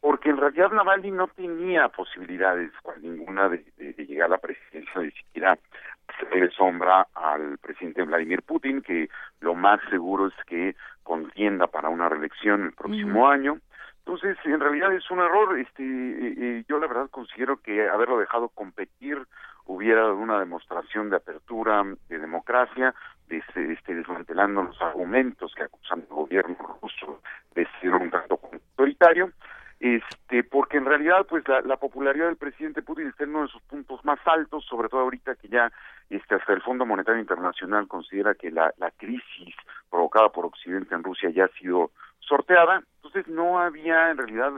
porque 0.00 0.30
en 0.30 0.36
realidad 0.36 0.70
Navalny 0.70 1.10
no 1.10 1.26
tenía 1.26 1.88
posibilidades 1.88 2.70
ninguna 3.02 3.48
de, 3.48 3.64
de, 3.78 3.94
de 3.94 4.06
llegar 4.06 4.26
a 4.26 4.36
la 4.36 4.38
presidencia, 4.38 5.00
ni 5.00 5.10
siquiera 5.10 5.58
hacerle 6.06 6.50
sombra 6.50 7.08
al 7.14 7.58
presidente 7.58 8.04
Vladimir 8.04 8.42
Putin, 8.42 8.80
que 8.80 9.08
lo 9.40 9.56
más 9.56 9.80
seguro 9.90 10.28
es 10.28 10.44
que 10.46 10.76
contienda 11.02 11.66
para 11.66 11.88
una 11.88 12.08
reelección 12.08 12.66
el 12.66 12.72
próximo 12.74 13.26
mm. 13.26 13.28
año 13.28 13.60
entonces, 14.06 14.38
en 14.44 14.60
realidad 14.60 14.92
es 14.92 15.10
un 15.10 15.18
error. 15.18 15.58
Este, 15.58 16.64
yo 16.68 16.78
la 16.78 16.86
verdad 16.86 17.10
considero 17.10 17.56
que 17.56 17.88
haberlo 17.88 18.18
dejado 18.18 18.48
competir 18.50 19.20
hubiera 19.64 20.02
dado 20.02 20.16
una 20.16 20.38
demostración 20.38 21.10
de 21.10 21.16
apertura, 21.16 21.82
de 22.08 22.18
democracia, 22.20 22.94
de 23.26 23.38
este, 23.38 23.72
este, 23.72 23.96
desmantelando 23.96 24.62
los 24.62 24.80
argumentos 24.80 25.52
que 25.56 25.64
acusan 25.64 26.02
al 26.08 26.16
gobierno 26.16 26.56
ruso 26.80 27.20
de 27.56 27.66
ser 27.80 27.94
un 27.94 28.08
tanto 28.08 28.38
autoritario. 28.52 29.32
Este, 29.80 30.44
porque 30.44 30.76
en 30.76 30.84
realidad, 30.84 31.26
pues 31.28 31.46
la, 31.48 31.60
la 31.62 31.76
popularidad 31.76 32.26
del 32.26 32.36
presidente 32.36 32.82
Putin 32.82 33.08
está 33.08 33.24
en 33.24 33.30
uno 33.30 33.42
de 33.42 33.48
sus 33.48 33.62
puntos 33.62 34.04
más 34.04 34.20
altos, 34.24 34.64
sobre 34.66 34.88
todo 34.88 35.00
ahorita 35.00 35.34
que 35.34 35.48
ya 35.48 35.72
este, 36.10 36.36
hasta 36.36 36.52
el 36.52 36.62
Fondo 36.62 36.86
Monetario 36.86 37.20
Internacional 37.20 37.88
considera 37.88 38.36
que 38.36 38.52
la, 38.52 38.72
la 38.78 38.92
crisis 38.92 39.56
provocada 39.90 40.28
por 40.28 40.46
Occidente 40.46 40.94
en 40.94 41.02
Rusia 41.02 41.30
ya 41.30 41.46
ha 41.46 41.58
sido 41.58 41.90
sorteada, 42.26 42.82
entonces 42.96 43.26
no 43.28 43.58
había 43.58 44.10
en 44.10 44.18
realidad 44.18 44.52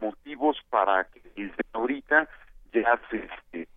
motivos 0.00 0.58
para 0.70 1.04
que 1.04 1.20
desde 1.36 1.62
ahorita 1.72 2.28
ya 2.72 3.00
se, 3.10 3.16
este, 3.16 3.68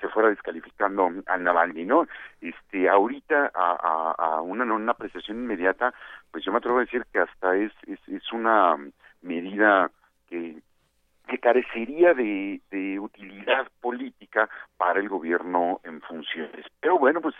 se 0.00 0.08
fuera 0.08 0.28
descalificando 0.28 1.10
al 1.26 1.44
Navalny, 1.44 1.84
¿no? 1.84 2.06
Este, 2.40 2.88
ahorita 2.88 3.50
a, 3.54 3.70
a, 3.72 4.12
a 4.12 4.40
una, 4.40 4.64
una 4.64 4.92
apreciación 4.92 5.38
inmediata, 5.38 5.92
pues 6.30 6.44
yo 6.44 6.52
me 6.52 6.58
atrevo 6.58 6.78
a 6.78 6.82
decir 6.82 7.04
que 7.12 7.18
hasta 7.18 7.56
es, 7.56 7.72
es, 7.86 8.32
una 8.32 8.76
medida 9.22 9.90
que 10.28 10.60
carecería 11.40 12.14
de, 12.14 12.60
de 12.70 12.98
utilidad 12.98 13.68
política 13.80 14.48
para 14.76 15.00
el 15.00 15.08
gobierno 15.08 15.80
en 15.84 16.00
funciones. 16.02 16.66
Pero 16.80 16.98
bueno, 16.98 17.20
pues 17.20 17.34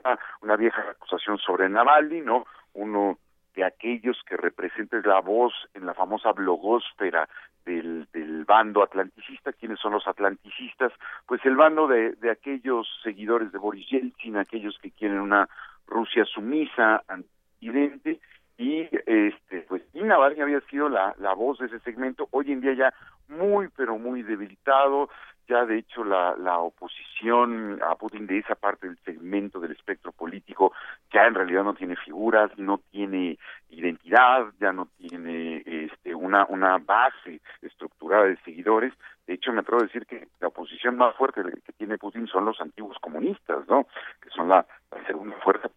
una, 0.00 0.18
una 0.42 0.56
vieja 0.56 0.82
acusación 0.90 1.38
sobre 1.38 1.68
Navalny, 1.68 2.20
¿no? 2.20 2.46
Uno 2.74 3.18
de 3.56 3.64
aquellos 3.64 4.22
que 4.28 4.36
representan 4.36 5.02
la 5.04 5.20
voz 5.20 5.52
en 5.74 5.86
la 5.86 5.94
famosa 5.94 6.30
blogósfera 6.32 7.28
del, 7.64 8.06
del 8.12 8.44
bando 8.44 8.82
atlanticista. 8.82 9.52
¿Quiénes 9.52 9.80
son 9.80 9.94
los 9.94 10.06
atlanticistas? 10.06 10.92
Pues 11.26 11.44
el 11.44 11.56
bando 11.56 11.88
de, 11.88 12.12
de 12.12 12.30
aquellos 12.30 12.86
seguidores 13.02 13.50
de 13.50 13.58
Boris 13.58 13.88
Yeltsin, 13.88 14.36
aquellos 14.36 14.78
que 14.78 14.92
quieren 14.92 15.20
una 15.20 15.48
Rusia 15.86 16.24
sumisa, 16.24 17.02
antividente, 17.08 18.20
y 18.58 18.88
este 19.04 19.62
pues 19.68 19.82
y 19.92 20.02
Navalny 20.02 20.40
había 20.40 20.60
sido 20.62 20.88
la, 20.88 21.14
la 21.18 21.34
voz 21.34 21.58
de 21.58 21.66
ese 21.66 21.78
segmento 21.80 22.26
hoy 22.30 22.52
en 22.52 22.62
día 22.62 22.72
ya 22.72 22.94
muy 23.28 23.68
pero 23.76 23.98
muy 23.98 24.22
debilitado 24.22 25.10
ya 25.48 25.64
de 25.64 25.78
hecho 25.78 26.04
la, 26.04 26.34
la 26.36 26.58
oposición 26.58 27.80
a 27.82 27.94
Putin 27.94 28.26
de 28.26 28.38
esa 28.38 28.54
parte 28.54 28.86
del 28.86 28.98
segmento 29.04 29.60
del 29.60 29.72
espectro 29.72 30.12
político 30.12 30.72
ya 31.12 31.26
en 31.26 31.34
realidad 31.34 31.64
no 31.64 31.74
tiene 31.74 31.96
figuras 31.96 32.50
no 32.58 32.78
tiene 32.90 33.38
identidad 33.70 34.46
ya 34.60 34.72
no 34.72 34.88
tiene 34.98 35.62
este 35.66 36.14
una 36.14 36.46
una 36.46 36.78
base 36.78 37.40
estructurada 37.62 38.24
de 38.24 38.36
seguidores. 38.38 38.92
De 39.26 39.34
hecho 39.34 39.52
me 39.52 39.60
atrevo 39.60 39.82
a 39.82 39.86
decir 39.86 40.06
que 40.06 40.28
la 40.40 40.48
oposición 40.48 40.96
más 40.96 41.14
fuerte 41.16 41.42
que 41.64 41.72
tiene 41.72 41.98
Putin 41.98 42.26
son 42.26 42.44
los 42.44 42.60
antiguos 42.60 42.96
comunistas 43.00 43.66
no 43.68 43.86
que 44.20 44.30
son 44.30 44.48
la, 44.48 44.66
la 44.90 45.06
segunda 45.06 45.36
fuerza. 45.38 45.70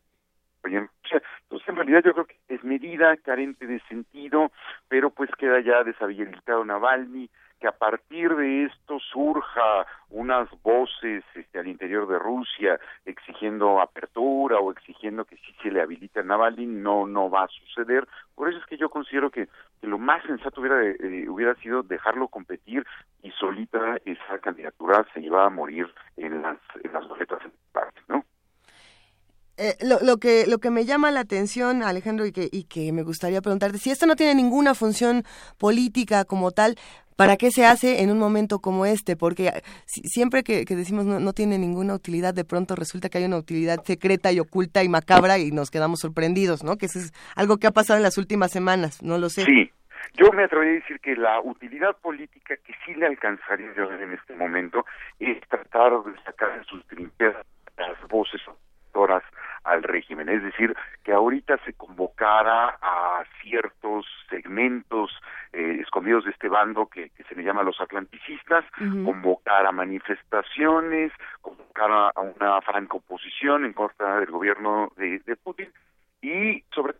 Entonces, 0.63 1.67
en 1.67 1.75
realidad 1.75 2.03
yo 2.03 2.13
creo 2.13 2.25
que 2.25 2.37
es 2.47 2.63
medida, 2.63 3.15
carente 3.17 3.65
de 3.65 3.79
sentido, 3.81 4.51
pero 4.87 5.09
pues 5.09 5.29
queda 5.37 5.59
ya 5.61 5.83
deshabilitado 5.83 6.63
Navalny, 6.65 7.29
que 7.59 7.67
a 7.67 7.71
partir 7.71 8.35
de 8.35 8.65
esto 8.65 8.99
surja 9.11 9.85
unas 10.09 10.49
voces 10.63 11.23
este, 11.35 11.59
al 11.59 11.67
interior 11.67 12.07
de 12.07 12.17
Rusia 12.17 12.79
exigiendo 13.05 13.81
apertura 13.81 14.59
o 14.59 14.71
exigiendo 14.71 15.25
que 15.25 15.35
sí 15.37 15.55
se 15.61 15.71
le 15.71 15.81
habilite 15.81 16.21
a 16.21 16.23
Navalny, 16.23 16.65
no, 16.65 17.05
no 17.05 17.29
va 17.29 17.43
a 17.43 17.47
suceder. 17.47 18.07
Por 18.35 18.49
eso 18.49 18.59
es 18.59 18.65
que 18.65 18.77
yo 18.77 18.89
considero 18.89 19.29
que, 19.29 19.47
lo 19.81 19.97
más 19.97 20.23
sensato 20.23 20.61
hubiera, 20.61 20.83
eh, 20.83 21.29
hubiera 21.29 21.55
sido 21.55 21.83
dejarlo 21.83 22.27
competir 22.27 22.85
y 23.23 23.31
solita 23.31 23.97
esa 24.05 24.39
candidatura 24.39 25.05
se 25.13 25.21
iba 25.21 25.45
a 25.45 25.49
morir 25.49 25.87
en 26.17 26.41
las, 26.41 26.57
en 26.83 26.93
las 26.93 27.07
boletas 27.07 27.39
en 27.43 27.51
parte, 27.71 28.01
¿no? 28.07 28.25
Eh, 29.61 29.75
lo, 29.81 29.99
lo, 29.99 30.19
que 30.19 30.47
lo 30.47 30.59
que 30.59 30.69
me 30.69 30.85
llama 30.85 31.11
la 31.11 31.19
atención, 31.19 31.83
Alejandro, 31.83 32.25
y 32.25 32.31
que, 32.31 32.47
y 32.49 32.63
que 32.63 32.93
me 32.93 33.03
gustaría 33.03 33.41
preguntarte, 33.41 33.77
si 33.77 33.91
esto 33.91 34.05
no 34.05 34.15
tiene 34.15 34.33
ninguna 34.33 34.73
función 34.73 35.25
política 35.57 36.23
como 36.23 36.51
tal, 36.51 36.77
¿para 37.19 37.35
qué 37.35 37.51
se 37.51 37.65
hace 37.65 38.01
en 38.01 38.11
un 38.11 38.17
momento 38.17 38.59
como 38.59 38.85
este? 38.85 39.17
Porque 39.17 39.47
eh, 39.47 39.61
siempre 39.85 40.41
que, 40.41 40.63
decimos 40.63 41.05
no, 41.05 41.19
no, 41.19 41.33
tiene 41.33 41.57
ninguna 41.57 41.93
utilidad, 41.93 42.33
de 42.33 42.45
pronto 42.45 42.77
resulta 42.77 43.09
que 43.09 43.17
hay 43.17 43.25
una 43.25 43.35
utilidad 43.35 43.83
secreta 43.83 44.31
y 44.31 44.39
oculta 44.39 44.85
y 44.85 44.87
macabra 44.87 45.37
y 45.37 45.51
nos 45.51 45.69
quedamos 45.69 45.99
sorprendidos, 45.99 46.63
¿no? 46.63 46.77
Que 46.77 46.85
eso 46.85 46.99
es 46.99 47.11
algo 47.35 47.57
que 47.57 47.67
ha 47.67 47.71
pasado 47.71 47.97
en 47.97 48.03
las 48.03 48.17
últimas 48.17 48.53
semanas, 48.53 49.03
no 49.03 49.17
lo 49.17 49.27
sé. 49.27 49.43
Sí. 49.43 49.69
Yo 50.13 50.31
me 50.31 50.45
atrevería 50.45 50.71
a 50.71 50.81
decir 50.81 50.99
que 51.01 51.15
la 51.15 51.41
utilidad 51.41 51.95
política 51.97 52.55
que 52.65 52.73
sí 52.85 52.95
le 52.95 53.05
alcanzaría 53.05 53.73
yo 53.75 53.91
en 53.91 54.13
este 54.13 54.33
momento 54.35 54.85
es 55.19 55.37
tratar 55.49 55.91
de 56.03 56.17
sacar 56.23 56.57
en 56.57 56.63
sus 56.63 56.85
trincheras 56.87 57.45
las 57.77 58.07
voces 58.07 58.41
al 59.63 59.83
régimen. 59.83 60.29
Es 60.29 60.43
decir, 60.43 60.75
que 61.03 61.13
ahorita 61.13 61.57
se 61.65 61.73
convocara 61.73 62.77
a 62.81 63.23
ciertos 63.41 64.05
segmentos 64.29 65.11
eh, 65.53 65.79
escondidos 65.81 66.25
de 66.25 66.31
este 66.31 66.49
bando 66.49 66.87
que, 66.87 67.11
se 67.27 67.35
le 67.35 67.43
llama 67.43 67.63
los 67.63 67.79
atlanticistas, 67.79 68.65
convocar 68.77 69.65
a 69.65 69.71
manifestaciones, 69.71 71.11
convocar 71.41 71.91
a, 71.91 72.19
una 72.21 72.61
franca 72.61 72.97
oposición 72.97 73.65
en 73.65 73.73
contra 73.73 74.19
del 74.19 74.31
gobierno 74.31 74.91
de, 74.97 75.19
de 75.19 75.35
Putin 75.35 75.69
y 76.21 76.63
sobre 76.73 76.95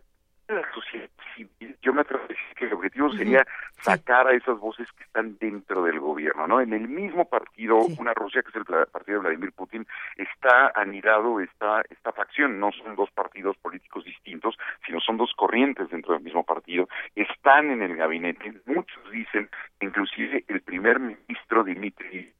la 0.54 0.72
sociedad 0.72 1.08
civil, 1.34 1.76
yo 1.82 1.92
me 1.92 2.02
atrevo 2.02 2.24
a 2.24 2.28
decir 2.28 2.56
que 2.56 2.66
el 2.66 2.72
objetivo 2.72 3.12
sería 3.12 3.46
sacar 3.80 4.26
a 4.26 4.34
esas 4.34 4.58
voces 4.58 4.86
que 4.96 5.04
están 5.04 5.38
dentro 5.38 5.82
del 5.84 6.00
gobierno, 6.00 6.46
¿no? 6.46 6.60
En 6.60 6.72
el 6.72 6.88
mismo 6.88 7.24
partido, 7.26 7.78
una 7.98 8.14
Rusia 8.14 8.42
que 8.42 8.50
es 8.50 8.56
el 8.56 8.64
partido 8.64 9.18
de 9.18 9.28
Vladimir 9.28 9.52
Putin, 9.52 9.86
está 10.16 10.72
anidado 10.74 11.40
esta, 11.40 11.82
esta 11.88 12.12
facción, 12.12 12.58
no 12.58 12.72
son 12.72 12.96
dos 12.96 13.10
partidos 13.10 13.56
políticos 13.58 14.04
distintos, 14.04 14.56
sino 14.86 15.00
son 15.00 15.16
dos 15.16 15.32
corrientes 15.36 15.88
dentro 15.90 16.14
del 16.14 16.22
mismo 16.22 16.44
partido, 16.44 16.88
están 17.14 17.70
en 17.70 17.82
el 17.82 17.96
gabinete, 17.96 18.52
muchos 18.66 19.10
dicen, 19.10 19.48
inclusive 19.80 20.44
el 20.48 20.60
primer 20.62 20.98
ministro 21.00 21.64
Dmitry 21.64 22.32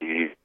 eh, 0.00 0.36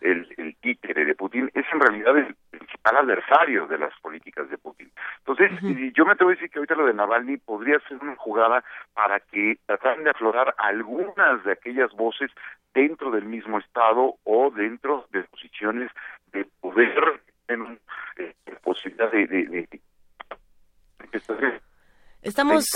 el, 0.00 0.28
el 0.36 0.56
títere 0.56 1.04
de 1.04 1.14
Putin 1.14 1.50
es 1.54 1.64
en 1.72 1.80
realidad 1.80 2.16
el 2.16 2.34
principal 2.50 2.96
adversario 2.96 3.66
de 3.66 3.78
las 3.78 3.92
políticas 4.00 4.48
de 4.48 4.58
Putin. 4.58 4.90
Entonces, 5.18 5.50
yo 5.94 6.04
me 6.04 6.12
atrevo 6.12 6.30
a 6.30 6.34
decir 6.34 6.50
que 6.50 6.58
ahorita 6.58 6.74
lo 6.74 6.86
de 6.86 6.94
Navalny 6.94 7.36
podría 7.38 7.78
ser 7.88 7.98
una 8.00 8.16
jugada 8.16 8.62
para 8.94 9.20
que 9.20 9.58
trataran 9.66 10.04
de 10.04 10.10
aflorar 10.10 10.54
algunas 10.58 11.44
de 11.44 11.52
aquellas 11.52 11.92
voces 11.92 12.30
dentro 12.74 13.10
del 13.10 13.24
mismo 13.24 13.58
Estado 13.58 14.14
o 14.24 14.50
dentro 14.50 15.06
de 15.10 15.22
posiciones 15.24 15.90
de 16.32 16.46
poder 16.60 17.20
en 17.48 17.78
eh, 18.16 18.34
posibilidad 18.62 19.10
de, 19.10 19.26
de, 19.26 19.46
de, 19.46 19.80
Estamos 22.22 22.66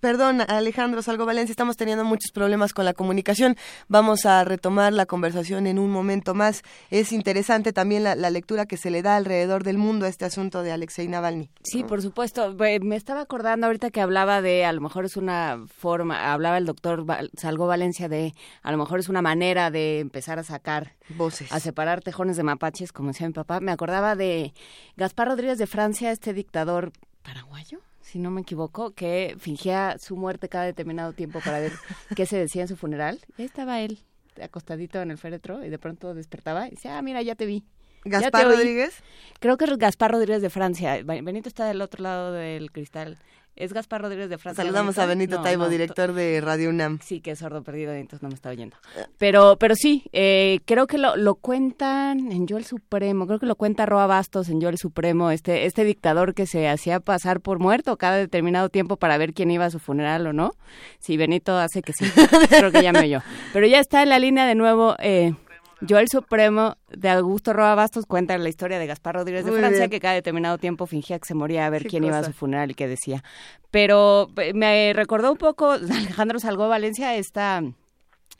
perdón, 0.00 0.40
Alejandro 0.48 1.00
Salgo 1.00 1.26
Valencia, 1.26 1.52
estamos 1.52 1.76
teniendo 1.76 2.04
muchos 2.04 2.32
problemas 2.32 2.72
con 2.72 2.84
la 2.84 2.92
comunicación. 2.92 3.56
Vamos 3.86 4.26
a 4.26 4.42
retomar 4.42 4.92
la 4.92 5.06
conversación 5.06 5.68
en 5.68 5.78
un 5.78 5.92
momento 5.92 6.34
más. 6.34 6.62
Es 6.90 7.12
interesante 7.12 7.72
también 7.72 8.02
la, 8.02 8.30
lectura 8.30 8.66
que 8.66 8.76
se 8.76 8.90
le 8.90 9.02
da 9.02 9.14
alrededor 9.16 9.62
del 9.62 9.78
mundo 9.78 10.06
a 10.06 10.08
este 10.08 10.24
asunto 10.24 10.62
de 10.62 10.72
Alexei 10.72 11.06
Navalny. 11.06 11.50
Sí, 11.62 11.84
por 11.84 12.02
supuesto. 12.02 12.56
Me 12.82 12.96
estaba 12.96 13.20
acordando 13.20 13.66
ahorita 13.66 13.90
que 13.90 14.00
hablaba 14.00 14.42
de, 14.42 14.64
a 14.64 14.72
lo 14.72 14.80
mejor 14.80 15.04
es 15.04 15.16
una 15.16 15.64
forma, 15.68 16.32
hablaba 16.32 16.58
el 16.58 16.66
doctor 16.66 17.04
Salgo 17.36 17.68
Valencia 17.68 18.08
de, 18.08 18.34
a 18.62 18.72
lo 18.72 18.78
mejor 18.78 18.98
es 18.98 19.08
una 19.08 19.22
manera 19.22 19.70
de 19.70 20.00
empezar 20.00 20.40
a 20.40 20.42
sacar 20.42 20.94
voces, 21.10 21.52
a 21.52 21.60
separar 21.60 22.00
tejones 22.00 22.36
de 22.36 22.42
mapaches, 22.42 22.92
como 22.92 23.10
decía 23.10 23.28
mi 23.28 23.32
papá. 23.32 23.60
Me 23.60 23.70
acordaba 23.70 24.16
de 24.16 24.52
Gaspar 24.96 25.28
Rodríguez 25.28 25.58
de 25.58 25.68
Francia, 25.68 26.10
este 26.10 26.32
dictador 26.32 26.92
paraguayo 27.22 27.80
si 28.00 28.18
no 28.18 28.30
me 28.30 28.42
equivoco, 28.42 28.92
que 28.92 29.36
fingía 29.38 29.96
su 29.98 30.16
muerte 30.16 30.48
cada 30.48 30.64
determinado 30.64 31.12
tiempo 31.12 31.40
para 31.44 31.60
ver 31.60 31.72
qué 32.16 32.26
se 32.26 32.36
decía 32.36 32.62
en 32.62 32.68
su 32.68 32.76
funeral. 32.76 33.20
Y 33.36 33.42
ahí 33.42 33.46
estaba 33.46 33.80
él, 33.80 33.98
acostadito 34.42 35.00
en 35.00 35.10
el 35.10 35.18
féretro, 35.18 35.64
y 35.64 35.70
de 35.70 35.78
pronto 35.78 36.14
despertaba 36.14 36.66
y 36.66 36.70
decía, 36.70 36.98
ah, 36.98 37.02
mira, 37.02 37.22
ya 37.22 37.34
te 37.34 37.46
vi. 37.46 37.64
¿Gaspar 38.04 38.46
Rodríguez? 38.46 39.02
Creo 39.40 39.58
que 39.58 39.66
es 39.66 39.76
Gaspar 39.76 40.12
Rodríguez 40.12 40.40
de 40.40 40.50
Francia. 40.50 41.02
Benito 41.04 41.48
está 41.48 41.66
del 41.66 41.82
otro 41.82 42.02
lado 42.02 42.32
del 42.32 42.72
cristal. 42.72 43.18
Es 43.56 43.72
Gaspar 43.72 44.00
Rodríguez 44.00 44.30
de 44.30 44.38
Francia. 44.38 44.64
Saludamos 44.64 44.98
a 44.98 45.06
Benito 45.06 45.42
Taibo, 45.42 45.68
director 45.68 46.14
de 46.14 46.40
Radio 46.40 46.70
UNAM. 46.70 46.98
Sí, 47.02 47.20
que 47.20 47.32
es 47.32 47.40
sordo 47.40 47.62
perdido, 47.62 47.92
entonces 47.92 48.22
no 48.22 48.28
me 48.28 48.34
está 48.34 48.48
oyendo. 48.48 48.76
Pero, 49.18 49.56
pero 49.58 49.74
sí, 49.74 50.04
eh, 50.12 50.60
creo 50.64 50.86
que 50.86 50.96
lo, 50.96 51.16
lo 51.16 51.34
cuentan 51.34 52.32
en 52.32 52.46
Yo 52.46 52.56
el 52.56 52.64
Supremo, 52.64 53.26
creo 53.26 53.38
que 53.38 53.46
lo 53.46 53.56
cuenta 53.56 53.84
Roa 53.84 54.06
Bastos 54.06 54.48
en 54.48 54.60
Yo 54.60 54.70
el 54.70 54.78
Supremo, 54.78 55.30
este, 55.30 55.66
este 55.66 55.84
dictador 55.84 56.34
que 56.34 56.46
se 56.46 56.68
hacía 56.68 57.00
pasar 57.00 57.40
por 57.40 57.58
muerto 57.58 57.98
cada 57.98 58.16
determinado 58.16 58.70
tiempo 58.70 58.96
para 58.96 59.18
ver 59.18 59.34
quién 59.34 59.50
iba 59.50 59.66
a 59.66 59.70
su 59.70 59.78
funeral 59.78 60.26
o 60.26 60.32
no. 60.32 60.52
Sí, 60.98 61.16
Benito 61.16 61.56
hace 61.56 61.82
que 61.82 61.92
sí, 61.92 62.04
creo 62.48 62.72
que 62.72 62.82
ya 62.82 62.92
me 62.92 63.00
oyó. 63.00 63.20
Pero 63.52 63.66
ya 63.66 63.80
está 63.80 64.02
en 64.02 64.08
la 64.08 64.18
línea 64.18 64.46
de 64.46 64.54
nuevo. 64.54 64.96
Eh, 65.00 65.34
yo 65.80 65.98
el 65.98 66.08
Supremo 66.08 66.76
de 66.88 67.08
Augusto 67.08 67.52
Roa 67.52 67.74
Bastos 67.74 68.06
cuenta 68.06 68.36
la 68.36 68.48
historia 68.48 68.78
de 68.78 68.86
Gaspar 68.86 69.16
Rodríguez 69.16 69.44
de 69.44 69.52
Francia, 69.52 69.88
que 69.88 70.00
cada 70.00 70.14
determinado 70.14 70.58
tiempo 70.58 70.86
fingía 70.86 71.18
que 71.18 71.26
se 71.26 71.34
moría 71.34 71.66
a 71.66 71.70
ver 71.70 71.86
quién 71.86 72.04
iba 72.04 72.18
a 72.18 72.24
su 72.24 72.32
funeral 72.32 72.70
y 72.70 72.74
qué 72.74 72.88
decía. 72.88 73.24
Pero 73.70 74.28
eh, 74.36 74.52
me 74.54 74.92
recordó 74.92 75.32
un 75.32 75.38
poco 75.38 75.70
Alejandro 75.72 76.38
Salgó 76.38 76.68
Valencia 76.68 77.14
esta 77.16 77.62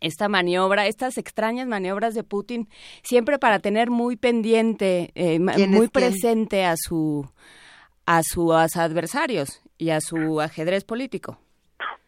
esta 0.01 0.29
maniobra, 0.29 0.87
estas 0.87 1.19
extrañas 1.19 1.67
maniobras 1.67 2.15
de 2.15 2.25
Putin, 2.25 2.69
siempre 3.03 3.39
para 3.39 3.59
tener 3.59 3.91
muy 3.91 4.17
pendiente, 4.17 5.11
eh, 5.15 5.39
muy 5.39 5.89
presente 5.89 6.65
a 6.65 6.75
su 6.77 7.29
a 8.07 8.23
sus 8.23 8.77
adversarios 8.77 9.61
y 9.79 9.91
a 9.91 10.01
su 10.01 10.41
ajedrez 10.41 10.85
político. 10.85 11.39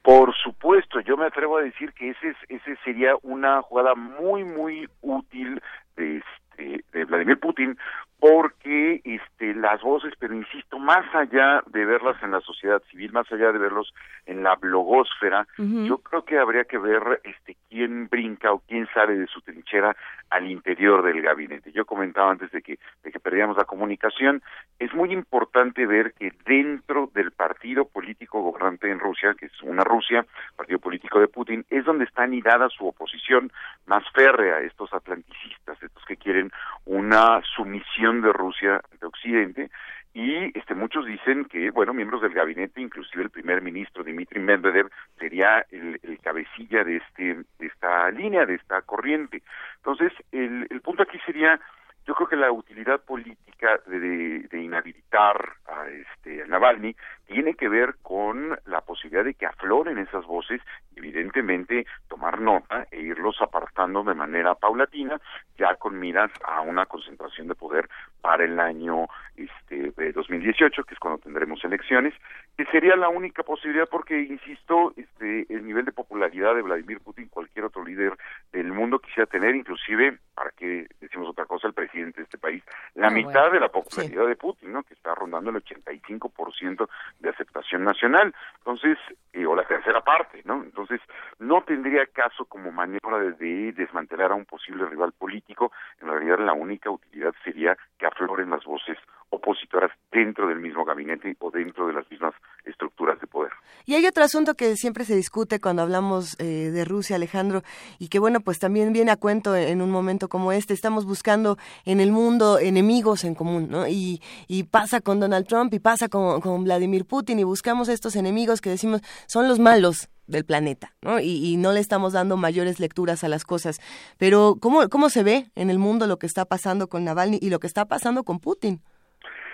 Por 0.03 0.35
supuesto, 0.35 1.01
yo 1.01 1.17
me 1.17 1.27
atrevo 1.27 1.59
a 1.59 1.63
decir 1.63 1.93
que 1.93 2.11
ese, 2.11 2.35
ese 2.49 2.77
sería 2.85 3.15
una 3.23 3.63
jugada 3.63 3.95
muy, 3.95 4.43
muy 4.43 4.89
útil 5.01 5.63
de, 5.97 6.19
este, 6.19 6.85
de 6.93 7.05
Vladimir 7.05 7.39
Putin 7.39 7.79
porque 8.23 9.01
este 9.03 9.53
las 9.53 9.83
voces 9.83 10.15
pero 10.17 10.33
insisto 10.33 10.79
más 10.79 11.13
allá 11.13 11.61
de 11.67 11.85
verlas 11.85 12.23
en 12.23 12.31
la 12.31 12.41
sociedad 12.41 12.81
civil 12.89 13.11
más 13.11 13.27
allá 13.33 13.51
de 13.51 13.59
verlos 13.59 13.93
en 14.27 14.45
la 14.45 14.55
blogósfera 14.55 15.45
yo 15.59 15.99
creo 15.99 16.25
que 16.25 16.39
habría 16.39 16.63
que 16.63 16.79
ver 16.79 17.21
este 17.25 17.57
quién 17.69 18.07
brinca 18.09 18.53
o 18.53 18.61
quién 18.61 18.87
sale 18.95 19.17
de 19.17 19.27
su 19.27 19.41
trinchera 19.41 19.97
al 20.31 20.51
interior 20.51 21.03
del 21.03 21.21
gabinete. 21.21 21.73
Yo 21.73 21.85
comentaba 21.85 22.31
antes 22.31 22.51
de 22.53 22.63
que 22.63 22.79
de 23.03 23.11
que 23.11 23.19
perdíamos 23.19 23.57
la 23.57 23.65
comunicación 23.65 24.43
es 24.79 24.95
muy 24.95 25.13
importante 25.13 25.87
ver 25.87 26.13
que 26.13 26.33
dentro 26.45 27.11
del 27.15 27.33
partido 27.33 27.87
político 27.87 28.41
gobernante 28.41 28.91
en 28.91 29.01
Rusia 29.01 29.35
que 29.37 29.47
es 29.47 29.63
una 29.63 29.83
Rusia 29.83 30.25
partido 30.55 30.79
político 30.79 31.19
de 31.19 31.29
Putin 31.29 31.65
es 31.71 31.85
donde 31.85 32.05
está 32.05 32.23
anidada 32.23 32.69
su 32.69 32.87
oposición 32.87 33.51
más 33.87 34.05
férrea 34.15 34.61
estos 34.61 34.93
atlanticistas 34.93 35.83
estos 35.83 36.05
que 36.05 36.17
quieren 36.17 36.53
una 36.85 37.41
sumisión 37.57 38.12
de 38.21 38.33
Rusia 38.33 38.81
de 39.01 39.07
Occidente 39.07 39.71
y 40.15 40.57
este 40.59 40.75
muchos 40.75 41.07
dicen 41.07 41.47
que 41.47 41.71
bueno 41.71 41.95
miembros 41.95 42.21
del 42.21 42.35
gabinete 42.35 42.81
inclusive 42.81 43.23
el 43.23 43.31
primer 43.31 43.63
ministro 43.63 44.05
Dmitry 44.05 44.41
Medvedev 44.41 44.91
sería 45.19 45.65
el, 45.71 45.99
cabecilla 46.23 46.85
de 46.85 46.97
este 46.97 47.35
de 47.59 47.67
esta 47.67 48.11
línea 48.11 48.45
de 48.47 48.55
esta 48.55 48.83
corriente. 48.83 49.43
Entonces 49.77 50.13
el, 50.31 50.67
el 50.71 50.81
punto 50.83 51.03
aquí 51.03 51.19
sería 51.25 51.59
yo 52.07 52.15
creo 52.15 52.29
que 52.29 52.37
la 52.37 52.51
utilidad 52.51 53.01
política 53.01 53.81
de, 53.87 54.41
de, 54.51 54.61
inhabilitar 54.61 55.55
a 55.67 55.89
este 55.89 56.43
a 56.43 56.47
Navalny 56.47 56.97
tiene 57.27 57.55
que 57.55 57.69
ver 57.69 57.95
con 58.03 58.59
la 58.67 58.81
posibilidad 58.81 59.25
de 59.25 59.35
que 59.35 59.47
afloren 59.47 59.99
esas 59.99 60.27
voces 60.27 60.61
evidentemente 60.97 61.87
tomar 62.09 62.41
nota 62.41 62.87
e 62.91 63.01
irlos 63.01 63.41
apartando 63.41 64.03
de 64.03 64.15
manera 64.15 64.55
paulatina 64.55 65.21
ya 65.57 65.77
con 65.77 65.99
miras 65.99 66.31
a 66.45 66.61
una 66.61 66.87
concentración 66.87 67.49
de 67.49 67.55
poder 67.55 67.89
para 68.21 68.45
el 68.45 68.59
año 68.59 69.07
este 69.37 69.93
2018 70.13 70.85
que 70.85 70.95
es 70.95 71.01
cuando 71.01 71.19
tendremos 71.19 71.65
elecciones 71.65 72.15
que 72.57 72.65
sería 72.67 72.97
la 72.97 73.09
única 73.09 73.45
posibilidad 73.45 73.89
porque 73.89 74.21
insisto 74.21 74.93
este 74.97 75.47
el 75.49 75.65
nivel 75.65 75.85
de 75.85 75.93
popularidad 75.93 76.55
de 76.55 76.63
Vladimir 76.63 77.01
Putin 77.01 77.29
cualquier 77.29 77.67
otro 77.67 77.85
líder 77.85 78.17
del 78.53 78.73
mundo 78.73 78.99
quisiera 78.99 79.27
tener 79.27 79.55
inclusive 79.55 80.19
para 80.35 80.51
que 80.51 80.89
decimos 81.01 81.29
otra 81.29 81.47
cosa 81.47 81.69
el 81.69 81.75
presidente 81.75 81.92
de 81.93 82.23
este 82.23 82.39
país 82.39 82.63
la 82.95 83.09
Ah, 83.09 83.11
mitad 83.11 83.51
de 83.53 83.61
la 83.61 83.69
popularidad 83.69 84.27
de 84.27 84.37
Putin 84.37 84.73
no 84.73 84.83
que 84.83 84.95
está 84.95 85.15
rondando 85.15 85.51
el 85.51 85.57
85% 85.57 86.89
de 87.21 87.29
aceptación 87.29 87.85
nacional. 87.85 88.35
Entonces 88.59 88.99
eh, 89.33 89.45
o 89.47 89.55
la 89.55 89.65
tercera 89.67 90.01
parte 90.01 90.43
no 90.45 90.63
entonces 90.63 91.01
no 91.39 91.63
tendría 91.63 92.07
caso 92.07 92.45
como 92.47 92.73
maniobra 92.73 93.19
de, 93.19 93.33
de 93.33 93.73
desmantelar 93.73 94.33
a 94.33 94.35
un 94.35 94.47
posible 94.47 94.87
rival 94.87 95.13
político. 95.13 95.73
En 96.01 96.09
realidad 96.09 96.39
la 96.39 96.55
única 96.55 96.91
utilidad 96.91 97.35
sería 97.45 97.77
que 97.99 98.07
afloren 98.07 98.51
las 98.51 98.65
voces 98.65 98.99
opositoras 99.33 99.91
dentro 100.13 100.47
del 100.47 100.61
mismo 100.61 100.85
gabinete 100.85 101.37
o 101.41 101.51
dentro 101.51 101.87
de 101.87 101.95
las 101.95 102.09
mismas 102.11 102.35
estructuras 102.65 103.19
de 103.21 103.27
poder. 103.27 103.51
Y 103.87 103.95
hay 103.95 104.07
otro 104.07 104.23
asunto 104.23 104.55
que 104.55 104.77
siempre 104.77 105.05
se 105.05 105.17
discute 105.17 105.59
cuando 105.59 105.83
hablamos 105.83 106.39
eh, 106.39 106.71
de 106.71 106.85
Rusia, 106.85 107.17
Alejandro, 107.17 107.63
y 107.99 108.09
que 108.09 108.19
bueno, 108.19 108.41
pues 108.41 108.59
también 108.59 108.93
viene 108.93 109.11
a 109.11 109.17
cuento 109.17 109.57
en 109.57 109.81
un 109.81 109.91
momento 109.91 110.29
como 110.29 110.53
este. 110.53 110.75
Estamos 110.75 111.07
buscando 111.07 111.57
en 111.85 112.01
el 112.01 112.13
mundo 112.13 112.59
enemigos 112.59 113.25
en 113.25 113.35
común, 113.35 113.69
¿no? 113.71 113.89
Y, 113.89 114.21
y 114.49 114.65
pasa 114.65 115.01
con 115.01 115.19
Donald 115.19 115.47
Trump 115.47 115.73
y 115.75 115.79
pasa 115.79 116.09
con, 116.09 116.65
Vladimir 116.65 117.07
Putin 117.07 117.39
y 117.39 117.45
buscamos 117.45 117.89
estos 117.89 118.15
enemigos 118.15 118.61
que 118.61 118.71
decimos 118.71 119.01
son 119.27 119.49
los 119.49 119.59
malos 119.59 120.09
del 120.27 120.45
planeta, 120.45 120.95
¿no? 121.01 121.19
Y, 121.19 121.45
y, 121.45 121.57
no 121.57 121.73
le 121.73 121.81
estamos 121.81 122.13
dando 122.13 122.37
mayores 122.37 122.79
lecturas 122.79 123.25
a 123.25 123.29
las 123.29 123.45
cosas. 123.45 123.81
Pero, 124.19 124.57
¿cómo, 124.61 124.89
¿cómo 124.89 125.09
se 125.09 125.23
ve 125.23 125.51
en 125.55 125.71
el 125.71 125.79
mundo 125.79 126.07
lo 126.07 126.19
que 126.19 126.27
está 126.27 126.45
pasando 126.45 126.89
con 126.89 127.05
Navalny 127.05 127.39
y 127.41 127.51
lo 127.51 127.59
que 127.59 127.67
está 127.67 127.87
pasando 127.87 128.23
con 128.23 128.39
Putin? 128.39 128.83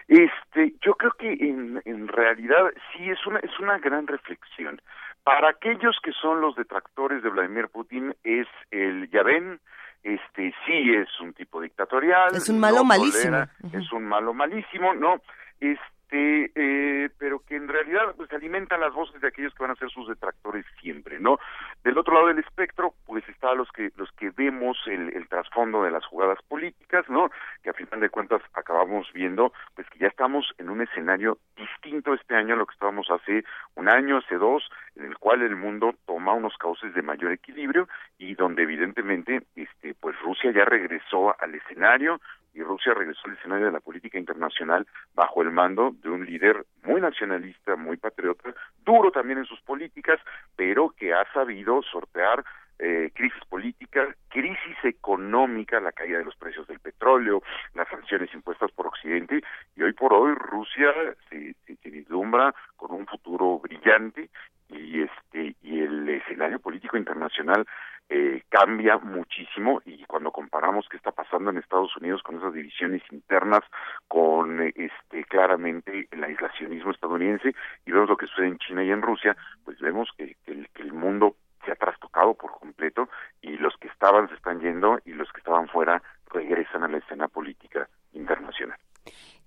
Este, 0.08 0.74
yo 0.80 0.94
creo 0.94 1.12
que 1.18 1.30
en, 1.30 1.82
en 1.84 2.08
realidad 2.08 2.72
sí 2.92 3.10
es 3.10 3.24
una 3.26 3.40
es 3.40 3.58
una 3.60 3.78
gran 3.78 4.06
reflexión. 4.06 4.80
Para 5.22 5.50
aquellos 5.50 5.98
que 6.02 6.12
son 6.12 6.40
los 6.40 6.56
detractores 6.56 7.22
de 7.22 7.28
Vladimir 7.28 7.68
Putin 7.68 8.14
es 8.24 8.46
el 8.70 9.10
ya 9.10 9.22
ven, 9.22 9.60
este 10.02 10.54
sí 10.64 10.94
es 10.94 11.08
un 11.20 11.34
tipo 11.34 11.60
dictatorial, 11.60 12.34
es 12.34 12.48
un 12.48 12.58
malo 12.58 12.78
no 12.78 12.84
malísimo, 12.84 13.24
tolera, 13.24 13.50
es 13.72 13.92
un 13.92 14.04
malo 14.04 14.32
malísimo, 14.32 14.94
no, 14.94 15.20
este, 15.60 15.97
eh, 16.10 17.10
pero 17.18 17.40
que 17.40 17.56
en 17.56 17.68
realidad 17.68 18.14
pues 18.16 18.32
alimenta 18.32 18.78
las 18.78 18.94
voces 18.94 19.20
de 19.20 19.28
aquellos 19.28 19.54
que 19.54 19.62
van 19.62 19.72
a 19.72 19.76
ser 19.76 19.90
sus 19.90 20.08
detractores 20.08 20.64
siempre, 20.80 21.18
¿no? 21.20 21.38
Del 21.84 21.98
otro 21.98 22.14
lado 22.14 22.28
del 22.28 22.38
espectro, 22.38 22.94
pues 23.06 23.28
está 23.28 23.54
los 23.54 23.70
que 23.72 23.90
los 23.96 24.10
que 24.12 24.30
vemos 24.30 24.78
el, 24.86 25.14
el 25.14 25.28
trasfondo 25.28 25.82
de 25.82 25.90
las 25.90 26.04
jugadas 26.06 26.38
políticas, 26.48 27.08
¿no? 27.08 27.30
Que 27.62 27.70
a 27.70 27.74
final 27.74 28.00
de 28.00 28.10
cuentas 28.10 28.42
acabamos 28.54 29.10
viendo, 29.12 29.52
pues 29.74 29.88
que 29.90 29.98
ya 29.98 30.08
estamos 30.08 30.46
en 30.58 30.70
un 30.70 30.80
escenario 30.80 31.38
distinto 31.56 32.14
este 32.14 32.34
año 32.34 32.54
a 32.54 32.58
lo 32.58 32.66
que 32.66 32.74
estábamos 32.74 33.10
hace 33.10 33.44
un 33.74 33.88
año, 33.88 34.18
hace 34.18 34.36
dos, 34.36 34.68
en 34.96 35.06
el 35.06 35.18
cual 35.18 35.42
el 35.42 35.56
mundo 35.56 35.94
toma 36.06 36.32
unos 36.32 36.56
cauces 36.58 36.94
de 36.94 37.02
mayor 37.02 37.32
equilibrio 37.32 37.88
y 38.18 38.34
donde 38.34 38.62
evidentemente, 38.62 39.42
este, 39.56 39.94
pues 39.94 40.18
Rusia 40.20 40.50
ya 40.52 40.64
regresó 40.64 41.34
al 41.40 41.54
escenario, 41.54 42.20
y 42.54 42.62
Rusia 42.62 42.94
regresó 42.94 43.20
al 43.26 43.34
escenario 43.34 43.66
de 43.66 43.72
la 43.72 43.80
política 43.80 44.18
internacional 44.18 44.86
bajo 45.14 45.42
el 45.42 45.50
mando 45.50 45.94
de 46.02 46.10
un 46.10 46.24
líder 46.24 46.64
muy 46.84 47.00
nacionalista, 47.00 47.76
muy 47.76 47.96
patriota, 47.96 48.54
duro 48.84 49.10
también 49.10 49.38
en 49.38 49.44
sus 49.44 49.60
políticas, 49.62 50.20
pero 50.56 50.90
que 50.90 51.12
ha 51.12 51.30
sabido 51.32 51.82
sortear 51.82 52.44
eh, 52.80 53.10
crisis 53.12 53.44
política, 53.48 54.14
crisis 54.28 54.76
económica, 54.84 55.80
la 55.80 55.92
caída 55.92 56.18
de 56.18 56.24
los 56.24 56.36
precios 56.36 56.66
del 56.68 56.78
petróleo, 56.78 57.42
las 57.74 57.88
sanciones 57.88 58.32
impuestas 58.32 58.70
por 58.72 58.86
Occidente, 58.86 59.42
y 59.74 59.82
hoy 59.82 59.92
por 59.92 60.12
hoy 60.14 60.32
Rusia 60.34 60.92
se, 61.28 61.54
se, 61.66 61.76
se 61.76 61.90
vislumbra 61.90 62.54
con 62.76 62.92
un 62.92 63.06
futuro 63.06 63.58
brillante 63.58 64.30
y 64.68 65.02
este 65.02 65.56
y 65.62 65.80
el 65.80 66.08
escenario 66.08 66.58
político 66.60 66.96
internacional 66.96 67.66
eh, 68.10 68.42
cambia 68.48 68.96
muchísimo 68.98 69.82
y 69.84 70.04
cuando 70.06 70.32
comparamos 70.32 70.88
qué 70.88 70.96
está 70.96 71.12
pasando 71.12 71.50
en 71.50 71.58
Estados 71.58 71.94
Unidos 71.96 72.22
con 72.22 72.38
esas 72.38 72.54
divisiones 72.54 73.02
internas, 73.10 73.60
con 74.06 74.62
este 74.62 75.24
claramente 75.24 76.08
el 76.10 76.24
aislacionismo 76.24 76.90
estadounidense 76.90 77.54
y 77.84 77.92
vemos 77.92 78.08
lo 78.08 78.16
que 78.16 78.26
sucede 78.26 78.46
en 78.48 78.58
China 78.58 78.82
y 78.82 78.90
en 78.90 79.02
Rusia, 79.02 79.36
pues 79.64 79.78
vemos 79.80 80.08
que, 80.16 80.36
que, 80.44 80.52
el, 80.52 80.68
que 80.70 80.82
el 80.82 80.92
mundo 80.92 81.36
se 81.64 81.72
ha 81.72 81.76
trastocado 81.76 82.34
por 82.34 82.52
completo 82.52 83.08
y 83.42 83.58
los 83.58 83.76
que 83.76 83.88
estaban 83.88 84.28
se 84.28 84.34
están 84.36 84.60
yendo 84.60 84.98
y 85.04 85.12
los 85.12 85.30
que 85.32 85.38
estaban 85.40 85.68
fuera 85.68 86.02
regresan 86.32 86.84
a 86.84 86.88
la 86.88 86.98
escena 86.98 87.28
política 87.28 87.88
internacional. 88.12 88.78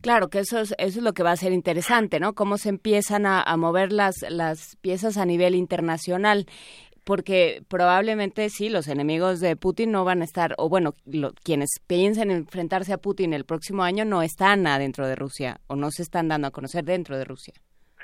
Claro, 0.02 0.30
que 0.30 0.40
eso 0.40 0.60
es, 0.60 0.74
eso 0.80 1.00
es 1.00 1.04
lo 1.04 1.14
que 1.14 1.24
va 1.24 1.32
a 1.32 1.38
ser 1.38 1.52
interesante, 1.52 2.20
¿no? 2.20 2.34
Cómo 2.34 2.58
se 2.58 2.70
empiezan 2.70 3.26
a, 3.28 3.46
mover 3.58 3.94
las, 3.94 4.16
las 4.30 4.76
piezas 4.82 5.18
a 5.18 5.26
nivel 5.26 5.54
internacional 5.54 6.48
porque 7.04 7.64
probablemente 7.68 8.50
sí, 8.50 8.70
los 8.70 8.88
enemigos 8.88 9.40
de 9.40 9.56
Putin 9.56 9.92
no 9.92 10.06
van 10.06 10.22
a 10.22 10.26
estar, 10.26 10.54
o 10.58 10.70
bueno, 10.70 10.96
quienes 11.44 11.70
piensen 11.88 12.32
enfrentarse 12.32 12.94
a 12.94 12.98
Putin 13.00 13.34
el 13.34 13.46
próximo 13.46 13.84
año 13.84 14.06
no 14.06 14.22
están 14.22 14.68
adentro 14.68 15.08
de 15.08 15.16
Rusia 15.16 15.60
o 15.68 15.76
no 15.76 15.90
se 15.92 16.04
están 16.04 16.28
dando 16.28 16.48
a 16.48 16.52
conocer 16.52 16.84
dentro 16.84 17.18
de 17.18 17.26
Rusia. 17.26 17.54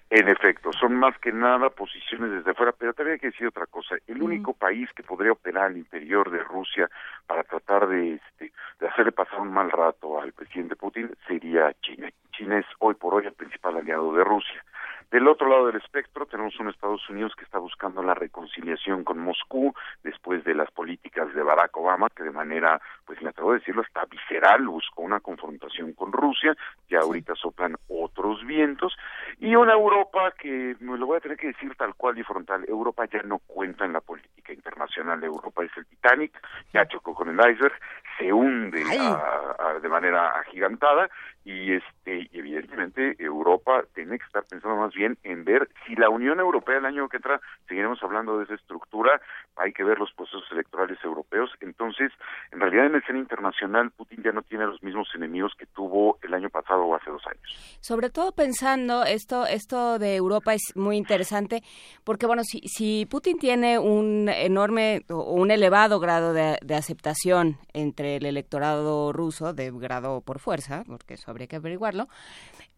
En 0.09 0.29
efecto, 0.29 0.71
son 0.71 0.95
más 0.95 1.17
que 1.19 1.33
nada 1.33 1.69
posiciones 1.69 2.31
desde 2.31 2.51
afuera, 2.51 2.73
pero 2.77 2.93
también 2.93 3.15
hay 3.15 3.19
que 3.19 3.27
decir 3.27 3.47
otra 3.47 3.65
cosa. 3.65 3.95
El 4.07 4.21
único 4.21 4.53
país 4.53 4.89
que 4.95 5.03
podría 5.03 5.33
operar 5.33 5.65
al 5.65 5.77
interior 5.77 6.31
de 6.31 6.41
Rusia 6.43 6.89
para 7.25 7.43
tratar 7.43 7.89
de, 7.89 8.13
este, 8.13 8.53
de 8.79 8.87
hacerle 8.87 9.11
pasar 9.11 9.41
un 9.41 9.51
mal 9.51 9.69
rato 9.69 10.21
al 10.21 10.31
presidente 10.31 10.77
Putin 10.77 11.11
sería 11.27 11.73
China. 11.81 12.09
China 12.31 12.57
es 12.57 12.65
hoy 12.79 12.93
por 12.93 13.15
hoy 13.15 13.25
el 13.25 13.33
principal 13.33 13.75
aliado 13.75 14.13
de 14.13 14.23
Rusia. 14.23 14.63
Del 15.11 15.25
otro 15.29 15.47
lado 15.47 15.67
del 15.67 15.77
espectro 15.77 16.25
tenemos 16.25 16.59
un 16.59 16.67
Estados 16.67 17.09
Unidos 17.09 17.33
que 17.37 17.45
está 17.45 17.59
buscando 17.59 18.03
la 18.03 18.13
reconciliación 18.13 19.05
con 19.05 19.19
Moscú 19.19 19.73
después 20.03 20.43
de 20.43 20.53
las 20.53 20.69
políticas 20.71 21.33
de 21.33 21.43
Barack 21.43 21.77
Obama, 21.77 22.09
que 22.09 22.23
de 22.23 22.31
manera, 22.31 22.81
pues 23.05 23.21
me 23.21 23.29
atrevo 23.29 23.51
a 23.51 23.55
decirlo, 23.55 23.83
hasta 23.83 24.03
visceral 24.05 24.67
buscó 24.67 25.03
una 25.03 25.21
confrontación 25.21 25.93
con 25.93 26.11
Rusia, 26.11 26.55
ya 26.89 26.99
ahorita 26.99 27.35
soplan 27.35 27.77
otros 27.87 28.45
vientos, 28.45 28.97
y 29.39 29.55
una 29.55 29.73
Europa 29.73 30.33
que, 30.37 30.75
me 30.81 30.97
lo 30.97 31.05
voy 31.05 31.17
a 31.17 31.21
tener 31.21 31.37
que 31.37 31.47
decir 31.47 31.73
tal 31.75 31.95
cual 31.95 32.17
y 32.17 32.23
frontal, 32.23 32.65
Europa 32.67 33.05
ya 33.05 33.23
no 33.23 33.39
cuenta 33.39 33.85
en 33.85 33.93
la 33.93 34.01
política 34.01 34.51
internacional, 34.51 35.23
Europa 35.23 35.63
es 35.63 35.71
el 35.77 35.85
Titanic, 35.85 36.33
ya 36.73 36.85
chocó 36.85 37.13
con 37.13 37.29
el 37.29 37.51
iceberg, 37.51 37.79
se 38.17 38.33
hunde 38.33 38.83
a, 38.99 39.55
a, 39.57 39.79
de 39.79 39.87
manera 39.87 40.27
agigantada, 40.39 41.09
y 41.47 41.71
este 41.71 42.27
y 42.29 42.39
evidentemente 42.39 43.15
Europa 43.19 43.85
tiene 43.95 44.19
que 44.19 44.25
estar 44.25 44.43
pensando 44.43 44.75
más 44.75 44.93
bien 44.93 45.17
en 45.23 45.45
ver 45.45 45.69
si 45.85 45.95
la 45.95 46.09
Unión 46.09 46.41
Europea 46.41 46.77
el 46.77 46.85
año 46.85 47.07
que 47.07 47.17
entra 47.17 47.39
seguiremos 47.69 48.03
hablando 48.03 48.37
de 48.37 48.43
esa 48.43 48.55
estructura 48.55 49.21
hay 49.55 49.71
que 49.71 49.85
ver 49.85 49.97
los 49.97 50.11
procesos 50.13 50.43
electorales 50.51 50.97
europeos. 51.05 51.49
Entonces 51.61 52.11
en 52.51 52.59
realidad 52.59 52.87
en 52.87 52.95
el 52.95 53.01
escena 53.01 53.19
internacional 53.19 53.91
Putin 53.91 54.23
ya 54.23 54.33
no 54.33 54.41
tiene 54.41 54.65
los 54.65 54.83
mismos 54.83 55.07
enemigos 55.15 55.53
que 55.57 55.65
tuvo 55.67 56.19
el 56.21 56.33
año 56.33 56.49
pasado 56.49 56.83
o 56.83 56.95
hace 56.95 57.09
dos 57.09 57.25
años. 57.27 57.77
Sobre 57.79 58.09
todo 58.09 58.33
pensando 58.33 59.05
esto 59.05 59.45
esto 59.45 59.99
de 59.99 60.17
Europa 60.17 60.53
es 60.53 60.75
muy 60.75 60.97
interesante 60.97 61.63
porque 62.03 62.25
bueno 62.25 62.43
si 62.43 62.59
si 62.67 63.05
Putin 63.05 63.39
tiene 63.39 63.79
un 63.79 64.27
enorme 64.27 65.05
o 65.09 65.33
un 65.33 65.51
elevado 65.51 66.01
grado 66.01 66.33
de, 66.33 66.57
aceptación 66.75 67.57
entre 67.73 68.17
el 68.17 68.25
electorado 68.25 69.13
ruso 69.13 69.53
de 69.53 69.71
grado 69.71 70.21
por 70.21 70.39
fuerza 70.39 70.83
porque 70.85 71.13
eso 71.13 71.36
habría 71.37 71.47
que 71.47 71.55
averiguarlo. 71.55 72.07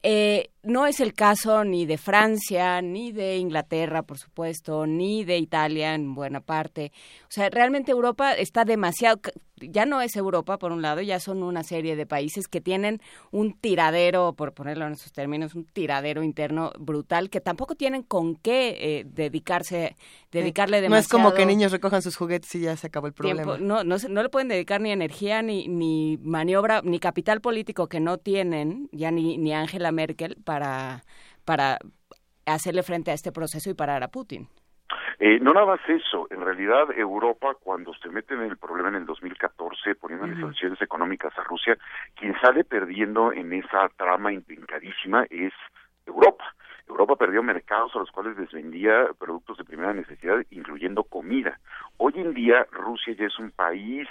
Eh, 0.02 0.52
no 0.64 0.86
es 0.86 1.00
el 1.02 1.14
caso 1.14 1.64
ni 1.66 1.86
de 1.86 1.98
Francia, 1.98 2.82
ni 2.82 3.12
de 3.12 3.38
Inglaterra, 3.38 4.04
por 4.04 4.18
supuesto, 4.18 4.86
ni 4.86 5.26
de 5.26 5.38
Italia 5.38 5.94
en 5.94 6.16
buena 6.16 6.40
parte. 6.40 6.92
O 7.24 7.32
sea, 7.32 7.50
realmente 7.50 7.92
Europa 7.92 8.34
está 8.34 8.64
demasiado, 8.64 9.20
ya 9.62 9.86
no 9.86 10.02
es 10.02 10.16
Europa 10.16 10.58
por 10.58 10.72
un 10.72 10.82
lado, 10.82 11.02
ya 11.02 11.20
son 11.20 11.44
una 11.44 11.64
serie 11.64 11.96
de 11.96 12.06
países 12.06 12.48
que 12.48 12.62
tienen 12.62 13.02
un 13.32 13.54
tiradero, 13.54 14.34
por 14.34 14.54
ponerlo 14.54 14.86
en 14.88 14.94
esos 14.94 15.12
términos, 15.12 15.56
un 15.56 15.66
tiradero 15.66 16.24
interno 16.24 16.72
brutal 16.80 17.30
que 17.30 17.42
tampoco 17.42 17.76
tienen 17.76 18.04
con 18.04 18.36
qué 18.36 18.78
eh, 18.80 19.06
dedicarse, 19.06 19.96
dedicarle 20.32 20.82
demasiado. 20.82 21.20
No 21.20 21.28
es 21.28 21.32
como 21.32 21.34
que 21.34 21.46
niños 21.46 21.72
recojan 21.72 22.02
sus 22.02 22.16
juguetes 22.16 22.54
y 22.56 22.62
ya 22.62 22.76
se 22.78 22.88
acabó 22.88 23.08
el 23.08 23.14
problema. 23.14 23.58
No, 23.58 23.84
no, 23.84 23.98
no 23.98 24.24
le 24.24 24.30
pueden 24.30 24.48
dedicar 24.48 24.82
ni 24.82 24.92
energía, 24.92 25.42
ni, 25.42 25.68
ni 25.68 26.18
maniobra, 26.22 26.82
ni 26.84 27.00
capital 27.00 27.42
político 27.42 27.88
que 27.88 28.00
no 28.00 28.18
tienen, 28.18 28.90
ya 28.92 29.12
ni, 29.12 29.38
ni 29.38 29.54
Angela 29.54 29.92
Merkel, 29.92 30.38
para, 30.44 31.04
para 31.46 31.80
hacerle 32.46 32.84
frente 32.84 33.12
a 33.12 33.14
este 33.14 33.32
proceso 33.32 33.70
y 33.70 33.74
parar 33.74 34.04
a 34.04 34.10
Putin. 34.10 34.50
Eh, 35.20 35.40
no 35.40 35.54
nada 35.54 35.66
más 35.66 35.80
eso, 35.88 36.28
en 36.32 36.42
realidad 36.42 36.88
Europa 36.96 37.56
cuando 37.60 37.94
se 37.96 38.10
mete 38.10 38.34
en 38.34 38.42
el 38.42 38.58
problema 38.58 38.90
en 38.90 38.96
el 38.96 39.06
2014 39.06 39.96
poniendo 39.96 40.28
las 40.28 40.40
sanciones 40.40 40.82
económicas 40.82 41.38
a 41.38 41.44
Rusia, 41.44 41.78
quien 42.16 42.40
sale 42.42 42.64
perdiendo 42.64 43.32
en 43.34 43.54
esa 43.54 43.90
trama 43.98 44.32
intrincadísima 44.32 45.26
es 45.30 45.54
Europa. 46.06 46.56
Europa 46.88 47.16
perdió 47.18 47.44
mercados 47.44 47.96
a 47.96 48.00
los 48.00 48.12
cuales 48.12 48.38
les 48.38 48.52
vendía 48.52 49.08
productos 49.18 49.58
de 49.58 49.64
primera 49.64 49.94
necesidad, 49.94 50.38
incluyendo 50.50 51.04
comida. 51.04 51.60
Hoy 52.02 52.14
en 52.16 52.34
día 52.34 52.66
Rusia 52.72 53.14
ya 53.14 53.26
es 53.26 53.38
un 53.40 53.52
país 53.52 54.08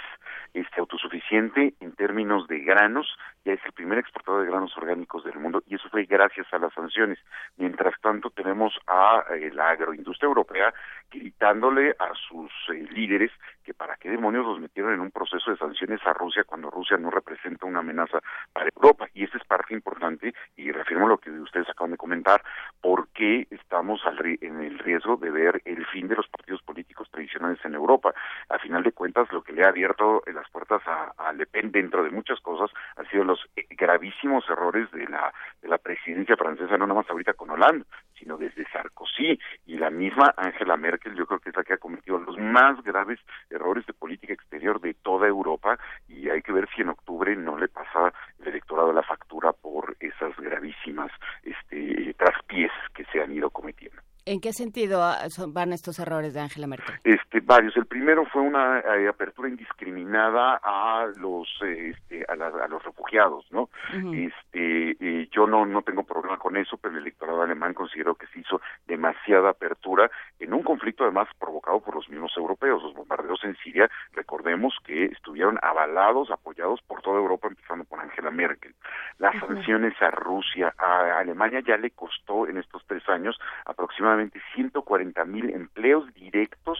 este 0.53 0.79
autosuficiente 0.79 1.73
en 1.79 1.93
términos 1.93 2.47
de 2.47 2.59
granos, 2.59 3.07
ya 3.43 3.53
es 3.53 3.59
el 3.65 3.71
primer 3.71 3.97
exportador 3.97 4.43
de 4.43 4.51
granos 4.51 4.77
orgánicos 4.77 5.23
del 5.23 5.39
mundo 5.39 5.63
y 5.67 5.73
eso 5.73 5.89
fue 5.89 6.05
gracias 6.05 6.45
a 6.53 6.59
las 6.59 6.71
sanciones. 6.73 7.17
Mientras 7.57 7.99
tanto 7.99 8.29
tenemos 8.29 8.77
a 8.85 9.23
eh, 9.31 9.49
la 9.53 9.71
agroindustria 9.71 10.27
europea 10.27 10.71
gritándole 11.09 11.95
a 11.97 12.13
sus 12.13 12.51
eh, 12.71 12.87
líderes 12.91 13.31
que 13.63 13.73
para 13.73 13.97
qué 13.97 14.09
demonios 14.09 14.45
los 14.45 14.59
metieron 14.59 14.93
en 14.93 14.99
un 14.99 15.09
proceso 15.09 15.49
de 15.49 15.57
sanciones 15.57 15.99
a 16.05 16.13
Rusia 16.13 16.43
cuando 16.43 16.69
Rusia 16.69 16.97
no 16.97 17.09
representa 17.09 17.65
una 17.65 17.79
amenaza 17.79 18.19
para 18.53 18.69
Europa 18.75 19.07
y 19.15 19.23
esa 19.23 19.37
es 19.37 19.45
parte 19.45 19.73
importante 19.73 20.33
y 20.55 20.71
reafirmo 20.71 21.07
lo 21.07 21.17
que 21.17 21.31
ustedes 21.31 21.69
acaban 21.69 21.91
de 21.91 21.97
comentar 21.97 22.43
porque 22.81 23.47
estamos 23.49 23.99
en 24.41 24.61
el 24.61 24.77
riesgo 24.77 25.17
de 25.17 25.31
ver 25.31 25.61
el 25.65 25.85
fin 25.87 26.07
de 26.07 26.15
los 26.15 26.27
partidos 26.27 26.61
políticos 26.61 27.09
tradicionales 27.09 27.59
en 27.65 27.78
Europa. 27.79 28.13
A 28.49 28.59
final 28.59 28.83
de 28.83 28.91
cuentas, 28.91 29.31
lo 29.31 29.41
que 29.41 29.53
le 29.53 29.63
ha 29.63 29.69
abierto 29.69 30.21
las 30.27 30.49
puertas 30.49 30.81
a, 30.85 31.13
a 31.17 31.33
Le 31.33 31.45
Pen 31.45 31.71
dentro 31.71 32.03
de 32.03 32.11
muchas 32.11 32.39
cosas 32.41 32.69
han 32.95 33.07
sido 33.09 33.23
los 33.23 33.39
eh, 33.55 33.65
gravísimos 33.71 34.47
errores 34.49 34.89
de 34.91 35.07
la, 35.07 35.33
de 35.61 35.67
la 35.67 35.77
presidencia 35.77 36.35
francesa, 36.35 36.77
no 36.77 36.85
nada 36.85 37.01
más 37.01 37.09
ahorita 37.09 37.33
con 37.33 37.49
Hollande, 37.49 37.85
sino 38.17 38.37
desde 38.37 38.69
Sarkozy 38.71 39.39
y 39.65 39.77
la 39.77 39.89
misma 39.89 40.33
Angela 40.37 40.77
Merkel, 40.77 41.15
yo 41.15 41.25
creo 41.25 41.39
que 41.39 41.49
es 41.49 41.55
la 41.55 41.63
que 41.63 41.73
ha 41.73 41.77
cometido 41.77 42.19
los 42.19 42.37
más 42.37 42.81
graves 42.83 43.19
errores 43.49 43.85
de 43.85 43.93
política 43.93 44.33
exterior 44.33 44.79
de 44.81 44.93
toda 44.93 45.27
Europa 45.27 45.77
y 46.07 46.29
hay 46.29 46.41
que 46.41 46.51
ver 46.51 46.67
si 46.75 46.81
en 46.81 46.89
octubre 46.89 47.35
no 47.35 47.57
le 47.57 47.67
pasa 47.67 48.13
el 48.39 48.49
electorado 48.49 48.93
la 48.93 49.03
factura 49.03 49.53
por 49.53 49.95
esas 49.99 50.35
gravísimas 50.37 51.11
este, 51.43 52.13
traspiés 52.15 52.71
que 52.93 53.05
se 53.05 53.21
han 53.21 53.31
ido 53.31 53.49
cometiendo. 53.49 54.01
¿En 54.29 54.41
qué 54.41 54.53
sentido 54.53 55.01
ah, 55.01 55.25
van 55.47 55.73
estos 55.73 55.97
errores 55.97 56.35
de 56.35 56.39
Angela 56.39 56.67
Merkel? 56.67 56.93
Este, 57.03 57.39
varios. 57.39 57.75
El 57.75 57.87
primero 57.87 58.25
fue 58.25 58.43
una 58.43 58.77
eh, 58.77 59.07
apertura 59.07 59.49
indiscriminada 59.49 60.59
a 60.61 61.07
los 61.17 61.47
eh, 61.63 61.95
este, 61.95 62.23
a, 62.29 62.35
los 62.67 62.83
refugiados, 62.83 63.47
¿no? 63.49 63.69
Este, 64.13 64.91
eh, 64.99 65.27
yo 65.31 65.47
no 65.47 65.65
no 65.65 65.81
tengo 65.81 66.03
problema 66.03 66.37
con 66.37 66.57
eso, 66.57 66.77
pero 66.77 66.93
el 66.93 67.01
electorado 67.01 67.41
alemán 67.41 67.73
consideró 67.73 68.13
que 68.13 68.27
se 68.27 68.41
hizo 68.41 68.61
demasiada 68.85 69.49
apertura 69.49 70.11
en 70.39 70.53
un 70.53 70.61
conflicto 70.61 71.05
además 71.05 71.27
provocado 71.39 71.79
por 71.79 71.95
los 71.95 72.07
mismos 72.07 72.31
europeos. 72.37 72.83
Los 72.83 72.93
bombardeos 72.93 73.43
en 73.43 73.57
Siria, 73.63 73.89
recordemos 74.13 74.77
que 74.85 75.05
estuvieron 75.05 75.57
avalados, 75.63 76.29
apoyados 76.29 76.83
por 76.83 77.01
toda 77.01 77.17
Europa, 77.17 77.47
empezando 77.47 77.83
por 77.85 77.99
Angela 77.99 78.29
Merkel. 78.29 78.75
Las 79.17 79.35
sanciones 79.39 79.99
a 80.03 80.11
Rusia, 80.11 80.71
a 80.77 81.17
Alemania 81.17 81.61
ya 81.65 81.77
le 81.77 81.89
costó 81.89 82.47
en 82.47 82.57
estos 82.57 82.85
tres 82.85 83.09
años 83.09 83.35
aproximadamente 83.65 84.18
140 84.55 85.25
mil 85.25 85.49
empleos 85.49 86.13
directos 86.13 86.79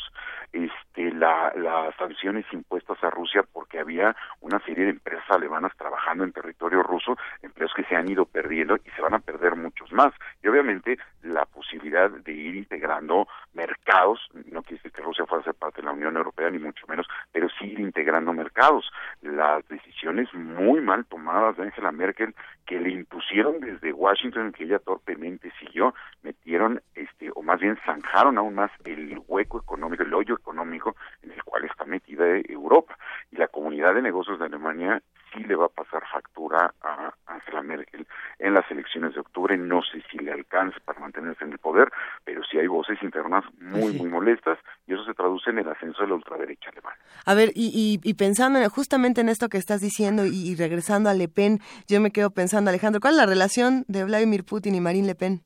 este, 0.52 1.12
la, 1.12 1.54
las 1.56 1.96
sanciones 1.96 2.46
impuestas 2.52 3.02
a 3.04 3.10
Rusia 3.10 3.44
porque 3.54 3.80
había 3.80 4.16
una 4.42 4.60
serie 4.60 4.86
de 4.86 4.92
empresas 4.92 5.30
alemanas 5.30 5.72
trabajando 5.78 6.24
en 6.24 6.32
territorio 6.32 6.82
ruso, 6.82 7.18
empleos 7.42 7.72
que 7.76 7.84
se 7.84 7.96
han 7.96 8.10
ido 8.10 8.26
perdiendo 8.26 8.76
y 8.78 8.90
se 8.96 9.02
van 9.02 9.14
a 9.14 9.20
perder 9.20 9.56
muchos 9.56 9.92
más. 9.92 10.14
Y 10.44 10.48
obviamente 10.48 10.98
la 11.22 11.46
posibilidad 11.46 12.10
de 12.10 12.32
ir 12.32 12.56
integrando 12.56 13.28
mercados, 13.54 14.20
no 14.34 14.64
quiere 14.64 14.78
decir 14.78 14.92
que 14.92 15.02
Rusia 15.02 15.26
fuera 15.26 15.42
a 15.42 15.46
ser 15.46 15.54
parte 15.54 15.82
de 15.82 15.88
la 15.88 15.94
Unión 15.94 16.18
Europea 16.18 16.50
ni 16.50 16.60
mucho 16.60 16.86
menos, 16.88 17.08
pero 17.32 17.48
sí 17.60 17.66
ir 17.66 17.80
integrando 17.80 18.34
mercados. 18.34 18.90
Las 19.22 19.68
decisiones 19.68 20.34
muy 20.34 20.82
mal 20.82 21.06
tomadas 21.06 21.58
de 21.58 21.64
Angela 21.64 21.92
Merkel 21.92 22.34
que 22.66 22.80
le 22.80 22.92
impusieron 22.92 23.60
desde 23.60 23.94
Washington, 23.94 24.52
que 24.52 24.64
ella 24.64 24.80
torpemente 24.80 25.52
siguió, 25.60 25.94
metieron 26.24 26.82
este 26.96 27.19
o 27.36 27.42
más 27.42 27.60
bien 27.60 27.78
zanjaron 27.86 28.38
aún 28.38 28.56
más 28.56 28.72
el 28.86 29.20
hueco 29.28 29.60
económico, 29.60 30.04
el 30.04 30.14
hoyo 30.14 30.36
económico 30.36 30.96
en 31.24 31.32
el 31.32 31.44
cual 31.44 31.66
está 31.66 31.86
metida 31.86 32.26
Europa. 32.48 32.98
Y 33.32 33.38
la 33.38 33.48
comunidad 33.48 33.96
de 33.96 34.02
negocios 34.02 34.40
de 34.40 34.46
Alemania 34.46 35.02
sí 35.34 35.44
le 35.44 35.56
va 35.56 35.66
a 35.66 35.70
pasar 35.70 36.04
factura 36.12 36.74
a 36.82 37.14
Angela 37.28 37.62
Merkel 37.62 38.08
en 38.40 38.54
las 38.54 38.70
elecciones 38.72 39.14
de 39.14 39.20
octubre. 39.20 39.58
No 39.58 39.82
sé 39.82 40.04
si 40.10 40.18
le 40.18 40.32
alcance 40.32 40.80
para 40.82 41.00
mantenerse 41.00 41.44
en 41.44 41.52
el 41.52 41.60
poder, 41.60 41.92
pero 42.24 42.42
sí 42.44 42.58
hay 42.58 42.68
voces 42.68 43.02
internas 43.04 43.44
muy, 43.60 43.94
muy 43.94 44.10
molestas 44.10 44.58
y 44.88 44.94
eso 44.94 45.04
se 45.06 45.14
traduce 45.14 45.50
en 45.50 45.60
el 45.60 45.70
ascenso 45.70 46.02
de 46.02 46.10
la 46.10 46.16
ultraderecha 46.16 46.70
alemana. 46.70 46.98
A 47.26 47.34
ver, 47.34 47.50
y, 47.54 48.00
y, 48.04 48.14
pensando 48.14 48.60
justamente 48.70 49.22
en 49.22 49.30
esto 49.30 49.50
que 49.50 49.58
estás 49.58 49.82
diciendo 49.82 50.26
y, 50.26 50.52
y 50.52 50.56
regresando 50.56 51.10
a 51.10 51.14
Le 51.14 51.28
Pen, 51.28 51.60
yo 51.88 52.02
me 52.02 52.12
quedo 52.12 52.32
pensando, 52.32 52.70
Alejandro, 52.70 53.02
¿cuál 53.02 53.14
es 53.14 53.18
la 53.18 53.26
relación 53.26 53.86
de 53.88 54.04
Vladimir 54.06 54.46
Putin 54.46 54.76
y 54.76 54.82
Marine 54.82 55.08
Le 55.08 55.16
Pen? 55.16 55.42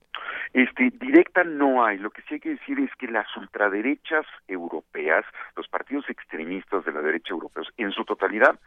Este, 0.53 0.91
directa 0.99 1.43
no 1.43 1.83
hay. 1.83 1.97
Lo 1.97 2.11
que 2.11 2.21
sí 2.23 2.35
hay 2.35 2.39
que 2.39 2.51
decir 2.51 2.79
es 2.79 2.91
que 2.97 3.07
las 3.07 3.25
ultraderechas 3.35 4.25
europeas, 4.47 5.25
los 5.55 5.67
partidos 5.67 6.07
extremistas 6.09 6.85
de 6.85 6.91
la 6.91 7.01
derecha 7.01 7.33
europeos, 7.33 7.69
en 7.77 7.91
su 7.91 8.05
totalidad, 8.05 8.59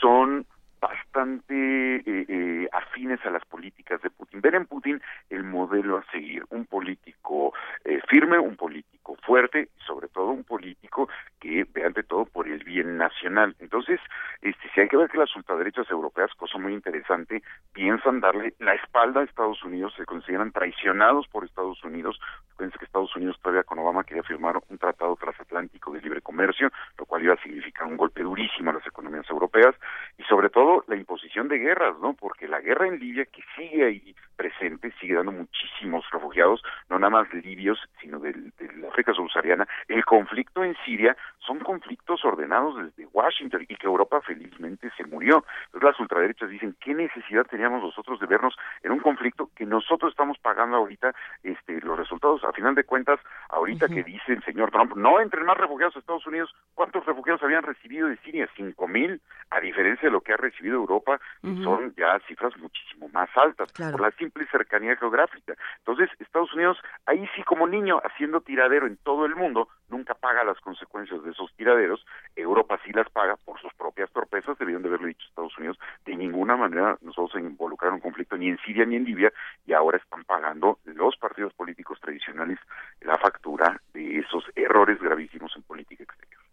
son 0.00 0.46
bastante 0.84 1.54
eh, 1.96 2.02
eh, 2.28 2.68
afines 2.72 3.24
a 3.24 3.30
las 3.30 3.44
políticas 3.46 4.02
de 4.02 4.10
Putin. 4.10 4.42
Ver 4.42 4.54
en 4.54 4.66
Putin 4.66 5.00
el 5.30 5.42
modelo 5.42 5.96
a 5.96 6.04
seguir, 6.10 6.44
un 6.50 6.66
político 6.66 7.54
eh, 7.84 8.00
firme, 8.08 8.38
un 8.38 8.56
político 8.56 9.16
fuerte, 9.22 9.68
y 9.74 9.82
sobre 9.86 10.08
todo 10.08 10.28
un 10.30 10.44
político 10.44 11.08
que 11.40 11.64
ve 11.72 11.84
ante 11.84 12.02
todo 12.02 12.26
por 12.26 12.48
el 12.48 12.64
bien 12.64 12.98
nacional. 12.98 13.54
Entonces, 13.60 14.00
este, 14.42 14.68
si 14.74 14.80
hay 14.80 14.88
que 14.88 14.96
ver 14.96 15.08
que 15.08 15.18
las 15.18 15.34
ultraderechas 15.36 15.90
europeas, 15.90 16.30
cosa 16.34 16.58
muy 16.58 16.74
interesante, 16.74 17.42
piensan 17.72 18.20
darle 18.20 18.54
la 18.58 18.74
espalda 18.74 19.20
a 19.20 19.24
Estados 19.24 19.62
Unidos, 19.64 19.94
se 19.96 20.04
consideran 20.04 20.52
traicionados 20.52 21.26
por 21.28 21.44
Estados 21.44 21.82
Unidos. 21.84 22.20
Fíjense 22.56 22.78
que 22.78 22.84
Estados 22.84 23.14
Unidos 23.16 23.38
todavía 23.42 23.64
con 23.64 23.78
Obama 23.78 24.04
quería 24.04 24.22
firmar 24.22 24.56
un 24.68 24.78
tratado 24.78 25.16
transatlántico 25.16 25.92
de 25.92 26.00
libre 26.00 26.20
comercio, 26.20 26.70
lo 26.98 27.06
cual 27.06 27.22
iba 27.22 27.34
a 27.34 27.42
significar 27.42 27.86
un 27.86 27.96
golpe 27.96 28.22
durísimo 28.22 28.70
a 28.70 28.74
las 28.74 28.86
economías 28.86 29.28
europeas 29.30 29.74
y 30.18 30.22
sobre 30.24 30.50
todo 30.50 30.73
la 30.86 30.96
imposición 30.96 31.48
de 31.48 31.58
guerras, 31.58 31.98
¿no? 32.00 32.14
Porque 32.14 32.48
la 32.48 32.60
guerra 32.60 32.88
en 32.88 32.98
Libia 32.98 33.24
que 33.26 33.42
sigue 33.56 33.84
ahí 33.84 34.14
presente, 34.34 34.92
sigue 35.00 35.14
dando 35.14 35.32
muchísimos 35.32 36.04
refugiados, 36.10 36.62
no 36.88 36.98
nada 36.98 37.10
más 37.10 37.32
libios, 37.32 37.78
sino 38.00 38.18
de 38.18 38.34
la 38.78 38.88
África 38.88 39.12
subsahariana, 39.14 39.66
el 39.88 40.04
conflicto 40.04 40.64
en 40.64 40.76
Siria 40.84 41.16
son 41.38 41.60
conflictos 41.60 42.24
ordenados 42.24 42.76
desde 42.76 43.08
Washington 43.12 43.64
y 43.68 43.76
que 43.76 43.86
Europa 43.86 44.20
felizmente 44.22 44.90
se 44.96 45.04
murió. 45.04 45.44
Entonces 45.66 45.90
las 45.90 46.00
ultraderechas 46.00 46.50
dicen, 46.50 46.76
¿qué 46.80 46.94
necesidad 46.94 47.46
teníamos 47.46 47.82
nosotros 47.82 48.18
de 48.20 48.26
vernos 48.26 48.54
en 48.82 48.92
un 48.92 49.00
conflicto 49.00 49.50
que 49.54 49.66
nosotros 49.66 50.10
estamos 50.10 50.38
pagando 50.38 50.76
ahorita 50.76 51.14
este, 51.42 51.80
los 51.80 51.98
resultados? 51.98 52.42
A 52.44 52.52
final 52.52 52.74
de 52.74 52.84
cuentas, 52.84 53.20
ahorita 53.50 53.88
que 53.88 54.02
dice 54.02 54.32
el 54.32 54.42
señor 54.44 54.70
Trump, 54.70 54.96
no 54.96 55.20
entren 55.20 55.44
más 55.44 55.56
refugiados 55.56 55.96
a 55.96 55.98
Estados 56.00 56.26
Unidos, 56.26 56.54
¿cuántos 56.74 57.04
refugiados 57.06 57.42
habían 57.42 57.62
recibido 57.62 58.08
de 58.08 58.16
Siria? 58.18 58.48
Cinco 58.56 58.88
mil, 58.88 59.20
a 59.50 59.60
diferencia 59.60 60.08
de 60.08 60.12
lo 60.12 60.20
que 60.20 60.32
ha 60.32 60.36
recibido 60.36 60.63
Europa, 60.72 61.20
son 61.62 61.94
ya 61.96 62.18
cifras 62.26 62.56
muchísimo 62.58 63.08
más 63.08 63.28
altas, 63.36 63.72
por 63.72 64.00
la 64.00 64.10
simple 64.12 64.46
cercanía 64.50 64.96
geográfica. 64.96 65.54
Entonces, 65.78 66.10
Estados 66.18 66.52
Unidos, 66.54 66.78
ahí 67.06 67.28
sí 67.36 67.42
como 67.42 67.66
niño, 67.66 68.00
haciendo 68.04 68.40
tiradero 68.40 68.86
en 68.86 68.96
todo 68.98 69.26
el 69.26 69.36
mundo, 69.36 69.68
nunca 69.88 70.14
paga 70.14 70.44
las 70.44 70.58
consecuencias 70.60 71.22
de 71.22 71.30
esos 71.30 71.52
tiraderos, 71.54 72.04
Europa 72.34 72.78
sí 72.84 72.92
las 72.92 73.08
paga 73.10 73.36
por 73.44 73.60
sus 73.60 73.72
propias 73.74 74.10
torpezas, 74.10 74.58
debieron 74.58 74.82
de 74.82 74.88
haberle 74.88 75.08
dicho 75.08 75.26
Estados 75.28 75.56
Unidos, 75.58 75.78
de 76.04 76.16
ninguna 76.16 76.56
manera 76.56 76.96
nosotros 77.02 77.32
se 77.32 77.40
involucrar 77.40 77.90
en 77.90 77.94
un 77.94 78.00
conflicto 78.00 78.36
ni 78.36 78.48
en 78.48 78.58
Siria 78.58 78.84
ni 78.84 78.96
en 78.96 79.04
Libia, 79.04 79.32
y 79.66 79.72
ahora 79.72 79.98
están 79.98 80.24
pagando 80.24 80.78
los 80.84 81.16
partidos 81.16 81.52
políticos 81.54 82.00
tradicionales 82.00 82.58
la 83.00 83.18
factura 83.18 83.80
de 83.92 84.18
esos 84.18 84.44
errores 84.54 85.00
gravísimos 85.00 85.54
en 85.56 85.62
política 85.62 86.04
exterior 86.04 86.43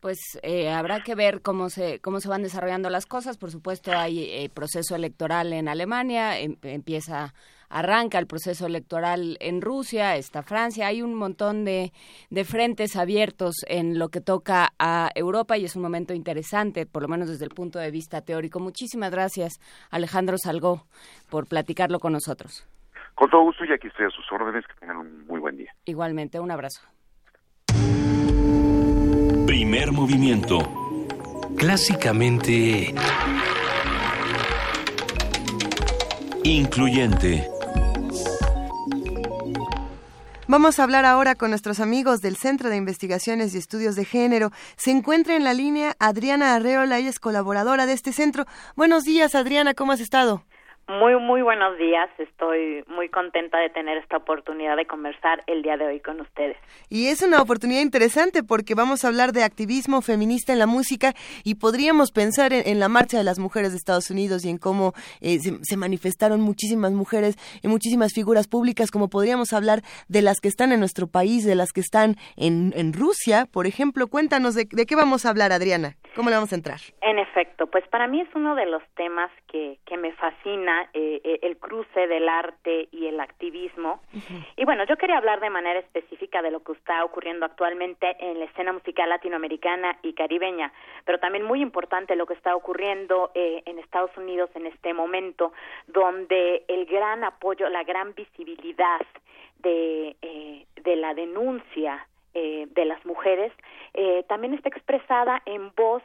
pues 0.00 0.18
eh, 0.42 0.70
habrá 0.70 1.00
que 1.02 1.14
ver 1.14 1.42
cómo 1.42 1.68
se 1.70 2.00
cómo 2.00 2.20
se 2.20 2.28
van 2.28 2.42
desarrollando 2.42 2.90
las 2.90 3.06
cosas. 3.06 3.38
Por 3.38 3.50
supuesto, 3.50 3.92
hay 3.92 4.24
eh, 4.24 4.50
proceso 4.52 4.94
electoral 4.94 5.52
en 5.52 5.68
Alemania, 5.68 6.38
em, 6.38 6.56
empieza 6.62 7.34
arranca 7.70 8.18
el 8.18 8.26
proceso 8.26 8.66
electoral 8.66 9.36
en 9.40 9.60
Rusia, 9.60 10.16
está 10.16 10.42
Francia, 10.42 10.86
hay 10.86 11.02
un 11.02 11.14
montón 11.14 11.64
de, 11.64 11.92
de 12.30 12.44
frentes 12.44 12.96
abiertos 12.96 13.56
en 13.68 13.98
lo 13.98 14.08
que 14.08 14.20
toca 14.20 14.72
a 14.78 15.10
Europa 15.14 15.58
y 15.58 15.64
es 15.64 15.76
un 15.76 15.82
momento 15.82 16.14
interesante, 16.14 16.86
por 16.86 17.02
lo 17.02 17.08
menos 17.08 17.28
desde 17.28 17.44
el 17.44 17.50
punto 17.50 17.78
de 17.78 17.90
vista 17.90 18.22
teórico. 18.22 18.60
Muchísimas 18.60 19.10
gracias, 19.10 19.60
Alejandro 19.90 20.36
Salgó, 20.38 20.86
por 21.30 21.46
platicarlo 21.46 21.98
con 21.98 22.12
nosotros. 22.12 22.66
Con 23.14 23.28
todo 23.30 23.42
gusto 23.42 23.64
y 23.64 23.72
aquí 23.72 23.88
estoy 23.88 24.06
a 24.06 24.10
sus 24.10 24.24
órdenes, 24.30 24.66
que 24.66 24.74
tengan 24.74 24.98
un 24.98 25.26
muy 25.26 25.40
buen 25.40 25.56
día. 25.56 25.74
Igualmente, 25.84 26.38
un 26.40 26.50
abrazo. 26.50 26.80
Primer 29.48 29.92
movimiento. 29.92 30.58
Clásicamente... 31.56 32.94
Incluyente. 36.44 37.48
Vamos 40.48 40.78
a 40.78 40.82
hablar 40.82 41.06
ahora 41.06 41.34
con 41.34 41.48
nuestros 41.48 41.80
amigos 41.80 42.20
del 42.20 42.36
Centro 42.36 42.68
de 42.68 42.76
Investigaciones 42.76 43.54
y 43.54 43.58
Estudios 43.58 43.96
de 43.96 44.04
Género. 44.04 44.52
Se 44.76 44.90
encuentra 44.90 45.34
en 45.34 45.44
la 45.44 45.54
línea 45.54 45.96
Adriana 45.98 46.54
Arreola, 46.54 46.98
ella 46.98 47.08
es 47.08 47.18
colaboradora 47.18 47.86
de 47.86 47.94
este 47.94 48.12
centro. 48.12 48.44
Buenos 48.76 49.04
días, 49.04 49.34
Adriana, 49.34 49.72
¿cómo 49.72 49.92
has 49.92 50.00
estado? 50.00 50.44
Muy, 50.88 51.14
muy 51.20 51.42
buenos 51.42 51.76
días. 51.76 52.08
Estoy 52.16 52.82
muy 52.86 53.10
contenta 53.10 53.58
de 53.58 53.68
tener 53.68 53.98
esta 53.98 54.16
oportunidad 54.16 54.74
de 54.74 54.86
conversar 54.86 55.44
el 55.46 55.60
día 55.60 55.76
de 55.76 55.84
hoy 55.84 56.00
con 56.00 56.18
ustedes. 56.18 56.56
Y 56.88 57.08
es 57.08 57.22
una 57.22 57.42
oportunidad 57.42 57.82
interesante 57.82 58.42
porque 58.42 58.74
vamos 58.74 59.04
a 59.04 59.08
hablar 59.08 59.32
de 59.32 59.44
activismo 59.44 60.00
feminista 60.00 60.54
en 60.54 60.58
la 60.58 60.66
música 60.66 61.12
y 61.44 61.56
podríamos 61.56 62.10
pensar 62.10 62.54
en, 62.54 62.80
la 62.80 62.88
marcha 62.88 63.18
de 63.18 63.24
las 63.24 63.38
mujeres 63.38 63.72
de 63.72 63.76
Estados 63.76 64.10
Unidos 64.10 64.46
y 64.46 64.48
en 64.48 64.56
cómo 64.56 64.94
eh, 65.20 65.38
se, 65.40 65.76
manifestaron 65.76 66.40
muchísimas 66.40 66.92
mujeres 66.92 67.36
y 67.62 67.68
muchísimas 67.68 68.14
figuras 68.14 68.48
públicas, 68.48 68.90
como 68.90 69.10
podríamos 69.10 69.52
hablar 69.52 69.80
de 70.08 70.22
las 70.22 70.40
que 70.40 70.48
están 70.48 70.72
en 70.72 70.80
nuestro 70.80 71.06
país, 71.06 71.44
de 71.44 71.54
las 71.54 71.72
que 71.74 71.80
están 71.80 72.14
en, 72.38 72.72
en 72.74 72.94
Rusia, 72.94 73.44
por 73.52 73.66
ejemplo. 73.66 74.06
Cuéntanos 74.06 74.54
de, 74.54 74.66
qué 74.66 74.96
vamos 74.96 75.26
a 75.26 75.28
hablar, 75.28 75.52
Adriana. 75.52 75.96
¿Cómo 76.16 76.30
le 76.30 76.36
vamos 76.36 76.52
a 76.52 76.56
entrar? 76.56 76.80
En 77.02 77.18
efecto, 77.18 77.66
pues 77.66 77.86
para 77.88 78.06
mí 78.06 78.22
es 78.22 78.28
uno 78.34 78.54
de 78.54 78.66
los 78.66 78.82
temas 78.96 79.30
que, 79.52 79.78
que 79.84 79.98
me 79.98 80.12
fascina 80.14 80.77
eh, 80.92 81.20
eh, 81.24 81.38
el 81.42 81.56
cruce 81.58 82.06
del 82.06 82.28
arte 82.28 82.88
y 82.90 83.06
el 83.06 83.20
activismo. 83.20 84.00
Y 84.56 84.64
bueno, 84.64 84.84
yo 84.84 84.96
quería 84.96 85.18
hablar 85.18 85.40
de 85.40 85.50
manera 85.50 85.78
específica 85.80 86.42
de 86.42 86.50
lo 86.50 86.60
que 86.60 86.72
está 86.72 87.04
ocurriendo 87.04 87.46
actualmente 87.46 88.16
en 88.18 88.38
la 88.38 88.44
escena 88.46 88.72
musical 88.72 89.08
latinoamericana 89.08 89.98
y 90.02 90.12
caribeña, 90.12 90.72
pero 91.04 91.18
también 91.18 91.44
muy 91.44 91.60
importante 91.60 92.16
lo 92.16 92.26
que 92.26 92.34
está 92.34 92.54
ocurriendo 92.54 93.30
eh, 93.34 93.62
en 93.66 93.78
Estados 93.78 94.16
Unidos 94.16 94.50
en 94.54 94.66
este 94.66 94.94
momento, 94.94 95.52
donde 95.86 96.64
el 96.68 96.86
gran 96.86 97.24
apoyo, 97.24 97.68
la 97.68 97.84
gran 97.84 98.14
visibilidad 98.14 99.00
de, 99.60 100.16
de 100.82 100.96
la 100.96 101.14
denuncia 101.14 102.06
de 102.32 102.84
las 102.84 103.04
mujeres 103.04 103.52
también 104.28 104.54
está 104.54 104.68
expresada 104.68 105.42
en 105.44 105.72
voz 105.74 106.02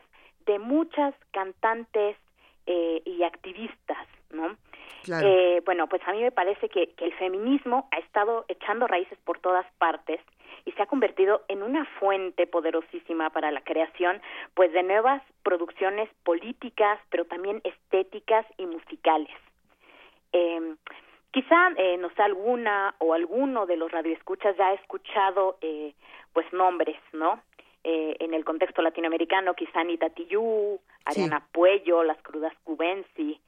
de 0.48 0.58
muchas 0.58 1.14
cantantes 1.32 2.18
y 2.66 3.22
activistas 3.22 4.08
¿no? 4.34 4.58
Eh, 5.08 5.62
bueno, 5.66 5.88
pues 5.88 6.02
a 6.08 6.12
mí 6.14 6.22
me 6.22 6.32
parece 6.32 6.70
que, 6.70 6.92
que 6.94 7.06
el 7.06 7.14
feminismo 7.16 7.88
ha 7.92 8.00
estado 8.00 8.46
echando 8.48 8.88
raíces 8.88 9.18
por 9.26 9.40
todas 9.40 9.66
partes 9.78 10.22
y 10.66 10.72
se 10.72 10.82
ha 10.82 10.86
convertido 10.86 11.44
en 11.48 11.62
una 11.62 11.86
fuente 12.00 12.48
poderosísima 12.48 13.30
para 13.32 13.52
la 13.52 13.62
creación 13.62 14.22
pues 14.54 14.72
de 14.72 14.84
nuevas 14.84 15.22
producciones 15.44 16.10
políticas 16.24 17.00
pero 17.10 17.26
también 17.26 17.62
estéticas 17.64 18.46
y 18.58 18.66
musicales. 18.66 19.36
Eh, 20.32 20.76
quizá 21.32 21.70
eh, 21.78 21.98
no 21.98 22.10
sé 22.12 22.22
alguna 22.22 22.96
o 23.00 23.14
alguno 23.14 23.66
de 23.66 23.76
los 23.76 23.92
radioescuchas 23.92 24.56
ya 24.56 24.68
ha 24.68 24.74
escuchado 24.74 25.58
eh, 25.62 25.94
pues 26.32 26.52
nombres 26.54 26.98
no 27.12 27.42
eh, 27.84 28.16
en 28.20 28.34
el 28.34 28.46
contexto 28.46 28.82
latinoamericano 28.82 29.56
quizá 29.56 29.82
Anita 29.82 30.10
Tijoux, 30.10 30.80
Ariana 31.04 31.46
Puello, 31.52 32.04
las 32.04 32.18
crudas 32.22 32.54
Cubensi, 32.64 33.42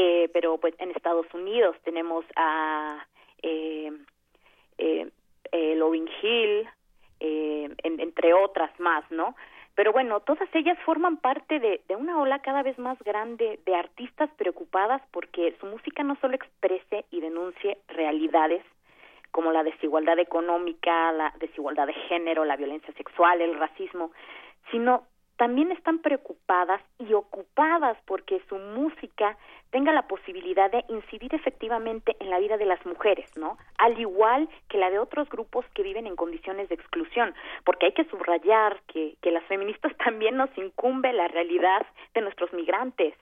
eh, 0.00 0.30
pero 0.32 0.58
pues 0.58 0.76
en 0.78 0.92
Estados 0.92 1.26
Unidos 1.34 1.74
tenemos 1.82 2.24
a 2.36 3.04
eh, 3.42 3.90
eh, 4.78 5.10
eh 5.50 6.06
Hill, 6.22 6.68
eh, 7.18 7.74
entre 7.82 8.32
otras 8.32 8.70
más, 8.78 9.02
¿no? 9.10 9.34
Pero 9.74 9.90
bueno, 9.92 10.20
todas 10.20 10.48
ellas 10.54 10.78
forman 10.84 11.16
parte 11.16 11.58
de, 11.58 11.80
de, 11.88 11.96
una 11.96 12.20
ola 12.20 12.38
cada 12.42 12.62
vez 12.62 12.78
más 12.78 12.96
grande 13.00 13.58
de 13.66 13.74
artistas 13.74 14.30
preocupadas 14.36 15.02
porque 15.10 15.56
su 15.58 15.66
música 15.66 16.04
no 16.04 16.14
solo 16.20 16.36
exprese 16.36 17.04
y 17.10 17.20
denuncie 17.20 17.78
realidades 17.88 18.62
como 19.32 19.50
la 19.50 19.64
desigualdad 19.64 20.20
económica, 20.20 21.10
la 21.10 21.34
desigualdad 21.40 21.88
de 21.88 21.94
género, 22.08 22.44
la 22.44 22.56
violencia 22.56 22.94
sexual, 22.94 23.40
el 23.40 23.58
racismo, 23.58 24.12
sino 24.70 25.02
también 25.38 25.70
están 25.70 26.00
preocupadas 26.00 26.82
y 26.98 27.14
ocupadas 27.14 27.96
porque 28.06 28.42
su 28.48 28.56
música 28.56 29.38
tenga 29.70 29.92
la 29.92 30.08
posibilidad 30.08 30.68
de 30.68 30.84
incidir 30.88 31.32
efectivamente 31.32 32.16
en 32.18 32.28
la 32.28 32.40
vida 32.40 32.56
de 32.56 32.66
las 32.66 32.84
mujeres, 32.84 33.30
¿no? 33.36 33.56
Al 33.78 33.98
igual 34.00 34.48
que 34.68 34.78
la 34.78 34.90
de 34.90 34.98
otros 34.98 35.28
grupos 35.28 35.64
que 35.74 35.84
viven 35.84 36.08
en 36.08 36.16
condiciones 36.16 36.68
de 36.68 36.74
exclusión, 36.74 37.34
porque 37.64 37.86
hay 37.86 37.92
que 37.92 38.04
subrayar 38.06 38.80
que, 38.88 39.14
que 39.22 39.30
las 39.30 39.44
feministas 39.44 39.96
también 40.04 40.36
nos 40.36 40.50
incumbe 40.58 41.12
la 41.12 41.28
realidad 41.28 41.86
de 42.14 42.20
nuestros 42.20 42.52
migrantes, 42.52 43.14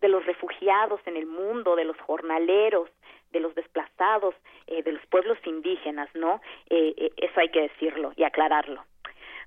de 0.00 0.08
los 0.08 0.26
refugiados 0.26 1.00
en 1.06 1.16
el 1.16 1.26
mundo, 1.26 1.76
de 1.76 1.84
los 1.84 1.98
jornaleros, 2.00 2.90
de 3.30 3.38
los 3.38 3.54
desplazados, 3.54 4.34
eh, 4.66 4.82
de 4.82 4.92
los 4.92 5.06
pueblos 5.06 5.38
indígenas, 5.46 6.08
¿no? 6.14 6.40
Eh, 6.68 6.94
eh, 6.96 7.12
eso 7.16 7.38
hay 7.38 7.50
que 7.50 7.62
decirlo 7.62 8.12
y 8.16 8.24
aclararlo. 8.24 8.84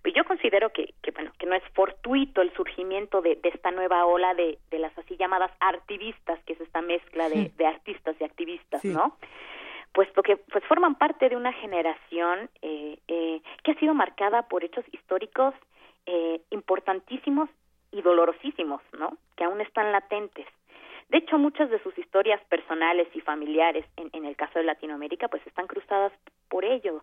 Y 0.03 0.13
yo 0.13 0.23
considero 0.25 0.71
que, 0.71 0.93
que, 1.01 1.11
bueno, 1.11 1.31
que 1.37 1.45
no 1.45 1.55
es 1.55 1.63
fortuito 1.73 2.41
el 2.41 2.53
surgimiento 2.53 3.21
de, 3.21 3.35
de 3.35 3.49
esta 3.49 3.71
nueva 3.71 4.05
ola 4.05 4.33
de, 4.33 4.57
de, 4.69 4.79
las 4.79 4.97
así 4.97 5.17
llamadas 5.17 5.51
artivistas, 5.59 6.39
que 6.45 6.53
es 6.53 6.61
esta 6.61 6.81
mezcla 6.81 7.29
de, 7.29 7.51
de 7.57 7.65
artistas 7.65 8.15
y 8.19 8.23
activistas, 8.23 8.83
¿no? 8.85 9.17
Puesto 9.93 10.21
que 10.21 10.37
pues 10.37 10.63
forman 10.65 10.95
parte 10.95 11.27
de 11.27 11.35
una 11.35 11.51
generación 11.53 12.49
eh, 12.61 12.99
eh, 13.07 13.41
que 13.63 13.71
ha 13.71 13.79
sido 13.79 13.93
marcada 13.93 14.43
por 14.43 14.63
hechos 14.63 14.85
históricos 14.91 15.53
eh, 16.05 16.39
importantísimos 16.51 17.49
y 17.91 18.01
dolorosísimos, 18.01 18.81
¿no? 18.97 19.17
Que 19.35 19.43
aún 19.43 19.59
están 19.61 19.91
latentes. 19.91 20.45
De 21.09 21.19
hecho, 21.19 21.37
muchas 21.37 21.69
de 21.69 21.81
sus 21.81 21.97
historias 21.97 22.41
personales 22.45 23.07
y 23.13 23.21
familiares, 23.21 23.85
en, 23.95 24.09
en 24.13 24.25
el 24.25 24.35
caso 24.35 24.59
de 24.59 24.65
Latinoamérica, 24.65 25.29
pues 25.29 25.45
están 25.47 25.67
cruzadas 25.67 26.11
por 26.49 26.65
ello. 26.65 27.01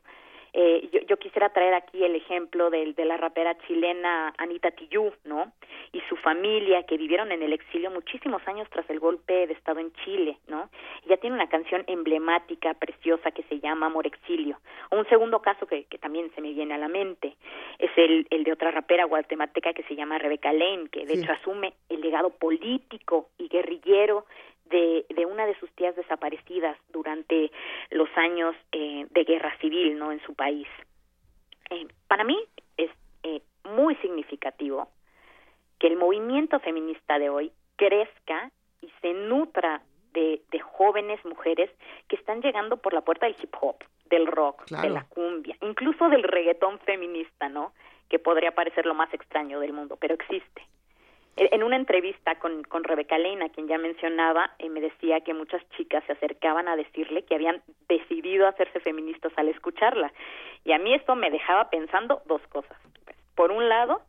Eh, 0.57 0.89
yo, 0.93 1.01
yo, 1.09 1.17
quisiera 1.17 1.49
traer 1.49 1.75
aquí 1.75 2.05
el 2.05 2.15
ejemplo 2.15 2.71
de, 2.71 2.93
de 2.93 3.05
la 3.05 3.17
rapera 3.17 3.59
chilena 3.67 4.33
Anita 4.39 4.71
Tijoux, 4.71 5.13
¿no? 5.25 5.53
Y 5.91 6.01
su 6.09 6.15
familia 6.15 6.85
que 6.85 6.97
vivieron 6.97 7.33
en 7.33 7.43
el 7.43 7.53
exilio 7.53 7.91
muchísimos 7.91 8.41
años 8.47 8.69
tras 8.71 8.89
el 8.89 9.01
golpe 9.01 9.49
de 9.49 9.53
Estado 9.53 9.81
en 9.81 9.93
Chile, 10.05 10.39
¿no? 10.47 10.71
Ella 11.05 11.17
tiene 11.17 11.35
una 11.35 11.49
canción 11.49 11.83
emblemática, 11.89 12.73
preciosa, 12.75 13.33
que 13.33 13.43
se 13.45 13.59
llama 13.59 13.87
Amor 13.87 14.07
Exilio. 14.07 14.59
Un 14.93 15.05
segundo 15.09 15.43
caso 15.43 15.67
que, 15.67 15.87
que 15.87 15.99
también 15.99 16.31
se 16.37 16.41
me 16.41 16.53
viene 16.53 16.75
a 16.75 16.79
la 16.79 16.89
mente 16.89 17.35
es 17.81 17.91
el, 17.97 18.27
el 18.31 18.45
de 18.45 18.53
otra 18.53 18.71
rapera 18.71 19.07
guatemalteca 19.07 19.73
que 19.73 19.83
se 19.83 19.97
llama 19.97 20.19
Rebecca 20.19 20.53
Lane, 20.53 20.89
que 20.91 21.05
de 21.05 21.15
hecho 21.15 21.33
asume 21.33 21.75
el 21.89 22.01
legado 22.01 22.31
político 22.31 23.29
y 23.39 23.49
guerrillero 23.49 24.25
de, 24.67 25.05
de 25.09 25.27
una 25.27 25.47
de 25.47 25.59
sus 25.59 25.71
tías 25.73 25.95
desaparecidas 25.97 26.77
durante 26.91 27.51
los 27.91 28.09
años 28.17 28.57
eh, 28.73 29.07
de 29.11 29.25
guerra 29.25 29.57
civil 29.59 29.99
no 29.99 30.13
en 30.13 30.21
su 30.23 30.35
país 30.35 30.69
eh, 31.71 31.87
para 32.09 32.25
mí 32.25 32.39
es 32.77 32.91
eh, 33.23 33.41
muy 33.65 33.95
significativo 33.97 34.89
que 35.79 35.89
el 35.89 35.97
movimiento 35.97 36.61
feminista 36.61 37.19
de 37.19 37.31
hoy 37.31 37.53
crezca 37.77 38.51
y 38.81 38.91
se 39.01 39.13
nutra 39.13 39.83
de, 40.13 40.43
de 40.51 40.61
jóvenes 40.61 41.23
mujeres 41.25 41.71
que 42.09 42.17
están 42.17 42.41
llegando 42.41 42.77
por 42.77 42.95
la 42.95 43.01
puerta 43.01 43.27
del 43.27 43.37
hip 43.41 43.55
hop, 43.61 43.77
del 44.07 44.27
rock, 44.27 44.65
de 44.71 44.91
la 44.91 45.05
cumbia, 45.05 45.57
incluso 45.61 46.09
del 46.09 46.23
reggaetón 46.23 46.79
feminista, 46.81 47.49
¿no? 47.49 47.73
Que 48.09 48.19
podría 48.19 48.53
parecer 48.53 48.87
lo 48.87 48.95
más 48.95 49.13
extraño 49.13 49.59
del 49.61 49.73
mundo, 49.73 49.97
pero 50.01 50.15
existe. 50.15 50.63
En 51.37 51.65
una 51.65 51.77
entrevista 51.77 52.37
con, 52.37 52.63
con 52.63 52.85
Rebeca 52.85 53.19
Lane, 53.19 53.45
a 53.45 53.49
quien 53.49 53.67
ya 53.67 53.77
mencionaba, 53.77 54.53
eh, 54.59 54.69
me 54.69 54.81
decía 54.81 55.21
que 55.23 55.35
muchas 55.35 55.69
chicas 55.71 56.05
se 56.07 56.13
acercaban 56.13 56.69
a 56.69 56.77
decirle 56.77 57.25
que 57.25 57.35
habían 57.35 57.61
decidido 57.89 58.47
hacerse 58.47 58.79
feministas 58.79 59.33
al 59.37 59.49
escucharla. 59.49 60.13
Y 60.65 60.73
a 60.73 60.79
mí 60.79 60.95
esto 60.95 61.17
me 61.17 61.31
dejaba 61.31 61.71
pensando 61.71 62.23
dos 62.27 62.41
cosas. 62.49 62.79
Por 63.35 63.51
un 63.51 63.69
lado, 63.69 64.03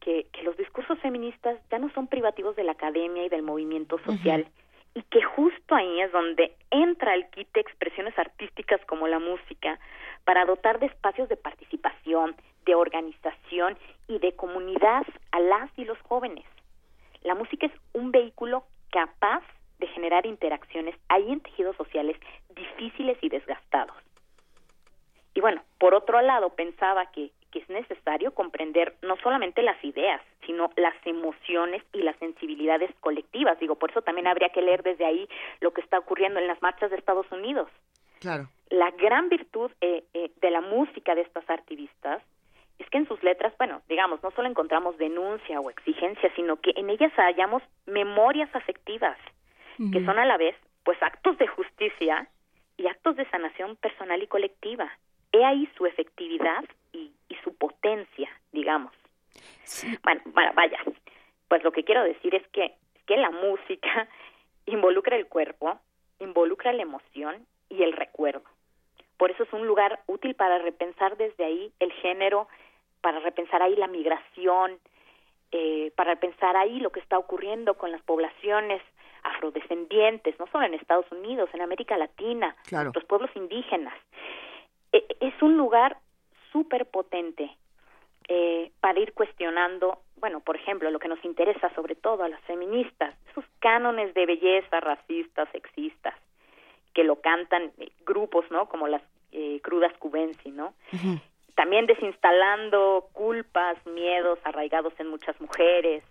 que, 0.00 0.26
que 0.32 0.42
los 0.42 0.56
discursos 0.56 0.98
feministas 1.00 1.58
ya 1.70 1.78
no 1.78 1.90
son 1.90 2.06
privativos 2.06 2.56
de 2.56 2.64
la 2.64 2.72
academia 2.72 3.24
y 3.24 3.28
del 3.28 3.42
movimiento 3.42 3.98
social, 3.98 4.46
y 4.94 5.02
que 5.02 5.22
justo 5.22 5.74
ahí 5.74 6.00
es 6.00 6.12
donde 6.12 6.54
entra 6.70 7.14
el 7.14 7.28
kit 7.30 7.48
de 7.52 7.60
expresiones 7.60 8.18
artísticas 8.18 8.80
como 8.86 9.08
la 9.08 9.18
música 9.18 9.78
para 10.24 10.46
dotar 10.46 10.78
de 10.78 10.86
espacios 10.86 11.28
de 11.28 11.36
participación, 11.36 12.36
de 12.64 12.74
organización 12.74 13.76
y 14.08 14.18
de 14.18 14.32
comunidad 14.32 15.04
a 15.32 15.40
las 15.40 15.70
y 15.76 15.84
los 15.84 15.98
jóvenes. 16.02 16.44
La 17.24 17.34
música 17.34 17.66
es 17.66 17.72
un 17.92 18.12
vehículo 18.12 18.64
capaz 18.90 19.42
de 19.78 19.86
generar 19.88 20.24
interacciones 20.26 20.94
ahí 21.08 21.32
en 21.32 21.40
tejidos 21.40 21.76
sociales 21.76 22.16
difíciles 22.54 23.18
y 23.22 23.28
desgastados. 23.28 23.96
Y 25.34 25.40
bueno, 25.40 25.62
por 25.78 25.94
otro 25.94 26.20
lado, 26.20 26.50
pensaba 26.50 27.10
que, 27.10 27.32
que 27.50 27.58
es 27.58 27.68
necesario 27.68 28.32
comprender 28.34 28.94
no 29.02 29.16
solamente 29.16 29.62
las 29.62 29.82
ideas, 29.82 30.22
sino 30.46 30.70
las 30.76 30.94
emociones 31.04 31.82
y 31.92 32.02
las 32.02 32.16
sensibilidades 32.18 32.90
colectivas. 33.00 33.58
Digo, 33.58 33.74
por 33.74 33.90
eso 33.90 34.02
también 34.02 34.28
habría 34.28 34.50
que 34.50 34.62
leer 34.62 34.82
desde 34.82 35.04
ahí 35.04 35.28
lo 35.60 35.72
que 35.72 35.80
está 35.80 35.98
ocurriendo 35.98 36.38
en 36.38 36.46
las 36.46 36.62
marchas 36.62 36.90
de 36.90 36.96
Estados 36.96 37.30
Unidos. 37.32 37.68
Claro. 38.20 38.48
La 38.70 38.90
gran 38.92 39.28
virtud 39.28 39.72
eh, 39.80 40.04
eh, 40.14 40.30
de 40.40 40.50
la 40.50 40.60
música 40.60 41.14
de 41.14 41.22
estas 41.22 41.48
activistas 41.50 42.22
es 42.78 42.88
que 42.90 42.98
en 42.98 43.08
sus 43.08 43.22
letras, 43.22 43.54
bueno, 43.58 43.82
digamos, 43.88 44.22
no 44.22 44.30
solo 44.32 44.48
encontramos 44.48 44.98
denuncia 44.98 45.60
o 45.60 45.70
exigencia, 45.70 46.32
sino 46.34 46.60
que 46.60 46.72
en 46.76 46.90
ellas 46.90 47.12
hallamos 47.16 47.62
memorias 47.86 48.54
afectivas, 48.54 49.18
que 49.92 50.04
son 50.04 50.18
a 50.20 50.24
la 50.24 50.36
vez, 50.36 50.54
pues, 50.84 51.02
actos 51.02 51.36
de 51.38 51.48
justicia 51.48 52.28
y 52.76 52.86
actos 52.86 53.16
de 53.16 53.28
sanación 53.30 53.74
personal 53.76 54.22
y 54.22 54.28
colectiva. 54.28 54.90
He 55.32 55.44
ahí 55.44 55.68
su 55.76 55.86
efectividad 55.86 56.64
y, 56.92 57.12
y 57.28 57.34
su 57.42 57.56
potencia, 57.56 58.30
digamos. 58.52 58.92
Bueno, 60.04 60.20
bueno, 60.26 60.52
vaya, 60.54 60.78
pues 61.48 61.64
lo 61.64 61.72
que 61.72 61.84
quiero 61.84 62.04
decir 62.04 62.34
es 62.34 62.46
que, 62.48 62.74
que 63.06 63.16
la 63.16 63.30
música 63.30 64.08
involucra 64.66 65.16
el 65.16 65.26
cuerpo, 65.26 65.80
involucra 66.20 66.72
la 66.72 66.82
emoción 66.82 67.46
y 67.68 67.82
el 67.82 67.92
recuerdo. 67.92 68.44
Por 69.16 69.30
eso 69.30 69.44
es 69.44 69.52
un 69.52 69.66
lugar 69.66 70.00
útil 70.06 70.34
para 70.34 70.58
repensar 70.58 71.16
desde 71.16 71.44
ahí 71.44 71.72
el 71.78 71.92
género, 71.92 72.48
para 73.04 73.20
repensar 73.20 73.60
ahí 73.60 73.76
la 73.76 73.86
migración, 73.86 74.78
eh, 75.52 75.92
para 75.94 76.16
pensar 76.16 76.56
ahí 76.56 76.80
lo 76.80 76.88
que 76.88 77.00
está 77.00 77.18
ocurriendo 77.18 77.74
con 77.74 77.92
las 77.92 78.00
poblaciones 78.00 78.80
afrodescendientes, 79.22 80.38
no 80.38 80.46
solo 80.46 80.64
en 80.64 80.72
Estados 80.72 81.04
Unidos, 81.12 81.50
en 81.52 81.60
América 81.60 81.98
Latina, 81.98 82.56
los 82.94 83.04
pueblos 83.04 83.28
indígenas. 83.34 83.92
E, 84.90 85.04
es 85.20 85.34
un 85.42 85.58
lugar 85.58 85.98
súper 86.50 86.86
potente 86.86 87.54
eh, 88.26 88.72
para 88.80 88.98
ir 89.00 89.12
cuestionando, 89.12 89.98
bueno, 90.16 90.40
por 90.40 90.56
ejemplo, 90.56 90.90
lo 90.90 90.98
que 90.98 91.08
nos 91.08 91.22
interesa 91.26 91.68
sobre 91.74 91.96
todo 91.96 92.22
a 92.22 92.30
las 92.30 92.40
feministas, 92.44 93.14
esos 93.30 93.44
cánones 93.58 94.14
de 94.14 94.24
belleza 94.24 94.80
racistas, 94.80 95.46
sexistas, 95.52 96.14
que 96.94 97.04
lo 97.04 97.20
cantan 97.20 97.70
eh, 97.76 97.90
grupos, 98.06 98.50
¿no? 98.50 98.66
Como 98.66 98.88
las 98.88 99.02
eh, 99.32 99.60
crudas 99.62 99.92
cubensi, 99.98 100.50
¿no? 100.52 100.72
También 101.54 101.86
desinstalando 101.86 103.08
culpas, 103.12 103.76
miedos 103.86 104.38
arraigados 104.44 104.92
en 104.98 105.08
muchas 105.08 105.40
mujeres. 105.40 106.02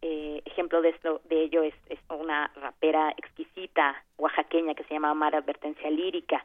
Eh, 0.00 0.42
ejemplo 0.46 0.82
de 0.82 0.90
esto, 0.90 1.20
de 1.24 1.42
ello 1.42 1.62
es, 1.62 1.74
una 2.08 2.50
rapera 2.56 3.10
exquisita 3.16 4.02
oaxaqueña 4.18 4.74
que 4.74 4.84
se 4.84 4.94
llama 4.94 5.14
Mara 5.14 5.38
Advertencia 5.38 5.90
Lírica. 5.90 6.44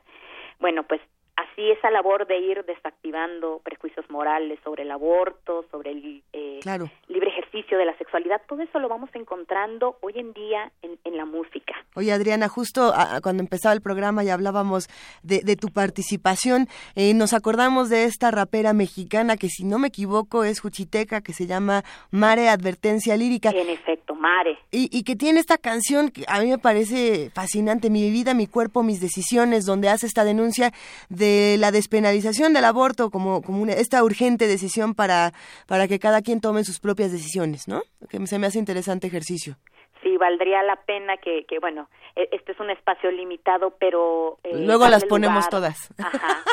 Bueno, 0.60 0.84
pues 0.84 1.02
así 1.38 1.72
esa 1.72 1.90
labor 1.92 2.28
de 2.28 2.38
ir 2.40 2.66
desactivando 2.66 3.62
prejuicios 3.64 4.10
morales 4.10 4.60
sobre 4.64 4.84
el 4.84 4.92
aborto, 4.92 5.66
sobre 5.72 5.92
el 5.92 6.24
eh, 6.34 6.60
libre 7.08 7.30
ejercicio 7.30 7.78
de 7.78 7.86
la 7.86 7.98
sexualidad, 7.98 8.42
todo 8.50 8.62
eso 8.62 8.80
lo 8.80 8.90
vamos 8.90 9.10
encontrando 9.14 9.98
hoy 10.02 10.14
en 10.16 10.34
día 10.34 10.72
en, 10.82 10.98
en 11.04 11.16
la 11.16 11.26
música. 11.26 11.76
Oye, 11.96 12.12
Adriana, 12.12 12.48
justo 12.48 12.92
a, 12.94 13.22
cuando 13.22 13.44
empezaba 13.44 13.74
el 13.74 13.82
programa 13.82 14.24
y 14.24 14.30
hablábamos 14.30 14.88
de, 15.22 15.42
de 15.44 15.56
tu 15.56 15.70
participación, 15.70 16.68
eh, 16.96 17.14
nos 17.14 17.34
acordamos 17.34 17.90
de 17.90 18.06
esta 18.06 18.32
rapera 18.32 18.74
mexicana 18.74 19.38
que, 19.38 19.50
si 19.50 19.64
no 19.64 19.78
me 19.78 19.90
equivoco, 19.90 20.44
es 20.44 20.60
juchiteca, 20.60 21.22
que 21.22 21.34
se 21.34 21.46
llama 21.46 21.84
Mare 22.10 22.50
Advertencia 22.50 23.16
Lírica. 23.16 23.52
En 23.52 23.70
efecto, 23.70 24.16
Mare. 24.16 24.58
Y, 24.72 24.90
y 24.92 25.04
que 25.04 25.16
tiene 25.16 25.40
esta 25.40 25.58
canción 25.58 26.10
que 26.10 26.26
a 26.28 26.40
mí 26.42 26.48
me 26.48 26.58
parece 26.58 27.30
fascinante, 27.30 27.92
Mi 27.92 28.10
vida, 28.10 28.34
mi 28.34 28.48
cuerpo, 28.48 28.82
mis 28.82 29.00
decisiones, 29.00 29.66
donde 29.66 29.90
hace 29.90 30.08
esta 30.08 30.24
denuncia 30.24 30.72
de 31.10 31.27
la 31.60 31.72
despenalización 31.72 32.54
del 32.54 32.66
aborto 32.66 33.10
como, 33.10 33.42
como 33.42 33.62
una, 33.62 33.74
esta 33.74 34.04
urgente 34.04 34.48
decisión 34.48 34.94
para, 34.94 35.32
para 35.68 35.88
que 35.88 36.00
cada 36.00 36.22
quien 36.22 36.42
tome 36.42 36.64
sus 36.64 36.80
propias 36.80 37.12
decisiones, 37.12 37.68
¿no? 37.68 37.82
Que 38.10 38.26
se 38.28 38.40
me 38.40 38.48
hace 38.48 38.60
interesante 38.60 39.08
ejercicio. 39.08 39.56
Sí, 40.04 40.16
valdría 40.18 40.64
la 40.64 40.76
pena 40.76 41.18
que, 41.18 41.46
que 41.46 41.60
bueno, 41.60 41.90
e, 42.16 42.30
este 42.32 42.52
es 42.52 42.60
un 42.60 42.70
espacio 42.70 43.12
limitado, 43.12 43.76
pero... 43.80 44.38
Eh, 44.44 44.66
Luego 44.66 44.88
las 44.88 45.06
ponemos 45.06 45.50
todas. 45.50 45.94
Ajá. 46.00 46.44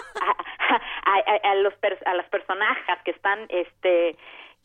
a, 1.05 1.51
a, 1.51 1.55
los 1.57 1.75
a 2.07 2.15
las 2.15 2.29
personajes 2.31 2.99
que 3.05 3.11
están, 3.11 3.47
este 3.49 4.17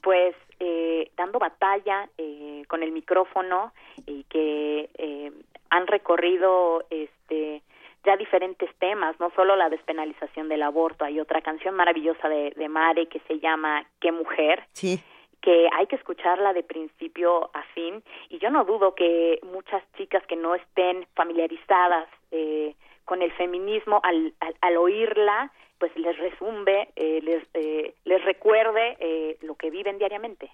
pues 0.02 0.36
eh, 0.60 1.12
dando 1.18 1.40
batalla 1.40 2.10
eh, 2.18 2.64
con 2.68 2.84
el 2.84 2.92
micrófono 2.92 3.74
y 4.06 4.24
que 4.26 4.90
eh, 4.98 5.32
han 5.70 5.88
recorrido 5.88 6.84
este 6.90 7.62
ya 8.06 8.18
diferentes 8.18 8.70
temas, 8.78 9.20
no 9.20 9.32
solo 9.36 9.56
la 9.56 9.70
despenalización 9.70 10.50
del 10.50 10.64
aborto, 10.64 11.06
hay 11.06 11.20
otra 11.20 11.42
canción 11.42 11.76
maravillosa 11.76 12.30
de, 12.30 12.52
de 12.56 12.70
Mare 12.70 13.08
que 13.08 13.20
se 13.28 13.40
llama 13.40 13.86
Qué 14.00 14.12
mujer. 14.12 14.64
Sí 14.74 15.02
que 15.42 15.70
hay 15.72 15.88
que 15.88 15.96
escucharla 15.96 16.52
de 16.52 16.64
principio 16.64 17.50
a 17.54 17.64
fin 17.74 18.04
y 18.28 18.40
yo 18.40 18.50
no 18.50 18.66
dudo 18.66 18.94
que 18.94 19.40
muchas 19.44 19.82
chicas 19.94 20.22
que 20.28 20.36
no 20.36 20.54
estén 20.54 21.08
familiarizadas 21.16 22.10
eh, 22.32 22.76
con 23.06 23.22
el 23.22 23.32
feminismo 23.32 24.02
al, 24.04 24.34
al, 24.42 24.56
al, 24.60 24.76
oírla 24.76 25.50
pues 25.80 25.96
les 25.96 26.18
resumbe, 26.18 26.90
eh, 26.96 27.22
les, 27.24 27.44
eh, 27.54 27.96
les 28.04 28.24
recuerde 28.26 28.98
eh, 29.00 29.38
lo 29.42 29.56
que 29.56 29.70
viven 29.70 29.98
diariamente. 29.98 30.52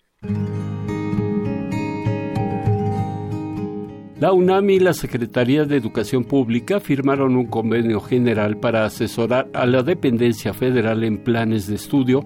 La 4.19 4.31
UNAM 4.31 4.69
y 4.69 4.80
la 4.80 4.94
Secretaría 4.94 5.65
de 5.65 5.76
Educación 5.76 6.23
Pública 6.23 6.80
firmaron 6.80 7.35
un 7.35 7.48
convenio 7.48 7.99
general 7.99 8.57
para 8.57 8.85
asesorar 8.85 9.48
a 9.53 9.65
la 9.65 9.81
dependencia 9.81 10.53
federal 10.53 11.03
en 11.03 11.18
planes 11.18 11.65
de 11.65 11.76
estudio 11.76 12.23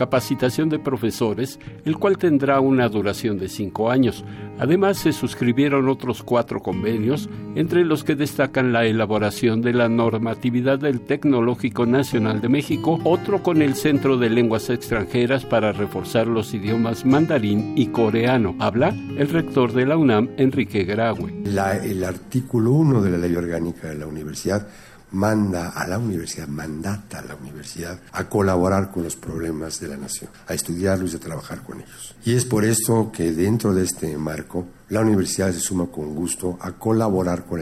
capacitación 0.00 0.70
de 0.70 0.78
profesores, 0.78 1.58
el 1.84 1.98
cual 1.98 2.16
tendrá 2.16 2.58
una 2.60 2.88
duración 2.88 3.36
de 3.36 3.50
cinco 3.50 3.90
años. 3.90 4.24
Además, 4.58 4.96
se 4.96 5.12
suscribieron 5.12 5.90
otros 5.90 6.22
cuatro 6.22 6.60
convenios, 6.62 7.28
entre 7.54 7.84
los 7.84 8.02
que 8.02 8.14
destacan 8.14 8.72
la 8.72 8.86
elaboración 8.86 9.60
de 9.60 9.74
la 9.74 9.90
normatividad 9.90 10.78
del 10.78 11.02
Tecnológico 11.02 11.84
Nacional 11.84 12.40
de 12.40 12.48
México, 12.48 12.98
otro 13.04 13.42
con 13.42 13.60
el 13.60 13.74
Centro 13.74 14.16
de 14.16 14.30
Lenguas 14.30 14.70
Extranjeras 14.70 15.44
para 15.44 15.72
reforzar 15.72 16.26
los 16.26 16.54
idiomas 16.54 17.04
mandarín 17.04 17.74
y 17.76 17.88
coreano. 17.88 18.56
Habla 18.58 18.96
el 19.18 19.28
rector 19.28 19.74
de 19.74 19.84
la 19.84 19.98
UNAM, 19.98 20.30
Enrique 20.38 20.84
Graue. 20.84 21.30
el 21.44 22.04
artículo 22.04 22.72
1 22.72 23.02
de 23.02 23.10
la 23.10 23.18
Ley 23.18 23.36
Orgánica 23.36 23.88
de 23.88 23.98
la 23.98 24.06
Universidad 24.06 24.66
manda 25.12 25.70
a 25.70 25.86
la 25.86 25.98
universidad, 25.98 26.46
mandata 26.48 27.18
a 27.18 27.22
la 27.22 27.34
universidad 27.34 28.00
a 28.12 28.28
colaborar 28.28 28.90
con 28.90 29.02
los 29.02 29.16
problemas 29.16 29.80
de 29.80 29.88
la 29.88 29.96
nación, 29.96 30.30
a 30.46 30.54
estudiarlos 30.54 31.12
y 31.12 31.16
a 31.16 31.20
trabajar 31.20 31.62
con 31.62 31.80
ellos. 31.80 32.14
Y 32.24 32.34
es 32.34 32.44
por 32.44 32.64
esto 32.64 33.10
que 33.12 33.32
dentro 33.32 33.74
de 33.74 33.84
este 33.84 34.16
marco, 34.16 34.66
la 34.88 35.00
universidad 35.00 35.52
se 35.52 35.60
suma 35.60 35.86
con 35.86 36.14
gusto 36.14 36.58
a 36.60 36.72
colaborar 36.72 37.44
con, 37.44 37.60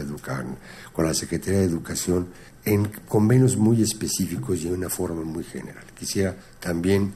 con 0.93 1.05
la 1.05 1.13
Secretaría 1.13 1.59
de 1.59 1.65
Educación 1.65 2.27
en 2.65 2.89
convenios 3.07 3.57
muy 3.57 3.81
específicos 3.81 4.59
y 4.59 4.65
de 4.65 4.73
una 4.73 4.89
forma 4.89 5.21
muy 5.23 5.43
general. 5.43 5.85
Quisiera 5.97 6.35
también 6.59 7.13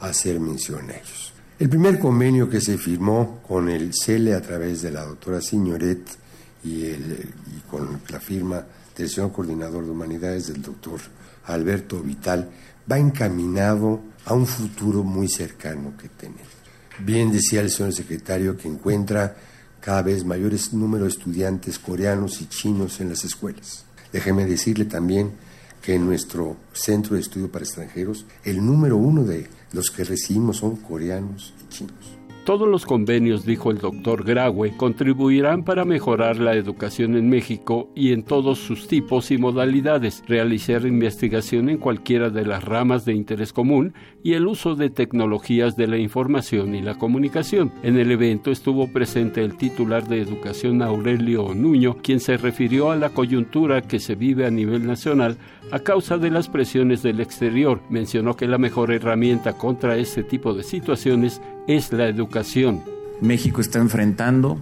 hacer 0.00 0.38
mención 0.38 0.90
a 0.90 0.94
ellos. 0.94 1.32
El 1.58 1.68
primer 1.68 1.98
convenio 1.98 2.48
que 2.48 2.60
se 2.60 2.76
firmó 2.76 3.40
con 3.46 3.68
el 3.68 3.92
CELE 3.94 4.34
a 4.34 4.40
través 4.40 4.82
de 4.82 4.90
la 4.90 5.04
doctora 5.04 5.40
Signoret 5.40 6.02
y, 6.64 6.86
y 6.86 7.62
con 7.70 8.00
la 8.08 8.20
firma 8.20 8.64
del 8.96 9.08
señor 9.08 9.32
coordinador 9.32 9.84
de 9.84 9.90
humanidades, 9.90 10.48
del 10.48 10.62
doctor 10.62 11.00
Alberto 11.44 12.00
Vital, 12.00 12.50
va 12.90 12.98
encaminado 12.98 14.00
a 14.24 14.34
un 14.34 14.46
futuro 14.46 15.02
muy 15.02 15.28
cercano 15.28 15.96
que 15.96 16.08
tenemos. 16.08 16.46
Bien 17.00 17.32
decía 17.32 17.60
el 17.60 17.70
señor 17.70 17.92
secretario 17.92 18.56
que 18.56 18.68
encuentra 18.68 19.36
cada 19.80 20.02
vez 20.02 20.24
mayores 20.24 20.72
número 20.72 21.04
de 21.04 21.10
estudiantes 21.10 21.78
coreanos 21.78 22.40
y 22.40 22.46
chinos 22.46 23.00
en 23.00 23.08
las 23.08 23.24
escuelas. 23.24 23.84
Déjeme 24.12 24.46
decirle 24.46 24.84
también 24.84 25.32
que 25.82 25.94
en 25.94 26.06
nuestro 26.06 26.56
centro 26.72 27.16
de 27.16 27.22
estudio 27.22 27.50
para 27.50 27.64
extranjeros, 27.64 28.24
el 28.44 28.64
número 28.64 28.96
uno 28.96 29.24
de 29.24 29.48
los 29.72 29.90
que 29.90 30.04
recibimos 30.04 30.58
son 30.58 30.76
coreanos 30.76 31.54
y 31.64 31.68
chinos. 31.68 32.21
Todos 32.44 32.66
los 32.66 32.86
convenios, 32.86 33.46
dijo 33.46 33.70
el 33.70 33.78
doctor 33.78 34.24
Graue, 34.24 34.76
contribuirán 34.76 35.62
para 35.62 35.84
mejorar 35.84 36.38
la 36.38 36.56
educación 36.56 37.16
en 37.16 37.30
México 37.30 37.88
y 37.94 38.12
en 38.12 38.24
todos 38.24 38.58
sus 38.58 38.88
tipos 38.88 39.30
y 39.30 39.38
modalidades, 39.38 40.24
realizar 40.26 40.84
investigación 40.84 41.68
en 41.68 41.78
cualquiera 41.78 42.30
de 42.30 42.44
las 42.44 42.64
ramas 42.64 43.04
de 43.04 43.14
interés 43.14 43.52
común 43.52 43.94
y 44.24 44.32
el 44.32 44.48
uso 44.48 44.74
de 44.74 44.90
tecnologías 44.90 45.76
de 45.76 45.86
la 45.86 45.98
información 45.98 46.74
y 46.74 46.82
la 46.82 46.98
comunicación. 46.98 47.72
En 47.84 47.96
el 47.96 48.10
evento 48.10 48.50
estuvo 48.50 48.88
presente 48.88 49.44
el 49.44 49.56
titular 49.56 50.08
de 50.08 50.20
Educación 50.20 50.82
Aurelio 50.82 51.54
Nuño, 51.54 51.98
quien 52.02 52.18
se 52.18 52.36
refirió 52.38 52.90
a 52.90 52.96
la 52.96 53.10
coyuntura 53.10 53.82
que 53.82 54.00
se 54.00 54.16
vive 54.16 54.46
a 54.46 54.50
nivel 54.50 54.84
nacional 54.84 55.36
a 55.70 55.78
causa 55.78 56.18
de 56.18 56.30
las 56.30 56.48
presiones 56.48 57.04
del 57.04 57.20
exterior. 57.20 57.80
Mencionó 57.88 58.34
que 58.34 58.48
la 58.48 58.58
mejor 58.58 58.90
herramienta 58.90 59.52
contra 59.56 59.96
este 59.96 60.24
tipo 60.24 60.54
de 60.54 60.64
situaciones 60.64 61.40
es 61.66 61.92
la 61.92 62.08
educación. 62.08 62.82
México 63.20 63.60
está 63.60 63.78
enfrentando 63.78 64.58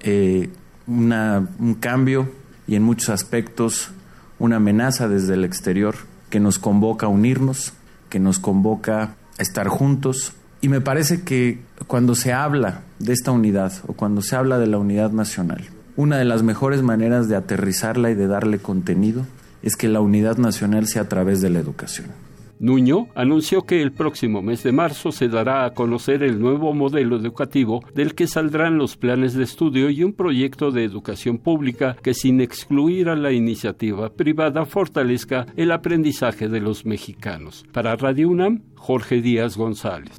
eh, 0.00 0.50
un 0.86 1.76
cambio 1.80 2.30
y 2.68 2.76
en 2.76 2.82
muchos 2.82 3.08
aspectos 3.08 3.90
una 4.38 4.56
amenaza 4.56 5.08
desde 5.08 5.34
el 5.34 5.44
exterior 5.44 5.96
que 6.30 6.40
nos 6.40 6.58
convoca 6.58 7.06
a 7.06 7.08
unirnos, 7.08 7.72
que 8.08 8.20
nos 8.20 8.38
convoca 8.38 9.14
a 9.38 9.42
estar 9.42 9.68
juntos. 9.68 10.34
Y 10.60 10.68
me 10.68 10.80
parece 10.80 11.22
que 11.22 11.60
cuando 11.86 12.14
se 12.14 12.32
habla 12.32 12.82
de 12.98 13.12
esta 13.12 13.30
unidad 13.30 13.72
o 13.86 13.92
cuando 13.92 14.22
se 14.22 14.36
habla 14.36 14.58
de 14.58 14.66
la 14.66 14.78
unidad 14.78 15.10
nacional, 15.10 15.64
una 15.96 16.18
de 16.18 16.24
las 16.24 16.42
mejores 16.42 16.82
maneras 16.82 17.28
de 17.28 17.36
aterrizarla 17.36 18.10
y 18.10 18.14
de 18.14 18.26
darle 18.26 18.58
contenido 18.58 19.26
es 19.62 19.76
que 19.76 19.88
la 19.88 20.00
unidad 20.00 20.36
nacional 20.36 20.86
sea 20.86 21.02
a 21.02 21.08
través 21.08 21.40
de 21.40 21.50
la 21.50 21.58
educación. 21.58 22.25
Nuño 22.58 23.08
anunció 23.14 23.62
que 23.62 23.82
el 23.82 23.92
próximo 23.92 24.40
mes 24.40 24.62
de 24.62 24.72
marzo 24.72 25.12
se 25.12 25.28
dará 25.28 25.66
a 25.66 25.74
conocer 25.74 26.22
el 26.22 26.40
nuevo 26.40 26.72
modelo 26.72 27.16
educativo 27.16 27.84
del 27.94 28.14
que 28.14 28.26
saldrán 28.26 28.78
los 28.78 28.96
planes 28.96 29.34
de 29.34 29.44
estudio 29.44 29.90
y 29.90 30.02
un 30.02 30.14
proyecto 30.14 30.70
de 30.70 30.84
educación 30.84 31.36
pública 31.36 31.96
que 32.02 32.14
sin 32.14 32.40
excluir 32.40 33.10
a 33.10 33.16
la 33.16 33.32
iniciativa 33.32 34.08
privada 34.08 34.64
fortalezca 34.64 35.46
el 35.56 35.70
aprendizaje 35.70 36.48
de 36.48 36.60
los 36.60 36.86
mexicanos. 36.86 37.66
Para 37.72 37.94
Radio 37.96 38.30
UNAM, 38.30 38.62
Jorge 38.74 39.20
Díaz 39.20 39.56
González. 39.58 40.16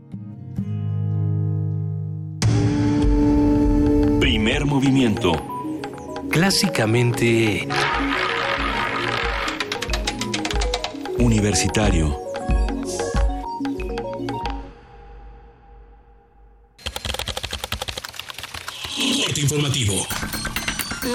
Primer 4.20 4.66
movimiento. 4.66 5.32
Clásicamente... 6.30 7.68
Universitario 11.20 12.27
informativo. 19.58 20.06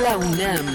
La 0.02 0.16
UNAM. 0.16 0.66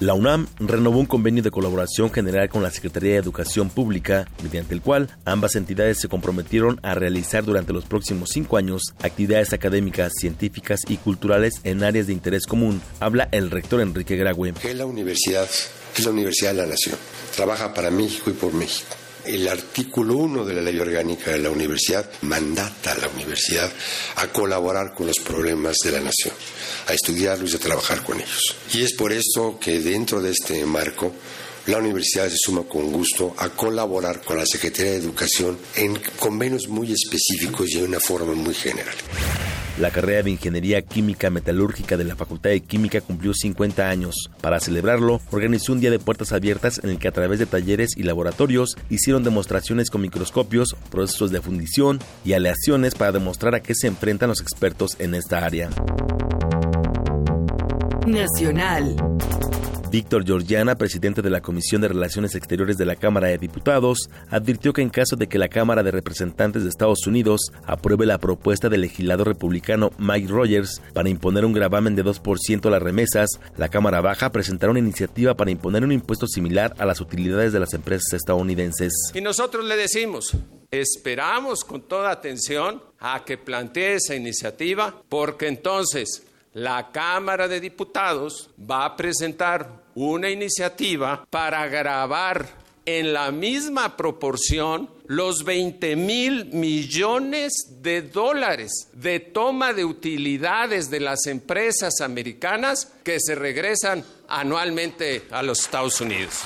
La 0.00 0.14
UNAM 0.14 0.46
renovó 0.58 0.98
un 0.98 1.04
convenio 1.04 1.42
de 1.42 1.50
colaboración 1.50 2.10
general 2.10 2.48
con 2.48 2.62
la 2.62 2.70
Secretaría 2.70 3.12
de 3.12 3.18
Educación 3.18 3.68
Pública, 3.68 4.26
mediante 4.42 4.72
el 4.72 4.80
cual 4.80 5.10
ambas 5.26 5.56
entidades 5.56 5.98
se 5.98 6.08
comprometieron 6.08 6.80
a 6.82 6.94
realizar 6.94 7.44
durante 7.44 7.74
los 7.74 7.84
próximos 7.84 8.30
cinco 8.30 8.56
años 8.56 8.82
actividades 9.02 9.52
académicas, 9.52 10.14
científicas 10.18 10.80
y 10.88 10.96
culturales 10.96 11.60
en 11.64 11.84
áreas 11.84 12.06
de 12.06 12.14
interés 12.14 12.46
común. 12.46 12.80
Habla 12.98 13.28
el 13.30 13.50
rector 13.50 13.82
Enrique 13.82 14.16
Graue. 14.16 14.54
Que 14.54 14.72
la 14.72 14.86
universidad 14.86 15.44
es 15.44 16.04
la 16.04 16.12
Universidad 16.12 16.52
de 16.52 16.62
la 16.62 16.66
Nación. 16.66 16.96
Trabaja 17.36 17.74
para 17.74 17.90
México 17.90 18.30
y 18.30 18.34
por 18.34 18.54
México. 18.54 18.96
El 19.24 19.48
artículo 19.48 20.16
1 20.16 20.44
de 20.44 20.54
la 20.54 20.62
ley 20.62 20.78
orgánica 20.78 21.30
de 21.30 21.38
la 21.38 21.50
universidad 21.50 22.10
mandata 22.22 22.92
a 22.92 22.98
la 22.98 23.08
universidad 23.08 23.70
a 24.16 24.28
colaborar 24.28 24.94
con 24.94 25.06
los 25.06 25.18
problemas 25.18 25.76
de 25.84 25.92
la 25.92 26.00
nación, 26.00 26.34
a 26.86 26.94
estudiarlos 26.94 27.52
y 27.52 27.56
a 27.56 27.60
trabajar 27.60 28.02
con 28.02 28.20
ellos. 28.20 28.56
Y 28.72 28.82
es 28.82 28.94
por 28.94 29.12
esto 29.12 29.58
que 29.60 29.80
dentro 29.80 30.20
de 30.20 30.30
este 30.30 30.64
marco, 30.64 31.12
la 31.66 31.78
universidad 31.78 32.28
se 32.28 32.36
suma 32.36 32.62
con 32.62 32.90
gusto 32.90 33.34
a 33.38 33.48
colaborar 33.50 34.20
con 34.22 34.36
la 34.36 34.46
Secretaría 34.46 34.92
de 34.92 34.98
Educación 34.98 35.58
en 35.76 35.98
convenios 36.18 36.68
muy 36.68 36.92
específicos 36.92 37.70
y 37.70 37.78
de 37.78 37.84
una 37.84 38.00
forma 38.00 38.32
muy 38.34 38.54
general. 38.54 38.94
La 39.78 39.90
carrera 39.90 40.22
de 40.22 40.30
Ingeniería 40.30 40.82
Química 40.82 41.30
Metalúrgica 41.30 41.96
de 41.96 42.04
la 42.04 42.16
Facultad 42.16 42.50
de 42.50 42.60
Química 42.60 43.00
cumplió 43.00 43.32
50 43.32 43.88
años. 43.88 44.30
Para 44.42 44.60
celebrarlo, 44.60 45.20
organizó 45.30 45.72
un 45.72 45.80
día 45.80 45.90
de 45.90 45.98
puertas 45.98 46.32
abiertas 46.32 46.80
en 46.82 46.90
el 46.90 46.98
que 46.98 47.08
a 47.08 47.12
través 47.12 47.38
de 47.38 47.46
talleres 47.46 47.96
y 47.96 48.02
laboratorios 48.02 48.76
hicieron 48.90 49.24
demostraciones 49.24 49.88
con 49.88 50.02
microscopios, 50.02 50.76
procesos 50.90 51.30
de 51.30 51.40
fundición 51.40 51.98
y 52.24 52.34
aleaciones 52.34 52.94
para 52.94 53.12
demostrar 53.12 53.54
a 53.54 53.60
qué 53.60 53.74
se 53.74 53.86
enfrentan 53.86 54.28
los 54.28 54.42
expertos 54.42 54.96
en 54.98 55.14
esta 55.14 55.44
área. 55.44 55.70
Nacional. 58.06 58.96
Víctor 59.90 60.24
Georgiana, 60.24 60.76
presidente 60.76 61.20
de 61.20 61.30
la 61.30 61.40
Comisión 61.40 61.82
de 61.82 61.88
Relaciones 61.88 62.36
Exteriores 62.36 62.78
de 62.78 62.86
la 62.86 62.94
Cámara 62.94 63.26
de 63.26 63.38
Diputados, 63.38 64.08
advirtió 64.28 64.72
que 64.72 64.82
en 64.82 64.88
caso 64.88 65.16
de 65.16 65.26
que 65.26 65.38
la 65.38 65.48
Cámara 65.48 65.82
de 65.82 65.90
Representantes 65.90 66.62
de 66.62 66.68
Estados 66.68 67.08
Unidos 67.08 67.50
apruebe 67.64 68.06
la 68.06 68.18
propuesta 68.18 68.68
del 68.68 68.82
legislador 68.82 69.26
republicano 69.26 69.90
Mike 69.98 70.28
Rogers 70.28 70.80
para 70.94 71.08
imponer 71.08 71.44
un 71.44 71.52
gravamen 71.52 71.96
de 71.96 72.04
2% 72.04 72.66
a 72.66 72.70
las 72.70 72.82
remesas, 72.82 73.30
la 73.56 73.68
Cámara 73.68 74.00
Baja 74.00 74.30
presentará 74.30 74.70
una 74.70 74.78
iniciativa 74.78 75.34
para 75.34 75.50
imponer 75.50 75.82
un 75.82 75.90
impuesto 75.90 76.28
similar 76.28 76.72
a 76.78 76.86
las 76.86 77.00
utilidades 77.00 77.52
de 77.52 77.58
las 77.58 77.74
empresas 77.74 78.12
estadounidenses. 78.12 78.92
Y 79.12 79.20
nosotros 79.20 79.64
le 79.64 79.76
decimos, 79.76 80.36
esperamos 80.70 81.64
con 81.64 81.82
toda 81.82 82.12
atención 82.12 82.80
a 83.00 83.24
que 83.24 83.38
plantee 83.38 83.94
esa 83.94 84.14
iniciativa, 84.14 85.02
porque 85.08 85.48
entonces 85.48 86.29
la 86.52 86.90
Cámara 86.90 87.46
de 87.48 87.60
Diputados 87.60 88.50
va 88.58 88.84
a 88.84 88.96
presentar 88.96 89.84
una 89.94 90.30
iniciativa 90.30 91.26
para 91.30 91.66
grabar 91.68 92.46
en 92.86 93.12
la 93.12 93.30
misma 93.30 93.96
proporción 93.96 94.88
los 95.06 95.44
20 95.44 95.96
mil 95.96 96.46
millones 96.46 97.52
de 97.82 98.02
dólares 98.02 98.88
de 98.92 99.20
toma 99.20 99.72
de 99.72 99.84
utilidades 99.84 100.90
de 100.90 101.00
las 101.00 101.26
empresas 101.26 102.00
americanas 102.00 102.92
que 103.04 103.18
se 103.20 103.34
regresan 103.34 104.04
anualmente 104.28 105.24
a 105.30 105.42
los 105.42 105.60
Estados 105.60 106.00
Unidos. 106.00 106.42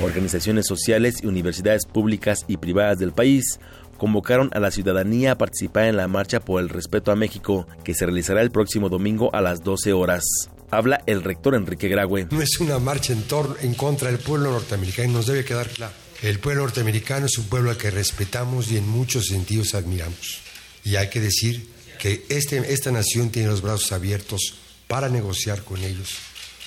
Organizaciones 0.00 0.66
sociales 0.66 1.16
y 1.22 1.26
universidades 1.26 1.86
públicas 1.86 2.40
y 2.48 2.56
privadas 2.56 2.98
del 2.98 3.12
país 3.12 3.60
convocaron 4.02 4.50
a 4.52 4.58
la 4.58 4.72
ciudadanía 4.72 5.30
a 5.30 5.38
participar 5.38 5.84
en 5.84 5.96
la 5.96 6.08
marcha 6.08 6.40
por 6.40 6.60
el 6.60 6.70
respeto 6.70 7.12
a 7.12 7.14
México, 7.14 7.68
que 7.84 7.94
se 7.94 8.04
realizará 8.04 8.42
el 8.42 8.50
próximo 8.50 8.88
domingo 8.88 9.32
a 9.32 9.40
las 9.40 9.62
12 9.62 9.92
horas. 9.92 10.24
Habla 10.72 11.04
el 11.06 11.22
rector 11.22 11.54
Enrique 11.54 11.86
Graue. 11.86 12.26
No 12.32 12.42
es 12.42 12.58
una 12.58 12.80
marcha 12.80 13.12
en, 13.12 13.24
en 13.60 13.74
contra 13.74 14.10
del 14.10 14.18
pueblo 14.18 14.50
norteamericano, 14.50 15.12
nos 15.12 15.26
debe 15.26 15.44
quedar 15.44 15.68
claro. 15.68 15.92
El 16.20 16.40
pueblo 16.40 16.62
norteamericano 16.62 17.26
es 17.26 17.38
un 17.38 17.44
pueblo 17.44 17.70
al 17.70 17.76
que 17.76 17.92
respetamos 17.92 18.72
y 18.72 18.76
en 18.76 18.88
muchos 18.88 19.26
sentidos 19.26 19.72
admiramos. 19.76 20.40
Y 20.82 20.96
hay 20.96 21.08
que 21.08 21.20
decir 21.20 21.64
que 22.00 22.26
este, 22.28 22.72
esta 22.72 22.90
nación 22.90 23.30
tiene 23.30 23.50
los 23.50 23.62
brazos 23.62 23.92
abiertos 23.92 24.54
para 24.88 25.10
negociar 25.10 25.62
con 25.62 25.78
ellos, 25.78 26.08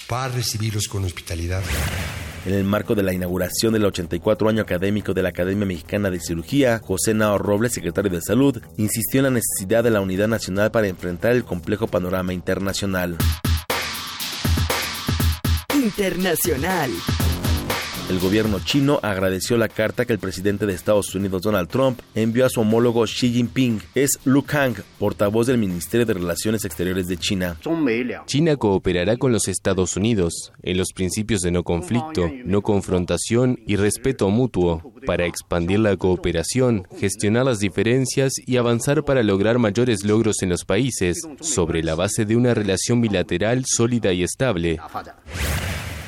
para 0.08 0.34
recibirlos 0.34 0.88
con 0.88 1.04
hospitalidad. 1.06 1.64
En 2.46 2.54
el 2.54 2.64
marco 2.64 2.94
de 2.94 3.02
la 3.02 3.14
inauguración 3.14 3.74
del 3.74 3.86
84 3.86 4.50
año 4.50 4.62
académico 4.62 5.14
de 5.14 5.24
la 5.24 5.30
Academia 5.30 5.66
Mexicana 5.66 6.12
de 6.12 6.20
Cirugía, 6.20 6.80
José 6.80 7.16
Nao 7.16 7.40
Robles, 7.40 7.74
secretario 7.74 8.12
de 8.12 8.22
Salud, 8.22 8.62
insistió 8.78 9.22
en 9.22 9.24
la 9.24 9.32
necesidad 9.32 9.84
de 9.84 9.90
la 9.90 10.02
unidad 10.02 10.28
nacional 10.28 10.70
para 10.70 10.88
enfrentar 10.88 11.32
el 11.32 11.44
complejo 11.44 11.88
panorama 11.88 12.34
internacional. 12.34 13.18
Internacional. 15.74 16.92
El 18.08 18.20
gobierno 18.20 18.60
chino 18.64 19.00
agradeció 19.02 19.58
la 19.58 19.68
carta 19.68 20.06
que 20.06 20.14
el 20.14 20.20
presidente 20.20 20.68
de 20.68 20.74
Estados 20.74 21.16
Unidos 21.16 21.42
Donald 21.42 21.68
Trump 21.68 22.00
envió 22.14 22.46
a 22.46 22.50
su 22.50 22.62
homólogo 22.62 23.04
Xi 23.06 23.32
Jinping. 23.32 23.82
Es 23.96 24.20
Lu 24.26 24.44
Kang, 24.44 24.76
portavoz 25.00 25.48
del 25.48 25.58
Ministerio 25.58 26.06
de 26.06 26.14
Relaciones 26.14 26.66
Exteriores 26.66 27.08
de 27.08 27.18
China. 27.18 27.58
China 28.28 28.58
cooperará 28.58 29.18
con 29.18 29.32
los 29.32 29.48
Estados 29.48 29.98
Unidos 29.98 30.54
en 30.62 30.78
los 30.78 30.94
principios 30.94 31.42
de 31.42 31.50
no 31.50 31.64
conflicto, 31.64 32.32
no 32.46 32.62
confrontación 32.62 33.60
y 33.66 33.76
respeto 33.76 34.30
mutuo 34.30 34.94
para 35.08 35.26
expandir 35.26 35.80
la 35.80 35.98
cooperación, 35.98 36.88
gestionar 37.00 37.46
las 37.46 37.58
diferencias 37.58 38.34
y 38.46 38.58
avanzar 38.58 39.04
para 39.04 39.24
lograr 39.24 39.58
mayores 39.58 40.06
logros 40.06 40.44
en 40.44 40.50
los 40.50 40.64
países 40.64 41.28
sobre 41.42 41.82
la 41.82 41.96
base 41.96 42.26
de 42.26 42.36
una 42.36 42.54
relación 42.54 43.02
bilateral 43.02 43.64
sólida 43.66 44.14
y 44.14 44.22
estable. 44.22 44.80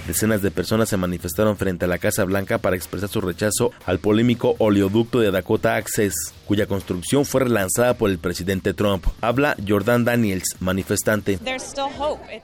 Decenas 0.07 0.41
de 0.41 0.51
personas 0.51 0.87
se 0.87 0.95
manifestaron 0.95 1.57
frente 1.57 1.83
a 1.83 1.87
la 1.89 1.97
Casa 1.97 2.23
Blanca 2.23 2.59
para 2.59 2.77
expresar 2.77 3.09
su 3.09 3.19
rechazo 3.19 3.71
al 3.85 3.99
polémico 3.99 4.55
oleoducto 4.57 5.19
de 5.19 5.31
Dakota 5.31 5.75
Access, 5.75 6.33
cuya 6.47 6.65
construcción 6.65 7.25
fue 7.25 7.41
relanzada 7.41 7.93
por 7.93 8.09
el 8.09 8.17
presidente 8.17 8.73
Trump. 8.73 9.05
Habla 9.21 9.55
Jordan 9.67 10.05
Daniels, 10.05 10.55
manifestante. 10.59 11.39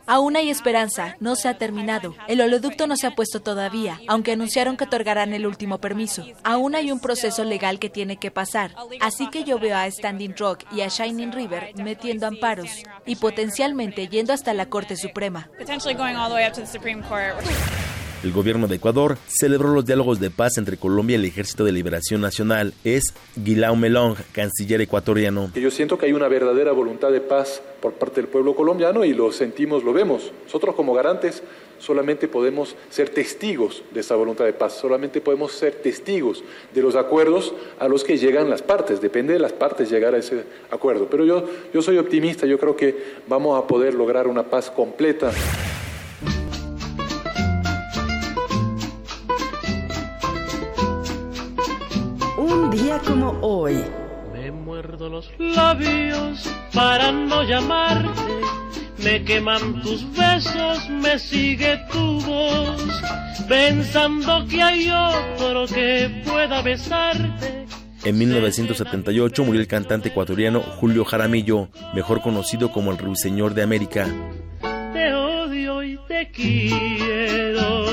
Aún 0.06 0.36
hay 0.36 0.50
esperanza, 0.50 1.16
no 1.20 1.36
se 1.36 1.48
ha 1.48 1.58
terminado. 1.58 2.16
El 2.28 2.42
oleoducto 2.42 2.86
no 2.86 2.96
se 2.96 3.08
ha 3.08 3.16
puesto 3.16 3.42
todavía, 3.42 4.00
aunque 4.08 4.34
anunciaron 4.34 4.78
que 4.78 4.84
otorgarán 4.84 5.34
el 5.34 5.48
último 5.48 5.80
permiso. 5.80 6.26
Aún 6.44 6.76
hay 6.76 6.92
un 6.92 7.00
proceso 7.00 7.44
legal 7.44 7.80
que 7.80 7.90
tiene 7.90 8.18
que 8.18 8.32
pasar. 8.32 8.76
Así 9.02 9.30
que 9.30 9.44
yo 9.44 9.60
veo 9.60 9.78
a 9.78 9.90
Standing 9.90 10.36
Rock 10.38 10.64
y 10.72 10.82
a 10.82 10.90
Shining 10.90 11.32
River 11.32 11.72
metiendo 11.76 12.28
amparos 12.28 12.70
y 13.06 13.16
potencialmente 13.16 14.08
yendo 14.08 14.34
hasta 14.34 14.54
la 14.54 14.68
Corte 14.68 14.98
Suprema. 14.98 15.50
El 18.24 18.32
gobierno 18.32 18.70
de 18.70 18.78
Ecuador 18.78 19.18
celebró 19.28 19.74
los 19.74 19.86
diálogos 19.86 20.22
de 20.22 20.30
paz 20.30 20.58
entre 20.58 20.78
Colombia 20.78 21.16
y 21.16 21.20
el 21.20 21.26
Ejército 21.26 21.66
de 21.66 21.74
Liberación 21.74 22.22
Nacional. 22.22 22.74
Es 22.86 23.14
Guilaume 23.36 23.90
Long, 23.90 24.16
canciller 24.32 24.80
ecuatoriano. 24.80 25.52
Yo 25.54 25.70
siento 25.70 25.98
que 25.98 26.06
hay 26.06 26.14
una 26.14 26.30
verdadera 26.30 26.72
voluntad 26.72 27.12
de 27.12 27.20
paz 27.20 27.62
por 27.82 27.96
parte 27.96 28.22
del 28.22 28.30
pueblo 28.30 28.56
colombiano 28.56 29.04
y 29.04 29.14
lo 29.14 29.34
sentimos, 29.34 29.84
lo 29.84 29.92
vemos. 29.92 30.32
Nosotros 30.46 30.74
como 30.74 30.94
garantes 30.94 31.44
solamente 31.80 32.30
podemos 32.30 32.78
ser 32.90 33.10
testigos 33.10 33.84
de 33.92 34.00
esa 34.00 34.16
voluntad 34.16 34.46
de 34.46 34.54
paz, 34.54 34.72
solamente 34.72 35.20
podemos 35.20 35.52
ser 35.52 35.76
testigos 35.76 36.46
de 36.74 36.82
los 36.82 36.96
acuerdos 36.96 37.54
a 37.78 37.90
los 37.90 38.06
que 38.06 38.18
llegan 38.18 38.50
las 38.50 38.62
partes, 38.62 39.02
depende 39.02 39.34
de 39.34 39.40
las 39.40 39.52
partes 39.52 39.90
llegar 39.90 40.16
a 40.16 40.20
ese 40.20 40.46
acuerdo. 40.72 41.10
Pero 41.12 41.26
yo, 41.26 41.46
yo 41.74 41.82
soy 41.82 41.98
optimista, 41.98 42.46
yo 42.46 42.58
creo 42.58 42.78
que 42.78 42.96
vamos 43.28 43.62
a 43.62 43.68
poder 43.68 43.96
lograr 43.96 44.28
una 44.28 44.44
paz 44.44 44.72
completa. 44.72 45.30
Un 52.44 52.72
día 52.72 53.00
como 53.00 53.40
hoy. 53.40 53.82
Me 54.34 54.52
muerdo 54.52 55.08
los 55.08 55.32
labios 55.40 56.46
para 56.74 57.10
no 57.10 57.42
llamarte. 57.44 58.20
Me 59.02 59.24
queman 59.24 59.82
tus 59.82 60.06
besos, 60.12 60.90
me 60.90 61.18
sigue 61.20 61.80
tu 61.90 62.20
voz. 62.20 62.86
Pensando 63.48 64.46
que 64.46 64.62
hay 64.62 64.92
otro 64.92 65.68
que 65.68 66.22
pueda 66.26 66.62
besarte. 66.62 67.66
En 68.04 68.18
1978 68.18 69.44
murió 69.46 69.62
el 69.62 69.68
cantante 69.68 70.10
ecuatoriano 70.10 70.60
Julio 70.60 71.06
Jaramillo, 71.06 71.70
mejor 71.94 72.22
conocido 72.22 72.74
como 72.74 72.92
el 72.92 72.98
Ruiseñor 72.98 73.54
de 73.54 73.64
América. 73.64 74.06
Te 74.92 75.14
odio 75.14 75.82
y 75.82 75.98
te 76.10 76.30
quiero, 76.30 77.86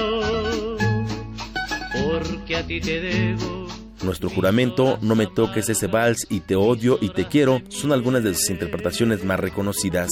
porque 1.92 2.56
a 2.56 2.66
ti 2.66 2.80
te 2.80 3.00
debo 3.00 3.59
nuestro 4.02 4.30
juramento, 4.30 4.98
No 5.02 5.14
me 5.14 5.26
toques 5.26 5.68
ese 5.68 5.86
vals 5.86 6.26
y 6.28 6.40
Te 6.40 6.56
odio 6.56 6.98
y 7.00 7.10
te 7.10 7.26
quiero 7.26 7.62
son 7.68 7.92
algunas 7.92 8.22
de 8.24 8.34
sus 8.34 8.50
interpretaciones 8.50 9.24
más 9.24 9.38
reconocidas. 9.40 10.10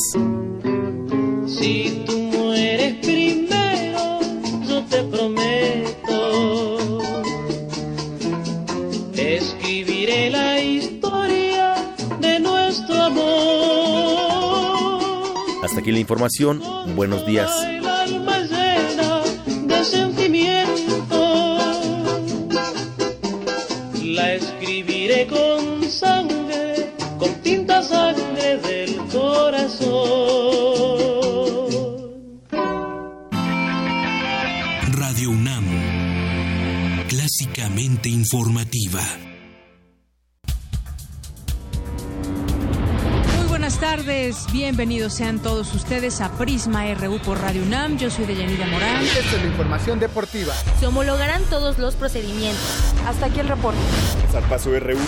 Si 1.46 2.04
tú 2.06 2.18
mueres 2.18 2.94
primero, 3.02 4.20
yo 4.68 4.82
te 4.84 5.02
prometo. 5.04 6.98
Escribiré 9.14 10.30
la 10.30 10.60
historia 10.60 11.74
de 12.20 12.40
nuestro 12.40 13.02
amor. 13.02 14.18
Hasta 15.62 15.80
aquí 15.80 15.92
la 15.92 16.00
información. 16.00 16.62
Buenos 16.94 17.26
días. 17.26 17.50
Informativa. 38.06 39.00
Muy 43.36 43.48
buenas 43.48 43.80
tardes, 43.80 44.46
bienvenidos 44.52 45.14
sean 45.14 45.38
todos 45.40 45.74
ustedes 45.74 46.20
a 46.20 46.30
Prisma 46.38 46.84
RU 46.94 47.18
por 47.18 47.40
Radio 47.40 47.62
UNAM. 47.62 47.98
Yo 47.98 48.10
soy 48.10 48.26
Deyanira 48.26 48.66
Morán. 48.66 49.02
Esta 49.04 49.36
es 49.36 49.42
la 49.42 49.48
información 49.48 49.98
deportiva. 49.98 50.54
Se 50.78 50.86
homologarán 50.86 51.42
todos 51.44 51.78
los 51.78 51.96
procedimientos. 51.96 52.94
Hasta 53.06 53.26
aquí 53.26 53.40
el 53.40 53.48
reporte. 53.48 53.80
Zarpazo 54.30 54.78
RU. 54.78 54.98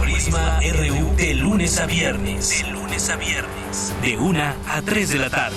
Prisma 0.00 0.60
RU 0.60 1.16
de 1.16 1.34
lunes 1.34 1.78
a 1.78 1.86
viernes. 1.86 2.62
De 2.62 2.70
lunes 2.70 3.08
a 3.08 3.16
viernes. 3.16 3.94
De 4.02 4.18
1 4.18 4.42
a 4.68 4.82
3 4.82 5.08
de 5.08 5.18
la 5.18 5.30
tarde. 5.30 5.56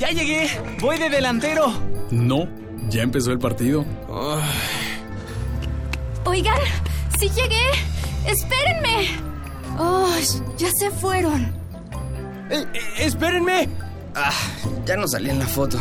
¡Ya 0.00 0.08
llegué! 0.12 0.48
¡Voy 0.80 0.96
de 0.98 1.10
delantero! 1.10 1.70
No, 2.10 2.48
ya 2.88 3.02
empezó 3.02 3.32
el 3.32 3.38
partido. 3.38 3.84
Oigan, 6.24 6.58
sí 7.18 7.28
llegué. 7.28 7.60
Espérenme. 8.26 9.08
Oh, 9.78 10.08
ya 10.56 10.70
se 10.78 10.90
fueron. 10.90 11.52
Eh, 12.48 12.64
eh, 12.72 12.80
¡Espérenme! 13.00 13.68
Ah, 14.14 14.32
ya 14.86 14.96
no 14.96 15.06
salí 15.06 15.28
en 15.28 15.38
la 15.38 15.46
foto. 15.46 15.78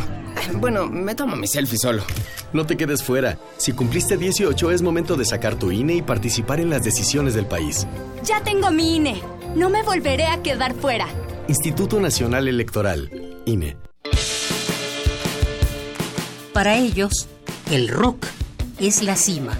Bueno, 0.55 0.87
me 0.87 1.15
tomo 1.15 1.37
mi 1.37 1.47
selfie 1.47 1.77
solo. 1.77 2.03
No 2.51 2.65
te 2.65 2.75
quedes 2.75 3.01
fuera. 3.01 3.37
Si 3.55 3.71
cumpliste 3.71 4.17
18 4.17 4.71
es 4.71 4.81
momento 4.81 5.15
de 5.15 5.23
sacar 5.23 5.55
tu 5.55 5.71
INE 5.71 5.93
y 5.95 6.01
participar 6.01 6.59
en 6.59 6.69
las 6.69 6.83
decisiones 6.83 7.35
del 7.35 7.45
país. 7.45 7.87
Ya 8.25 8.43
tengo 8.43 8.69
mi 8.69 8.97
INE. 8.97 9.21
No 9.55 9.69
me 9.69 9.81
volveré 9.81 10.25
a 10.25 10.43
quedar 10.43 10.73
fuera. 10.73 11.07
Instituto 11.47 12.01
Nacional 12.01 12.49
Electoral. 12.49 13.09
INE. 13.45 13.77
Para 16.53 16.75
ellos, 16.75 17.27
el 17.71 17.87
rock 17.87 18.25
es 18.79 19.03
la 19.03 19.15
cima. 19.15 19.57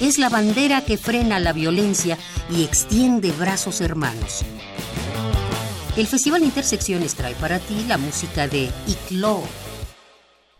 Es 0.00 0.18
la 0.18 0.28
bandera 0.28 0.84
que 0.84 0.98
frena 0.98 1.38
la 1.38 1.52
violencia 1.52 2.18
y 2.50 2.64
extiende 2.64 3.30
brazos 3.32 3.80
hermanos. 3.80 4.42
El 5.96 6.08
Festival 6.08 6.42
Intersecciones 6.42 7.14
trae 7.14 7.34
para 7.34 7.60
ti 7.60 7.84
la 7.86 7.98
música 7.98 8.48
de 8.48 8.70
Iclo. 8.88 9.42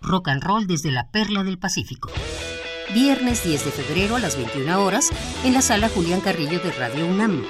Rock 0.00 0.28
and 0.28 0.44
roll 0.44 0.66
desde 0.68 0.92
la 0.92 1.10
Perla 1.10 1.42
del 1.42 1.58
Pacífico. 1.58 2.08
Viernes 2.94 3.42
10 3.42 3.64
de 3.64 3.70
febrero 3.72 4.14
a 4.14 4.20
las 4.20 4.36
21 4.36 4.80
horas 4.80 5.10
en 5.44 5.54
la 5.54 5.62
sala 5.62 5.88
Julián 5.88 6.20
Carrillo 6.20 6.60
de 6.60 6.70
Radio 6.70 7.06
UNAM. 7.06 7.44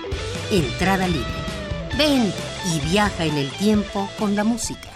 Entrada 0.51 1.07
libre. 1.07 1.29
Ven 1.99 2.33
y 2.73 2.81
viaja 2.89 3.27
en 3.27 3.37
el 3.37 3.51
tiempo 3.51 4.09
con 4.19 4.35
la 4.35 4.45
música. 4.45 4.94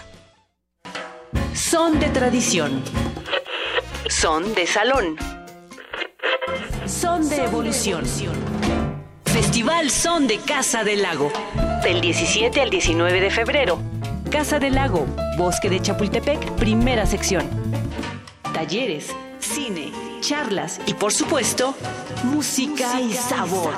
Son 1.53 1.99
de 1.99 2.09
tradición. 2.09 2.81
Son 4.09 4.55
de 4.55 4.65
salón. 4.65 5.17
Son 6.85 7.27
de 7.29 7.43
evolución. 7.43 8.03
Festival 9.25 9.89
Son 9.89 10.27
de 10.27 10.37
Casa 10.37 10.83
del 10.83 11.01
Lago. 11.03 11.31
Del 11.83 12.01
17 12.01 12.61
al 12.61 12.69
19 12.69 13.21
de 13.21 13.29
febrero. 13.29 13.79
Casa 14.29 14.59
del 14.59 14.75
Lago, 14.75 15.05
Bosque 15.37 15.69
de 15.69 15.81
Chapultepec, 15.81 16.51
primera 16.53 17.05
sección. 17.05 17.47
Talleres, 18.53 19.15
cine, 19.39 19.91
charlas 20.21 20.79
y 20.85 20.93
por 20.93 21.11
supuesto, 21.13 21.75
música, 22.23 23.01
y 23.01 23.13
sabor. 23.13 23.73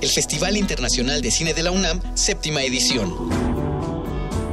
El 0.00 0.08
Festival 0.08 0.56
Internacional 0.56 1.20
de 1.22 1.30
Cine 1.30 1.54
de 1.54 1.62
la 1.62 1.70
UNAM, 1.70 2.00
séptima 2.14 2.62
edición. 2.62 3.14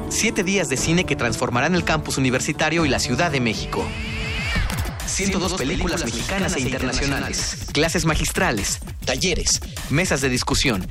Siete 0.10 0.44
días 0.44 0.70
de 0.70 0.78
cine 0.78 1.06
que 1.06 1.16
transformarán 1.16 1.74
el 1.76 1.84
campus 1.84 2.18
universitario 2.18 2.86
y 2.86 2.90
la 2.90 3.00
Ciudad 3.00 3.32
de 3.32 3.40
México. 3.40 3.86
102 5.08 5.54
películas 5.54 6.06
mexicanas 6.06 6.56
e 6.56 6.62
internacionales, 6.62 7.58
clases 7.74 8.06
magistrales, 8.06 8.80
talleres, 9.06 9.60
mesas 9.90 10.22
de 10.22 10.30
discusión. 10.30 10.88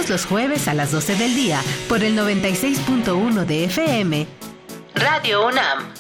los 0.10 0.26
jueves 0.26 0.68
a 0.68 0.74
las 0.74 0.92
12 0.92 1.16
del 1.16 1.34
día 1.36 1.62
por 1.88 2.04
el 2.04 2.18
96.1 2.18 3.46
de 3.46 3.66
FM. 3.66 4.26
Radio 4.96 5.46
UNAM. 5.48 5.94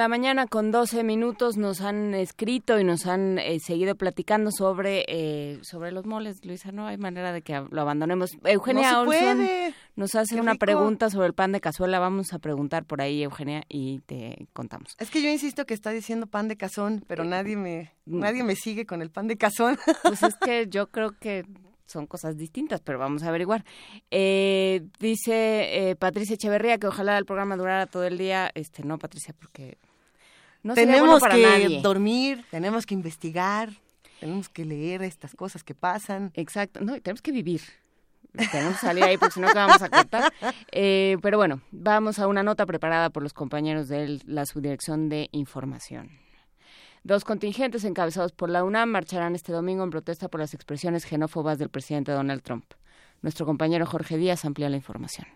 la 0.00 0.08
mañana 0.08 0.46
con 0.46 0.70
12 0.70 1.04
minutos 1.04 1.58
nos 1.58 1.82
han 1.82 2.14
escrito 2.14 2.80
y 2.80 2.84
nos 2.84 3.04
han 3.04 3.38
eh, 3.38 3.60
seguido 3.60 3.96
platicando 3.96 4.50
sobre 4.50 5.04
eh, 5.08 5.58
sobre 5.60 5.92
los 5.92 6.06
moles, 6.06 6.42
Luisa, 6.42 6.72
no 6.72 6.86
hay 6.86 6.96
manera 6.96 7.34
de 7.34 7.42
que 7.42 7.62
lo 7.70 7.82
abandonemos. 7.82 8.30
Eugenia 8.44 8.92
no 8.92 9.00
Olson 9.02 9.46
nos 9.96 10.14
hace 10.14 10.40
una 10.40 10.54
pregunta 10.54 11.10
sobre 11.10 11.26
el 11.26 11.34
pan 11.34 11.52
de 11.52 11.60
cazuela, 11.60 11.98
vamos 11.98 12.32
a 12.32 12.38
preguntar 12.38 12.86
por 12.86 13.02
ahí 13.02 13.22
Eugenia 13.22 13.64
y 13.68 13.98
te 14.06 14.46
contamos. 14.54 14.96
Es 14.98 15.10
que 15.10 15.20
yo 15.20 15.28
insisto 15.28 15.66
que 15.66 15.74
está 15.74 15.90
diciendo 15.90 16.26
pan 16.26 16.48
de 16.48 16.56
cazón, 16.56 17.04
pero 17.06 17.24
nadie 17.24 17.58
me 17.58 17.92
nadie 18.06 18.42
me 18.42 18.56
sigue 18.56 18.86
con 18.86 19.02
el 19.02 19.10
pan 19.10 19.28
de 19.28 19.36
cazón. 19.36 19.76
Pues 20.02 20.22
es 20.22 20.34
que 20.36 20.66
yo 20.70 20.86
creo 20.86 21.10
que 21.10 21.44
son 21.84 22.06
cosas 22.06 22.38
distintas, 22.38 22.80
pero 22.80 22.98
vamos 22.98 23.22
a 23.22 23.28
averiguar. 23.28 23.66
Eh, 24.10 24.80
dice 24.98 25.90
eh, 25.90 25.96
Patricia 25.96 26.36
Echeverría 26.36 26.78
que 26.78 26.86
ojalá 26.86 27.18
el 27.18 27.26
programa 27.26 27.58
durara 27.58 27.84
todo 27.84 28.04
el 28.04 28.16
día. 28.16 28.50
Este, 28.54 28.82
no, 28.82 28.98
Patricia, 28.98 29.34
porque 29.38 29.76
no 30.62 30.74
tenemos 30.74 31.20
para 31.20 31.34
que 31.34 31.42
nadie. 31.42 31.80
dormir, 31.82 32.44
tenemos 32.50 32.86
que 32.86 32.94
investigar, 32.94 33.70
tenemos 34.20 34.48
que 34.48 34.64
leer 34.64 35.02
estas 35.02 35.34
cosas 35.34 35.64
que 35.64 35.74
pasan. 35.74 36.32
Exacto, 36.34 36.80
no, 36.80 36.96
y 36.96 37.00
tenemos 37.00 37.22
que 37.22 37.32
vivir. 37.32 37.62
Tenemos 38.52 38.74
que 38.74 38.86
salir 38.86 39.02
ahí 39.02 39.16
porque 39.16 39.34
si 39.34 39.40
no, 39.40 39.48
¿qué 39.48 39.54
vamos 39.54 39.82
a 39.82 39.88
contar? 39.88 40.32
Eh, 40.70 41.16
pero 41.20 41.36
bueno, 41.36 41.62
vamos 41.72 42.18
a 42.20 42.28
una 42.28 42.42
nota 42.42 42.64
preparada 42.64 43.10
por 43.10 43.22
los 43.24 43.32
compañeros 43.32 43.88
de 43.88 44.20
la 44.24 44.46
Subdirección 44.46 45.08
de 45.08 45.28
Información. 45.32 46.10
Dos 47.02 47.24
contingentes 47.24 47.84
encabezados 47.84 48.32
por 48.32 48.50
la 48.50 48.62
UNAM 48.62 48.90
marcharán 48.90 49.34
este 49.34 49.52
domingo 49.52 49.82
en 49.82 49.90
protesta 49.90 50.28
por 50.28 50.38
las 50.40 50.54
expresiones 50.54 51.06
xenófobas 51.06 51.58
del 51.58 51.70
presidente 51.70 52.12
Donald 52.12 52.42
Trump. 52.42 52.66
Nuestro 53.22 53.46
compañero 53.46 53.86
Jorge 53.86 54.16
Díaz 54.16 54.44
amplía 54.44 54.68
la 54.68 54.76
información. 54.76 55.26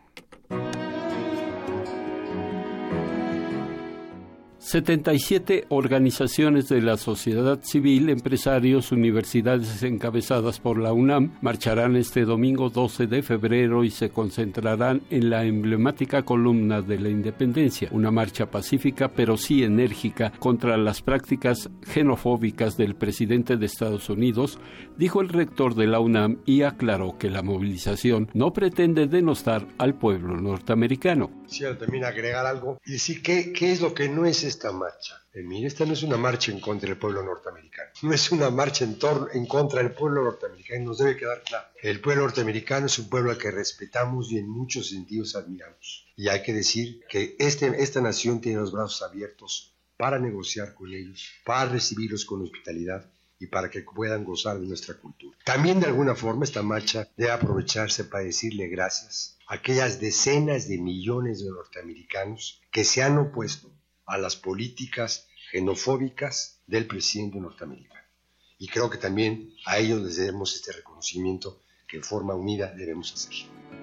77 4.65 5.67
organizaciones 5.69 6.71
de 6.71 6.81
la 6.81 6.97
sociedad 6.97 7.61
civil, 7.63 8.09
empresarios, 8.09 8.93
universidades 8.93 9.83
encabezadas 9.83 10.59
por 10.59 10.79
la 10.79 10.95
UNAM 10.95 11.35
marcharán 11.43 11.97
este 11.97 12.25
domingo 12.25 12.71
12 12.71 13.07
de 13.07 13.23
febrero 13.23 13.85
y 13.85 13.91
se 13.91 14.09
concentrarán 14.09 15.03
en 15.11 15.29
la 15.29 15.45
emblemática 15.45 16.23
columna 16.23 16.81
de 16.81 16.99
la 16.99 17.11
independencia, 17.11 17.91
una 17.93 18.11
marcha 18.11 18.51
pacífica 18.51 19.09
pero 19.09 19.37
sí 19.37 19.63
enérgica 19.65 20.33
contra 20.39 20.79
las 20.79 21.03
prácticas 21.03 21.69
xenofóbicas 21.83 22.79
del 22.79 22.95
presidente 22.95 23.59
de 23.59 23.67
Estados 23.67 24.09
Unidos, 24.09 24.59
dijo 24.97 25.21
el 25.21 25.29
rector 25.29 25.75
de 25.75 25.89
la 25.89 26.01
UNAM 26.01 26.39
y 26.47 26.63
aclaró 26.63 27.19
que 27.19 27.29
la 27.29 27.43
movilización 27.43 28.31
no 28.33 28.55
pretende 28.55 29.09
denostar 29.09 29.69
al 29.77 29.95
pueblo 29.95 30.39
norteamericano. 30.39 31.31
Quisiera 31.47 31.77
también 31.77 32.07
agregar 32.07 32.47
algo 32.47 32.81
y 32.83 32.93
decir 32.93 33.21
qué, 33.21 33.53
qué 33.53 33.71
es 33.71 33.83
lo 33.83 33.93
que 33.93 34.09
no 34.09 34.25
es 34.25 34.54
esta 34.55 34.73
marcha. 34.73 35.21
Eh, 35.33 35.43
mire, 35.43 35.67
esta 35.67 35.85
no 35.85 35.93
es 35.93 36.03
una 36.03 36.17
marcha 36.17 36.53
en 36.53 36.61
contra 36.61 36.89
del 36.89 36.99
pueblo 36.99 37.23
norteamericano. 37.23 37.91
No 38.03 38.13
es 38.13 38.31
una 38.33 38.51
marcha 38.51 38.85
en, 38.85 39.47
contra 39.47 39.83
del 39.83 39.93
pueblo 39.93 40.25
norteamericano. 40.25 40.85
Nos 40.85 40.99
debe 40.99 41.17
quedar 41.17 41.43
claro. 41.43 41.67
El 41.83 42.01
pueblo 42.01 42.23
norteamericano 42.23 42.87
es 42.87 42.99
un 42.99 43.09
pueblo 43.09 43.31
al 43.31 43.39
que 43.39 43.51
respetamos 43.51 44.31
y 44.31 44.39
en 44.39 44.49
muchos 44.49 44.89
sentidos 44.89 45.35
admiramos. 45.35 46.07
Y 46.17 46.29
hay 46.29 46.43
que 46.43 46.53
decir 46.53 47.01
que 47.09 47.37
este, 47.39 47.83
esta 47.83 48.01
nación 48.01 48.41
tiene 48.41 48.61
los 48.61 48.73
brazos 48.73 49.03
abiertos 49.03 49.75
para 49.97 50.19
negociar 50.19 50.75
con 50.75 50.93
ellos, 50.93 51.31
para 51.45 51.71
recibirlos 51.71 52.25
con 52.25 52.43
hospitalidad 52.43 53.11
y 53.39 53.47
para 53.47 53.69
que 53.71 53.83
puedan 53.83 54.25
gozar 54.25 54.59
de 54.59 54.67
nuestra 54.67 54.95
cultura. 54.95 55.37
También 55.45 55.81
de 55.81 55.87
alguna 55.87 56.15
forma 56.15 56.45
esta 56.45 56.63
marcha 56.63 57.09
debe 57.17 57.33
aprovecharse 57.33 58.05
para 58.05 58.25
decirle 58.25 58.69
gracias 58.69 59.37
a 59.47 59.55
aquellas 59.55 60.01
decenas 60.01 60.69
de 60.69 60.79
millones 60.79 61.45
de 61.45 61.51
norteamericanos 61.51 62.63
que 62.71 62.85
se 62.85 63.03
han 63.03 63.19
opuesto 63.19 63.71
a 64.07 64.19
las 64.19 64.37
políticas 64.37 65.29
xenofóbicas 65.51 66.61
del 66.67 66.87
presidente 66.87 67.39
norteamericano. 67.39 68.01
Y 68.59 68.69
creo 68.69 68.89
que 68.89 68.99
también 68.99 69.53
a 69.67 69.79
ellos 69.79 70.03
les 70.03 70.17
debemos 70.17 70.55
este 70.55 70.73
reconocimiento 70.73 71.61
que 71.87 71.99
en 71.99 72.03
forma 72.03 72.35
unida 72.35 72.73
debemos 72.73 73.13
hacer. 73.13 73.35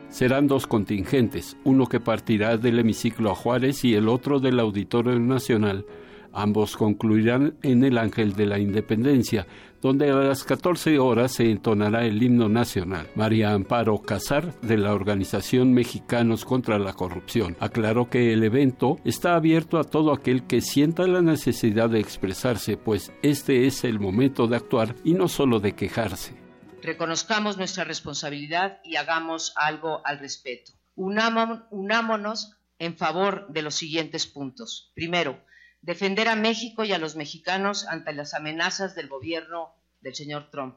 Serán 0.09 0.47
dos 0.47 0.67
contingentes, 0.67 1.55
uno 1.63 1.87
que 1.87 1.99
partirá 1.99 2.57
del 2.57 2.79
hemiciclo 2.79 3.31
a 3.31 3.35
Juárez 3.35 3.85
y 3.85 3.95
el 3.95 4.09
otro 4.09 4.39
del 4.39 4.59
Auditorio 4.59 5.17
Nacional. 5.19 5.85
Ambos 6.33 6.75
concluirán 6.77 7.57
en 7.61 7.83
el 7.83 7.97
Ángel 7.97 8.33
de 8.33 8.45
la 8.45 8.59
Independencia, 8.59 9.47
donde 9.81 10.09
a 10.09 10.15
las 10.15 10.43
14 10.43 10.99
horas 10.99 11.33
se 11.33 11.49
entonará 11.49 12.05
el 12.05 12.21
himno 12.21 12.49
nacional. 12.49 13.09
María 13.15 13.51
Amparo 13.51 14.01
Casar, 14.01 14.59
de 14.61 14.77
la 14.77 14.93
Organización 14.93 15.73
Mexicanos 15.73 16.45
contra 16.45 16.79
la 16.79 16.93
Corrupción, 16.93 17.57
aclaró 17.59 18.09
que 18.09 18.33
el 18.33 18.43
evento 18.43 18.99
está 19.03 19.35
abierto 19.35 19.79
a 19.79 19.83
todo 19.83 20.13
aquel 20.13 20.45
que 20.45 20.61
sienta 20.61 21.07
la 21.07 21.21
necesidad 21.21 21.89
de 21.89 21.99
expresarse, 21.99 22.77
pues 22.77 23.11
este 23.21 23.65
es 23.65 23.83
el 23.83 23.99
momento 23.99 24.47
de 24.47 24.57
actuar 24.57 24.95
y 25.03 25.13
no 25.13 25.27
solo 25.27 25.59
de 25.59 25.73
quejarse. 25.73 26.35
Reconozcamos 26.83 27.57
nuestra 27.57 27.83
responsabilidad 27.83 28.79
y 28.83 28.95
hagamos 28.95 29.53
algo 29.55 30.01
al 30.05 30.19
respecto. 30.19 30.73
unámonos 30.95 32.57
en 32.79 32.97
favor 32.97 33.47
de 33.49 33.61
los 33.61 33.75
siguientes 33.75 34.25
puntos. 34.25 34.91
Primero, 34.95 35.43
defender 35.81 36.27
a 36.27 36.35
México 36.35 36.83
y 36.83 36.93
a 36.93 36.99
los 36.99 37.15
mexicanos 37.15 37.85
ante 37.87 38.13
las 38.13 38.33
amenazas 38.33 38.95
del 38.95 39.07
gobierno 39.07 39.73
del 40.01 40.15
señor 40.15 40.49
Trump. 40.51 40.75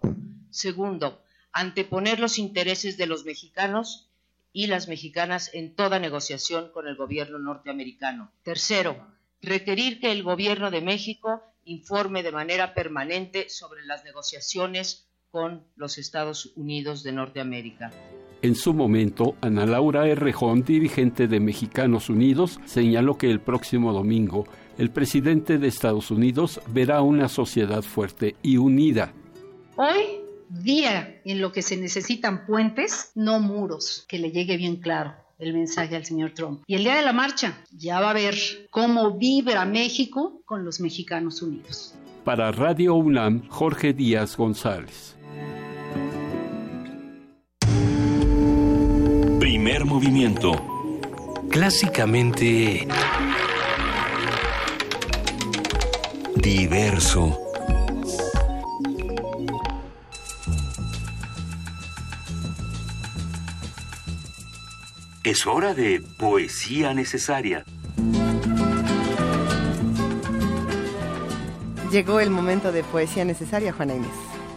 Segundo, 0.50 1.22
anteponer 1.52 2.20
los 2.20 2.38
intereses 2.38 2.96
de 2.96 3.06
los 3.06 3.24
mexicanos 3.24 4.10
y 4.52 4.66
las 4.68 4.88
mexicanas 4.88 5.50
en 5.52 5.74
toda 5.74 5.98
negociación 5.98 6.70
con 6.72 6.86
el 6.86 6.96
gobierno 6.96 7.38
norteamericano. 7.38 8.30
Tercero, 8.42 9.06
requerir 9.42 10.00
que 10.00 10.12
el 10.12 10.22
gobierno 10.22 10.70
de 10.70 10.80
México 10.80 11.42
informe 11.64 12.22
de 12.22 12.32
manera 12.32 12.74
permanente 12.74 13.48
sobre 13.48 13.84
las 13.84 14.04
negociaciones 14.04 15.08
con 15.30 15.64
los 15.76 15.98
Estados 15.98 16.52
Unidos 16.54 17.02
de 17.02 17.12
Norteamérica. 17.12 17.90
En 18.42 18.54
su 18.54 18.74
momento, 18.74 19.36
Ana 19.40 19.66
Laura 19.66 20.06
Errejón, 20.06 20.62
dirigente 20.62 21.26
de 21.26 21.40
Mexicanos 21.40 22.10
Unidos, 22.10 22.60
señaló 22.66 23.16
que 23.16 23.30
el 23.30 23.40
próximo 23.40 23.92
domingo 23.92 24.44
el 24.78 24.90
presidente 24.90 25.58
de 25.58 25.68
Estados 25.68 26.10
Unidos 26.10 26.60
verá 26.68 27.02
una 27.02 27.28
sociedad 27.28 27.82
fuerte 27.82 28.36
y 28.42 28.56
unida. 28.56 29.12
Hoy, 29.76 30.20
día 30.48 31.20
en 31.24 31.40
lo 31.40 31.52
que 31.52 31.62
se 31.62 31.76
necesitan 31.76 32.46
puentes, 32.46 33.12
no 33.14 33.40
muros, 33.40 34.04
que 34.08 34.18
le 34.18 34.30
llegue 34.30 34.56
bien 34.56 34.76
claro 34.76 35.14
el 35.38 35.52
mensaje 35.52 35.96
al 35.96 36.04
señor 36.04 36.30
Trump. 36.30 36.62
Y 36.66 36.74
el 36.74 36.84
día 36.84 36.96
de 36.96 37.02
la 37.02 37.12
marcha 37.12 37.58
ya 37.72 38.00
va 38.00 38.10
a 38.10 38.14
ver 38.14 38.34
cómo 38.70 39.18
vibra 39.18 39.64
México 39.64 40.42
con 40.44 40.64
los 40.64 40.80
mexicanos 40.80 41.42
unidos. 41.42 41.94
Para 42.24 42.52
Radio 42.52 42.94
UNAM, 42.94 43.46
Jorge 43.48 43.92
Díaz 43.92 44.36
González. 44.36 45.16
Primer 49.38 49.84
movimiento. 49.84 50.52
Clásicamente... 51.50 52.86
Diverso. 56.44 57.40
Es 65.22 65.46
hora 65.46 65.72
de 65.72 66.02
poesía 66.18 66.92
necesaria. 66.92 67.64
Llegó 71.90 72.20
el 72.20 72.28
momento 72.28 72.72
de 72.72 72.84
poesía 72.84 73.24
necesaria, 73.24 73.72
Juana 73.72 73.94
Inés. 73.94 74.10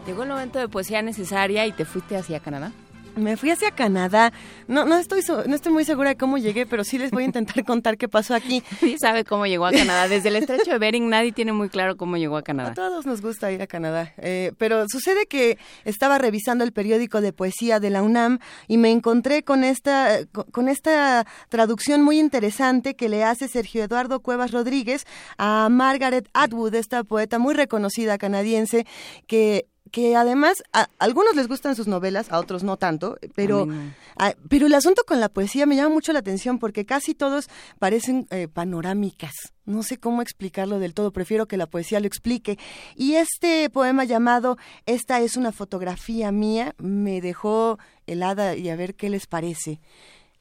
Llegó 0.06 0.24
el 0.24 0.30
momento 0.30 0.60
de 0.60 0.68
poesía 0.68 1.02
necesaria 1.02 1.66
y 1.68 1.72
te 1.72 1.86
fuiste 1.86 2.18
hacia 2.18 2.42
Canadá. 2.42 2.74
Me 3.18 3.38
fui 3.38 3.50
hacia 3.50 3.72
Canadá. 3.72 4.32
No, 4.68 4.86
no 4.86 4.98
estoy, 4.98 5.22
no 5.48 5.56
estoy 5.56 5.72
muy 5.72 5.86
segura 5.86 6.10
de 6.10 6.18
cómo 6.18 6.38
llegué, 6.38 6.66
pero 6.66 6.84
sí 6.84 6.98
les 6.98 7.12
voy 7.12 7.24
a 7.24 7.26
intentar 7.26 7.64
contar 7.66 7.98
qué 7.98 8.08
pasó 8.08 8.36
aquí. 8.36 8.64
Sí 8.80 8.98
sabe 9.00 9.26
cómo 9.26 9.46
llegó 9.46 9.66
a 9.66 9.72
Canadá. 9.72 10.08
Desde 10.08 10.30
el 10.30 10.38
estrecho 10.38 10.72
de 10.72 10.78
Bering 10.78 11.10
nadie 11.10 11.32
tiene 11.32 11.52
muy 11.52 11.68
claro 11.68 11.98
cómo 11.98 12.16
llegó 12.16 12.38
a 12.38 12.44
Canadá. 12.44 12.72
A 12.72 12.74
todos 12.74 13.06
nos 13.06 13.22
gusta 13.22 13.52
ir 13.52 13.62
a 13.62 13.68
Canadá. 13.68 14.14
Eh, 14.18 14.54
pero 14.58 14.86
sucede 14.88 15.26
que 15.26 15.58
estaba 15.84 16.18
revisando 16.18 16.64
el 16.64 16.72
periódico 16.72 17.20
de 17.20 17.34
poesía 17.34 17.80
de 17.80 17.90
la 17.90 18.04
UNAM 18.04 18.40
y 18.68 18.78
me 18.78 18.92
encontré 18.92 19.44
con 19.44 19.64
esta, 19.64 20.20
con 20.52 20.70
esta 20.70 21.26
traducción 21.50 22.04
muy 22.04 22.20
interesante 22.20 22.96
que 22.96 23.10
le 23.10 23.24
hace 23.24 23.48
Sergio 23.48 23.84
Eduardo 23.84 24.22
Cuevas 24.22 24.52
Rodríguez 24.52 25.06
a 25.38 25.68
Margaret 25.70 26.30
Atwood, 26.34 26.76
esta 26.76 27.04
poeta 27.04 27.40
muy 27.40 27.54
reconocida 27.54 28.18
canadiense 28.18 28.86
que 29.28 29.68
que 29.92 30.16
además 30.16 30.64
a 30.74 30.90
algunos 31.00 31.36
les 31.36 31.48
gustan 31.48 31.76
sus 31.76 31.88
novelas, 31.88 32.32
a 32.32 32.40
otros 32.40 32.64
no 32.64 32.78
tanto, 32.78 33.18
pero, 33.36 33.66
no. 33.66 33.94
a, 34.18 34.34
pero 34.50 34.68
el 34.68 34.74
asunto 34.74 35.04
con 35.06 35.20
la 35.20 35.30
poesía 35.30 35.66
me 35.66 35.76
llama 35.76 35.94
mucho 35.94 36.14
la 36.14 36.20
atención 36.20 36.60
porque 36.60 36.86
casi 36.86 37.14
todos 37.14 37.50
parecen 37.80 38.28
eh, 38.30 38.48
panorámicas. 38.48 39.34
No 39.66 39.84
sé 39.84 39.98
cómo 39.98 40.22
explicarlo 40.22 40.80
del 40.80 40.94
todo, 40.94 41.12
prefiero 41.12 41.48
que 41.48 41.58
la 41.58 41.68
poesía 41.68 42.00
lo 42.00 42.08
explique. 42.08 42.58
Y 42.96 43.16
este 43.16 43.70
poema 43.70 44.06
llamado 44.06 44.58
Esta 44.86 45.20
es 45.20 45.36
una 45.36 45.52
fotografía 45.52 46.32
mía 46.32 46.74
me 46.78 47.22
dejó 47.22 47.78
helada 48.06 48.56
y 48.56 48.70
a 48.70 48.76
ver 48.76 48.96
qué 48.96 49.10
les 49.10 49.28
parece. 49.28 49.80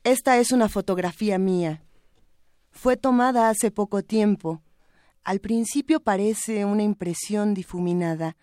Esta 0.05 0.39
es 0.39 0.52
una 0.52 0.68
fotografía 0.68 1.39
mía. 1.39 1.82
Fue 2.70 2.97
tomada 2.97 3.48
hace 3.48 3.70
poco 3.70 4.02
tiempo. 4.02 4.62
Al 5.24 5.40
principio 5.40 6.01
parece 6.01 6.64
una 6.64 6.82
impresión 6.82 7.55
difuminada, 7.55 8.36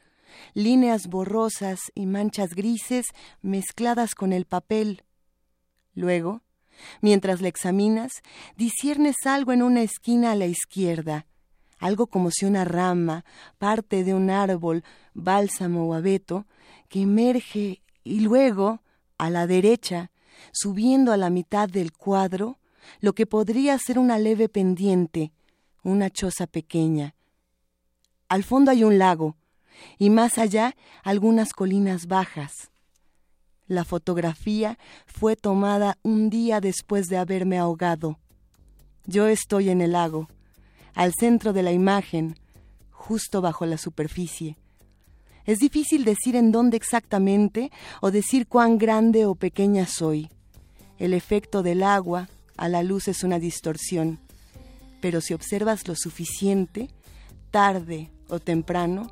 líneas 0.53 1.07
borrosas 1.07 1.79
y 1.95 2.05
manchas 2.05 2.53
grises 2.55 3.07
mezcladas 3.41 4.15
con 4.15 4.33
el 4.33 4.45
papel. 4.45 5.03
Luego, 5.93 6.41
mientras 7.01 7.41
la 7.41 7.47
examinas, 7.47 8.11
disiernes 8.57 9.15
algo 9.25 9.51
en 9.51 9.61
una 9.61 9.81
esquina 9.81 10.31
a 10.31 10.35
la 10.35 10.47
izquierda, 10.47 11.25
algo 11.79 12.07
como 12.07 12.31
si 12.31 12.45
una 12.45 12.65
rama, 12.65 13.25
parte 13.57 14.03
de 14.03 14.13
un 14.13 14.29
árbol, 14.29 14.83
bálsamo 15.13 15.87
o 15.87 15.93
abeto, 15.93 16.45
que 16.89 17.01
emerge 17.01 17.81
y 18.03 18.21
luego, 18.21 18.81
a 19.17 19.29
la 19.29 19.47
derecha, 19.47 20.11
subiendo 20.51 21.11
a 21.11 21.17
la 21.17 21.29
mitad 21.29 21.69
del 21.69 21.91
cuadro, 21.91 22.59
lo 22.99 23.13
que 23.13 23.25
podría 23.25 23.77
ser 23.79 23.99
una 23.99 24.19
leve 24.19 24.49
pendiente, 24.49 25.31
una 25.83 26.09
choza 26.09 26.47
pequeña. 26.47 27.15
Al 28.29 28.43
fondo 28.43 28.71
hay 28.71 28.83
un 28.83 28.97
lago, 28.97 29.35
y 29.97 30.09
más 30.09 30.37
allá 30.37 30.75
algunas 31.03 31.53
colinas 31.53 32.07
bajas. 32.07 32.71
La 33.67 33.85
fotografía 33.85 34.77
fue 35.05 35.35
tomada 35.35 35.97
un 36.03 36.29
día 36.29 36.59
después 36.59 37.07
de 37.07 37.17
haberme 37.17 37.57
ahogado. 37.57 38.19
Yo 39.05 39.27
estoy 39.27 39.69
en 39.69 39.81
el 39.81 39.93
lago, 39.93 40.27
al 40.93 41.13
centro 41.17 41.53
de 41.53 41.63
la 41.63 41.71
imagen, 41.71 42.35
justo 42.91 43.41
bajo 43.41 43.65
la 43.65 43.77
superficie. 43.77 44.57
Es 45.45 45.59
difícil 45.59 46.05
decir 46.05 46.35
en 46.35 46.51
dónde 46.51 46.77
exactamente 46.77 47.71
o 48.01 48.11
decir 48.11 48.47
cuán 48.47 48.77
grande 48.77 49.25
o 49.25 49.35
pequeña 49.35 49.87
soy. 49.87 50.29
El 50.99 51.13
efecto 51.13 51.63
del 51.63 51.83
agua 51.83 52.29
a 52.55 52.69
la 52.69 52.83
luz 52.83 53.07
es 53.07 53.23
una 53.23 53.39
distorsión, 53.39 54.19
pero 55.01 55.19
si 55.19 55.33
observas 55.33 55.87
lo 55.87 55.95
suficiente, 55.95 56.89
tarde 57.51 58.09
o 58.29 58.39
temprano, 58.39 59.11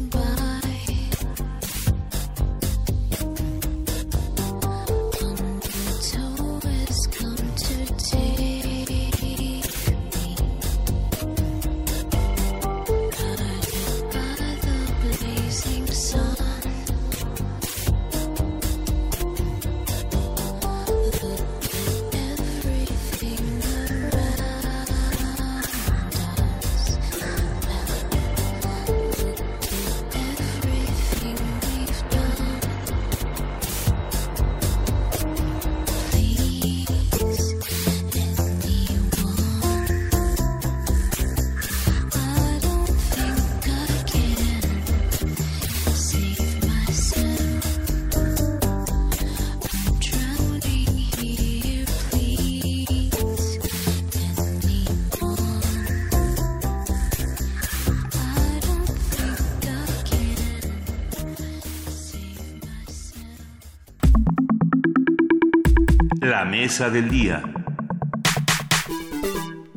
mesa 66.51 66.89
del 66.89 67.09
día. 67.09 67.41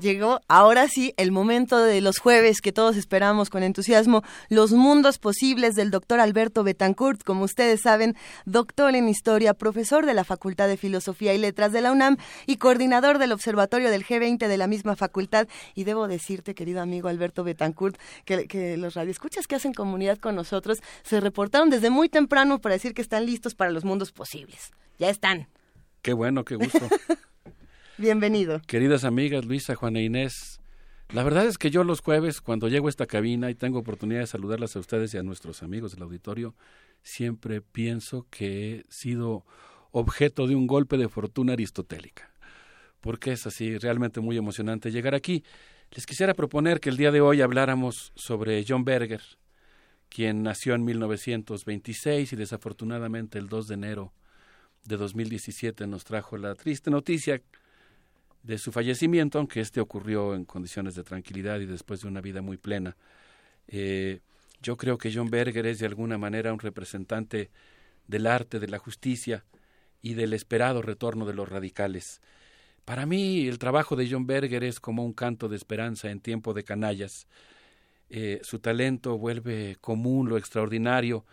Llegó 0.01 0.41
ahora 0.49 0.89
sí 0.89 1.15
el 1.17 1.31
momento 1.31 1.79
de 1.79 2.01
los 2.01 2.19
jueves 2.19 2.61
que 2.61 2.73
todos 2.73 2.97
esperamos 2.97 3.49
con 3.49 3.63
entusiasmo, 3.63 4.25
los 4.49 4.73
mundos 4.73 5.21
posibles 5.21 5.77
del 5.77 5.93
doctor 5.93 6.19
Alberto 6.19 6.65
Betancourt, 6.65 7.23
como 7.23 7.45
ustedes 7.45 7.83
saben, 7.83 8.17
doctor 8.45 8.97
en 8.97 9.09
historia, 9.09 9.55
profesor 9.55 10.05
de 10.05 10.15
la 10.15 10.25
Facultad 10.25 10.67
de 10.67 10.77
Filosofía 10.77 11.33
y 11.33 11.39
Letras 11.39 11.71
de 11.71 11.81
la 11.81 11.93
UNAM 11.93 12.17
y 12.45 12.57
coordinador 12.57 13.19
del 13.19 13.31
Observatorio 13.31 13.89
del 13.89 14.05
G20 14.05 14.49
de 14.49 14.59
la 14.59 14.67
misma 14.67 14.97
facultad. 14.97 15.47
Y 15.77 15.85
debo 15.85 16.09
decirte, 16.09 16.57
querido 16.57 16.83
amigo 16.83 17.09
Alberto 17.09 17.45
Betancourt, 17.45 18.01
que, 18.25 18.49
que 18.49 18.77
los 18.77 18.95
radioescuchas 18.95 19.47
que 19.47 19.55
hacen 19.55 19.75
comunidad 19.75 20.19
con 20.19 20.35
nosotros 20.35 20.81
se 21.05 21.21
reportaron 21.21 21.71
desde 21.71 21.89
muy 21.89 22.09
temprano 22.09 22.61
para 22.61 22.75
decir 22.75 22.95
que 22.95 23.03
están 23.03 23.27
listos 23.27 23.55
para 23.55 23.71
los 23.71 23.85
mundos 23.85 24.11
posibles. 24.11 24.73
Ya 24.99 25.09
están. 25.09 25.47
Qué 26.05 26.13
bueno, 26.13 26.45
qué 26.45 26.57
gusto. 26.57 26.87
Bienvenido. 27.97 28.61
Queridas 28.67 29.05
amigas, 29.05 29.47
Luisa, 29.47 29.75
Juana 29.75 30.01
e 30.01 30.03
Inés, 30.03 30.61
la 31.09 31.23
verdad 31.23 31.47
es 31.47 31.57
que 31.57 31.71
yo 31.71 31.83
los 31.83 32.03
jueves, 32.03 32.43
cuando 32.43 32.69
llego 32.69 32.89
a 32.89 32.91
esta 32.91 33.07
cabina 33.07 33.49
y 33.49 33.55
tengo 33.55 33.79
oportunidad 33.79 34.21
de 34.21 34.27
saludarlas 34.27 34.77
a 34.77 34.81
ustedes 34.81 35.15
y 35.15 35.17
a 35.17 35.23
nuestros 35.23 35.63
amigos 35.63 35.93
del 35.93 36.03
auditorio, 36.03 36.55
siempre 37.03 37.63
pienso 37.63 38.27
que 38.29 38.75
he 38.75 38.85
sido 38.91 39.47
objeto 39.93 40.47
de 40.47 40.55
un 40.55 40.67
golpe 40.67 40.99
de 40.99 41.09
fortuna 41.09 41.55
aristotélica. 41.55 42.35
Porque 43.01 43.33
es 43.33 43.47
así, 43.47 43.79
realmente 43.79 44.21
muy 44.21 44.37
emocionante 44.37 44.91
llegar 44.91 45.15
aquí. 45.15 45.43
Les 45.91 46.05
quisiera 46.05 46.35
proponer 46.35 46.81
que 46.81 46.91
el 46.91 46.99
día 46.99 47.13
de 47.13 47.23
hoy 47.23 47.41
habláramos 47.41 48.13
sobre 48.15 48.63
John 48.69 48.85
Berger, 48.85 49.23
quien 50.11 50.43
nació 50.43 50.75
en 50.75 50.85
1926 50.85 52.31
y 52.31 52.37
desafortunadamente 52.37 53.39
el 53.39 53.49
2 53.49 53.69
de 53.69 53.75
enero 53.75 54.13
de 54.85 54.97
2017 54.97 55.87
nos 55.87 56.05
trajo 56.05 56.37
la 56.37 56.55
triste 56.55 56.91
noticia 56.91 57.41
de 58.43 58.59
su 58.59 58.71
fallecimiento, 58.73 59.39
aunque 59.39 59.61
este 59.61 59.81
ocurrió 59.81 60.35
en 60.35 60.45
condiciones 60.45 60.95
de 60.95 61.03
tranquilidad 61.03 61.61
y 61.61 61.67
después 61.67 62.03
de 62.03 62.09
una 62.09 62.21
vida 62.21 62.43
muy 62.43 62.59
plena. 62.59 62.97
Eh, 63.69 64.21
yo 64.61 64.77
creo 64.77 64.99
que 64.99 65.13
John 65.13 65.31
Berger 65.31 65.67
es 65.67 65.79
de 65.79 65.87
alguna 65.87 66.19
manera 66.19 66.53
un 66.53 66.59
representante 66.59 67.51
del 68.07 68.27
arte, 68.27 68.61
de 68.61 68.69
la 68.69 68.79
justicia 68.79 69.45
y 70.03 70.15
del 70.15 70.35
esperado 70.35 70.83
retorno 70.83 71.25
de 71.25 71.33
los 71.33 71.49
radicales. 71.49 72.21
Para 72.85 73.07
mí 73.07 73.49
el 73.49 73.59
trabajo 73.59 73.97
de 73.97 74.09
John 74.11 74.27
Berger 74.27 74.63
es 74.63 74.79
como 74.79 75.05
un 75.05 75.15
canto 75.15 75.49
de 75.49 75.57
esperanza 75.57 76.11
en 76.11 76.21
tiempo 76.21 76.53
de 76.53 76.65
canallas. 76.65 77.27
Eh, 78.11 78.41
su 78.43 78.59
talento 78.59 79.17
vuelve 79.17 79.79
común 79.81 80.29
lo 80.29 80.37
extraordinario 80.37 81.25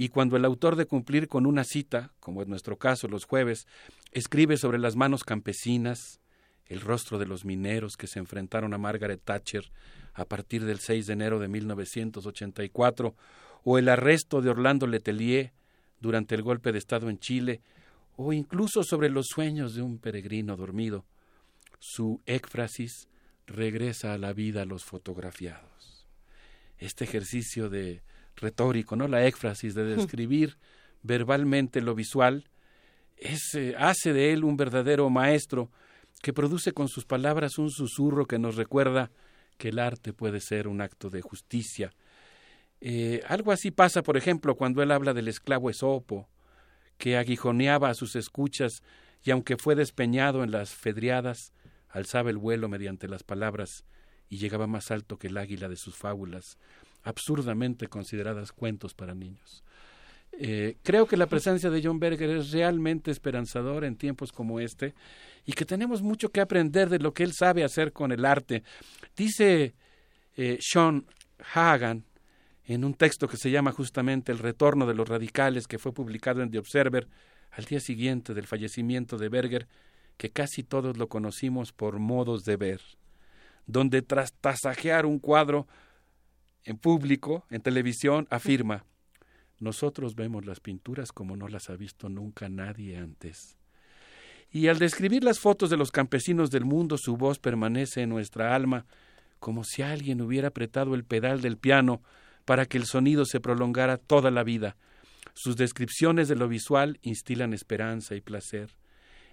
y 0.00 0.10
cuando 0.10 0.36
el 0.36 0.44
autor 0.44 0.76
de 0.76 0.86
cumplir 0.86 1.26
con 1.26 1.44
una 1.44 1.64
cita, 1.64 2.12
como 2.20 2.40
en 2.40 2.48
nuestro 2.48 2.78
caso 2.78 3.08
los 3.08 3.24
jueves, 3.24 3.66
escribe 4.12 4.56
sobre 4.56 4.78
las 4.78 4.94
manos 4.94 5.24
campesinas, 5.24 6.20
el 6.66 6.80
rostro 6.80 7.18
de 7.18 7.26
los 7.26 7.44
mineros 7.44 7.96
que 7.96 8.06
se 8.06 8.20
enfrentaron 8.20 8.72
a 8.72 8.78
Margaret 8.78 9.20
Thatcher 9.24 9.72
a 10.14 10.24
partir 10.24 10.64
del 10.64 10.78
6 10.78 11.08
de 11.08 11.12
enero 11.14 11.40
de 11.40 11.48
1984, 11.48 13.16
o 13.64 13.78
el 13.78 13.88
arresto 13.88 14.40
de 14.40 14.50
Orlando 14.50 14.86
Letelier 14.86 15.52
durante 16.00 16.36
el 16.36 16.42
golpe 16.42 16.70
de 16.70 16.78
Estado 16.78 17.10
en 17.10 17.18
Chile, 17.18 17.60
o 18.14 18.32
incluso 18.32 18.84
sobre 18.84 19.10
los 19.10 19.26
sueños 19.26 19.74
de 19.74 19.82
un 19.82 19.98
peregrino 19.98 20.56
dormido, 20.56 21.06
su 21.80 22.22
éfrasis 22.24 23.08
regresa 23.48 24.12
a 24.12 24.18
la 24.18 24.32
vida 24.32 24.62
a 24.62 24.64
los 24.64 24.84
fotografiados. 24.84 26.06
Este 26.78 27.02
ejercicio 27.02 27.68
de 27.68 28.02
retórico, 28.38 28.96
¿no? 28.96 29.08
La 29.08 29.26
éfrasis 29.26 29.74
de 29.74 29.84
describir 29.84 30.56
verbalmente 31.02 31.80
lo 31.80 31.94
visual, 31.94 32.48
es, 33.16 33.54
eh, 33.54 33.74
hace 33.78 34.12
de 34.12 34.32
él 34.32 34.44
un 34.44 34.56
verdadero 34.56 35.08
maestro 35.10 35.70
que 36.22 36.32
produce 36.32 36.72
con 36.72 36.88
sus 36.88 37.04
palabras 37.04 37.58
un 37.58 37.70
susurro 37.70 38.26
que 38.26 38.38
nos 38.38 38.56
recuerda 38.56 39.10
que 39.56 39.68
el 39.68 39.78
arte 39.78 40.12
puede 40.12 40.40
ser 40.40 40.68
un 40.68 40.80
acto 40.80 41.10
de 41.10 41.20
justicia. 41.20 41.92
Eh, 42.80 43.22
algo 43.26 43.52
así 43.52 43.70
pasa, 43.70 44.02
por 44.02 44.16
ejemplo, 44.16 44.54
cuando 44.54 44.82
él 44.82 44.92
habla 44.92 45.14
del 45.14 45.28
esclavo 45.28 45.70
Esopo, 45.70 46.28
que 46.96 47.16
aguijoneaba 47.16 47.90
a 47.90 47.94
sus 47.94 48.16
escuchas 48.16 48.82
y 49.24 49.30
aunque 49.30 49.56
fue 49.56 49.74
despeñado 49.74 50.44
en 50.44 50.50
las 50.50 50.70
fedriadas, 50.70 51.52
alzaba 51.88 52.30
el 52.30 52.38
vuelo 52.38 52.68
mediante 52.68 53.08
las 53.08 53.22
palabras 53.22 53.84
y 54.28 54.38
llegaba 54.38 54.66
más 54.66 54.90
alto 54.90 55.18
que 55.18 55.28
el 55.28 55.38
águila 55.38 55.68
de 55.68 55.76
sus 55.76 55.96
fábulas 55.96 56.58
absurdamente 57.02 57.88
consideradas 57.88 58.52
cuentos 58.52 58.94
para 58.94 59.14
niños. 59.14 59.64
Eh, 60.32 60.76
creo 60.84 61.06
que 61.06 61.16
la 61.16 61.26
presencia 61.26 61.68
de 61.68 61.82
John 61.82 61.98
Berger 61.98 62.30
es 62.30 62.52
realmente 62.52 63.10
esperanzadora 63.10 63.86
en 63.86 63.96
tiempos 63.96 64.30
como 64.30 64.60
este 64.60 64.94
y 65.44 65.52
que 65.52 65.64
tenemos 65.64 66.00
mucho 66.00 66.30
que 66.30 66.40
aprender 66.40 66.88
de 66.88 67.00
lo 67.00 67.12
que 67.12 67.24
él 67.24 67.32
sabe 67.32 67.64
hacer 67.64 67.92
con 67.92 68.12
el 68.12 68.24
arte. 68.24 68.62
Dice 69.16 69.74
eh, 70.36 70.58
Sean 70.60 71.06
Hagan 71.54 72.04
en 72.64 72.84
un 72.84 72.94
texto 72.94 73.26
que 73.26 73.36
se 73.36 73.50
llama 73.50 73.72
justamente 73.72 74.30
El 74.30 74.38
retorno 74.38 74.86
de 74.86 74.94
los 74.94 75.08
radicales, 75.08 75.66
que 75.66 75.78
fue 75.78 75.92
publicado 75.92 76.42
en 76.42 76.50
The 76.50 76.58
Observer 76.58 77.08
al 77.50 77.64
día 77.64 77.80
siguiente 77.80 78.34
del 78.34 78.46
fallecimiento 78.46 79.16
de 79.16 79.28
Berger, 79.28 79.66
que 80.18 80.30
casi 80.30 80.62
todos 80.62 80.98
lo 80.98 81.08
conocimos 81.08 81.72
por 81.72 81.98
modos 81.98 82.44
de 82.44 82.56
ver, 82.56 82.80
donde 83.66 84.02
tras 84.02 84.34
tasajear 84.34 85.06
un 85.06 85.18
cuadro 85.18 85.66
en 86.64 86.78
público, 86.78 87.44
en 87.50 87.62
televisión, 87.62 88.26
afirma, 88.30 88.84
nosotros 89.60 90.14
vemos 90.14 90.46
las 90.46 90.60
pinturas 90.60 91.10
como 91.12 91.36
no 91.36 91.48
las 91.48 91.68
ha 91.70 91.76
visto 91.76 92.08
nunca 92.08 92.48
nadie 92.48 92.96
antes. 92.96 93.56
Y 94.50 94.68
al 94.68 94.78
describir 94.78 95.24
las 95.24 95.40
fotos 95.40 95.68
de 95.68 95.76
los 95.76 95.90
campesinos 95.90 96.50
del 96.50 96.64
mundo, 96.64 96.96
su 96.96 97.16
voz 97.16 97.38
permanece 97.38 98.02
en 98.02 98.08
nuestra 98.08 98.54
alma, 98.54 98.86
como 99.40 99.64
si 99.64 99.82
alguien 99.82 100.20
hubiera 100.20 100.48
apretado 100.48 100.94
el 100.94 101.04
pedal 101.04 101.40
del 101.40 101.58
piano 101.58 102.02
para 102.44 102.66
que 102.66 102.78
el 102.78 102.86
sonido 102.86 103.24
se 103.24 103.40
prolongara 103.40 103.98
toda 103.98 104.30
la 104.30 104.42
vida. 104.42 104.76
Sus 105.34 105.56
descripciones 105.56 106.28
de 106.28 106.36
lo 106.36 106.48
visual 106.48 106.98
instilan 107.02 107.52
esperanza 107.52 108.14
y 108.14 108.20
placer. 108.20 108.70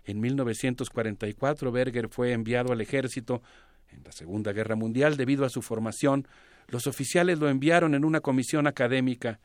En 0.03 0.19
1944 0.19 1.71
Berger 1.71 2.09
fue 2.09 2.33
enviado 2.33 2.73
al 2.73 2.81
ejército 2.81 3.41
en 3.89 4.03
la 4.03 4.11
Segunda 4.11 4.51
Guerra 4.51 4.75
Mundial 4.75 5.17
debido 5.17 5.45
a 5.45 5.49
su 5.49 5.61
formación. 5.61 6.27
Los 6.67 6.87
oficiales 6.87 7.39
lo 7.39 7.49
enviaron 7.49 7.95
en 7.95 8.05
una 8.05 8.21
comisión 8.21 8.67
académica, 8.67 9.39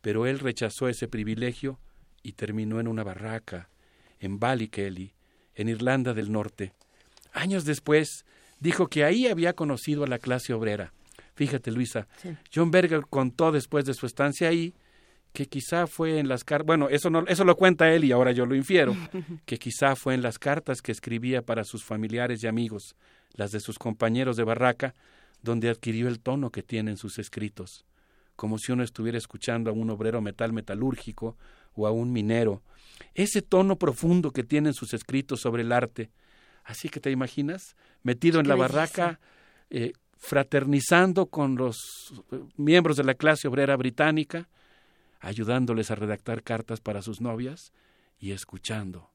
pero 0.00 0.26
él 0.26 0.38
rechazó 0.38 0.88
ese 0.88 1.08
privilegio 1.08 1.78
y 2.22 2.32
terminó 2.32 2.80
en 2.80 2.88
una 2.88 3.04
barraca 3.04 3.68
en 4.20 4.38
Ballykelly, 4.38 5.14
en 5.54 5.68
Irlanda 5.68 6.14
del 6.14 6.30
Norte. 6.30 6.72
Años 7.32 7.64
después, 7.64 8.24
dijo 8.60 8.86
que 8.86 9.04
ahí 9.04 9.26
había 9.26 9.54
conocido 9.54 10.04
a 10.04 10.06
la 10.06 10.18
clase 10.18 10.52
obrera. 10.52 10.92
Fíjate, 11.34 11.72
Luisa, 11.72 12.06
John 12.54 12.70
Berger 12.70 13.02
contó 13.08 13.50
después 13.52 13.84
de 13.84 13.94
su 13.94 14.06
estancia 14.06 14.48
ahí 14.48 14.74
que 15.32 15.46
quizá 15.46 15.86
fue 15.86 16.18
en 16.18 16.28
las 16.28 16.44
cartas, 16.44 16.66
bueno, 16.66 16.88
eso, 16.90 17.08
no, 17.08 17.24
eso 17.26 17.44
lo 17.44 17.56
cuenta 17.56 17.92
él 17.92 18.04
y 18.04 18.12
ahora 18.12 18.32
yo 18.32 18.44
lo 18.44 18.54
infiero, 18.54 18.94
que 19.46 19.58
quizá 19.58 19.96
fue 19.96 20.14
en 20.14 20.22
las 20.22 20.38
cartas 20.38 20.82
que 20.82 20.92
escribía 20.92 21.42
para 21.42 21.64
sus 21.64 21.84
familiares 21.84 22.44
y 22.44 22.46
amigos, 22.46 22.96
las 23.34 23.50
de 23.50 23.60
sus 23.60 23.78
compañeros 23.78 24.36
de 24.36 24.44
barraca, 24.44 24.94
donde 25.42 25.68
adquirió 25.68 26.08
el 26.08 26.20
tono 26.20 26.50
que 26.50 26.62
tiene 26.62 26.92
en 26.92 26.96
sus 26.96 27.18
escritos, 27.18 27.84
como 28.36 28.58
si 28.58 28.72
uno 28.72 28.82
estuviera 28.82 29.18
escuchando 29.18 29.70
a 29.70 29.72
un 29.72 29.90
obrero 29.90 30.20
metal 30.20 30.52
metalúrgico 30.52 31.36
o 31.74 31.86
a 31.86 31.90
un 31.90 32.12
minero, 32.12 32.62
ese 33.14 33.42
tono 33.42 33.76
profundo 33.76 34.30
que 34.30 34.44
tienen 34.44 34.74
sus 34.74 34.94
escritos 34.94 35.40
sobre 35.40 35.62
el 35.62 35.72
arte. 35.72 36.10
Así 36.64 36.88
que 36.88 37.00
te 37.00 37.10
imaginas, 37.10 37.76
metido 38.02 38.40
en 38.40 38.48
la 38.48 38.54
barraca, 38.54 39.18
eh, 39.70 39.92
fraternizando 40.16 41.26
con 41.26 41.56
los 41.56 42.12
eh, 42.30 42.40
miembros 42.56 42.96
de 42.96 43.04
la 43.04 43.14
clase 43.14 43.48
obrera 43.48 43.76
británica, 43.76 44.48
ayudándoles 45.20 45.90
a 45.90 45.96
redactar 45.96 46.42
cartas 46.42 46.80
para 46.80 47.02
sus 47.02 47.20
novias 47.20 47.72
y 48.18 48.30
escuchando, 48.30 49.10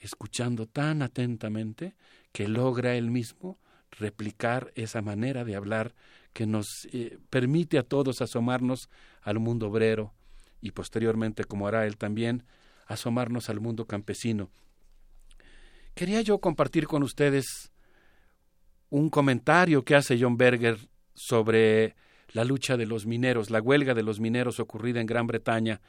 escuchando 0.00 0.66
tan 0.66 1.02
atentamente 1.02 1.94
que 2.32 2.48
logra 2.48 2.96
él 2.96 3.10
mismo 3.10 3.58
replicar 3.92 4.72
esa 4.74 5.02
manera 5.02 5.44
de 5.44 5.56
hablar 5.56 5.94
que 6.32 6.46
nos 6.46 6.86
eh, 6.92 7.18
permite 7.30 7.78
a 7.78 7.82
todos 7.82 8.20
asomarnos 8.20 8.88
al 9.22 9.38
mundo 9.38 9.68
obrero 9.68 10.12
y 10.60 10.72
posteriormente, 10.72 11.44
como 11.44 11.66
hará 11.66 11.86
él 11.86 11.96
también, 11.96 12.44
asomarnos 12.86 13.48
al 13.48 13.60
mundo 13.60 13.86
campesino. 13.86 14.50
Quería 15.94 16.20
yo 16.20 16.38
compartir 16.38 16.86
con 16.86 17.02
ustedes 17.02 17.72
un 18.90 19.10
comentario 19.10 19.84
que 19.84 19.94
hace 19.94 20.18
John 20.20 20.36
Berger 20.36 20.78
sobre 21.14 21.96
la 22.32 22.44
lucha 22.44 22.76
de 22.76 22.86
los 22.86 23.06
mineros, 23.06 23.50
la 23.50 23.60
huelga 23.60 23.94
de 23.94 24.02
los 24.02 24.20
mineros 24.20 24.60
ocurrida 24.60 25.00
en 25.00 25.06
Gran 25.06 25.26
Bretaña 25.26 25.80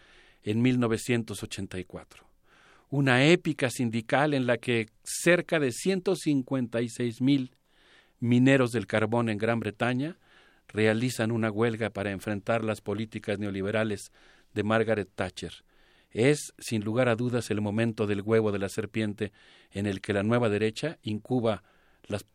en 0.43 0.61
1984. 0.61 2.25
Una 2.89 3.25
épica 3.25 3.69
sindical 3.69 4.33
en 4.33 4.47
la 4.47 4.57
que 4.57 4.87
cerca 5.03 5.59
de 5.59 5.71
156 5.71 7.21
mil 7.21 7.51
mineros 8.19 8.72
del 8.72 8.88
carbón 8.88 9.30
en 9.30 9.38
Gran 9.38 9.59
Bretaña 9.59 10.17
realizan 10.67 11.31
una 11.31 11.49
huelga 11.49 11.89
para 11.89 12.11
enfrentar 12.11 12.64
las 12.64 12.81
políticas 12.81 13.39
neoliberales 13.39 14.11
de 14.53 14.64
Margaret 14.64 15.09
Thatcher, 15.15 15.64
es, 16.11 16.53
sin 16.57 16.83
lugar 16.83 17.07
a 17.07 17.15
dudas, 17.15 17.51
el 17.51 17.61
momento 17.61 18.07
del 18.07 18.22
huevo 18.22 18.51
de 18.51 18.59
la 18.59 18.69
serpiente 18.69 19.31
en 19.72 19.85
el 19.85 20.01
que 20.01 20.14
la 20.14 20.23
nueva 20.23 20.49
derecha 20.49 20.98
incuba 21.03 21.64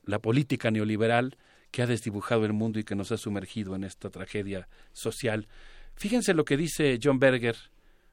la, 0.05 0.19
política 0.21 0.71
neoliberal 0.71 1.37
que 1.73 1.83
ha 1.83 1.87
desdibujado 1.87 2.45
el 2.45 2.53
mundo 2.53 2.79
y 2.79 2.85
que 2.85 2.95
nos 2.95 3.11
ha 3.11 3.17
sumergido 3.17 3.75
en 3.75 3.83
esta 3.83 4.11
tragedia 4.11 4.69
social. 4.93 5.49
Fíjense 5.97 6.35
lo 6.35 6.45
que 6.45 6.57
dice 6.57 6.99
John 7.03 7.19
Berger 7.19 7.57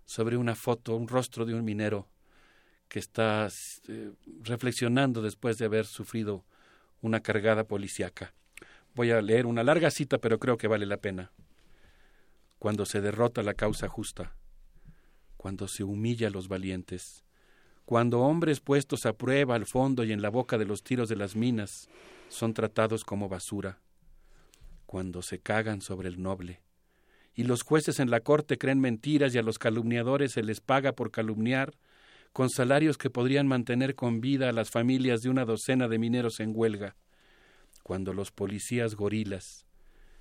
sobre 0.06 0.38
una 0.38 0.56
foto, 0.56 0.96
un 0.96 1.08
rostro 1.08 1.46
de 1.46 1.54
un 1.54 1.64
minero 1.64 2.08
que 2.88 2.98
está 2.98 3.48
eh, 3.88 4.12
reflexionando 4.42 5.22
después 5.22 5.58
de 5.58 5.66
haber 5.66 5.86
sufrido 5.86 6.44
una 7.02 7.22
cargada 7.22 7.66
policíaca. 7.66 8.34
Voy 8.94 9.12
a 9.12 9.22
leer 9.22 9.46
una 9.46 9.64
larga 9.64 9.92
cita, 9.92 10.18
pero 10.18 10.40
creo 10.40 10.58
que 10.58 10.68
vale 10.68 10.86
la 10.86 10.98
pena. 10.98 11.32
Cuando 12.60 12.86
se 12.86 13.02
derrota 13.02 13.44
la 13.44 13.54
causa 13.54 13.88
justa, 13.88 14.36
cuando 15.38 15.68
se 15.68 15.84
humilla 15.84 16.28
a 16.28 16.32
los 16.32 16.48
valientes, 16.48 17.24
cuando 17.86 18.22
hombres 18.22 18.60
puestos 18.60 19.06
a 19.06 19.14
prueba 19.14 19.56
al 19.56 19.66
fondo 19.66 20.04
y 20.04 20.12
en 20.12 20.22
la 20.22 20.30
boca 20.30 20.58
de 20.58 20.66
los 20.66 20.84
tiros 20.84 21.10
de 21.10 21.16
las 21.16 21.36
minas 21.36 21.90
son 22.30 22.54
tratados 22.54 23.04
como 23.04 23.28
basura, 23.28 23.80
cuando 24.86 25.22
se 25.22 25.40
cagan 25.40 25.82
sobre 25.82 26.08
el 26.10 26.22
noble, 26.22 26.62
y 27.34 27.44
los 27.44 27.64
jueces 27.64 28.00
en 28.00 28.12
la 28.12 28.20
corte 28.20 28.58
creen 28.58 28.80
mentiras 28.80 29.34
y 29.34 29.40
a 29.40 29.42
los 29.42 29.58
calumniadores 29.58 30.34
se 30.34 30.44
les 30.44 30.62
paga 30.62 30.94
por 30.94 31.12
calumniar, 31.12 31.74
con 32.34 32.50
salarios 32.50 32.98
que 32.98 33.10
podrían 33.10 33.48
mantener 33.48 33.96
con 33.96 34.22
vida 34.22 34.50
a 34.50 34.54
las 34.54 34.70
familias 34.70 35.22
de 35.22 35.30
una 35.30 35.46
docena 35.46 35.88
de 35.88 36.00
mineros 36.00 36.40
en 36.40 36.54
huelga, 36.56 36.96
cuando 37.84 38.14
los 38.14 38.32
policías 38.32 38.96
gorilas, 38.96 39.66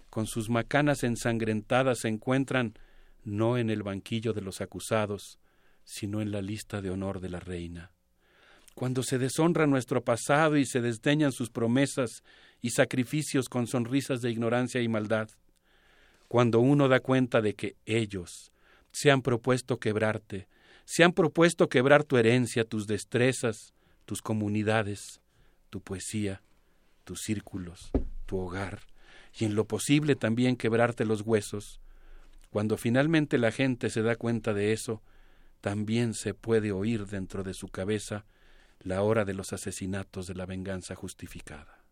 con 0.09 0.27
sus 0.27 0.51
macanas 0.51 1.05
ensangrentadas, 1.05 2.01
se 2.01 2.09
encuentran 2.09 2.75
no 3.23 3.59
en 3.59 3.71
el 3.71 3.83
banquillo 3.83 4.33
de 4.33 4.41
los 4.41 4.61
acusados, 4.61 5.39
sino 5.85 6.21
en 6.21 6.33
la 6.33 6.43
lista 6.43 6.81
de 6.81 6.91
honor 6.91 7.21
de 7.21 7.31
la 7.31 7.41
reina. 7.41 7.93
Cuando 8.75 9.03
se 9.03 9.19
deshonra 9.19 9.67
nuestro 9.67 10.03
pasado 10.05 10.57
y 10.57 10.65
se 10.65 10.81
desdeñan 10.81 11.33
sus 11.33 11.51
promesas 11.51 12.23
y 12.61 12.71
sacrificios 12.71 13.49
con 13.49 13.67
sonrisas 13.67 14.21
de 14.21 14.31
ignorancia 14.31 14.81
y 14.81 14.89
maldad, 14.89 15.29
cuando 16.29 16.61
uno 16.61 16.89
da 16.89 17.01
cuenta 17.01 17.41
de 17.41 17.55
que 17.55 17.77
ellos 17.85 18.53
se 18.93 19.11
han 19.11 19.23
propuesto 19.23 19.79
quebrarte, 19.79 20.49
se 20.91 21.05
han 21.05 21.13
propuesto 21.13 21.69
quebrar 21.69 22.03
tu 22.03 22.17
herencia, 22.17 22.65
tus 22.65 22.89
destrezas, 22.89 23.75
tus 24.07 24.23
comunidades, 24.23 25.21
tu 25.71 25.81
poesía, 25.81 26.43
tus 27.05 27.23
círculos, 27.23 27.93
tu 28.27 28.39
hogar, 28.39 28.81
y 29.39 29.45
en 29.45 29.55
lo 29.55 29.67
posible 29.67 30.17
también 30.17 30.57
quebrarte 30.57 31.05
los 31.05 31.21
huesos, 31.21 31.81
cuando 32.51 32.77
finalmente 32.77 33.39
la 33.39 33.53
gente 33.53 33.89
se 33.89 34.03
da 34.03 34.17
cuenta 34.17 34.53
de 34.53 34.73
eso, 34.73 35.01
también 35.61 36.13
se 36.13 36.35
puede 36.35 36.73
oír 36.73 37.07
dentro 37.07 37.45
de 37.45 37.55
su 37.55 37.69
cabeza 37.69 38.27
la 38.81 39.03
hora 39.03 39.25
de 39.25 39.35
los 39.35 39.53
asesinatos 39.53 40.27
de 40.27 40.35
la 40.35 40.45
venganza 40.45 40.97
justificada. 40.97 41.85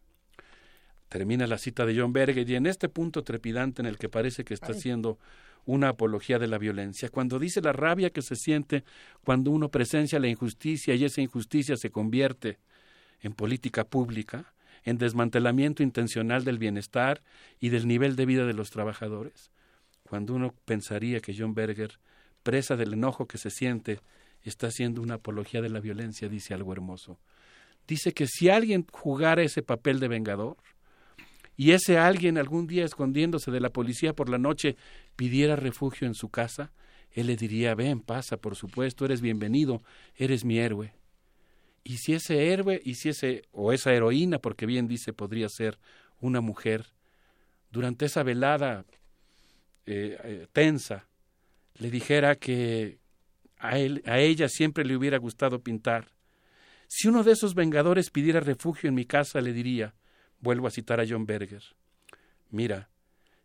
Termina 1.08 1.46
la 1.46 1.58
cita 1.58 1.86
de 1.86 1.96
John 1.96 2.12
Berger 2.12 2.50
y 2.50 2.56
en 2.56 2.66
este 2.66 2.88
punto 2.88 3.22
trepidante 3.22 3.80
en 3.80 3.86
el 3.86 3.96
que 3.96 4.08
parece 4.08 4.44
que 4.44 4.54
está 4.54 4.72
haciendo 4.72 5.20
una 5.64 5.90
apología 5.90 6.38
de 6.38 6.46
la 6.46 6.58
violencia, 6.58 7.08
cuando 7.08 7.38
dice 7.38 7.60
la 7.60 7.72
rabia 7.72 8.10
que 8.10 8.22
se 8.22 8.36
siente 8.36 8.84
cuando 9.24 9.50
uno 9.50 9.68
presencia 9.70 10.18
la 10.18 10.28
injusticia 10.28 10.94
y 10.94 11.04
esa 11.04 11.20
injusticia 11.20 11.76
se 11.76 11.90
convierte 11.90 12.58
en 13.20 13.32
política 13.32 13.84
pública, 13.84 14.52
en 14.84 14.98
desmantelamiento 14.98 15.82
intencional 15.82 16.44
del 16.44 16.58
bienestar 16.58 17.22
y 17.60 17.68
del 17.68 17.86
nivel 17.86 18.16
de 18.16 18.26
vida 18.26 18.46
de 18.46 18.54
los 18.54 18.70
trabajadores, 18.70 19.50
cuando 20.02 20.34
uno 20.34 20.54
pensaría 20.64 21.20
que 21.20 21.34
John 21.36 21.54
Berger, 21.54 21.98
presa 22.42 22.76
del 22.76 22.94
enojo 22.94 23.26
que 23.26 23.38
se 23.38 23.50
siente, 23.50 24.00
está 24.42 24.68
haciendo 24.68 25.02
una 25.02 25.14
apología 25.14 25.60
de 25.60 25.68
la 25.68 25.80
violencia, 25.80 26.28
dice 26.28 26.54
algo 26.54 26.72
hermoso. 26.72 27.18
Dice 27.86 28.12
que 28.12 28.26
si 28.26 28.48
alguien 28.48 28.86
jugara 28.90 29.42
ese 29.42 29.62
papel 29.62 30.00
de 30.00 30.08
vengador, 30.08 30.56
y 31.56 31.72
ese 31.72 31.98
alguien 31.98 32.38
algún 32.38 32.68
día 32.68 32.84
escondiéndose 32.84 33.50
de 33.50 33.60
la 33.60 33.70
policía 33.70 34.12
por 34.12 34.28
la 34.28 34.38
noche 34.38 34.76
pidiera 35.18 35.56
refugio 35.56 36.06
en 36.06 36.14
su 36.14 36.28
casa, 36.28 36.70
él 37.10 37.26
le 37.26 37.34
diría, 37.34 37.74
ven, 37.74 37.98
pasa, 37.98 38.36
por 38.36 38.54
supuesto, 38.54 39.04
eres 39.04 39.20
bienvenido, 39.20 39.82
eres 40.14 40.44
mi 40.44 40.60
héroe. 40.60 40.94
Y 41.82 41.96
si 41.96 42.14
ese 42.14 42.52
héroe, 42.52 42.80
y 42.84 42.94
si 42.94 43.08
ese, 43.08 43.42
o 43.50 43.72
esa 43.72 43.92
heroína, 43.92 44.38
porque 44.38 44.64
bien 44.64 44.86
dice, 44.86 45.12
podría 45.12 45.48
ser 45.48 45.76
una 46.20 46.40
mujer, 46.40 46.86
durante 47.72 48.06
esa 48.06 48.22
velada 48.22 48.84
eh, 49.86 50.16
eh, 50.22 50.46
tensa, 50.52 51.08
le 51.74 51.90
dijera 51.90 52.36
que 52.36 53.00
a, 53.56 53.76
él, 53.76 54.04
a 54.06 54.20
ella 54.20 54.48
siempre 54.48 54.84
le 54.84 54.96
hubiera 54.96 55.18
gustado 55.18 55.64
pintar. 55.64 56.12
Si 56.86 57.08
uno 57.08 57.24
de 57.24 57.32
esos 57.32 57.56
vengadores 57.56 58.10
pidiera 58.10 58.38
refugio 58.38 58.88
en 58.88 58.94
mi 58.94 59.04
casa, 59.04 59.40
le 59.40 59.52
diría, 59.52 59.96
vuelvo 60.38 60.68
a 60.68 60.70
citar 60.70 61.00
a 61.00 61.06
John 61.08 61.26
Berger, 61.26 61.64
mira, 62.50 62.88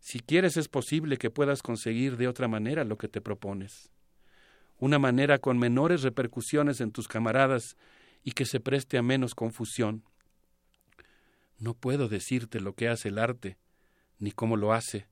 si 0.04 0.20
quieres 0.20 0.58
es 0.58 0.68
posible 0.68 1.16
que 1.16 1.30
puedas 1.30 1.62
conseguir 1.62 2.18
de 2.18 2.28
otra 2.28 2.46
manera 2.46 2.84
lo 2.84 2.98
que 2.98 3.08
te 3.08 3.22
propones. 3.22 3.90
Una 4.78 4.98
manera 4.98 5.38
con 5.38 5.58
menores 5.58 6.02
repercusiones 6.02 6.82
en 6.82 6.90
tus 6.90 7.08
camaradas 7.08 7.78
y 8.22 8.32
que 8.32 8.44
se 8.44 8.60
preste 8.60 8.98
a 8.98 9.02
menos 9.02 9.34
confusión. 9.34 10.04
No 11.58 11.72
puedo 11.72 12.06
decirte 12.10 12.60
lo 12.60 12.74
que 12.74 12.88
hace 12.88 13.08
el 13.08 13.18
arte, 13.18 13.56
ni 14.18 14.30
cómo 14.30 14.58
lo 14.58 14.74
hace, 14.74 15.06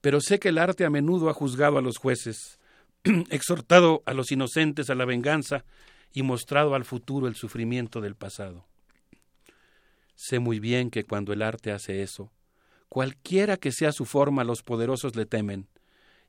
pero 0.00 0.20
sé 0.20 0.40
que 0.40 0.48
el 0.48 0.58
arte 0.58 0.84
a 0.84 0.90
menudo 0.90 1.30
ha 1.30 1.34
juzgado 1.34 1.78
a 1.78 1.82
los 1.82 1.98
jueces, 1.98 2.58
exhortado 3.30 4.02
a 4.06 4.12
los 4.12 4.32
inocentes 4.32 4.90
a 4.90 4.96
la 4.96 5.04
venganza 5.04 5.64
y 6.12 6.24
mostrado 6.24 6.74
al 6.74 6.84
futuro 6.84 7.28
el 7.28 7.36
sufrimiento 7.36 8.00
del 8.00 8.16
pasado. 8.16 8.66
Sé 10.16 10.40
muy 10.40 10.58
bien 10.58 10.90
que 10.90 11.04
cuando 11.04 11.32
el 11.32 11.42
arte 11.42 11.70
hace 11.70 12.02
eso, 12.02 12.32
cualquiera 12.92 13.56
que 13.56 13.72
sea 13.72 13.90
su 13.90 14.04
forma, 14.04 14.44
los 14.44 14.62
poderosos 14.62 15.16
le 15.16 15.24
temen, 15.24 15.66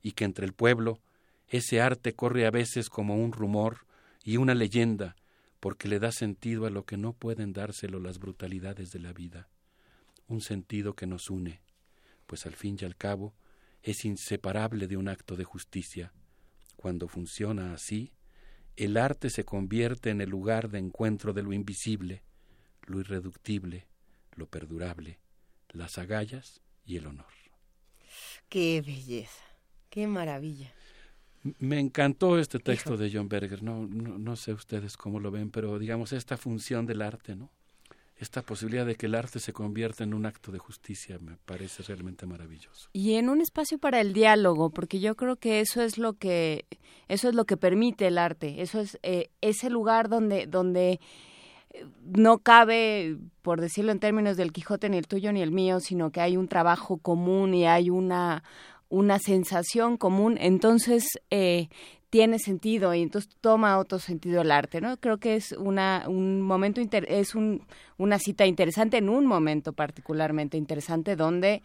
y 0.01 0.13
que 0.13 0.23
entre 0.23 0.45
el 0.45 0.53
pueblo 0.53 1.01
ese 1.49 1.81
arte 1.81 2.13
corre 2.13 2.45
a 2.45 2.51
veces 2.51 2.89
como 2.89 3.17
un 3.17 3.33
rumor 3.33 3.85
y 4.23 4.37
una 4.37 4.55
leyenda, 4.55 5.17
porque 5.59 5.89
le 5.89 5.99
da 5.99 6.13
sentido 6.13 6.65
a 6.65 6.69
lo 6.69 6.85
que 6.85 6.95
no 6.95 7.11
pueden 7.11 7.51
dárselo 7.51 7.99
las 7.99 8.17
brutalidades 8.17 8.91
de 8.91 8.99
la 8.99 9.11
vida, 9.11 9.49
un 10.29 10.39
sentido 10.39 10.93
que 10.93 11.05
nos 11.05 11.29
une, 11.29 11.59
pues 12.27 12.45
al 12.45 12.53
fin 12.53 12.77
y 12.79 12.85
al 12.85 12.95
cabo 12.95 13.35
es 13.81 14.05
inseparable 14.05 14.87
de 14.87 14.95
un 14.95 15.09
acto 15.09 15.35
de 15.35 15.43
justicia. 15.43 16.13
Cuando 16.77 17.09
funciona 17.09 17.73
así, 17.73 18.13
el 18.77 18.95
arte 18.95 19.29
se 19.29 19.43
convierte 19.43 20.11
en 20.11 20.21
el 20.21 20.29
lugar 20.29 20.69
de 20.69 20.79
encuentro 20.79 21.33
de 21.33 21.43
lo 21.43 21.51
invisible, 21.51 22.23
lo 22.87 23.01
irreductible, 23.01 23.85
lo 24.37 24.47
perdurable, 24.47 25.19
las 25.73 25.97
agallas 25.97 26.61
y 26.85 26.97
el 26.97 27.07
honor. 27.07 27.25
Qué 28.49 28.81
belleza, 28.85 29.43
qué 29.89 30.07
maravilla. 30.07 30.71
Me 31.59 31.79
encantó 31.79 32.37
este 32.37 32.59
texto 32.59 32.95
de 32.95 33.11
John 33.11 33.27
Berger, 33.27 33.63
no, 33.63 33.85
no, 33.85 34.17
no, 34.17 34.35
sé 34.35 34.53
ustedes 34.53 34.95
cómo 34.95 35.19
lo 35.19 35.29
ven, 35.31 35.49
pero 35.49 35.77
digamos 35.77 36.13
esta 36.13 36.37
función 36.37 36.85
del 36.85 37.01
arte, 37.01 37.35
¿no? 37.35 37.49
Esta 38.15 38.43
posibilidad 38.43 38.85
de 38.85 38.95
que 38.95 39.07
el 39.07 39.15
arte 39.15 39.39
se 39.39 39.51
convierta 39.51 40.03
en 40.03 40.13
un 40.13 40.25
acto 40.25 40.51
de 40.51 40.59
justicia 40.59 41.17
me 41.19 41.35
parece 41.35 41.83
realmente 41.83 42.25
maravilloso. 42.27 42.89
Y 42.93 43.15
en 43.15 43.27
un 43.27 43.41
espacio 43.41 43.79
para 43.79 43.99
el 43.99 44.13
diálogo, 44.13 44.69
porque 44.69 44.99
yo 44.99 45.15
creo 45.15 45.35
que 45.35 45.59
eso 45.59 45.81
es 45.81 45.97
lo 45.97 46.13
que 46.13 46.65
eso 47.09 47.27
es 47.27 47.35
lo 47.35 47.45
que 47.45 47.57
permite 47.57 48.07
el 48.07 48.19
arte, 48.19 48.61
eso 48.61 48.79
es 48.79 48.99
eh, 49.01 49.31
ese 49.41 49.69
lugar 49.69 50.07
donde 50.09 50.45
donde 50.45 50.91
eh, 50.91 50.99
no 52.03 52.39
cabe, 52.39 53.17
por 53.41 53.61
decirlo 53.61 53.91
en 53.91 53.99
términos 53.99 54.37
del 54.37 54.51
Quijote, 54.51 54.89
ni 54.89 54.97
el 54.97 55.07
tuyo 55.07 55.31
ni 55.33 55.41
el 55.41 55.51
mío, 55.51 55.79
sino 55.79 56.11
que 56.11 56.21
hay 56.21 56.37
un 56.37 56.47
trabajo 56.47 56.97
común 56.97 57.53
y 57.53 57.65
hay 57.65 57.89
una 57.89 58.43
una 58.93 59.17
sensación 59.17 59.97
común, 59.97 60.37
entonces 60.39 61.03
eh, 61.31 61.69
tiene 62.11 62.37
sentido 62.37 62.93
y 62.93 63.01
entonces 63.01 63.35
toma 63.41 63.79
otro 63.79 63.97
sentido 63.97 64.43
el 64.43 64.51
arte, 64.51 64.81
¿no? 64.81 64.97
Creo 64.97 65.17
que 65.17 65.35
es 65.35 65.51
una 65.53 66.03
un 66.07 66.41
momento 66.41 66.79
es 67.07 67.33
un, 67.33 67.65
una 67.97 68.19
cita 68.19 68.45
interesante 68.45 68.97
en 68.97 69.09
un 69.09 69.25
momento 69.25 69.73
particularmente 69.73 70.57
interesante 70.57 71.15
donde 71.15 71.63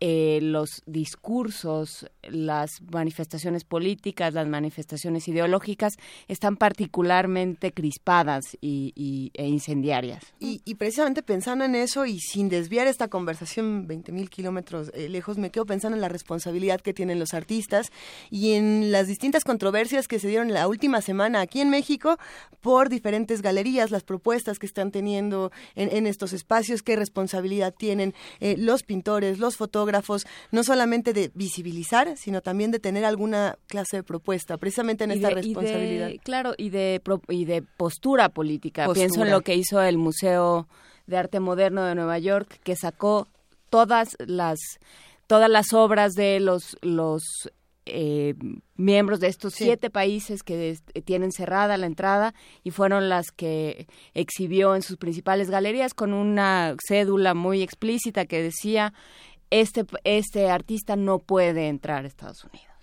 eh, 0.00 0.40
los 0.42 0.82
discursos, 0.86 2.06
las 2.22 2.82
manifestaciones 2.92 3.64
políticas, 3.64 4.34
las 4.34 4.48
manifestaciones 4.48 5.28
ideológicas 5.28 5.94
están 6.26 6.56
particularmente 6.56 7.72
crispadas 7.72 8.42
y, 8.60 9.30
e 9.34 9.46
incendiarias. 9.46 10.22
Y, 10.40 10.58
precisamente 10.74 11.22
pensando 11.22 11.64
en 11.64 11.74
eso 11.74 12.04
y 12.04 12.18
sin 12.18 12.48
desviar 12.48 12.86
esta 12.86 13.08
conversación 13.08 13.86
20.000 13.86 14.28
kilómetros 14.28 14.90
eh, 14.94 15.08
lejos, 15.08 15.38
me 15.38 15.50
quedo 15.50 15.64
pensando 15.64 15.96
en 15.96 16.02
la 16.02 16.08
responsabilidad 16.08 16.80
que 16.80 16.92
tienen 16.92 17.18
los 17.18 17.32
artistas 17.32 17.90
y 18.30 18.54
en 18.54 18.90
las 18.90 19.06
distintas 19.06 19.44
controversias 19.44 20.08
que 20.08 20.18
se 20.18 20.28
dieron 20.28 20.52
la 20.52 20.66
última 20.66 21.00
semana 21.00 21.40
aquí 21.40 21.60
en 21.60 21.70
México 21.70 22.18
por 22.60 22.88
diferentes 22.88 23.42
galerías, 23.42 23.90
las 23.90 24.02
propuestas 24.02 24.58
que 24.58 24.66
están 24.66 24.90
teniendo 24.90 25.52
en, 25.76 26.06
estos 26.06 26.32
espacios, 26.32 26.82
qué 26.82 26.96
responsabilidad 26.96 27.74
tienen 27.76 28.14
eh, 28.40 28.56
los 28.58 28.82
pintores, 28.82 29.38
los 29.38 29.56
fotógrafos, 29.56 29.83
no 30.50 30.64
solamente 30.64 31.12
de 31.12 31.30
visibilizar, 31.34 32.16
sino 32.16 32.40
también 32.40 32.70
de 32.70 32.78
tener 32.78 33.04
alguna 33.04 33.58
clase 33.66 33.98
de 33.98 34.02
propuesta, 34.02 34.56
precisamente 34.56 35.04
en 35.04 35.12
esta 35.12 35.30
responsabilidad. 35.30 36.10
claro, 36.22 36.54
y 36.56 36.70
de, 36.70 37.00
y 37.28 37.44
de 37.44 37.62
postura 37.62 38.28
política. 38.28 38.88
Pienso 38.92 39.22
en 39.22 39.30
lo 39.30 39.42
que 39.42 39.54
hizo 39.54 39.80
el 39.82 39.98
Museo 39.98 40.68
de 41.06 41.16
Arte 41.16 41.40
Moderno 41.40 41.84
de 41.84 41.94
Nueva 41.94 42.18
York, 42.18 42.60
que 42.62 42.76
sacó 42.76 43.28
todas 43.70 44.16
las 44.18 44.58
todas 45.26 45.50
las 45.50 45.72
obras 45.72 46.12
de 46.12 46.38
los 46.38 46.76
los 46.82 47.22
eh, 47.86 48.34
miembros 48.76 49.20
de 49.20 49.28
estos 49.28 49.52
siete 49.52 49.90
países 49.90 50.42
que 50.42 50.78
tienen 51.04 51.32
cerrada 51.32 51.76
la 51.76 51.86
entrada 51.86 52.34
y 52.62 52.70
fueron 52.70 53.10
las 53.10 53.30
que 53.30 53.86
exhibió 54.14 54.74
en 54.74 54.80
sus 54.80 54.96
principales 54.96 55.50
galerías 55.50 55.92
con 55.92 56.14
una 56.14 56.76
cédula 56.88 57.34
muy 57.34 57.62
explícita 57.62 58.24
que 58.24 58.42
decía 58.42 58.94
este, 59.60 59.86
este 60.02 60.50
artista 60.50 60.96
no 60.96 61.20
puede 61.20 61.68
entrar 61.68 62.04
a 62.04 62.08
Estados 62.08 62.42
Unidos. 62.44 62.74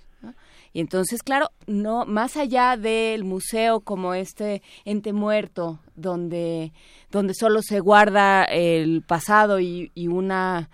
Y 0.74 0.80
entonces, 0.80 1.22
claro, 1.22 1.50
no 1.68 2.06
más 2.06 2.38
allá 2.38 2.78
del 2.78 3.26
museo 3.26 3.82
como 3.82 4.14
este 4.14 4.62
ente 4.86 5.12
muerto 5.12 5.80
donde, 5.96 6.72
donde 7.12 7.34
solo 7.34 7.62
se 7.62 7.82
guarda 7.82 8.46
el 8.46 9.02
pasado 9.02 9.60
y, 9.60 9.92
y 9.96 10.08
una 10.08 10.70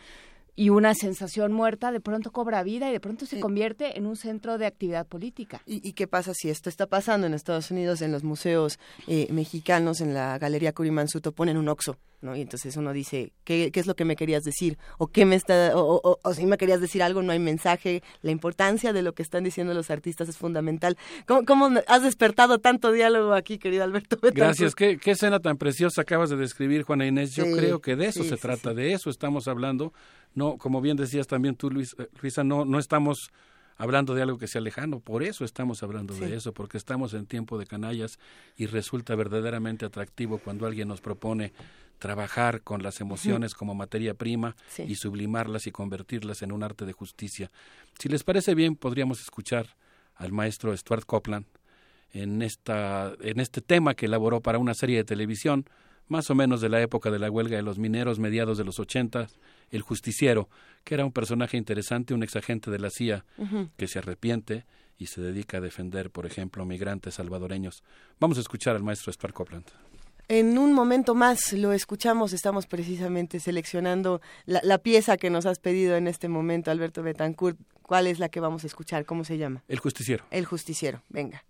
y 0.57 0.69
una 0.71 0.95
sensación 0.95 1.53
muerta 1.53 1.91
de 1.91 2.01
pronto 2.01 2.31
cobra 2.31 2.63
vida 2.63 2.89
y 2.89 2.91
de 2.91 2.99
pronto 2.99 3.27
se 3.27 3.39
convierte 3.39 3.97
en 3.97 4.07
un 4.07 4.15
centro 4.15 4.57
de 4.57 4.65
actividad 4.65 5.05
política. 5.05 5.61
¿Y, 5.67 5.93
qué 5.93 6.07
pasa 6.07 6.33
si 6.33 6.49
esto 6.49 6.67
está 6.67 6.87
pasando 6.87 7.27
en 7.27 7.35
Estados 7.35 7.69
Unidos, 7.69 8.01
en 8.01 8.11
los 8.11 8.23
museos 8.23 8.79
eh, 9.07 9.27
mexicanos, 9.31 10.01
en 10.01 10.15
la 10.15 10.39
Galería 10.39 10.73
Curimansuto, 10.73 11.31
ponen 11.31 11.57
un 11.57 11.69
oxo? 11.69 11.97
¿no? 12.21 12.35
Y 12.35 12.41
entonces 12.41 12.75
uno 12.75 12.93
dice, 12.93 13.31
¿qué, 13.43 13.69
¿qué, 13.71 13.79
es 13.79 13.85
lo 13.85 13.95
que 13.95 14.03
me 14.03 14.15
querías 14.15 14.43
decir? 14.43 14.79
¿O 14.97 15.05
qué 15.05 15.25
me 15.25 15.35
está, 15.35 15.77
o, 15.77 16.19
o, 16.23 16.33
si 16.33 16.47
me 16.47 16.57
querías 16.57 16.81
decir 16.81 17.03
algo, 17.03 17.21
no 17.21 17.31
hay 17.31 17.37
mensaje? 17.37 18.01
La 18.23 18.31
importancia 18.31 18.91
de 18.93 19.03
lo 19.03 19.13
que 19.13 19.21
están 19.21 19.43
diciendo 19.43 19.75
los 19.75 19.91
artistas 19.91 20.27
es 20.27 20.37
fundamental. 20.37 20.97
¿Cómo, 21.27 21.45
cómo 21.45 21.69
has 21.85 22.01
despertado 22.01 22.57
tanto 22.57 22.91
diálogo 22.91 23.33
aquí, 23.33 23.59
querido 23.59 23.83
Alberto? 23.83 24.17
Gracias. 24.33 24.73
¿Qué, 24.73 24.97
¿Qué, 24.97 25.11
escena 25.11 25.39
tan 25.39 25.57
preciosa 25.57 26.01
acabas 26.01 26.31
de 26.31 26.37
describir, 26.37 26.81
Juana 26.81 27.05
Inés. 27.05 27.35
Yo 27.35 27.45
creo 27.55 27.79
que 27.79 27.95
de 27.95 28.07
eso 28.07 28.23
se 28.23 28.37
trata, 28.37 28.73
de 28.73 28.93
eso 28.93 29.11
estamos 29.11 29.47
hablando 29.47 29.93
no, 30.37 30.59
como 30.59 30.81
bien 30.81 30.97
decías 30.97 31.25
también 31.25 31.55
tú, 31.55 31.71
Luis, 31.71 31.95
eh, 31.97 32.07
Luisa, 32.21 32.43
no, 32.43 32.63
no 32.63 32.77
estamos 32.77 33.31
hablando 33.75 34.13
de 34.13 34.21
algo 34.21 34.37
que 34.37 34.45
sea 34.45 34.61
lejano, 34.61 34.99
por 34.99 35.23
eso 35.23 35.43
estamos 35.43 35.81
hablando 35.81 36.13
de 36.13 36.35
eso, 36.35 36.53
porque 36.53 36.77
estamos 36.77 37.15
en 37.15 37.25
tiempo 37.25 37.57
de 37.57 37.65
canallas 37.65 38.19
y 38.55 38.67
resulta 38.67 39.15
verdaderamente 39.15 39.83
atractivo 39.83 40.37
cuando 40.37 40.67
alguien 40.67 40.87
nos 40.87 41.01
propone 41.01 41.53
trabajar 41.97 42.61
con 42.61 42.83
las 42.83 43.01
emociones 43.01 43.55
como 43.55 43.73
materia 43.73 44.13
prima 44.13 44.55
y 44.77 44.95
sublimarlas 44.95 45.65
y 45.65 45.71
convertirlas 45.71 46.43
en 46.43 46.51
un 46.51 46.61
arte 46.61 46.85
de 46.85 46.93
justicia. 46.93 47.49
Si 47.97 48.07
les 48.07 48.23
parece 48.23 48.53
bien, 48.53 48.75
podríamos 48.75 49.19
escuchar 49.19 49.75
al 50.17 50.31
maestro 50.31 50.77
Stuart 50.77 51.05
Copeland 51.05 51.47
en, 52.13 52.43
esta, 52.43 53.11
en 53.21 53.39
este 53.39 53.61
tema 53.61 53.95
que 53.95 54.05
elaboró 54.05 54.41
para 54.41 54.59
una 54.59 54.75
serie 54.75 54.97
de 54.97 55.03
televisión, 55.03 55.65
más 56.07 56.29
o 56.29 56.35
menos 56.35 56.61
de 56.61 56.69
la 56.69 56.81
época 56.81 57.11
de 57.11 57.19
la 57.19 57.29
huelga 57.29 57.57
de 57.57 57.63
los 57.63 57.77
mineros, 57.77 58.19
mediados 58.19 58.57
de 58.57 58.63
los 58.63 58.79
ochentas, 58.79 59.39
el 59.69 59.81
justiciero, 59.81 60.49
que 60.83 60.95
era 60.95 61.05
un 61.05 61.11
personaje 61.11 61.57
interesante, 61.57 62.13
un 62.13 62.23
exagente 62.23 62.71
de 62.71 62.79
la 62.79 62.89
CIA 62.89 63.25
que 63.75 63.87
se 63.87 63.99
arrepiente 63.99 64.65
y 64.97 65.07
se 65.07 65.21
dedica 65.21 65.57
a 65.57 65.61
defender, 65.61 66.09
por 66.09 66.25
ejemplo, 66.25 66.65
migrantes 66.65 67.15
salvadoreños. 67.15 67.83
Vamos 68.19 68.37
a 68.37 68.41
escuchar 68.41 68.75
al 68.75 68.83
maestro 68.83 69.11
Stuart 69.11 69.33
Copeland. 69.33 69.65
En 70.29 70.57
un 70.57 70.73
momento 70.73 71.15
más 71.15 71.53
lo 71.53 71.71
escuchamos, 71.71 72.33
estamos 72.33 72.67
precisamente 72.67 73.39
seleccionando 73.39 74.21
la, 74.45 74.59
la, 74.61 74.77
pieza 74.77 75.15
que 75.15 75.29
nos 75.29 75.45
has 75.45 75.57
pedido 75.57 75.95
en 75.95 76.07
este 76.07 76.27
momento, 76.27 76.69
Alberto 76.69 77.01
Betancourt. 77.01 77.57
¿Cuál 77.81 78.07
es 78.07 78.19
la 78.19 78.27
que 78.27 78.41
vamos 78.41 78.65
a 78.65 78.67
escuchar? 78.67 79.05
¿Cómo 79.05 79.23
se 79.23 79.37
llama? 79.37 79.63
El 79.69 79.79
justiciero. 79.79 80.25
El 80.29 80.45
justiciero, 80.45 81.01
venga. 81.07 81.45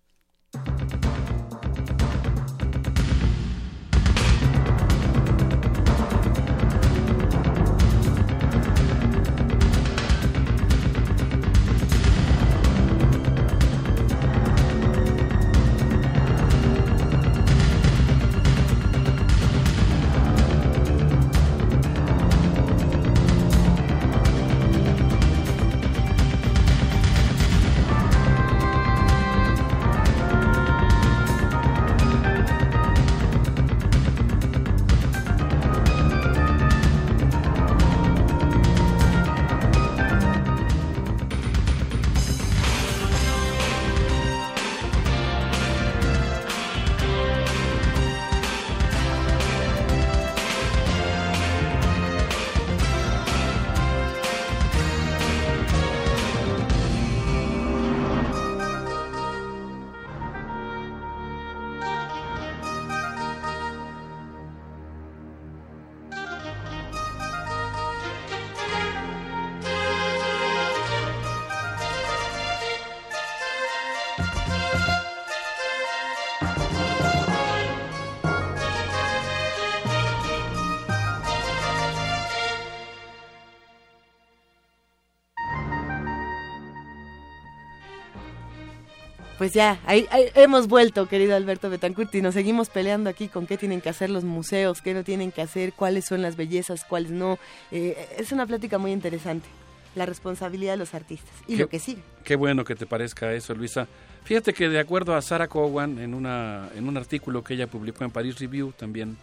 Pues 89.47 89.55
ya, 89.55 89.79
ahí, 89.85 90.05
hemos 90.35 90.67
vuelto, 90.67 91.07
querido 91.07 91.33
Alberto 91.33 91.69
Betancourt, 91.69 92.13
y 92.15 92.21
nos 92.21 92.33
seguimos 92.33 92.67
peleando 92.67 93.09
aquí 93.09 93.29
con 93.29 93.47
qué 93.47 93.57
tienen 93.57 93.79
que 93.79 93.87
hacer 93.87 94.09
los 94.09 94.25
museos, 94.25 94.81
qué 94.81 94.93
no 94.93 95.05
tienen 95.05 95.31
que 95.31 95.41
hacer, 95.41 95.71
cuáles 95.71 96.03
son 96.03 96.21
las 96.21 96.35
bellezas, 96.35 96.83
cuáles 96.83 97.11
no. 97.11 97.39
Eh, 97.71 97.95
es 98.17 98.33
una 98.33 98.45
plática 98.45 98.77
muy 98.77 98.91
interesante, 98.91 99.47
la 99.95 100.05
responsabilidad 100.05 100.73
de 100.73 100.79
los 100.79 100.93
artistas 100.93 101.31
y 101.47 101.55
lo 101.55 101.69
que 101.69 101.79
sigue. 101.79 102.01
Qué 102.25 102.35
bueno 102.35 102.65
que 102.65 102.75
te 102.75 102.85
parezca 102.85 103.31
eso, 103.31 103.55
Luisa. 103.55 103.87
Fíjate 104.25 104.51
que 104.53 104.67
de 104.67 104.81
acuerdo 104.81 105.15
a 105.15 105.21
Sarah 105.21 105.47
Cowan, 105.47 105.97
en, 105.99 106.13
una, 106.13 106.67
en 106.75 106.85
un 106.85 106.97
artículo 106.97 107.41
que 107.41 107.53
ella 107.53 107.67
publicó 107.67 108.03
en 108.03 108.11
Paris 108.11 108.37
Review, 108.39 108.73
también 108.73 109.15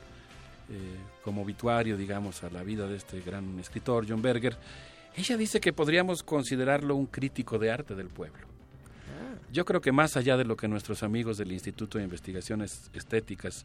eh, 0.71 0.97
como 1.23 1.43
obituario, 1.43 1.99
digamos, 1.99 2.43
a 2.45 2.49
la 2.49 2.63
vida 2.63 2.87
de 2.87 2.97
este 2.97 3.21
gran 3.21 3.59
escritor, 3.59 4.07
John 4.09 4.23
Berger, 4.23 4.57
ella 5.19 5.37
dice 5.37 5.61
que 5.61 5.75
podríamos 5.75 6.23
considerarlo 6.23 6.97
un 6.97 7.09
crítico 7.09 7.59
de 7.59 7.71
arte 7.71 7.95
del 7.95 8.09
pueblo. 8.09 8.54
Yo 9.55 9.65
creo 9.65 9.81
que 9.81 9.93
más 9.93 10.17
allá 10.17 10.37
de 10.37 10.45
lo 10.45 10.57
que 10.57 10.67
nuestros 10.67 11.05
amigos 11.05 11.39
del 11.39 11.53
Instituto 11.53 11.99
de 11.99 12.03
Investigaciones 12.03 12.91
Estéticas 12.93 13.65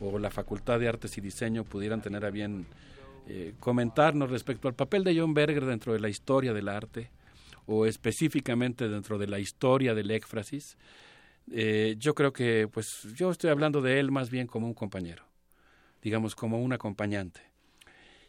o 0.00 0.18
la 0.18 0.30
Facultad 0.30 0.80
de 0.80 0.88
Artes 0.88 1.18
y 1.18 1.20
Diseño 1.20 1.62
pudieran 1.62 2.00
tener 2.00 2.24
a 2.24 2.30
bien 2.30 2.64
eh, 3.28 3.52
comentarnos 3.60 4.30
respecto 4.30 4.66
al 4.66 4.74
papel 4.74 5.04
de 5.04 5.14
John 5.14 5.34
Berger 5.34 5.66
dentro 5.66 5.92
de 5.92 6.00
la 6.00 6.08
historia 6.08 6.54
del 6.54 6.70
arte 6.70 7.10
o 7.66 7.84
específicamente 7.84 8.88
dentro 8.88 9.18
de 9.18 9.26
la 9.26 9.38
historia 9.38 9.94
del 9.94 10.10
éfrasis, 10.10 10.78
eh, 11.52 11.96
yo 11.98 12.14
creo 12.14 12.32
que 12.32 12.66
pues 12.72 13.02
yo 13.14 13.30
estoy 13.30 13.50
hablando 13.50 13.82
de 13.82 14.00
él 14.00 14.10
más 14.10 14.30
bien 14.30 14.46
como 14.46 14.66
un 14.66 14.72
compañero, 14.72 15.24
digamos 16.00 16.34
como 16.34 16.62
un 16.62 16.72
acompañante. 16.72 17.42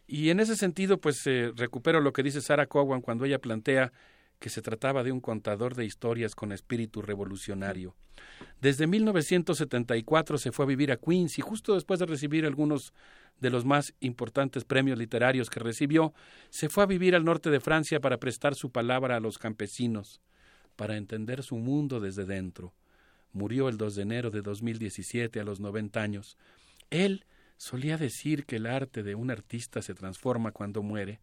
Y 0.08 0.30
en 0.30 0.42
ese 0.42 0.58
sentido, 0.58 1.00
pues 1.00 1.26
eh, 1.26 1.54
recupero 1.56 2.02
lo 2.02 2.12
que 2.12 2.24
dice 2.24 2.42
Sarah 2.42 2.66
Cowan 2.66 3.00
cuando 3.00 3.24
ella 3.24 3.40
plantea 3.40 3.94
que 4.40 4.50
se 4.50 4.62
trataba 4.62 5.04
de 5.04 5.12
un 5.12 5.20
contador 5.20 5.76
de 5.76 5.86
historias 5.86 6.36
con 6.36 6.52
espíritu 6.52 7.02
revolucionario. 7.02 7.96
Desde 8.62 8.88
1974 8.88 10.38
se 10.38 10.52
fue 10.52 10.66
a 10.66 10.68
vivir 10.68 10.92
a 10.92 10.98
Queens 10.98 11.40
y 11.40 11.42
justo 11.42 11.74
después 11.74 12.00
de 12.00 12.06
recibir 12.06 12.46
algunos 12.46 12.94
de 13.40 13.50
los 13.50 13.66
más 13.66 13.94
importantes 14.00 14.64
premios 14.64 14.98
literarios 14.98 15.50
que 15.50 15.60
recibió, 15.60 16.14
se 16.50 16.70
fue 16.70 16.84
a 16.84 16.88
vivir 16.88 17.16
al 17.16 17.24
norte 17.26 17.50
de 17.50 17.60
Francia 17.60 18.00
para 18.00 18.18
prestar 18.18 18.56
su 18.56 18.72
palabra 18.72 19.16
a 19.16 19.20
los 19.20 19.38
campesinos, 19.38 20.22
para 20.76 20.98
entender 20.98 21.44
su 21.44 21.58
mundo 21.58 22.00
desde 22.00 22.26
dentro. 22.26 22.74
Murió 23.34 23.70
el 23.70 23.78
2 23.78 23.96
de 23.96 24.02
enero 24.02 24.32
de 24.32 24.42
2017 24.42 25.40
a 25.40 25.44
los 25.44 25.60
90 25.60 26.02
años. 26.02 26.38
Él 26.90 27.26
solía 27.58 27.98
decir 27.98 28.46
que 28.46 28.56
el 28.56 28.66
arte 28.66 29.04
de 29.04 29.16
un 29.16 29.30
artista 29.30 29.82
se 29.82 29.94
transforma 29.94 30.52
cuando 30.52 30.82
muere. 30.82 31.20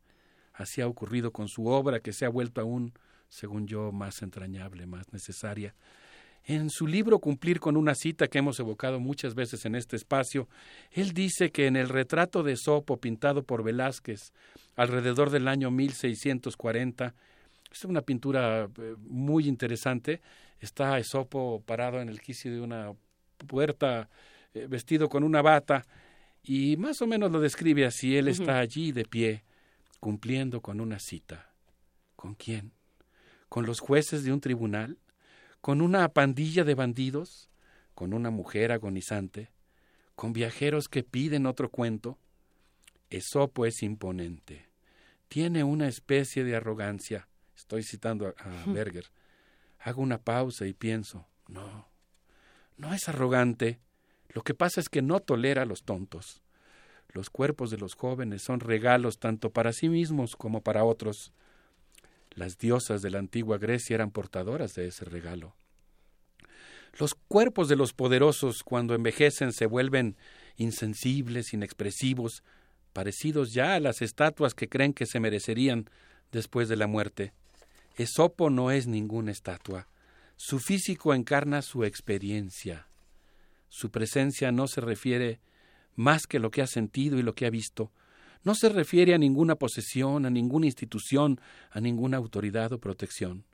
Así 0.52 0.80
ha 0.80 0.86
ocurrido 0.86 1.32
con 1.32 1.48
su 1.48 1.66
obra, 1.66 2.00
que 2.00 2.12
se 2.12 2.24
ha 2.24 2.28
vuelto 2.28 2.60
aún, 2.60 2.92
según 3.34 3.66
yo, 3.66 3.90
más 3.90 4.22
entrañable, 4.22 4.86
más 4.86 5.12
necesaria. 5.12 5.74
En 6.44 6.70
su 6.70 6.86
libro 6.86 7.18
Cumplir 7.18 7.58
con 7.58 7.76
una 7.76 7.94
cita 7.94 8.28
que 8.28 8.38
hemos 8.38 8.60
evocado 8.60 9.00
muchas 9.00 9.34
veces 9.34 9.64
en 9.64 9.74
este 9.74 9.96
espacio, 9.96 10.48
él 10.92 11.12
dice 11.12 11.50
que 11.50 11.66
en 11.66 11.74
el 11.74 11.88
retrato 11.88 12.42
de 12.42 12.56
Sopo 12.56 12.98
pintado 12.98 13.42
por 13.42 13.64
Velázquez 13.64 14.32
alrededor 14.76 15.30
del 15.30 15.48
año 15.48 15.70
1640, 15.70 17.14
es 17.72 17.84
una 17.84 18.02
pintura 18.02 18.68
eh, 18.78 18.94
muy 18.98 19.48
interesante, 19.48 20.20
está 20.60 20.98
Esopo 20.98 21.60
parado 21.66 22.00
en 22.00 22.08
el 22.08 22.20
quicio 22.20 22.52
de 22.52 22.60
una 22.60 22.92
puerta, 23.48 24.08
eh, 24.52 24.66
vestido 24.68 25.08
con 25.08 25.24
una 25.24 25.42
bata, 25.42 25.84
y 26.44 26.76
más 26.76 27.02
o 27.02 27.06
menos 27.06 27.32
lo 27.32 27.40
describe 27.40 27.84
así, 27.84 28.16
él 28.16 28.28
está 28.28 28.58
allí 28.58 28.92
de 28.92 29.04
pie, 29.04 29.42
cumpliendo 29.98 30.60
con 30.60 30.80
una 30.80 31.00
cita. 31.00 31.50
¿Con 32.16 32.34
quién? 32.34 32.72
¿Con 33.48 33.66
los 33.66 33.80
jueces 33.80 34.24
de 34.24 34.32
un 34.32 34.40
tribunal? 34.40 34.98
¿Con 35.60 35.80
una 35.80 36.08
pandilla 36.08 36.64
de 36.64 36.74
bandidos? 36.74 37.50
¿Con 37.94 38.12
una 38.12 38.30
mujer 38.30 38.72
agonizante? 38.72 39.52
¿Con 40.14 40.32
viajeros 40.32 40.88
que 40.88 41.02
piden 41.02 41.46
otro 41.46 41.70
cuento? 41.70 42.18
Esopo 43.10 43.66
es 43.66 43.82
imponente. 43.82 44.68
Tiene 45.28 45.64
una 45.64 45.88
especie 45.88 46.44
de 46.44 46.56
arrogancia. 46.56 47.28
Estoy 47.56 47.82
citando 47.82 48.34
a, 48.36 48.62
a 48.62 48.66
Berger. 48.66 49.06
Hago 49.78 50.02
una 50.02 50.18
pausa 50.18 50.66
y 50.66 50.72
pienso, 50.72 51.26
no, 51.48 51.88
no 52.76 52.94
es 52.94 53.08
arrogante. 53.08 53.80
Lo 54.28 54.42
que 54.42 54.54
pasa 54.54 54.80
es 54.80 54.88
que 54.88 55.02
no 55.02 55.20
tolera 55.20 55.62
a 55.62 55.66
los 55.66 55.84
tontos. 55.84 56.42
Los 57.08 57.30
cuerpos 57.30 57.70
de 57.70 57.78
los 57.78 57.94
jóvenes 57.94 58.42
son 58.42 58.60
regalos 58.60 59.18
tanto 59.18 59.50
para 59.50 59.72
sí 59.72 59.88
mismos 59.88 60.36
como 60.36 60.62
para 60.62 60.84
otros. 60.84 61.32
Las 62.34 62.58
diosas 62.58 63.02
de 63.02 63.10
la 63.10 63.18
antigua 63.18 63.58
Grecia 63.58 63.94
eran 63.94 64.10
portadoras 64.10 64.74
de 64.74 64.88
ese 64.88 65.04
regalo. 65.04 65.54
Los 66.98 67.14
cuerpos 67.14 67.68
de 67.68 67.76
los 67.76 67.92
poderosos 67.92 68.62
cuando 68.62 68.94
envejecen 68.94 69.52
se 69.52 69.66
vuelven 69.66 70.16
insensibles, 70.56 71.52
inexpresivos, 71.52 72.42
parecidos 72.92 73.52
ya 73.52 73.74
a 73.74 73.80
las 73.80 74.02
estatuas 74.02 74.54
que 74.54 74.68
creen 74.68 74.92
que 74.92 75.06
se 75.06 75.20
merecerían 75.20 75.90
después 76.30 76.68
de 76.68 76.76
la 76.76 76.86
muerte. 76.86 77.32
Esopo 77.96 78.50
no 78.50 78.70
es 78.70 78.86
ninguna 78.86 79.32
estatua. 79.32 79.88
Su 80.36 80.58
físico 80.58 81.14
encarna 81.14 81.62
su 81.62 81.84
experiencia. 81.84 82.88
Su 83.68 83.90
presencia 83.90 84.52
no 84.52 84.68
se 84.68 84.80
refiere 84.80 85.40
más 85.96 86.26
que 86.26 86.38
lo 86.38 86.50
que 86.50 86.62
ha 86.62 86.66
sentido 86.66 87.18
y 87.18 87.22
lo 87.22 87.34
que 87.34 87.46
ha 87.46 87.50
visto. 87.50 87.92
No 88.44 88.54
se 88.54 88.68
refiere 88.68 89.14
a 89.14 89.18
ninguna 89.18 89.56
posesión, 89.56 90.26
a 90.26 90.30
ninguna 90.30 90.66
institución, 90.66 91.40
a 91.70 91.80
ninguna 91.80 92.18
autoridad 92.18 92.72
o 92.74 92.78
protección. 92.78 93.44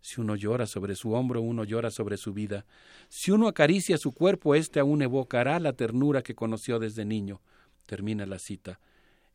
Si 0.00 0.20
uno 0.20 0.36
llora 0.36 0.66
sobre 0.66 0.96
su 0.96 1.12
hombro, 1.12 1.40
uno 1.40 1.64
llora 1.64 1.90
sobre 1.90 2.16
su 2.16 2.34
vida. 2.34 2.66
Si 3.08 3.30
uno 3.30 3.48
acaricia 3.48 3.96
su 3.96 4.12
cuerpo, 4.12 4.54
éste 4.54 4.80
aún 4.80 5.00
evocará 5.02 5.58
la 5.60 5.72
ternura 5.72 6.22
que 6.22 6.34
conoció 6.34 6.78
desde 6.78 7.04
niño. 7.04 7.40
Termina 7.86 8.26
la 8.26 8.38
cita. 8.38 8.80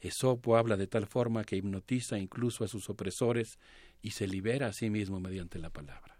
Esopo 0.01 0.57
habla 0.57 0.77
de 0.77 0.87
tal 0.87 1.07
forma 1.07 1.43
que 1.43 1.55
hipnotiza 1.55 2.19
incluso 2.19 2.63
a 2.63 2.67
sus 2.67 2.89
opresores 2.89 3.57
y 4.01 4.11
se 4.11 4.27
libera 4.27 4.67
a 4.67 4.73
sí 4.73 4.89
mismo 4.89 5.19
mediante 5.19 5.59
la 5.59 5.69
palabra. 5.69 6.19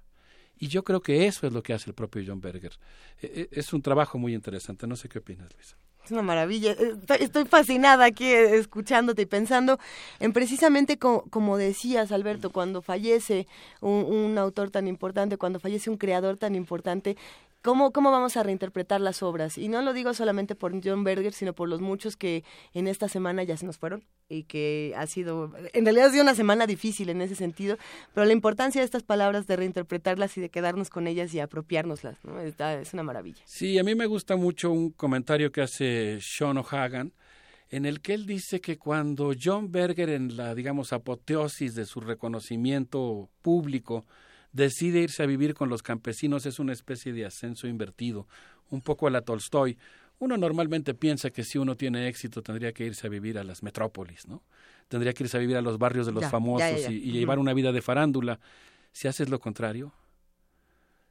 Y 0.57 0.67
yo 0.67 0.83
creo 0.83 1.01
que 1.01 1.27
eso 1.27 1.47
es 1.47 1.53
lo 1.53 1.61
que 1.63 1.73
hace 1.73 1.89
el 1.89 1.93
propio 1.95 2.23
John 2.25 2.41
Berger. 2.41 2.73
E, 3.21 3.49
e, 3.51 3.59
es 3.59 3.71
un 3.71 3.81
trabajo 3.81 4.17
muy 4.17 4.33
interesante. 4.33 4.87
No 4.87 4.95
sé 4.95 5.09
qué 5.09 5.19
opinas, 5.19 5.53
Luisa. 5.53 5.77
Es 6.05 6.11
una 6.11 6.21
maravilla. 6.21 6.75
Estoy 7.19 7.45
fascinada 7.45 8.05
aquí 8.05 8.25
eh, 8.25 8.55
escuchándote 8.57 9.23
y 9.23 9.25
pensando 9.25 9.79
en 10.19 10.33
precisamente 10.33 10.97
como 10.97 11.57
decías, 11.57 12.11
Alberto, 12.11 12.49
cuando 12.51 12.81
fallece 12.81 13.47
un, 13.81 14.37
autor 14.37 14.71
tan 14.71 14.87
importante, 14.87 15.37
cuando 15.37 15.59
fallece 15.59 15.89
un 15.89 15.97
creador 15.97 16.37
tan 16.37 16.55
importante, 16.55 17.17
¿Cómo, 17.61 17.91
¿Cómo 17.91 18.09
vamos 18.09 18.37
a 18.37 18.43
reinterpretar 18.43 19.01
las 19.01 19.21
obras? 19.21 19.57
Y 19.57 19.67
no 19.67 19.81
lo 19.81 19.91
digo 19.91 20.13
solamente 20.13 20.55
por 20.55 20.73
John 20.81 21.03
Berger, 21.03 21.33
sino 21.33 21.53
por 21.53 21.67
los 21.67 21.81
muchos 21.81 22.15
que 22.15 22.45
en 22.73 22.87
esta 22.87 23.09
semana 23.09 23.43
ya 23.43 23.57
se 23.57 23.65
nos 23.65 23.77
fueron 23.77 24.05
y 24.29 24.43
que 24.43 24.93
ha 24.95 25.05
sido, 25.07 25.51
en 25.73 25.83
realidad 25.83 26.07
ha 26.07 26.11
sido 26.11 26.23
una 26.23 26.35
semana 26.35 26.67
difícil 26.67 27.09
en 27.09 27.21
ese 27.21 27.35
sentido, 27.35 27.77
pero 28.13 28.25
la 28.25 28.31
importancia 28.31 28.79
de 28.79 28.85
estas 28.85 29.03
palabras, 29.03 29.45
de 29.45 29.57
reinterpretarlas 29.57 30.37
y 30.37 30.41
de 30.41 30.49
quedarnos 30.49 30.89
con 30.89 31.07
ellas 31.07 31.33
y 31.33 31.41
apropiárnoslas, 31.41 32.23
¿no? 32.23 32.39
es 32.39 32.93
una 32.93 33.03
maravilla. 33.03 33.41
Sí, 33.43 33.77
a 33.77 33.83
mí 33.83 33.93
me 33.93 34.05
gusta 34.05 34.37
mucho 34.37 34.71
un 34.71 34.91
comentario 34.91 35.51
que 35.51 35.61
hace 35.61 36.19
Sean 36.21 36.57
O'Hagan, 36.57 37.11
en 37.71 37.85
el 37.85 37.99
que 37.99 38.13
él 38.13 38.25
dice 38.25 38.61
que 38.61 38.77
cuando 38.77 39.33
John 39.41 39.71
Berger, 39.71 40.09
en 40.09 40.37
la, 40.37 40.55
digamos, 40.55 40.93
apoteosis 40.93 41.75
de 41.75 41.85
su 41.85 41.99
reconocimiento 41.99 43.29
público, 43.41 44.05
decide 44.51 44.99
irse 44.99 45.23
a 45.23 45.25
vivir 45.25 45.53
con 45.53 45.69
los 45.69 45.83
campesinos 45.83 46.45
es 46.45 46.59
una 46.59 46.73
especie 46.73 47.13
de 47.13 47.25
ascenso 47.25 47.67
invertido, 47.67 48.27
un 48.69 48.81
poco 48.81 49.07
a 49.07 49.11
la 49.11 49.21
Tolstoy. 49.21 49.77
Uno 50.19 50.37
normalmente 50.37 50.93
piensa 50.93 51.29
que 51.29 51.43
si 51.43 51.57
uno 51.57 51.77
tiene 51.77 52.07
éxito 52.07 52.41
tendría 52.41 52.73
que 52.73 52.85
irse 52.85 53.07
a 53.07 53.09
vivir 53.09 53.37
a 53.37 53.43
las 53.43 53.63
metrópolis, 53.63 54.27
¿no? 54.27 54.43
Tendría 54.87 55.13
que 55.13 55.23
irse 55.23 55.37
a 55.37 55.39
vivir 55.39 55.55
a 55.55 55.61
los 55.61 55.77
barrios 55.77 56.07
de 56.07 56.11
los 56.11 56.25
famosos 56.25 56.89
Y, 56.89 57.11
llevar 57.11 57.39
una 57.39 57.53
vida 57.53 57.71
de 57.71 57.81
farándula. 57.81 58.39
Si 58.91 59.07
haces 59.07 59.29
lo 59.29 59.39
contrario, 59.39 59.93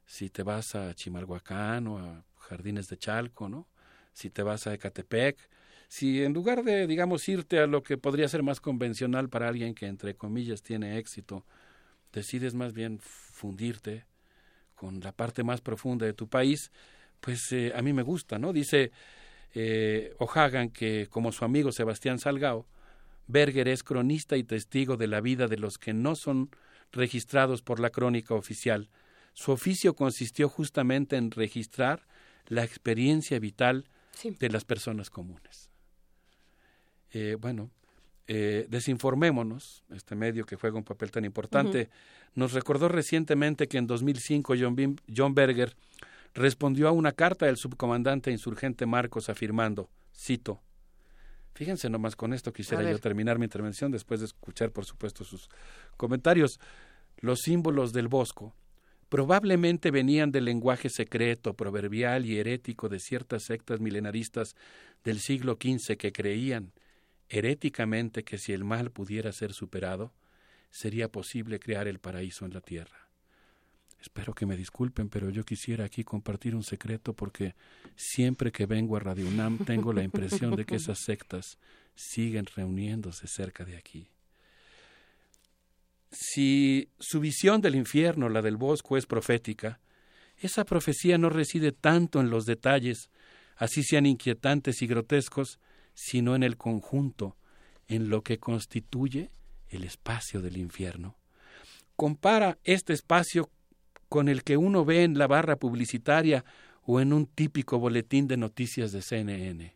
si 0.05 0.31
te 0.31 0.43
vas 0.43 0.75
a 0.75 0.95
Chimalhuacán 0.95 1.87
o 1.87 1.99
a 1.99 2.25
Jardines 2.39 2.89
de 2.89 2.99
Chalco, 2.99 3.49
¿no? 3.49 3.69
Si 4.13 4.31
te 4.31 4.43
vas 4.43 4.67
a 4.67 4.75
Ecatepec, 4.75 5.39
si 5.89 6.23
en 6.23 6.35
lugar 6.35 6.65
de, 6.65 6.87
digamos, 6.87 7.27
irte 7.29 7.61
a 7.61 7.67
lo 7.67 7.83
que 7.83 7.97
podría 7.97 8.29
ser 8.29 8.43
más 8.43 8.61
convencional 8.61 9.29
para 9.29 9.49
alguien 9.49 9.75
que, 9.75 9.87
entre 9.87 10.15
comillas, 10.15 10.63
tiene 10.63 10.99
éxito, 10.99 11.47
decides 12.19 12.55
más 12.55 12.75
bien 12.75 12.99
fundirte 13.01 14.05
con 14.75 15.01
la 15.01 15.13
parte 15.13 15.43
más 15.43 15.61
profunda 15.61 16.07
de 16.07 16.13
tu 16.13 16.29
país, 16.29 16.71
pues 17.21 17.51
eh, 17.53 17.73
a 17.75 17.83
mí 17.83 17.93
me 17.93 18.03
gusta, 18.03 18.39
¿no? 18.39 18.53
Dice 18.53 18.93
eh, 19.55 20.15
O'Hagan 20.19 20.71
que, 20.71 21.07
como 21.09 21.33
su 21.33 21.45
amigo 21.45 21.73
Sebastián 21.73 22.19
Salgao, 22.19 22.67
Berger 23.27 23.69
es 23.69 23.83
cronista 23.83 24.37
y 24.37 24.45
testigo 24.45 24.97
de 24.97 25.07
la 25.07 25.21
vida 25.21 25.47
de 25.47 25.59
los 25.59 25.79
que 25.79 25.93
no 25.93 26.15
son 26.15 26.51
registrados 26.93 27.63
por 27.63 27.81
la 27.81 27.91
crónica 27.91 28.35
oficial. 28.35 28.89
Su 29.35 29.53
oficio 29.53 29.95
consistió 29.95 30.49
justamente 30.49 31.17
en 31.17 31.31
registrar 31.31 32.07
la 32.47 32.65
experiencia 32.65 33.39
vital 33.39 33.85
de 34.23 34.49
las 34.49 34.65
personas 34.65 35.11
comunes. 35.11 35.71
Eh, 37.13 37.37
bueno, 37.39 37.71
eh, 38.29 38.67
Desinformémonos, 38.69 39.83
este 39.91 40.15
medio 40.15 40.45
que 40.45 40.57
juega 40.57 40.77
un 40.77 40.85
papel 40.85 41.11
tan 41.11 41.25
importante, 41.25 41.89
nos 42.35 42.53
recordó 42.53 42.89
recientemente 42.89 43.67
que 43.67 43.79
en 43.79 43.87
2005 43.87 44.55
John, 44.59 44.97
John 45.15 45.35
Berger 45.35 45.75
respondió 46.35 46.89
a 46.89 46.93
una 46.93 47.13
carta 47.13 47.47
del 47.47 47.57
subcomandante 47.57 48.31
insurgente 48.31 48.85
Marcos 48.87 49.29
afirmando, 49.29 49.89
cito, 50.15 50.61
Fíjense 51.55 51.91
nomás 51.91 52.15
con 52.15 52.33
esto 52.33 52.53
quisiera 52.53 52.89
yo 52.89 53.01
terminar 53.01 53.37
mi 53.37 53.45
intervención 53.45 53.91
después 53.91 54.21
de 54.21 54.27
escuchar, 54.27 54.71
por 54.71 54.85
supuesto, 54.85 55.25
sus 55.25 55.49
comentarios. 55.97 56.61
Los 57.17 57.41
símbolos 57.41 57.93
del 57.93 58.07
Bosco 58.07 58.55
probablemente 59.09 59.91
venían 59.91 60.31
del 60.31 60.45
lenguaje 60.45 60.89
secreto, 60.89 61.55
proverbial 61.55 62.27
y 62.27 62.39
herético 62.39 62.89
de 62.89 63.01
ciertas 63.01 63.43
sectas 63.43 63.81
milenaristas 63.81 64.55
del 65.03 65.19
siglo 65.19 65.59
XV 65.61 65.97
que 65.97 66.13
creían 66.13 66.71
heréticamente 67.29 68.25
que 68.25 68.39
si 68.39 68.53
el 68.53 68.65
mal 68.65 68.91
pudiera 68.91 69.33
ser 69.33 69.53
superado, 69.53 70.13
sería 70.71 71.09
posible 71.09 71.59
crear 71.59 71.89
el 71.89 71.99
paraíso 71.99 72.45
en 72.45 72.55
la 72.55 72.61
tierra. 72.61 73.09
Espero 74.01 74.33
que 74.33 74.47
me 74.47 74.57
disculpen, 74.57 75.09
pero 75.09 75.29
yo 75.31 75.45
quisiera 75.45 75.85
aquí 75.85 76.05
compartir 76.05 76.55
un 76.55 76.63
secreto 76.63 77.15
porque 77.15 77.55
siempre 77.97 78.53
que 78.53 78.67
vengo 78.67 78.97
a 78.97 79.01
Radio 79.01 79.27
UNAM 79.27 79.59
tengo 79.65 79.93
la 79.93 80.05
impresión 80.05 80.55
de 80.55 80.65
que 80.65 80.77
esas 80.77 81.01
sectas 81.01 81.59
siguen 81.97 82.47
reuniéndose 82.47 83.27
cerca 83.27 83.65
de 83.65 83.77
aquí. 83.77 84.09
Si 86.11 86.89
su 86.99 87.21
visión 87.21 87.61
del 87.61 87.75
infierno, 87.75 88.29
la 88.29 88.41
del 88.41 88.57
bosco, 88.57 88.97
es 88.97 89.05
profética, 89.05 89.81
esa 90.39 90.65
profecía 90.65 91.19
no 91.19 91.29
reside 91.29 91.73
tanto 91.73 92.21
en 92.21 92.31
los 92.31 92.45
detalles, 92.45 93.11
así 93.57 93.83
sean 93.83 94.07
inquietantes 94.07 94.81
y 94.81 94.87
grotescos, 94.87 95.59
sino 96.01 96.37
en 96.37 96.45
el 96.45 96.57
conjunto, 96.57 97.37
en 97.89 98.09
lo 98.09 98.23
que 98.23 98.39
constituye 98.39 99.33
el 99.69 99.83
espacio 99.83 100.41
del 100.41 100.57
infierno. 100.57 101.17
Compara 101.97 102.57
este 102.63 102.93
espacio 102.93 103.51
con 104.09 104.29
el 104.29 104.45
que 104.45 104.57
uno 104.57 104.85
ve 104.85 105.03
en 105.03 105.19
la 105.19 105.27
barra 105.27 105.57
publicitaria 105.57 106.45
o 106.83 107.01
en 107.01 107.13
un 107.13 107.27
típico 107.27 107.81
boletín 107.81 108.29
de 108.29 108.37
noticias 108.37 108.93
de 108.93 109.03
CNN. 109.03 109.75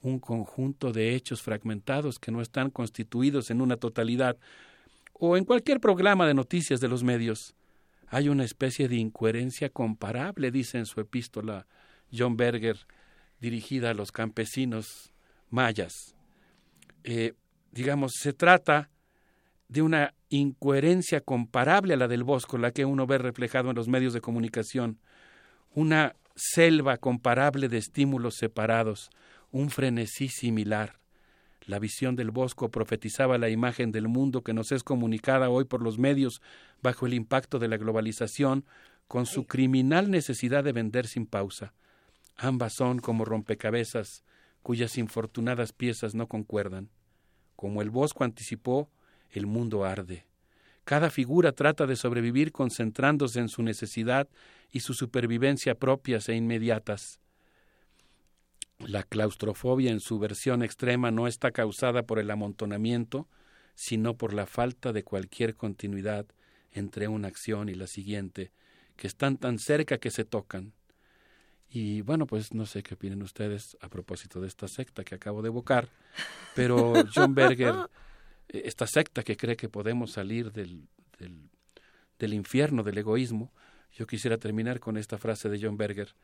Un 0.00 0.20
conjunto 0.20 0.92
de 0.92 1.16
hechos 1.16 1.42
fragmentados 1.42 2.20
que 2.20 2.30
no 2.30 2.40
están 2.40 2.70
constituidos 2.70 3.50
en 3.50 3.60
una 3.60 3.76
totalidad, 3.76 4.38
o 5.12 5.36
en 5.36 5.44
cualquier 5.44 5.80
programa 5.80 6.28
de 6.28 6.34
noticias 6.34 6.78
de 6.78 6.86
los 6.86 7.02
medios. 7.02 7.56
Hay 8.06 8.28
una 8.28 8.44
especie 8.44 8.86
de 8.86 8.94
incoherencia 8.94 9.70
comparable, 9.70 10.52
dice 10.52 10.78
en 10.78 10.86
su 10.86 11.00
epístola 11.00 11.66
John 12.16 12.36
Berger, 12.36 12.86
dirigida 13.40 13.90
a 13.90 13.94
los 13.94 14.12
campesinos 14.12 15.12
mayas. 15.50 16.14
Eh, 17.04 17.34
digamos, 17.72 18.12
se 18.18 18.32
trata 18.32 18.90
de 19.68 19.82
una 19.82 20.14
incoherencia 20.30 21.20
comparable 21.20 21.94
a 21.94 21.96
la 21.96 22.08
del 22.08 22.24
Bosco, 22.24 22.58
la 22.58 22.72
que 22.72 22.84
uno 22.84 23.06
ve 23.06 23.18
reflejado 23.18 23.70
en 23.70 23.76
los 23.76 23.88
medios 23.88 24.12
de 24.12 24.20
comunicación, 24.20 24.98
una 25.70 26.16
selva 26.34 26.96
comparable 26.96 27.68
de 27.68 27.78
estímulos 27.78 28.36
separados, 28.36 29.10
un 29.50 29.70
frenesí 29.70 30.28
similar. 30.28 30.98
La 31.66 31.78
visión 31.78 32.16
del 32.16 32.30
Bosco 32.30 32.70
profetizaba 32.70 33.36
la 33.36 33.50
imagen 33.50 33.92
del 33.92 34.08
mundo 34.08 34.42
que 34.42 34.54
nos 34.54 34.72
es 34.72 34.82
comunicada 34.82 35.50
hoy 35.50 35.64
por 35.64 35.82
los 35.82 35.98
medios 35.98 36.40
bajo 36.82 37.06
el 37.06 37.14
impacto 37.14 37.58
de 37.58 37.68
la 37.68 37.76
globalización, 37.76 38.64
con 39.06 39.26
su 39.26 39.46
criminal 39.46 40.10
necesidad 40.10 40.64
de 40.64 40.72
vender 40.72 41.06
sin 41.06 41.26
pausa. 41.26 41.74
Ambas 42.36 42.74
son 42.74 43.00
como 43.00 43.24
rompecabezas 43.24 44.22
cuyas 44.68 44.98
infortunadas 44.98 45.72
piezas 45.72 46.14
no 46.14 46.26
concuerdan. 46.26 46.90
Como 47.56 47.80
el 47.80 47.88
Bosco 47.88 48.22
anticipó, 48.22 48.90
el 49.30 49.46
mundo 49.46 49.86
arde. 49.86 50.26
Cada 50.84 51.08
figura 51.08 51.52
trata 51.52 51.86
de 51.86 51.96
sobrevivir 51.96 52.52
concentrándose 52.52 53.40
en 53.40 53.48
su 53.48 53.62
necesidad 53.62 54.28
y 54.70 54.80
su 54.80 54.92
supervivencia 54.92 55.74
propias 55.74 56.28
e 56.28 56.34
inmediatas. 56.34 57.18
La 58.78 59.04
claustrofobia 59.04 59.90
en 59.90 60.00
su 60.00 60.18
versión 60.18 60.62
extrema 60.62 61.10
no 61.10 61.28
está 61.28 61.50
causada 61.50 62.02
por 62.02 62.18
el 62.18 62.30
amontonamiento, 62.30 63.26
sino 63.74 64.18
por 64.18 64.34
la 64.34 64.44
falta 64.44 64.92
de 64.92 65.02
cualquier 65.02 65.56
continuidad 65.56 66.26
entre 66.72 67.08
una 67.08 67.28
acción 67.28 67.70
y 67.70 67.74
la 67.74 67.86
siguiente, 67.86 68.52
que 68.96 69.06
están 69.06 69.38
tan 69.38 69.58
cerca 69.58 69.96
que 69.96 70.10
se 70.10 70.26
tocan. 70.26 70.74
Y 71.70 72.00
bueno, 72.00 72.26
pues 72.26 72.54
no 72.54 72.64
sé 72.64 72.82
qué 72.82 72.94
opinen 72.94 73.22
ustedes 73.22 73.76
a 73.80 73.88
propósito 73.88 74.40
de 74.40 74.48
esta 74.48 74.68
secta 74.68 75.04
que 75.04 75.14
acabo 75.14 75.42
de 75.42 75.48
evocar, 75.48 75.88
pero 76.54 76.94
John 77.14 77.34
Berger 77.34 77.74
eh, 78.48 78.62
esta 78.64 78.86
secta 78.86 79.22
que 79.22 79.36
cree 79.36 79.56
que 79.56 79.68
podemos 79.68 80.12
salir 80.12 80.50
del, 80.52 80.88
del, 81.18 81.50
del, 82.18 82.32
infierno 82.32 82.82
del 82.82 82.98
egoísmo, 82.98 83.52
yo 83.92 84.06
quisiera 84.06 84.38
terminar 84.38 84.80
con 84.80 84.96
esta 84.96 85.18
frase 85.18 85.48
de 85.48 85.60
John 85.60 85.76
Berger. 85.76 86.14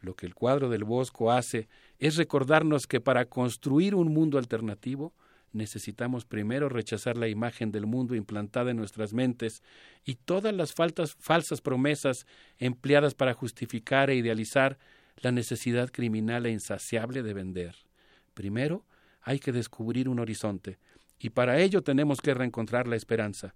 Lo 0.00 0.14
que 0.14 0.26
el 0.26 0.34
cuadro 0.34 0.68
del 0.68 0.84
Bosco 0.84 1.32
hace 1.32 1.68
es 1.98 2.16
recordarnos 2.16 2.86
que 2.86 3.00
para 3.00 3.24
construir 3.24 3.94
un 3.94 4.12
mundo 4.12 4.38
alternativo 4.38 5.12
necesitamos 5.54 6.24
primero 6.24 6.68
rechazar 6.68 7.16
la 7.16 7.28
imagen 7.28 7.72
del 7.72 7.86
mundo 7.86 8.14
implantada 8.14 8.70
en 8.70 8.76
nuestras 8.76 9.12
mentes 9.12 9.62
y 10.04 10.16
todas 10.16 10.54
las 10.54 10.74
falsas 10.74 11.60
promesas 11.60 12.26
empleadas 12.58 13.14
para 13.14 13.34
justificar 13.34 14.10
e 14.10 14.16
idealizar 14.16 14.78
la 15.16 15.32
necesidad 15.32 15.90
criminal 15.90 16.46
e 16.46 16.50
insaciable 16.50 17.22
de 17.22 17.34
vender. 17.34 17.76
Primero, 18.34 18.84
hay 19.22 19.38
que 19.38 19.52
descubrir 19.52 20.08
un 20.08 20.18
horizonte, 20.18 20.78
y 21.18 21.30
para 21.30 21.58
ello 21.60 21.82
tenemos 21.82 22.20
que 22.20 22.34
reencontrar 22.34 22.86
la 22.86 22.96
esperanza. 22.96 23.54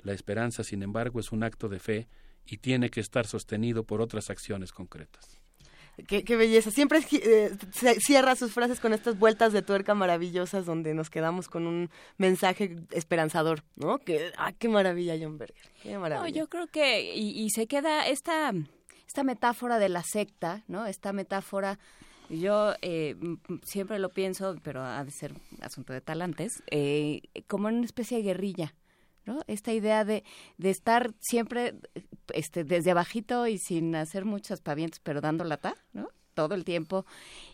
La 0.00 0.12
esperanza, 0.12 0.64
sin 0.64 0.82
embargo, 0.82 1.20
es 1.20 1.32
un 1.32 1.42
acto 1.42 1.68
de 1.68 1.78
fe 1.78 2.08
y 2.44 2.58
tiene 2.58 2.90
que 2.90 3.00
estar 3.00 3.26
sostenido 3.26 3.84
por 3.84 4.00
otras 4.00 4.30
acciones 4.30 4.72
concretas. 4.72 5.40
Qué, 6.06 6.36
belleza. 6.36 6.70
Siempre 6.70 7.00
eh, 7.10 7.56
cierra 8.00 8.36
sus 8.36 8.52
frases 8.52 8.80
con 8.80 8.92
estas 8.92 9.18
vueltas 9.18 9.52
de 9.52 9.62
tuerca 9.62 9.94
maravillosas 9.94 10.66
donde 10.66 10.92
nos 10.92 11.08
quedamos 11.08 11.48
con 11.48 11.66
un 11.66 11.90
mensaje 12.18 12.76
esperanzador, 12.92 13.62
¿no? 13.76 13.98
Que, 13.98 14.30
ah, 14.36 14.52
qué 14.52 14.68
maravilla, 14.68 15.16
John 15.20 15.38
Berger. 15.38 15.70
Qué 15.82 15.98
maravilla. 15.98 16.36
yo 16.36 16.48
creo 16.48 16.66
que, 16.66 17.14
y, 17.14 17.30
y, 17.30 17.50
se 17.50 17.66
queda 17.66 18.06
esta, 18.06 18.52
esta 19.06 19.24
metáfora 19.24 19.78
de 19.78 19.88
la 19.88 20.02
secta, 20.02 20.64
¿no? 20.68 20.86
Esta 20.86 21.12
metáfora 21.14 21.78
yo 22.28 22.74
eh, 22.82 23.16
siempre 23.62 23.98
lo 23.98 24.10
pienso, 24.10 24.56
pero 24.62 24.82
ha 24.82 25.04
de 25.04 25.10
ser 25.10 25.34
asunto 25.60 25.92
de 25.92 26.00
talantes, 26.00 26.62
eh, 26.70 27.22
como 27.46 27.68
en 27.68 27.76
una 27.76 27.84
especie 27.84 28.18
de 28.18 28.24
guerrilla, 28.24 28.74
¿no? 29.26 29.40
Esta 29.46 29.72
idea 29.72 30.04
de, 30.04 30.24
de 30.56 30.70
estar 30.70 31.12
siempre 31.20 31.74
este, 32.32 32.64
desde 32.64 32.90
abajito 32.90 33.46
y 33.46 33.58
sin 33.58 33.94
hacer 33.94 34.24
muchos 34.24 34.60
pavientos, 34.60 35.00
pero 35.02 35.20
dando 35.20 35.44
lata, 35.44 35.74
¿no? 35.92 36.08
todo 36.36 36.54
el 36.54 36.64
tiempo 36.64 37.04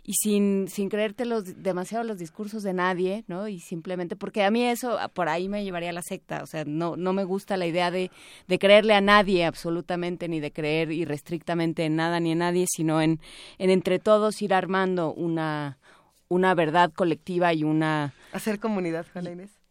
y 0.05 0.13
sin, 0.15 0.69
sin 0.69 0.91
creerte 0.91 1.25
los, 1.25 1.63
demasiado 1.63 2.05
los 2.05 2.19
discursos 2.19 2.63
de 2.65 2.75
nadie, 2.75 3.25
¿no? 3.29 3.49
Y 3.49 3.61
simplemente, 3.61 4.17
porque 4.17 4.43
a 4.43 4.51
mí 4.51 4.65
eso 4.65 4.99
por 5.15 5.31
ahí 5.31 5.49
me 5.49 5.65
llevaría 5.65 5.91
a 5.91 5.95
la 5.95 6.03
secta, 6.03 6.43
o 6.43 6.47
sea, 6.47 6.65
no, 6.67 6.97
no 6.97 7.15
me 7.15 7.25
gusta 7.25 7.57
la 7.57 7.67
idea 7.67 7.91
de, 7.91 8.11
de 8.49 8.59
creerle 8.59 8.93
a 8.93 9.01
nadie 9.01 9.47
absolutamente, 9.47 10.29
ni 10.29 10.41
de 10.41 10.53
creer 10.53 10.91
irrestrictamente 10.91 11.85
en 11.85 11.97
nada 11.97 12.21
ni 12.21 12.33
en 12.33 12.39
nadie, 12.39 12.67
sino 12.69 13.01
en, 13.01 13.21
en 13.59 13.71
entre 13.71 14.01
todos 14.01 14.43
ir 14.43 14.53
armando 14.53 15.15
una, 15.15 15.79
una 16.29 16.55
verdad 16.55 16.93
colectiva 16.93 17.55
y 17.55 17.63
una... 17.63 18.13
Hacer 18.33 18.59
comunidad, 18.59 19.07
Juana 19.13 19.31
Inés. 19.31 19.62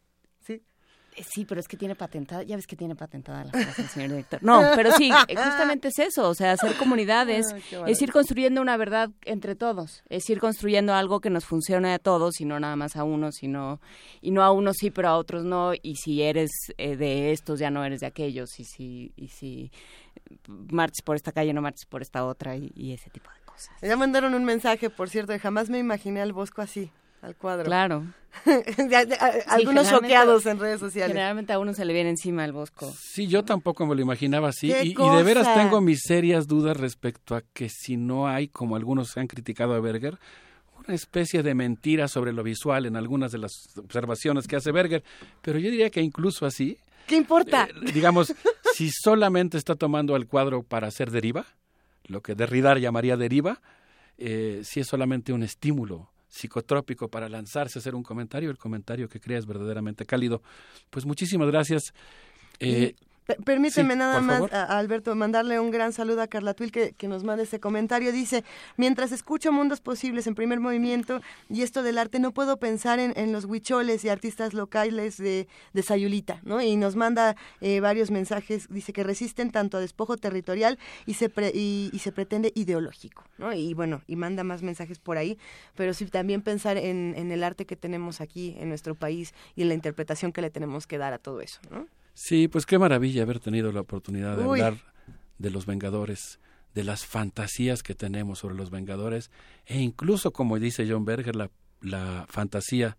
Sí, 1.20 1.44
pero 1.44 1.60
es 1.60 1.68
que 1.68 1.76
tiene 1.76 1.94
patentada, 1.94 2.42
ya 2.42 2.56
ves 2.56 2.66
que 2.66 2.76
tiene 2.76 2.96
patentada 2.96 3.44
la 3.44 3.50
frase, 3.52 3.86
señor 3.88 4.10
director. 4.10 4.42
No, 4.42 4.62
pero 4.74 4.92
sí, 4.92 5.10
eh, 5.28 5.36
justamente 5.36 5.88
es 5.88 5.98
eso, 5.98 6.28
o 6.28 6.34
sea, 6.34 6.52
hacer 6.52 6.76
comunidades, 6.76 7.54
es 7.86 8.02
ir 8.02 8.12
construyendo 8.12 8.60
una 8.60 8.76
verdad 8.76 9.10
entre 9.24 9.54
todos, 9.54 10.02
es 10.08 10.28
ir 10.30 10.40
construyendo 10.40 10.94
algo 10.94 11.20
que 11.20 11.30
nos 11.30 11.44
funcione 11.44 11.92
a 11.92 11.98
todos 11.98 12.40
y 12.40 12.44
no 12.44 12.58
nada 12.58 12.76
más 12.76 12.96
a 12.96 13.04
unos, 13.04 13.36
sino, 13.36 13.80
y 14.20 14.30
no 14.30 14.42
a 14.42 14.52
unos 14.52 14.76
sí, 14.78 14.90
pero 14.90 15.08
a 15.08 15.16
otros 15.16 15.44
no, 15.44 15.72
y 15.74 15.96
si 15.96 16.22
eres 16.22 16.50
eh, 16.78 16.96
de 16.96 17.32
estos 17.32 17.58
ya 17.58 17.70
no 17.70 17.84
eres 17.84 18.00
de 18.00 18.06
aquellos, 18.06 18.58
y 18.58 18.64
si, 18.64 19.12
y 19.16 19.28
si 19.28 19.70
marches 20.70 21.02
por 21.02 21.16
esta 21.16 21.32
calle 21.32 21.52
no 21.52 21.60
marches 21.60 21.86
por 21.86 22.02
esta 22.02 22.24
otra, 22.24 22.56
y, 22.56 22.72
y 22.74 22.92
ese 22.92 23.10
tipo 23.10 23.30
de 23.30 23.44
cosas. 23.44 23.74
Ya 23.82 23.96
mandaron 23.96 24.34
un 24.34 24.44
mensaje, 24.44 24.88
por 24.88 25.10
cierto, 25.10 25.32
de 25.32 25.38
jamás 25.38 25.68
me 25.68 25.78
imaginé 25.78 26.22
al 26.22 26.32
Bosco 26.32 26.62
así 26.62 26.90
al 27.22 27.36
cuadro. 27.36 27.64
Claro. 27.64 28.04
Algunos 29.46 29.88
choqueados 29.88 30.44
en 30.46 30.58
redes 30.58 30.80
sociales. 30.80 31.12
Generalmente 31.12 31.52
a 31.52 31.58
uno 31.58 31.72
se 31.72 31.84
le 31.84 31.92
viene 31.92 32.10
encima 32.10 32.44
el 32.44 32.52
bosco. 32.52 32.92
Sí, 32.98 33.28
yo 33.28 33.44
tampoco 33.44 33.86
me 33.86 33.94
lo 33.94 34.02
imaginaba 34.02 34.48
así. 34.48 34.72
Y, 34.72 34.94
de 34.94 35.22
veras 35.22 35.54
tengo 35.54 35.80
mis 35.80 36.02
serias 36.02 36.48
dudas 36.48 36.76
respecto 36.76 37.36
a 37.36 37.42
que 37.52 37.68
si 37.68 37.96
no 37.96 38.26
hay, 38.26 38.48
como 38.48 38.74
algunos 38.74 39.16
han 39.16 39.28
criticado 39.28 39.74
a 39.74 39.80
Berger, 39.80 40.18
una 40.84 40.94
especie 40.94 41.42
de 41.44 41.54
mentira 41.54 42.08
sobre 42.08 42.32
lo 42.32 42.42
visual 42.42 42.86
en 42.86 42.96
algunas 42.96 43.30
de 43.30 43.38
las 43.38 43.52
observaciones 43.76 44.48
que 44.48 44.56
hace 44.56 44.72
Berger. 44.72 45.04
Pero 45.42 45.58
yo 45.58 45.70
diría 45.70 45.90
que 45.90 46.00
incluso 46.00 46.44
así. 46.44 46.78
¿Qué 47.06 47.16
importa? 47.16 47.68
Eh, 47.68 47.92
digamos, 47.92 48.34
si 48.74 48.90
solamente 48.90 49.58
está 49.58 49.76
tomando 49.76 50.16
el 50.16 50.26
cuadro 50.26 50.64
para 50.64 50.88
hacer 50.88 51.12
deriva, 51.12 51.46
lo 52.06 52.20
que 52.20 52.34
Derrida 52.34 52.76
llamaría 52.78 53.16
deriva, 53.16 53.60
eh, 54.18 54.62
si 54.64 54.80
es 54.80 54.88
solamente 54.88 55.32
un 55.32 55.44
estímulo 55.44 56.11
psicotrópico 56.32 57.08
para 57.08 57.28
lanzarse 57.28 57.78
a 57.78 57.80
hacer 57.80 57.94
un 57.94 58.02
comentario, 58.02 58.50
el 58.50 58.56
comentario 58.56 59.06
que 59.06 59.20
crea 59.20 59.38
es 59.38 59.44
verdaderamente 59.44 60.06
cálido. 60.06 60.42
Pues 60.88 61.04
muchísimas 61.04 61.48
gracias. 61.48 61.92
Eh, 62.58 62.94
Permíteme 63.44 63.94
nada 63.94 64.20
más, 64.20 64.52
a, 64.52 64.78
Alberto, 64.78 65.14
mandarle 65.14 65.60
un 65.60 65.70
gran 65.70 65.92
saludo 65.92 66.22
a 66.22 66.26
Carla 66.26 66.54
Tuil 66.54 66.72
que, 66.72 66.92
que, 66.92 67.06
nos 67.06 67.22
manda 67.22 67.44
ese 67.44 67.60
comentario. 67.60 68.10
Dice, 68.10 68.44
mientras 68.76 69.12
escucho 69.12 69.52
Mundos 69.52 69.80
Posibles 69.80 70.26
en 70.26 70.34
primer 70.34 70.58
movimiento 70.58 71.20
y 71.48 71.62
esto 71.62 71.84
del 71.84 71.98
arte, 71.98 72.18
no 72.18 72.32
puedo 72.32 72.56
pensar 72.56 72.98
en, 72.98 73.32
los 73.32 73.44
huicholes 73.44 74.04
y 74.04 74.08
artistas 74.08 74.54
locales 74.54 75.16
de, 75.18 75.46
de 75.72 75.82
Sayulita, 75.82 76.40
¿no? 76.42 76.60
Y 76.60 76.76
nos 76.76 76.96
manda 76.96 77.36
eh, 77.60 77.80
varios 77.80 78.10
mensajes, 78.10 78.66
dice 78.68 78.92
que 78.92 79.04
resisten 79.04 79.50
tanto 79.52 79.76
a 79.76 79.80
despojo 79.80 80.16
territorial 80.16 80.78
y 81.06 81.14
se, 81.14 81.30
y, 81.54 81.96
se 81.98 82.12
pretende 82.12 82.52
ideológico, 82.56 83.24
¿no? 83.38 83.52
Y 83.52 83.72
bueno, 83.74 84.02
y 84.08 84.16
manda 84.16 84.42
más 84.42 84.62
mensajes 84.62 84.98
por 84.98 85.16
ahí, 85.16 85.38
pero 85.76 85.94
sí 85.94 86.06
también 86.06 86.42
pensar 86.42 86.76
en, 86.76 87.14
en 87.16 87.30
el 87.30 87.44
arte 87.44 87.66
que 87.66 87.76
tenemos 87.76 88.20
aquí 88.20 88.56
en 88.58 88.68
nuestro 88.68 88.96
país 88.96 89.32
y 89.54 89.62
en 89.62 89.68
la 89.68 89.74
interpretación 89.74 90.32
que 90.32 90.42
le 90.42 90.50
tenemos 90.50 90.86
que 90.88 90.98
dar 90.98 91.12
a 91.12 91.18
todo 91.18 91.40
eso, 91.40 91.60
¿no? 91.70 91.86
Sí, 92.14 92.48
pues 92.48 92.66
qué 92.66 92.78
maravilla 92.78 93.22
haber 93.22 93.40
tenido 93.40 93.72
la 93.72 93.80
oportunidad 93.80 94.36
de 94.36 94.44
hablar 94.44 94.76
de 95.38 95.50
los 95.50 95.66
Vengadores, 95.66 96.38
de 96.74 96.84
las 96.84 97.04
fantasías 97.04 97.82
que 97.82 97.94
tenemos 97.94 98.40
sobre 98.40 98.54
los 98.54 98.70
Vengadores, 98.70 99.30
e 99.66 99.80
incluso, 99.80 100.32
como 100.32 100.58
dice 100.58 100.86
John 100.88 101.04
Berger, 101.04 101.36
la, 101.36 101.50
la 101.80 102.26
fantasía 102.28 102.96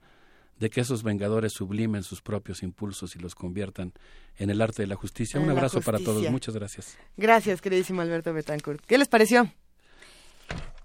de 0.60 0.70
que 0.70 0.82
esos 0.82 1.04
Vengadores 1.04 1.54
sublimen 1.54 2.04
sus 2.04 2.22
propios 2.22 2.64
impulsos 2.64 3.16
y 3.16 3.20
los 3.20 3.36
conviertan 3.36 3.94
en 4.38 4.50
el 4.50 4.62
arte 4.62 4.84
de 4.84 4.88
la 4.88 4.96
justicia. 4.96 5.40
Un 5.40 5.50
abrazo 5.50 5.82
para 5.82 6.00
todos, 6.00 6.30
muchas 6.30 6.56
gracias. 6.56 6.98
Gracias, 7.18 7.62
queridísimo 7.62 8.02
Alberto 8.02 8.34
Betancourt. 8.34 8.84
¿Qué 8.86 8.98
les 8.98 9.08
pareció? 9.08 9.52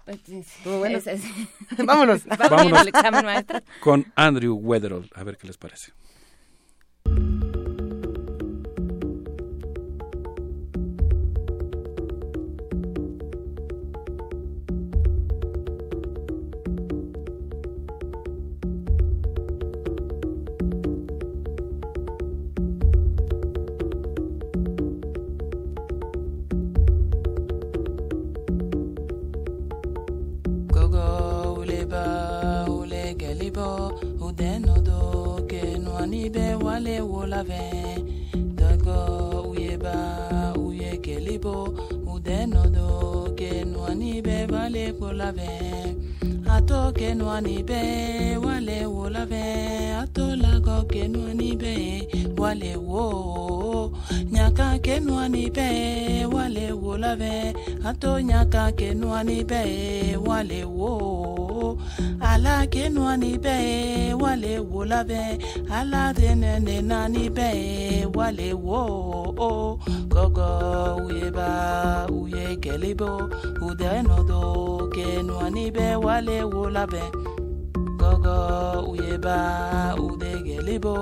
Pues, 0.05 0.19
bueno? 0.63 0.99
Vámonos. 1.85 2.25
Vámonos 2.49 2.87
con 3.79 4.11
Andrew 4.15 4.55
Weatherall, 4.55 5.09
a 5.13 5.23
ver 5.23 5.37
qué 5.37 5.47
les 5.47 5.57
parece. 5.57 5.93
le 36.85 36.95
wo 37.09 37.21
la 37.31 37.41
vɛn 37.49 37.97
dɔgɔ 38.57 38.97
u 39.49 39.51
ye 39.63 39.73
ba 39.83 39.95
u 40.63 40.65
ye 40.81 40.91
keli 41.05 41.35
bɔ 41.45 41.55
u 42.11 42.13
dɛ 42.25 42.37
nɔdɔ 42.53 42.85
kɛnuani 43.39 44.11
bɛ 44.25 44.35
wale 44.53 44.83
kpo 44.97 45.07
ve, 45.37 45.51
ato 46.55 46.59
ke 46.59 46.59
tɔ 46.69 46.79
kɛnuani 46.97 47.57
bɛ 47.69 47.81
wale 48.45 48.79
wo 48.95 49.03
la 49.15 49.23
vɛn 49.31 50.01
a 50.01 50.03
ke 50.15 50.25
lagɔ 50.43 50.77
kɛnuani 50.91 51.49
bɛ 51.61 51.73
wale 52.39 52.73
wo. 52.87 53.03
Nyaka 54.31 54.67
ɲaka 54.75 54.81
kɛnuani 54.85 55.43
be 55.55 56.25
wale 56.33 56.71
wo 56.81 56.97
la 56.97 57.11
ato 57.89 58.19
nyaka 58.29 58.71
ke 58.77 58.89
ɲaka 58.89 58.93
kɛnuani 58.93 59.37
bɛ 59.51 59.61
wale 60.27 60.61
wo 60.77 61.77
ala 62.31 62.67
kenua 62.73 63.13
ni 63.21 63.31
bɛɛ 63.45 64.13
wale 64.21 64.53
wo 64.71 64.81
labɛn 64.91 65.31
ala 65.77 66.01
de 66.17 66.29
nɛnɛna 66.41 66.99
ni 67.13 67.23
bɛɛ 67.37 68.05
wale 68.15 68.49
wo 68.65 68.79
gɔgɔ 70.13 70.47
uyeba 71.05 71.47
uye 72.19 72.45
kɛlebo 72.63 73.11
udɛnu 73.67 74.15
do 74.29 74.41
kenua 74.95 75.45
ni 75.55 75.65
bɛɛ 75.75 75.95
wale 76.05 76.37
wo 76.53 76.63
labɛn 76.75 77.09
gɔgɔ 78.01 78.35
uyeba 78.91 79.37
ude 80.05 80.31
kɛlebo 80.47 80.95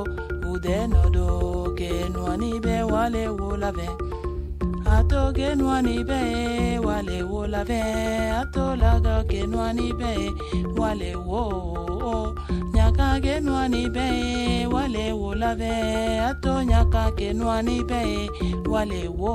udɛnu 0.52 1.02
do 1.16 1.28
kenua 1.78 2.34
ni 2.42 2.52
bɛɛ 2.66 2.82
wale 2.94 3.24
wo 3.40 3.50
labɛn 3.64 3.94
ato 4.96 5.32
kenuani 5.38 5.98
be 6.10 6.22
wale 6.88 7.20
wo 7.32 7.42
labɛn 7.54 8.42
ato 8.42 8.66
laga 8.82 9.16
kenuani 9.30 9.88
be 10.00 10.12
wale 10.80 11.12
wo 11.28 11.42
nyaka 12.76 13.20
kenuani 13.26 13.84
be 13.96 14.08
wale 14.74 15.06
wo 15.20 15.30
labɛn 15.42 16.24
ato 16.30 16.54
nyaka 16.70 17.04
kenuani 17.18 17.78
be 17.90 18.02
wale 18.74 19.04
wo 19.20 19.34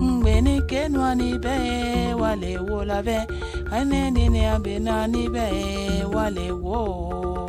ngbeni 0.00 0.54
kenuani 0.70 1.30
be 1.44 1.54
wale 2.22 2.52
wo 2.68 2.78
labɛn 2.90 3.24
anenini 3.76 4.42
abenani 4.54 5.24
be 5.34 5.46
wale 6.14 6.48
wo. 6.64 7.45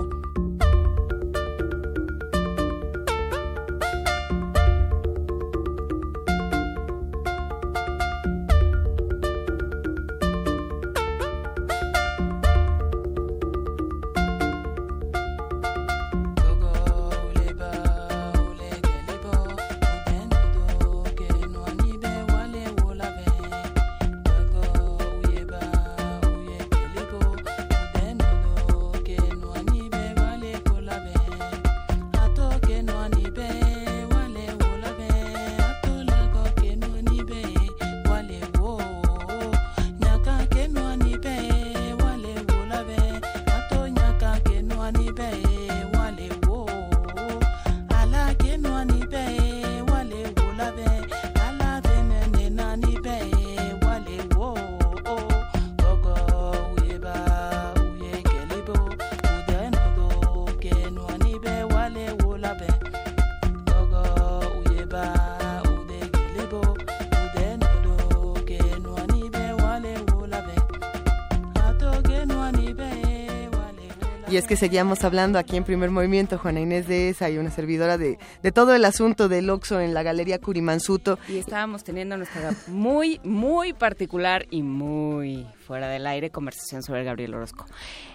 Que 74.48 74.56
seguíamos 74.56 75.04
hablando 75.04 75.38
aquí 75.38 75.58
en 75.58 75.66
Primer 75.66 75.92
Movimiento, 75.92 76.38
Juana 76.38 76.62
Inés 76.62 76.88
de 76.88 77.10
esa 77.10 77.30
y 77.30 77.38
una 77.38 77.50
servidora 77.50 77.98
de, 77.98 78.18
de 78.42 78.52
todo 78.54 78.74
el 78.74 78.86
asunto 78.86 79.28
del 79.28 79.50
Oxo 79.50 79.82
en 79.82 79.94
la 79.94 80.04
Galería 80.04 80.40
Curimansuto. 80.40 81.20
Y 81.28 81.38
estábamos 81.38 81.84
teniendo 81.84 82.16
nuestra 82.16 82.52
muy, 82.68 83.20
muy 83.26 83.74
particular 83.74 84.46
y 84.50 84.64
muy 84.64 85.46
fuera 85.60 85.90
del 85.90 86.08
aire 86.08 86.30
conversación 86.30 86.82
sobre 86.82 87.04
Gabriel 87.04 87.34
Orozco. 87.34 87.66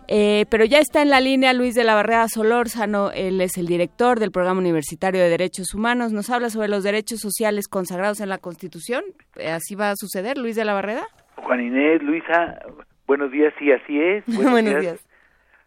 Eh, 0.08 0.46
pero 0.48 0.64
ya 0.64 0.78
está 0.78 1.02
en 1.02 1.10
la 1.10 1.20
línea 1.20 1.52
Luis 1.52 1.74
de 1.74 1.84
la 1.84 1.94
Barrera 1.94 2.26
Solórzano, 2.28 3.10
él 3.12 3.40
es 3.42 3.58
el 3.58 3.66
director 3.66 4.18
del 4.18 4.32
Programa 4.32 4.58
Universitario 4.58 5.20
de 5.20 5.28
Derechos 5.28 5.74
Humanos, 5.74 6.12
nos 6.12 6.30
habla 6.30 6.48
sobre 6.48 6.68
los 6.68 6.82
derechos 6.82 7.20
sociales 7.20 7.68
consagrados 7.68 8.20
en 8.20 8.30
la 8.30 8.38
Constitución. 8.38 9.04
¿Así 9.46 9.74
va 9.74 9.90
a 9.90 9.96
suceder, 9.96 10.38
Luis 10.38 10.56
de 10.56 10.64
la 10.64 10.72
Barrera? 10.72 11.04
Juan 11.36 11.60
Inés, 11.60 12.02
Luisa, 12.02 12.58
buenos 13.06 13.30
días, 13.30 13.52
sí, 13.58 13.70
así 13.70 14.00
es. 14.00 14.24
Buenos, 14.34 14.80
días 14.80 15.11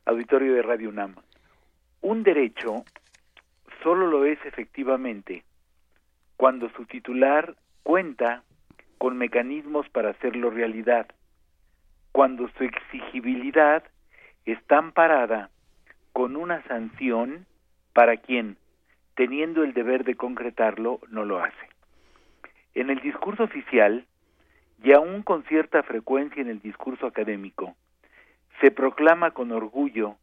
auditorio 0.05 0.53
de 0.53 0.61
Radio 0.61 0.89
UNAM. 0.89 1.15
Un 2.01 2.23
derecho 2.23 2.85
solo 3.81 4.07
lo 4.07 4.25
es 4.25 4.37
efectivamente 4.45 5.43
cuando 6.37 6.69
su 6.69 6.85
titular 6.85 7.55
cuenta 7.83 8.43
con 8.97 9.17
mecanismos 9.17 9.89
para 9.89 10.11
hacerlo 10.11 10.49
realidad, 10.49 11.07
cuando 12.11 12.49
su 12.57 12.63
exigibilidad 12.63 13.83
está 14.45 14.77
amparada 14.77 15.49
con 16.13 16.35
una 16.35 16.63
sanción 16.63 17.45
para 17.93 18.17
quien, 18.17 18.57
teniendo 19.15 19.63
el 19.63 19.73
deber 19.73 20.03
de 20.03 20.15
concretarlo, 20.15 20.99
no 21.09 21.25
lo 21.25 21.43
hace. 21.43 21.69
En 22.73 22.89
el 22.89 22.99
discurso 22.99 23.43
oficial, 23.43 24.05
y 24.83 24.91
aún 24.91 25.23
con 25.23 25.43
cierta 25.45 25.83
frecuencia 25.83 26.41
en 26.41 26.49
el 26.49 26.61
discurso 26.61 27.07
académico, 27.07 27.75
se 28.61 28.71
proclama 28.71 29.31
con 29.31 29.51
orgullo 29.51 30.15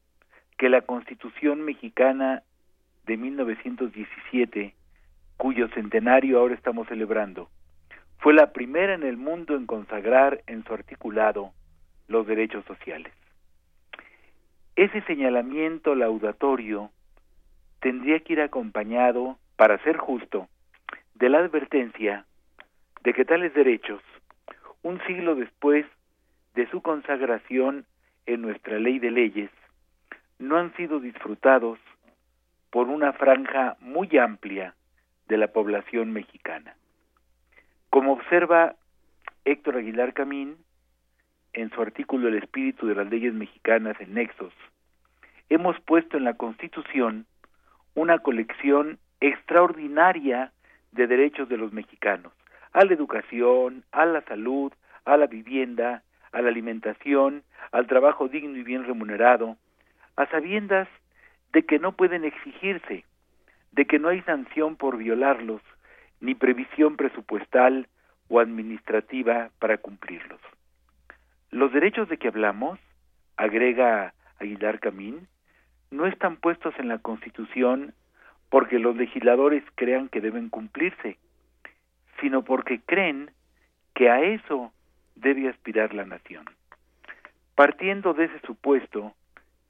que 0.59 0.69
la 0.69 0.83
Constitución 0.83 1.63
mexicana 1.63 2.43
de 3.05 3.17
1917, 3.17 4.75
cuyo 5.37 5.69
centenario 5.69 6.39
ahora 6.39 6.55
estamos 6.55 6.87
celebrando, 6.89 7.51
fue 8.19 8.33
la 8.33 8.53
primera 8.53 8.95
en 8.95 9.03
el 9.03 9.17
mundo 9.17 9.57
en 9.57 9.67
consagrar 9.67 10.43
en 10.47 10.65
su 10.65 10.73
articulado 10.73 11.53
los 12.07 12.27
derechos 12.27 12.65
sociales. 12.67 13.13
Ese 14.77 15.03
señalamiento 15.03 15.95
laudatorio 15.95 16.91
tendría 17.81 18.21
que 18.21 18.35
ir 18.35 18.41
acompañado, 18.41 19.39
para 19.57 19.83
ser 19.83 19.97
justo, 19.97 20.49
de 21.15 21.29
la 21.29 21.39
advertencia 21.39 22.25
de 23.03 23.13
que 23.13 23.25
tales 23.25 23.53
derechos, 23.55 24.01
un 24.83 25.01
siglo 25.07 25.35
después 25.35 25.85
de 26.55 26.69
su 26.71 26.81
consagración 26.81 27.85
en 28.27 28.43
nuestra 28.43 28.79
ley 28.79 28.99
de 28.99 29.11
leyes, 29.11 29.51
no 30.39 30.57
han 30.57 30.75
sido 30.77 31.01
disfrutados 31.01 31.79
por 32.71 32.89
una 32.89 33.13
franja 33.13 33.77
muy 33.81 34.17
amplia 34.19 34.75
de 35.29 35.37
la 35.37 35.49
población 35.49 36.13
mexicana. 36.13 36.75
Como 37.91 38.13
observa 38.13 38.75
Héctor 39.45 39.77
Aguilar 39.77 40.15
Camín 40.15 40.57
en 41.53 41.71
su 41.71 41.83
artículo 41.83 42.29
El 42.29 42.37
espíritu 42.37 42.87
de 42.87 42.95
las 42.95 43.09
leyes 43.11 43.35
mexicanas 43.35 44.01
en 44.01 44.15
Nexos, 44.15 44.55
hemos 45.49 45.79
puesto 45.81 46.17
en 46.17 46.25
la 46.25 46.35
Constitución 46.35 47.27
una 47.95 48.21
colección 48.21 48.99
extraordinaria 49.21 50.53
de 50.93 51.07
derechos 51.07 51.49
de 51.49 51.59
los 51.59 51.73
mexicanos, 51.73 52.33
a 52.73 52.85
la 52.85 52.95
educación, 52.95 53.85
a 53.93 54.07
la 54.07 54.23
salud, 54.23 54.73
a 55.05 55.17
la 55.17 55.27
vivienda, 55.27 56.03
a 56.33 56.43
la 56.43 56.49
alimentación, 56.49 57.43
al 57.71 57.87
trabajo 57.87 58.29
digno 58.29 58.57
y 58.57 58.63
bien 58.63 58.85
remunerado, 58.85 59.57
a 60.17 60.27
sabiendas 60.27 60.89
de 61.53 61.65
que 61.65 61.79
no 61.79 61.93
pueden 61.93 62.25
exigirse, 62.25 63.05
de 63.73 63.85
que 63.87 63.99
no 63.99 64.09
hay 64.09 64.23
sanción 64.23 64.77
por 64.77 64.97
violarlos, 64.97 65.63
ni 66.21 66.35
previsión 66.35 66.97
presupuestal 66.97 67.89
o 68.29 68.41
administrativa 68.41 69.51
para 69.59 69.79
cumplirlos. 69.79 70.41
Los 71.51 71.73
derechos 71.73 72.09
de 72.09 72.17
que 72.17 72.29
hablamos, 72.29 72.79
agrega 73.37 74.15
Aguilar 74.39 74.81
Camín, 74.81 75.29
no 75.91 76.07
están 76.07 76.37
puestos 76.37 76.75
en 76.79 76.89
la 76.89 76.99
Constitución 76.99 77.93
porque 78.49 78.79
los 78.79 78.97
legisladores 78.97 79.63
crean 79.75 80.09
que 80.09 80.21
deben 80.21 80.49
cumplirse, 80.49 81.19
sino 82.21 82.43
porque 82.43 82.81
creen 82.81 83.31
que 83.95 84.09
a 84.09 84.21
eso 84.21 84.73
debe 85.15 85.49
aspirar 85.49 85.95
la 85.95 86.05
nación. 86.05 86.45
Partiendo 87.55 88.15
de 88.15 88.25
ese 88.25 88.41
supuesto, 88.41 89.15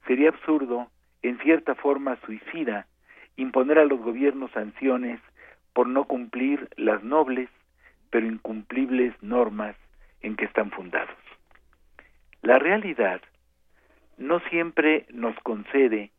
sería 0.07 0.29
absurdo, 0.29 0.87
en 1.21 1.37
cierta 1.39 1.75
forma 1.75 2.17
suicida, 2.25 2.87
imponer 3.35 3.79
a 3.79 3.85
los 3.85 3.99
gobiernos 3.99 4.51
sanciones 4.51 5.19
por 5.73 5.87
no 5.87 6.05
cumplir 6.05 6.69
las 6.75 7.03
nobles 7.03 7.49
pero 8.09 8.27
incumplibles 8.27 9.15
normas 9.23 9.75
en 10.21 10.35
que 10.35 10.45
están 10.45 10.69
fundados. 10.69 11.17
La 12.43 12.59
realidad 12.59 13.21
no 14.17 14.39
siempre 14.51 15.07
nos 15.09 15.35
concede 15.39 16.11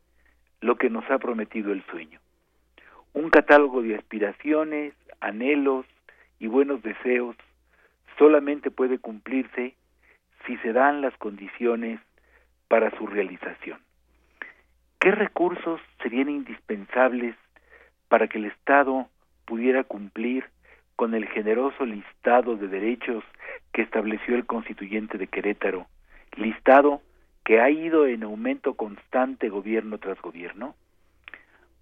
lo 0.59 0.75
que 0.75 0.89
nos 0.89 1.09
ha 1.09 1.19
prometido 1.19 1.71
el 1.71 1.85
sueño. 1.85 2.19
Un 3.13 3.29
catálogo 3.29 3.81
de 3.81 3.95
aspiraciones, 3.95 4.93
anhelos 5.21 5.85
y 6.37 6.47
buenos 6.47 6.83
deseos 6.83 7.37
solamente 8.17 8.71
puede 8.71 8.99
cumplirse 8.99 9.75
si 10.45 10.57
se 10.57 10.73
dan 10.73 11.01
las 11.01 11.15
condiciones 11.17 11.99
para 12.67 12.91
su 12.97 13.07
realización. 13.07 13.79
¿Qué 14.99 15.11
recursos 15.11 15.79
serían 16.01 16.29
indispensables 16.29 17.35
para 18.07 18.27
que 18.27 18.37
el 18.37 18.45
Estado 18.45 19.07
pudiera 19.45 19.83
cumplir 19.83 20.45
con 20.95 21.13
el 21.13 21.27
generoso 21.27 21.85
listado 21.85 22.55
de 22.55 22.67
derechos 22.67 23.23
que 23.71 23.81
estableció 23.81 24.35
el 24.35 24.45
constituyente 24.45 25.17
de 25.17 25.27
Querétaro, 25.27 25.87
listado 26.37 27.01
que 27.43 27.59
ha 27.59 27.69
ido 27.69 28.07
en 28.07 28.23
aumento 28.23 28.75
constante 28.75 29.49
gobierno 29.49 29.97
tras 29.97 30.19
gobierno? 30.21 30.75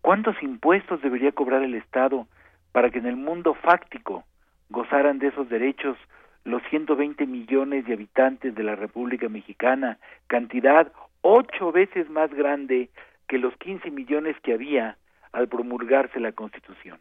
¿Cuántos 0.01 0.41
impuestos 0.43 1.01
debería 1.01 1.31
cobrar 1.31 1.63
el 1.63 1.75
Estado 1.75 2.27
para 2.73 2.89
que 2.89 2.99
en 2.99 3.05
el 3.05 3.15
mundo 3.15 3.53
fáctico 3.53 4.25
gozaran 4.69 5.19
de 5.19 5.27
esos 5.27 5.47
derechos 5.47 5.97
los 6.45 6.61
120 6.69 7.25
millones 7.25 7.85
de 7.85 7.93
habitantes 7.93 8.53
de 8.55 8.63
la 8.63 8.75
República 8.75 9.29
Mexicana, 9.29 9.97
cantidad 10.27 10.91
ocho 11.21 11.71
veces 11.71 12.09
más 12.09 12.33
grande 12.33 12.89
que 13.27 13.37
los 13.37 13.55
15 13.57 13.91
millones 13.91 14.35
que 14.41 14.53
había 14.53 14.97
al 15.31 15.47
promulgarse 15.47 16.19
la 16.19 16.33
Constitución. 16.33 16.99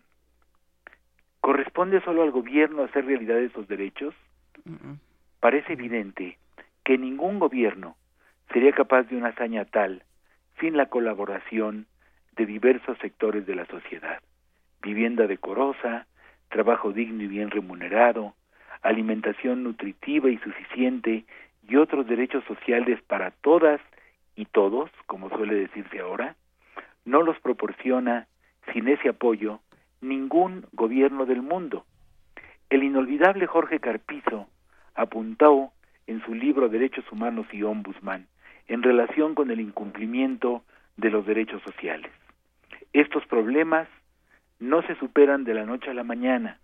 ¿Corresponde 1.41 2.01
solo 2.03 2.23
al 2.23 2.31
gobierno 2.31 2.85
hacer 2.85 3.05
realidad 3.05 3.39
esos 3.39 3.67
derechos? 3.67 4.15
Parece 5.41 5.73
evidente 5.73 6.39
que 6.85 6.99
ningún 6.99 7.41
gobierno 7.41 7.97
sería 8.53 8.73
capaz 8.73 9.03
de 9.05 9.17
una 9.17 9.31
hazaña 9.31 9.65
tal 9.65 10.05
sin 10.61 10.77
la 10.77 10.87
colaboración 10.87 11.87
de 12.37 12.47
diversos 12.47 12.97
sectores 12.99 13.45
de 13.45 13.57
la 13.57 13.67
sociedad. 13.67 14.21
Vivienda 14.83 15.27
decorosa, 15.27 16.07
trabajo 16.49 16.93
digno 16.93 17.25
y 17.25 17.27
bien 17.27 17.51
remunerado, 17.51 18.35
alimentación 18.83 19.62
nutritiva 19.62 20.31
y 20.31 20.39
suficiente 20.39 21.25
y 21.69 21.77
otros 21.77 22.07
derechos 22.07 22.44
sociales 22.44 23.01
para 23.07 23.31
todas 23.31 23.81
y 24.36 24.47
todos, 24.47 24.91
como 25.07 25.28
suele 25.31 25.55
decirse 25.55 26.01
ahora, 26.01 26.36
no 27.05 27.23
los 27.23 27.39
proporciona 27.41 28.27
sin 28.73 28.89
ese 28.89 29.09
apoyo 29.09 29.61
ningún 30.01 30.67
gobierno 30.73 31.27
del 31.27 31.43
mundo. 31.43 31.85
El 32.70 32.83
inolvidable 32.83 33.47
Jorge 33.47 33.81
Carpizo 33.81 34.49
apuntó 34.94 35.73
en 36.07 36.23
su 36.25 36.35
libro 36.35 36.69
Derechos 36.69 37.05
Humanos 37.12 37.47
y 37.52 37.62
Ombudsman 37.62 38.27
en 38.69 38.83
relación 38.83 39.35
con 39.35 39.51
el 39.51 39.61
incumplimiento 39.61 40.62
de 40.97 41.11
los 41.11 41.27
derechos 41.27 41.62
sociales. 41.62 42.11
Estos 42.93 43.27
problemas 43.27 43.89
no 44.59 44.83
se 44.83 44.94
superan 44.97 45.44
de 45.44 45.55
la 45.55 45.65
noche 45.65 45.91
a 45.91 45.94
la 45.94 46.05
mañana, 46.05 46.59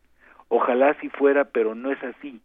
Ojalá 0.49 0.95
si 1.01 1.09
fuera, 1.09 1.45
pero 1.47 1.75
no 1.75 1.91
es 1.93 2.03
así, 2.03 2.41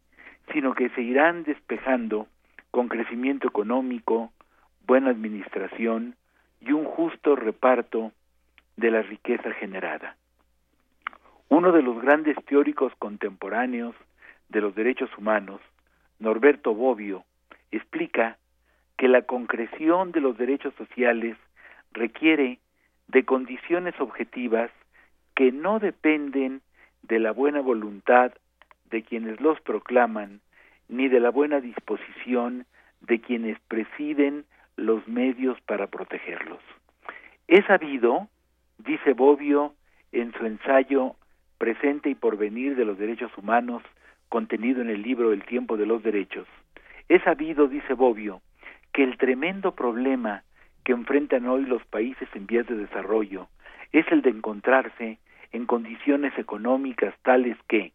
sino 0.51 0.73
que 0.73 0.89
se 0.89 1.01
irán 1.01 1.43
despejando 1.43 2.27
con 2.71 2.89
crecimiento 2.89 3.47
económico, 3.47 4.31
buena 4.85 5.11
administración 5.11 6.15
y 6.59 6.71
un 6.71 6.85
justo 6.85 7.35
reparto 7.35 8.11
de 8.75 8.91
la 8.91 9.01
riqueza 9.01 9.51
generada. 9.53 10.17
Uno 11.49 11.71
de 11.71 11.81
los 11.81 12.01
grandes 12.01 12.35
teóricos 12.45 12.93
contemporáneos 12.97 13.95
de 14.49 14.61
los 14.61 14.75
derechos 14.75 15.09
humanos, 15.17 15.61
Norberto 16.19 16.73
Bobbio, 16.73 17.23
explica 17.71 18.37
que 18.97 19.07
la 19.07 19.23
concreción 19.23 20.11
de 20.11 20.21
los 20.21 20.37
derechos 20.37 20.73
sociales 20.75 21.37
requiere 21.91 22.59
de 23.07 23.25
condiciones 23.25 23.93
objetivas 23.99 24.71
que 25.35 25.51
no 25.51 25.79
dependen 25.79 26.61
de 27.03 27.19
la 27.19 27.31
buena 27.31 27.61
voluntad 27.61 28.33
de 28.89 29.03
quienes 29.03 29.39
los 29.39 29.59
proclaman, 29.61 30.41
ni 30.87 31.07
de 31.07 31.19
la 31.19 31.29
buena 31.29 31.59
disposición 31.59 32.65
de 33.01 33.19
quienes 33.19 33.59
presiden 33.67 34.45
los 34.75 35.07
medios 35.07 35.59
para 35.61 35.87
protegerlos. 35.87 36.59
Es 37.47 37.65
sabido, 37.65 38.27
dice 38.77 39.13
Bobbio 39.13 39.73
en 40.11 40.33
su 40.33 40.45
ensayo 40.45 41.15
Presente 41.57 42.09
y 42.09 42.15
Porvenir 42.15 42.75
de 42.75 42.85
los 42.85 42.97
Derechos 42.97 43.31
Humanos, 43.37 43.83
contenido 44.29 44.81
en 44.81 44.89
el 44.89 45.01
libro 45.01 45.31
El 45.31 45.43
tiempo 45.43 45.77
de 45.77 45.85
los 45.85 46.03
derechos, 46.03 46.47
es 47.09 47.21
sabido, 47.23 47.67
dice 47.67 47.93
Bobbio, 47.93 48.41
que 48.91 49.03
el 49.03 49.17
tremendo 49.17 49.75
problema 49.75 50.43
que 50.83 50.93
enfrentan 50.93 51.47
hoy 51.47 51.65
los 51.65 51.83
países 51.85 52.27
en 52.33 52.47
vías 52.47 52.67
de 52.67 52.75
desarrollo 52.75 53.47
es 53.91 54.05
el 54.11 54.21
de 54.21 54.29
encontrarse 54.29 55.19
en 55.53 55.65
condiciones 55.65 56.37
económicas 56.37 57.15
tales 57.21 57.57
que, 57.67 57.93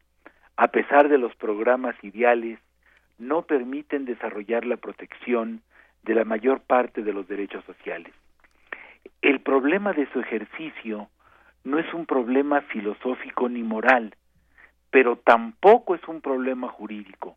a 0.57 0.69
pesar 0.69 1.09
de 1.09 1.19
los 1.19 1.35
programas 1.37 1.95
ideales, 2.03 2.59
no 3.19 3.43
permiten 3.43 4.05
desarrollar 4.05 4.65
la 4.65 4.77
protección 4.77 5.61
de 6.05 6.15
la 6.15 6.25
mayor 6.25 6.61
parte 6.61 7.03
de 7.03 7.13
los 7.13 7.29
derechos 7.29 7.65
sociales. 7.65 8.15
El 9.21 9.41
problema 9.41 9.93
de 9.93 10.11
su 10.13 10.21
ejercicio 10.21 11.09
no 11.65 11.79
es 11.79 11.93
un 11.93 12.07
problema 12.07 12.61
filosófico 12.63 13.49
ni 13.49 13.63
moral, 13.63 14.15
pero 14.91 15.17
tampoco 15.17 15.97
es 15.97 16.07
un 16.07 16.21
problema 16.21 16.69
jurídico. 16.69 17.37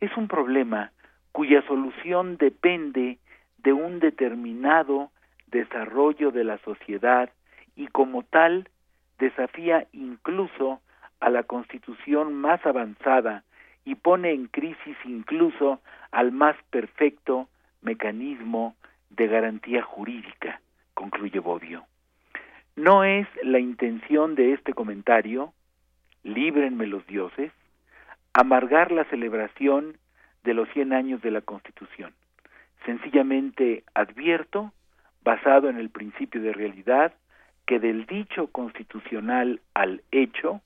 Es 0.00 0.14
un 0.16 0.26
problema 0.26 0.90
cuya 1.32 1.62
solución 1.66 2.36
depende 2.36 3.18
de 3.58 3.72
un 3.72 4.00
determinado 4.00 5.10
desarrollo 5.46 6.32
de 6.32 6.44
la 6.44 6.58
sociedad 6.58 7.30
y 7.76 7.86
como 7.86 8.24
tal 8.24 8.68
desafía 9.20 9.86
incluso 9.92 10.80
a 11.20 11.30
la 11.30 11.44
constitución 11.44 12.34
más 12.34 12.64
avanzada 12.66 13.44
y 13.84 13.94
pone 13.94 14.32
en 14.32 14.46
crisis 14.46 14.96
incluso 15.04 15.80
al 16.10 16.32
más 16.32 16.56
perfecto 16.70 17.48
mecanismo 17.82 18.74
de 19.10 19.28
garantía 19.28 19.82
jurídica, 19.82 20.60
concluye 20.94 21.38
Bobbio. 21.38 21.84
No 22.76 23.04
es 23.04 23.26
la 23.42 23.58
intención 23.58 24.34
de 24.34 24.54
este 24.54 24.72
comentario, 24.72 25.52
líbrenme 26.22 26.86
los 26.86 27.06
dioses, 27.06 27.52
amargar 28.32 28.90
la 28.92 29.04
celebración 29.04 29.98
de 30.44 30.54
los 30.54 30.68
100 30.70 30.92
años 30.92 31.20
de 31.22 31.30
la 31.30 31.40
Constitución. 31.42 32.14
Sencillamente 32.86 33.84
advierto, 33.94 34.72
basado 35.22 35.68
en 35.68 35.76
el 35.76 35.90
principio 35.90 36.40
de 36.40 36.52
realidad, 36.52 37.12
que 37.70 37.78
del 37.78 38.04
dicho 38.04 38.48
constitucional 38.48 39.60
al 39.74 40.02
hecho 40.10 40.60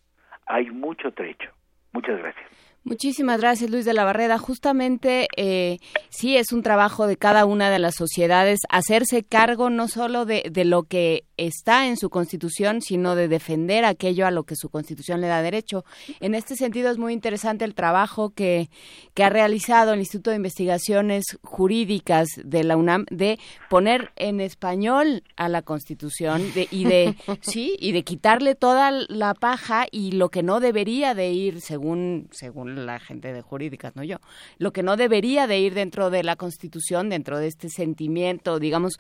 hay 0.47 0.71
mucho 0.71 1.13
trecho. 1.13 1.51
Muchas 1.93 2.19
gracias. 2.19 2.47
Muchísimas 2.83 3.41
gracias, 3.41 3.71
Luis 3.71 3.85
de 3.85 3.93
la 3.93 4.05
Barreda. 4.05 4.39
Justamente 4.39 5.29
eh, 5.37 5.81
sí 6.09 6.39
es 6.39 6.51
un 6.51 6.63
trabajo 6.63 7.07
de 7.07 7.19
cada 7.19 7.45
una 7.45 7.69
de 7.69 7.79
las 7.79 7.95
sociedades 7.95 8.61
hacerse 8.71 9.23
cargo 9.23 9.69
no 9.69 9.87
solo 9.87 10.25
de, 10.25 10.51
lo 10.65 10.85
que 10.85 11.25
está 11.37 11.87
en 11.87 11.97
su 11.97 12.11
constitución, 12.11 12.83
sino 12.83 13.15
de 13.15 13.29
defender 13.29 13.85
aquello 13.85 14.27
a 14.27 14.31
lo 14.31 14.45
que 14.45 14.57
su 14.57 14.69
constitución 14.69 15.21
le 15.21 15.27
da 15.27 15.43
derecho. 15.43 15.85
En 16.21 16.35
este 16.35 16.57
sentido 16.57 16.91
es 16.91 16.99
muy 16.99 17.13
interesante 17.13 17.65
el 17.65 17.75
trabajo 17.75 18.31
que, 18.31 18.71
que 19.15 19.25
ha 19.25 19.31
realizado 19.31 19.93
el 19.93 20.01
Instituto 20.01 20.31
de 20.31 20.37
Investigaciones 20.37 21.39
Jurídicas 21.43 22.29
de 22.43 22.65
la 22.65 22.77
UNAM 22.77 23.07
de 23.11 23.39
poner 23.69 24.13
en 24.17 24.41
español 24.41 25.23
a 25.37 25.49
la 25.49 25.63
constitución 25.63 26.53
de, 26.55 26.69
y 26.71 26.85
de 26.85 27.17
sí 27.41 27.77
y 27.79 27.93
de 27.93 28.05
quitarle 28.05 28.55
toda 28.55 28.91
la 28.91 29.35
paja 29.35 29.87
y 29.91 30.13
lo 30.13 30.29
que 30.29 30.43
no 30.43 30.61
debería 30.61 31.15
de 31.15 31.31
ir 31.33 31.61
según 31.61 32.29
según 32.31 32.87
la 32.87 32.99
gente 32.99 33.33
de 33.33 33.43
jurídicas, 33.43 33.97
no 33.97 34.05
yo, 34.05 34.19
lo 34.59 34.73
que 34.73 34.83
no 34.83 34.97
debería 34.97 35.47
de 35.47 35.59
ir 35.59 35.75
dentro 35.75 36.11
de 36.11 36.23
la 36.23 36.37
Constitución, 36.37 37.09
dentro 37.09 37.39
de 37.39 37.49
este 37.49 37.69
sentimiento, 37.69 38.59
digamos, 38.59 38.99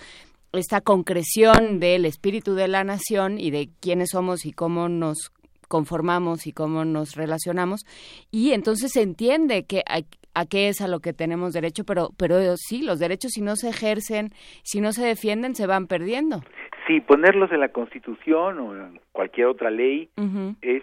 esta 0.56 0.80
concreción 0.80 1.80
del 1.80 2.04
espíritu 2.04 2.54
de 2.54 2.68
la 2.68 2.84
nación 2.84 3.38
y 3.38 3.50
de 3.50 3.68
quiénes 3.80 4.10
somos 4.10 4.46
y 4.46 4.52
cómo 4.52 4.88
nos 4.88 5.32
conformamos 5.68 6.46
y 6.46 6.52
cómo 6.52 6.84
nos 6.84 7.16
relacionamos 7.16 7.84
y 8.30 8.52
entonces 8.52 8.92
se 8.92 9.02
entiende 9.02 9.64
que 9.64 9.82
a, 9.88 10.00
a, 10.34 10.46
qué 10.46 10.68
es 10.68 10.80
a 10.80 10.88
lo 10.88 11.00
que 11.00 11.12
tenemos 11.12 11.52
derecho 11.52 11.84
pero 11.84 12.10
pero 12.16 12.56
sí 12.56 12.82
los 12.82 12.98
derechos 12.98 13.32
si 13.32 13.40
no 13.40 13.56
se 13.56 13.70
ejercen 13.70 14.30
si 14.62 14.80
no 14.80 14.92
se 14.92 15.04
defienden 15.04 15.54
se 15.54 15.66
van 15.66 15.86
perdiendo 15.86 16.42
sí 16.86 17.00
ponerlos 17.00 17.50
en 17.50 17.60
la 17.60 17.70
constitución 17.70 18.58
o 18.58 18.76
en 18.76 19.00
cualquier 19.12 19.46
otra 19.46 19.70
ley 19.70 20.10
uh 20.16 20.22
-huh. 20.22 20.56
es 20.62 20.82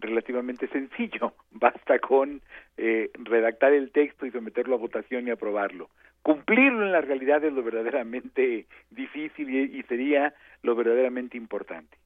relativamente 0.00 0.68
sencillo. 0.68 1.34
Basta 1.50 1.98
con 1.98 2.40
eh, 2.76 3.10
redactar 3.14 3.72
el 3.72 3.90
texto 3.90 4.26
y 4.26 4.30
someterlo 4.30 4.76
a 4.76 4.78
votación 4.78 5.28
y 5.28 5.30
aprobarlo. 5.30 5.90
Cumplirlo 6.22 6.84
en 6.84 6.92
la 6.92 7.00
realidad 7.00 7.44
es 7.44 7.52
lo 7.52 7.62
verdaderamente 7.62 8.66
difícil 8.90 9.50
y, 9.50 9.78
y 9.78 9.82
sería 9.84 10.34
lo 10.62 10.74
verdaderamente 10.74 11.36
importante. 11.36 11.96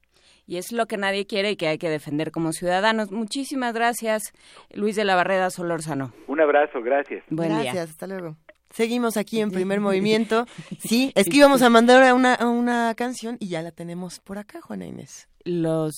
Y 0.45 0.57
es 0.57 0.71
lo 0.71 0.87
que 0.87 0.97
nadie 0.97 1.25
quiere 1.25 1.51
y 1.51 1.55
que 1.55 1.67
hay 1.67 1.77
que 1.77 1.89
defender 1.89 2.31
como 2.31 2.51
ciudadanos. 2.51 3.11
Muchísimas 3.11 3.73
gracias, 3.73 4.33
Luis 4.73 4.95
de 4.95 5.05
la 5.05 5.15
Barreda 5.15 5.49
Solórzano. 5.49 6.11
Un 6.27 6.41
abrazo, 6.41 6.81
gracias. 6.81 7.23
Buen 7.29 7.49
gracias, 7.49 7.73
día. 7.73 7.83
hasta 7.83 8.07
luego. 8.07 8.35
Seguimos 8.69 9.17
aquí 9.17 9.39
en 9.39 9.51
primer 9.51 9.79
movimiento. 9.79 10.45
Sí, 10.79 11.11
es 11.15 11.29
que 11.29 11.37
íbamos 11.37 11.61
a 11.61 11.69
mandar 11.69 12.03
a 12.03 12.13
una, 12.13 12.33
a 12.33 12.49
una 12.49 12.93
canción 12.95 13.37
y 13.39 13.47
ya 13.47 13.61
la 13.61 13.71
tenemos 13.71 14.19
por 14.19 14.37
acá, 14.37 14.59
Juana 14.61 14.85
Inés. 14.85 15.29
Los 15.45 15.93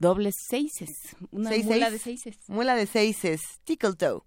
dobles 0.00 0.32
seises. 0.32 1.16
Una 1.32 1.50
Seis, 1.50 1.64
mula 1.64 1.86
seis. 1.90 1.92
de 1.92 1.98
seises. 1.98 2.36
Muela 2.48 2.76
de 2.76 2.86
seises. 2.86 3.40
Tickle 3.64 3.96
toe. 3.96 4.22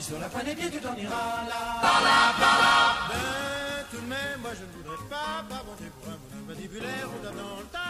sur 0.00 0.18
la 0.18 0.28
fin 0.28 0.42
des 0.44 0.54
pieds, 0.54 0.70
tu 0.70 0.80
t'en 0.80 0.96
iras 0.96 1.44
là. 1.48 1.80
Par 1.80 2.00
là, 2.02 2.32
par 2.38 2.58
là. 2.58 2.94
Ben, 3.10 3.84
tout 3.90 4.00
de 4.00 4.08
même, 4.08 4.40
moi 4.40 4.50
je 4.58 4.64
ne 4.64 4.72
voudrais 4.72 5.08
pas 5.08 5.44
pavoter 5.48 5.90
pour 6.00 6.12
un 6.12 6.16
bonhomme 6.16 6.46
mandibulaire 6.48 7.08
ou 7.08 7.22
tape 7.24 7.32
dans 7.36 7.56
le 7.60 7.64
tape. 7.70 7.89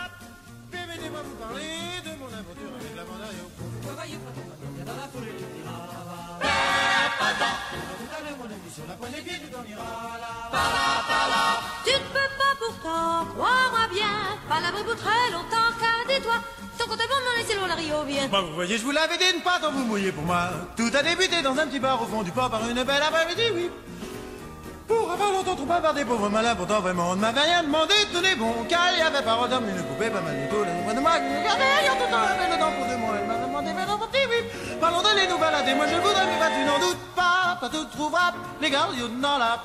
Permettez-moi 1.01 1.23
vous 1.25 1.37
parler 1.41 2.05
de 2.05 2.13
mon 2.21 2.29
aventure 2.29 2.73
avec 2.77 2.93
la 2.93 3.05
mandaille 3.09 3.41
au 3.41 3.49
fond. 3.57 3.69
Travaillez 3.89 4.19
pas 4.21 4.33
ton 4.37 4.45
patron, 4.45 4.69
dans 4.85 4.99
la 5.01 5.09
foulée, 5.09 5.33
tu 5.33 5.47
t'iras 5.49 5.81
là. 5.89 6.05
Ben, 6.45 7.09
pas 7.17 7.33
tant. 7.41 7.57
Tout 7.73 8.13
à 8.13 8.21
l'heure, 8.21 8.37
mon 8.37 8.45
ami, 8.45 8.69
sur 8.69 8.85
la 8.85 8.95
pointe 9.01 9.15
des 9.17 9.23
pieds, 9.25 9.41
tu 9.41 9.49
t'en 9.49 9.65
iras 9.65 10.21
là. 10.21 10.33
Par 10.53 10.69
là, 10.77 10.89
par 11.09 11.27
là. 11.33 11.45
Tu 11.89 11.93
ne 11.97 12.05
peux 12.05 12.33
pas 12.37 12.55
pourtant, 12.61 13.33
crois-moi 13.33 13.85
bien, 13.89 14.17
pas 14.45 14.61
l'abri 14.61 14.85
pour 14.85 14.97
très 15.01 15.25
longtemps, 15.33 15.73
car 15.81 16.05
dis-toi, 16.05 16.37
ton 16.77 16.85
compte 16.85 17.01
est 17.01 17.09
bon, 17.09 17.21
non, 17.25 17.33
laissez-le, 17.41 17.65
la 17.65 17.77
Rio 17.81 18.05
bien. 18.05 18.29
Bah, 18.29 18.45
vous 18.45 18.53
voyez, 18.53 18.77
je 18.77 18.85
vous 18.85 18.93
l'avais 18.93 19.17
dit, 19.17 19.33
ne 19.33 19.41
pas 19.41 19.57
tant 19.57 19.73
vous 19.73 19.85
mouiller 19.89 20.13
pour 20.13 20.25
moi. 20.25 20.53
Tout 20.77 20.93
a 20.93 21.03
débuté 21.03 21.41
dans 21.41 21.57
un 21.57 21.65
petit 21.67 21.81
bar 21.81 22.03
au 22.03 22.07
fond 22.07 22.23
du 22.23 22.33
port 22.33 22.51
par 22.51 22.61
une 22.69 22.85
belle 22.85 23.03
après-midi, 23.03 23.49
oui. 23.57 23.71
Pour 24.91 25.09
avoir 25.09 25.31
longtemps 25.31 25.55
trop 25.55 25.67
bavardé, 25.67 26.05
pauvre 26.05 26.29
malin, 26.29 26.57
pourtant 26.57 26.81
vraiment 26.81 27.11
on 27.11 27.15
ne 27.15 27.21
m'avait 27.21 27.43
rien 27.43 27.63
demandé, 27.63 27.95
n'est 28.13 28.35
bon, 28.35 28.67
car 28.69 28.91
il 28.93 28.99
y 28.99 29.03
avait 29.03 29.23
parole 29.23 29.49
d'homme, 29.49 29.69
une 29.69 29.85
poupée, 29.85 30.11
pas 30.11 30.21
mal 30.21 30.35
du 30.35 30.49
tout, 30.49 30.65
la 30.67 30.95
de 30.95 30.99
moi, 31.01 31.13
qui 31.15 31.31
me 31.31 31.45
gardait, 31.45 31.63
ayant 31.85 31.95
tout 31.95 32.07
le 32.07 32.11
temps 32.11 32.27
la 32.27 32.35
belle 32.35 32.59
dent 32.59 32.73
pour 32.75 32.87
de 32.91 32.97
moi, 32.97 33.11
elle 33.15 33.29
m'a 33.29 33.39
demandé, 33.39 33.71
mais 33.73 33.87
dans 33.87 33.99
petit, 33.99 34.27
oui. 34.27 34.41
Parlons 34.81 35.01
de 35.01 35.15
les 35.15 35.29
nouvelles 35.29 35.55
à 35.55 35.75
moi 35.77 35.87
je 35.87 35.95
voudrais, 35.95 36.27
mais 36.27 36.39
bah, 36.41 36.51
tu 36.51 36.65
n'en 36.67 36.79
doutes 36.81 37.07
pas, 37.15 37.57
pas 37.61 37.69
tout 37.69 37.85
trouvera, 37.85 38.35
les 38.61 38.69
gardiens 38.69 39.09
dans 39.23 39.39
la 39.39 39.63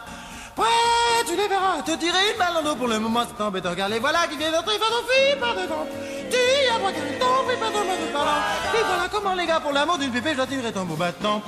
Ouais, 0.58 1.26
tu 1.26 1.36
les 1.36 1.48
verras, 1.48 1.82
te 1.82 1.98
tirer 1.98 2.32
une 2.32 2.38
balle 2.38 2.54
dans 2.54 2.70
l'eau 2.70 2.76
pour 2.76 2.88
le 2.88 3.00
moment, 3.00 3.22
c'est 3.26 3.44
embêtant, 3.44 3.74
car 3.74 3.90
les 3.90 3.98
voilà 3.98 4.28
qui 4.30 4.38
viennent 4.38 4.54
d'entrer 4.54 4.76
aux 4.76 5.10
filles 5.10 5.40
par 5.42 5.56
devant. 5.56 5.88
Dis 6.30 6.70
à 6.70 6.78
moi 6.78 6.92
qu'elle 6.92 7.18
tombe, 7.18 7.50
et 7.52 7.58
pas 7.58 7.70
de 7.70 7.82
mal 7.82 7.98
de 7.98 8.14
parlant. 8.14 8.42
Et 8.78 8.84
voilà 8.86 9.10
comment, 9.12 9.34
les 9.34 9.48
gars, 9.48 9.60
pour 9.60 9.74
l'amour 9.74 9.98
d'une 9.98 10.12
pépé, 10.12 10.32
je 10.32 10.36
dois 10.36 10.46
tirer 10.46 10.72
ton 10.72 10.86
beau 10.86 10.96
battant. 10.96 11.42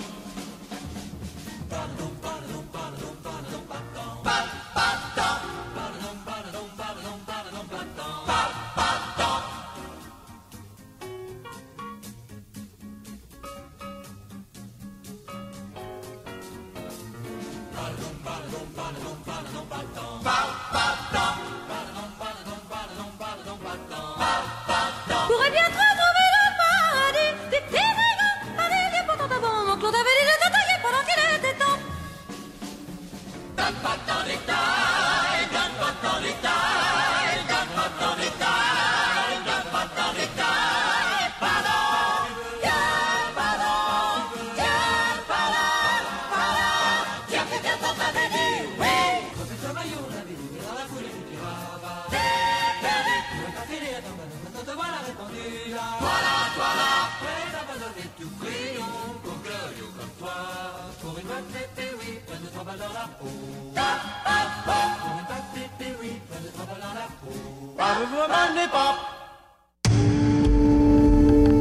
Donne 33.68 33.76
pas 33.84 33.98
tant 34.08 34.28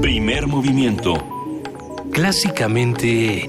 Primer 0.01 0.47
movimiento. 0.47 1.15
Clásicamente 2.13 3.49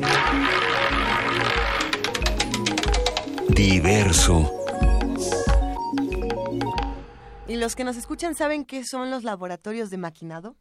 Diverso. 3.50 4.52
¿Y 7.48 7.56
los 7.56 7.76
que 7.76 7.84
nos 7.84 7.98
escuchan 7.98 8.36
saben 8.36 8.66
qué 8.66 8.84
son 8.84 9.10
los 9.10 9.24
laboratorios 9.24 9.90
de 9.90 9.98
maquinado? 9.98 10.56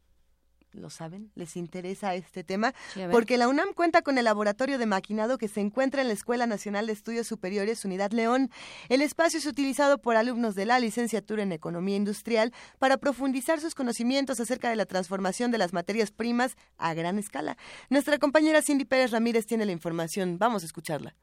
¿Lo 0.76 0.90
saben? 0.90 1.30
¿Les 1.34 1.56
interesa 1.56 2.14
este 2.14 2.44
tema? 2.44 2.74
Sí. 2.92 3.00
Porque 3.10 3.38
la 3.38 3.48
UNAM 3.48 3.72
cuenta 3.74 4.02
con 4.02 4.18
el 4.18 4.26
laboratorio 4.26 4.76
de 4.78 4.84
maquinado 4.84 5.38
que 5.38 5.48
se 5.48 5.60
encuentra 5.60 6.02
en 6.02 6.08
la 6.08 6.14
Escuela 6.14 6.46
Nacional 6.46 6.86
de 6.86 6.92
Estudios 6.92 7.26
Superiores 7.26 7.84
Unidad 7.86 8.12
León. 8.12 8.50
El 8.90 9.00
espacio 9.00 9.38
es 9.38 9.46
utilizado 9.46 9.98
por 9.98 10.16
alumnos 10.16 10.55
de 10.55 10.66
la 10.66 10.78
licenciatura 10.78 11.42
en 11.42 11.52
Economía 11.52 11.96
Industrial 11.96 12.52
para 12.78 12.98
profundizar 12.98 13.58
sus 13.60 13.74
conocimientos 13.74 14.38
acerca 14.38 14.68
de 14.68 14.76
la 14.76 14.84
transformación 14.84 15.50
de 15.50 15.58
las 15.58 15.72
materias 15.72 16.10
primas 16.10 16.56
a 16.76 16.92
gran 16.92 17.18
escala. 17.18 17.56
Nuestra 17.88 18.18
compañera 18.18 18.60
Cindy 18.60 18.84
Pérez 18.84 19.12
Ramírez 19.12 19.46
tiene 19.46 19.64
la 19.64 19.72
información. 19.72 20.38
Vamos 20.38 20.62
a 20.62 20.66
escucharla. 20.66 21.14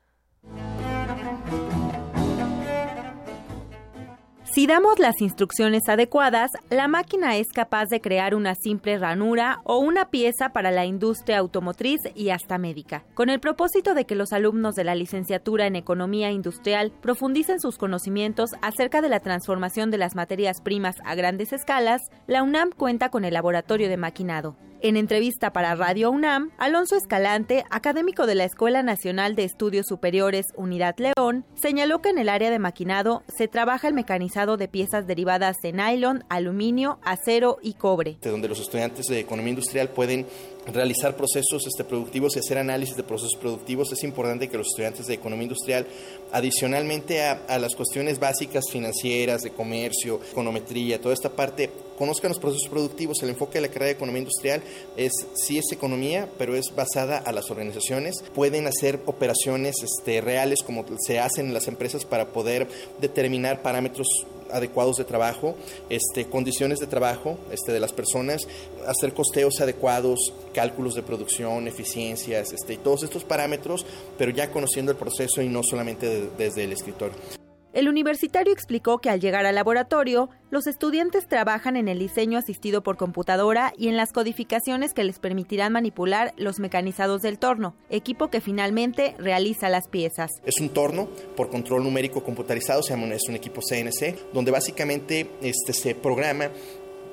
Si 4.54 4.68
damos 4.68 5.00
las 5.00 5.20
instrucciones 5.20 5.90
adecuadas, 5.90 6.52
la 6.70 6.88
máquina 6.88 7.38
es 7.38 7.48
capaz 7.52 7.88
de 7.88 8.02
crear 8.02 8.36
una 8.36 8.54
simple 8.54 9.00
ranura 9.00 9.62
o 9.64 9.80
una 9.80 10.12
pieza 10.12 10.50
para 10.50 10.70
la 10.70 10.86
industria 10.86 11.40
automotriz 11.40 12.02
y 12.14 12.30
hasta 12.30 12.60
médica. 12.60 13.04
Con 13.16 13.32
el 13.32 13.40
propósito 13.40 13.96
de 13.96 14.06
que 14.06 14.14
los 14.14 14.32
alumnos 14.32 14.76
de 14.76 14.84
la 14.84 14.94
licenciatura 14.94 15.66
en 15.66 15.76
Economía 15.76 16.30
Industrial 16.30 16.94
profundicen 17.02 17.60
sus 17.60 17.80
conocimientos 17.80 18.52
acerca 18.62 19.02
de 19.02 19.10
la 19.10 19.22
transformación 19.22 19.90
de 19.90 19.98
las 19.98 20.14
materias 20.14 20.62
primas 20.62 20.98
a 21.04 21.16
grandes 21.16 21.52
escalas, 21.52 22.04
la 22.28 22.44
UNAM 22.44 22.70
cuenta 22.78 23.10
con 23.10 23.26
el 23.26 23.34
laboratorio 23.34 23.90
de 23.90 23.98
maquinado. 23.98 24.56
En 24.86 24.98
entrevista 24.98 25.54
para 25.54 25.76
Radio 25.76 26.12
UNAM, 26.12 26.52
Alonso 26.58 26.98
Escalante, 26.98 27.64
académico 27.70 28.26
de 28.26 28.36
la 28.36 28.44
Escuela 28.44 28.84
Nacional 28.84 29.34
de 29.34 29.46
Estudios 29.46 29.86
Superiores 29.88 30.48
Unidad 30.58 30.96
León, 30.98 31.46
señaló 31.56 32.02
que 32.02 32.10
en 32.10 32.18
el 32.18 32.28
área 32.28 32.52
de 32.52 32.60
maquinado 32.60 33.24
se 33.30 33.48
trabaja 33.48 33.88
el 33.88 33.94
mecanizado 33.94 34.58
de 34.58 34.68
piezas 34.68 35.08
derivadas 35.08 35.56
de 35.64 35.72
nylon, 35.72 36.26
aluminio, 36.28 37.00
acero 37.02 37.60
y 37.62 37.76
cobre. 37.76 38.18
Donde 38.22 38.50
los 38.50 38.60
estudiantes 38.60 39.06
de 39.06 39.22
economía 39.22 39.52
industrial 39.52 39.88
pueden 39.88 40.26
realizar 40.72 41.16
procesos 41.16 41.66
este, 41.68 41.84
productivos 41.84 42.36
y 42.36 42.40
hacer 42.40 42.58
análisis 42.58 42.96
de 42.96 43.04
procesos 43.04 43.36
productivos, 43.40 43.92
es 43.92 44.04
importante 44.04 44.48
que 44.48 44.58
los 44.58 44.68
estudiantes 44.68 45.08
de 45.08 45.16
economía 45.16 45.44
industrial, 45.44 45.88
adicionalmente 46.32 47.24
a, 47.24 47.44
a, 47.48 47.60
las 47.60 47.76
cuestiones 47.76 48.20
básicas 48.20 48.66
financieras, 48.72 49.42
de 49.42 49.52
comercio, 49.52 50.20
econometría, 50.32 51.02
toda 51.02 51.14
esta 51.14 51.30
parte, 51.30 51.70
conozcan 51.98 52.30
los 52.30 52.40
procesos 52.40 52.70
productivos. 52.70 53.22
El 53.22 53.30
enfoque 53.30 53.56
de 53.56 53.62
la 53.62 53.68
carrera 53.68 53.86
de 53.88 53.92
economía 53.94 54.20
industrial 54.20 54.64
es, 54.98 55.12
sí 55.36 55.58
es 55.58 55.72
economía, 55.72 56.30
pero 56.38 56.56
es 56.56 56.74
basada 56.76 57.18
a 57.18 57.32
las 57.32 57.50
organizaciones. 57.52 58.24
Pueden 58.34 58.68
hacer 58.68 59.02
operaciones 59.06 59.76
este, 59.84 60.22
reales 60.22 60.64
como 60.64 60.86
se 61.06 61.20
hacen 61.20 61.48
en 61.48 61.54
las 61.54 61.68
empresas 61.68 62.06
para 62.06 62.28
poder 62.28 62.68
determinar 63.00 63.62
parámetros 63.62 64.08
adecuados 64.54 64.98
de 64.98 65.04
trabajo, 65.04 65.56
este, 65.90 66.26
condiciones 66.26 66.80
de 66.80 66.88
trabajo 66.88 67.38
este, 67.52 67.72
de 67.72 67.80
las 67.80 67.94
personas, 67.94 68.48
hacer 68.88 69.14
costeos 69.14 69.60
adecuados, 69.62 70.34
cálculos 70.54 70.96
de 70.96 71.04
producción, 71.04 71.68
eficiencias, 71.68 72.54
este, 72.54 72.74
y 72.74 72.78
todos 72.78 73.04
estos 73.04 73.24
parámetros, 73.24 73.86
pero 74.18 74.32
ya 74.32 74.52
conociendo 74.52 74.92
el 74.92 74.98
proceso 74.98 75.42
y 75.42 75.50
no 75.50 75.64
solamente 75.64 76.08
de, 76.08 76.30
desde 76.38 76.64
el 76.64 76.72
escritorio. 76.72 77.43
El 77.74 77.90
universitario 77.90 78.54
explicó 78.54 79.00
que 79.00 79.10
al 79.10 79.20
llegar 79.20 79.48
al 79.48 79.56
laboratorio, 79.56 80.30
los 80.52 80.68
estudiantes 80.68 81.28
trabajan 81.28 81.76
en 81.76 81.88
el 81.88 81.98
diseño 81.98 82.38
asistido 82.38 82.84
por 82.84 82.98
computadora 82.98 83.74
y 83.76 83.88
en 83.88 83.98
las 83.98 84.12
codificaciones 84.12 84.94
que 84.94 85.04
les 85.04 85.18
permitirán 85.18 85.74
manipular 85.74 86.36
los 86.38 86.60
mecanizados 86.60 87.24
del 87.24 87.40
torno, 87.40 87.74
equipo 87.90 88.30
que 88.30 88.42
finalmente 88.42 89.16
realiza 89.18 89.70
las 89.70 89.88
piezas. 89.88 90.30
Es 90.46 90.62
un 90.62 90.70
torno 90.70 91.10
por 91.36 91.50
control 91.50 91.84
numérico 91.84 92.24
computarizado, 92.24 92.82
es 92.82 93.28
un 93.28 93.36
equipo 93.36 93.62
CNC, 93.62 94.34
donde 94.34 94.52
básicamente 94.52 95.32
este, 95.42 95.74
se 95.74 95.96
programa 95.96 96.52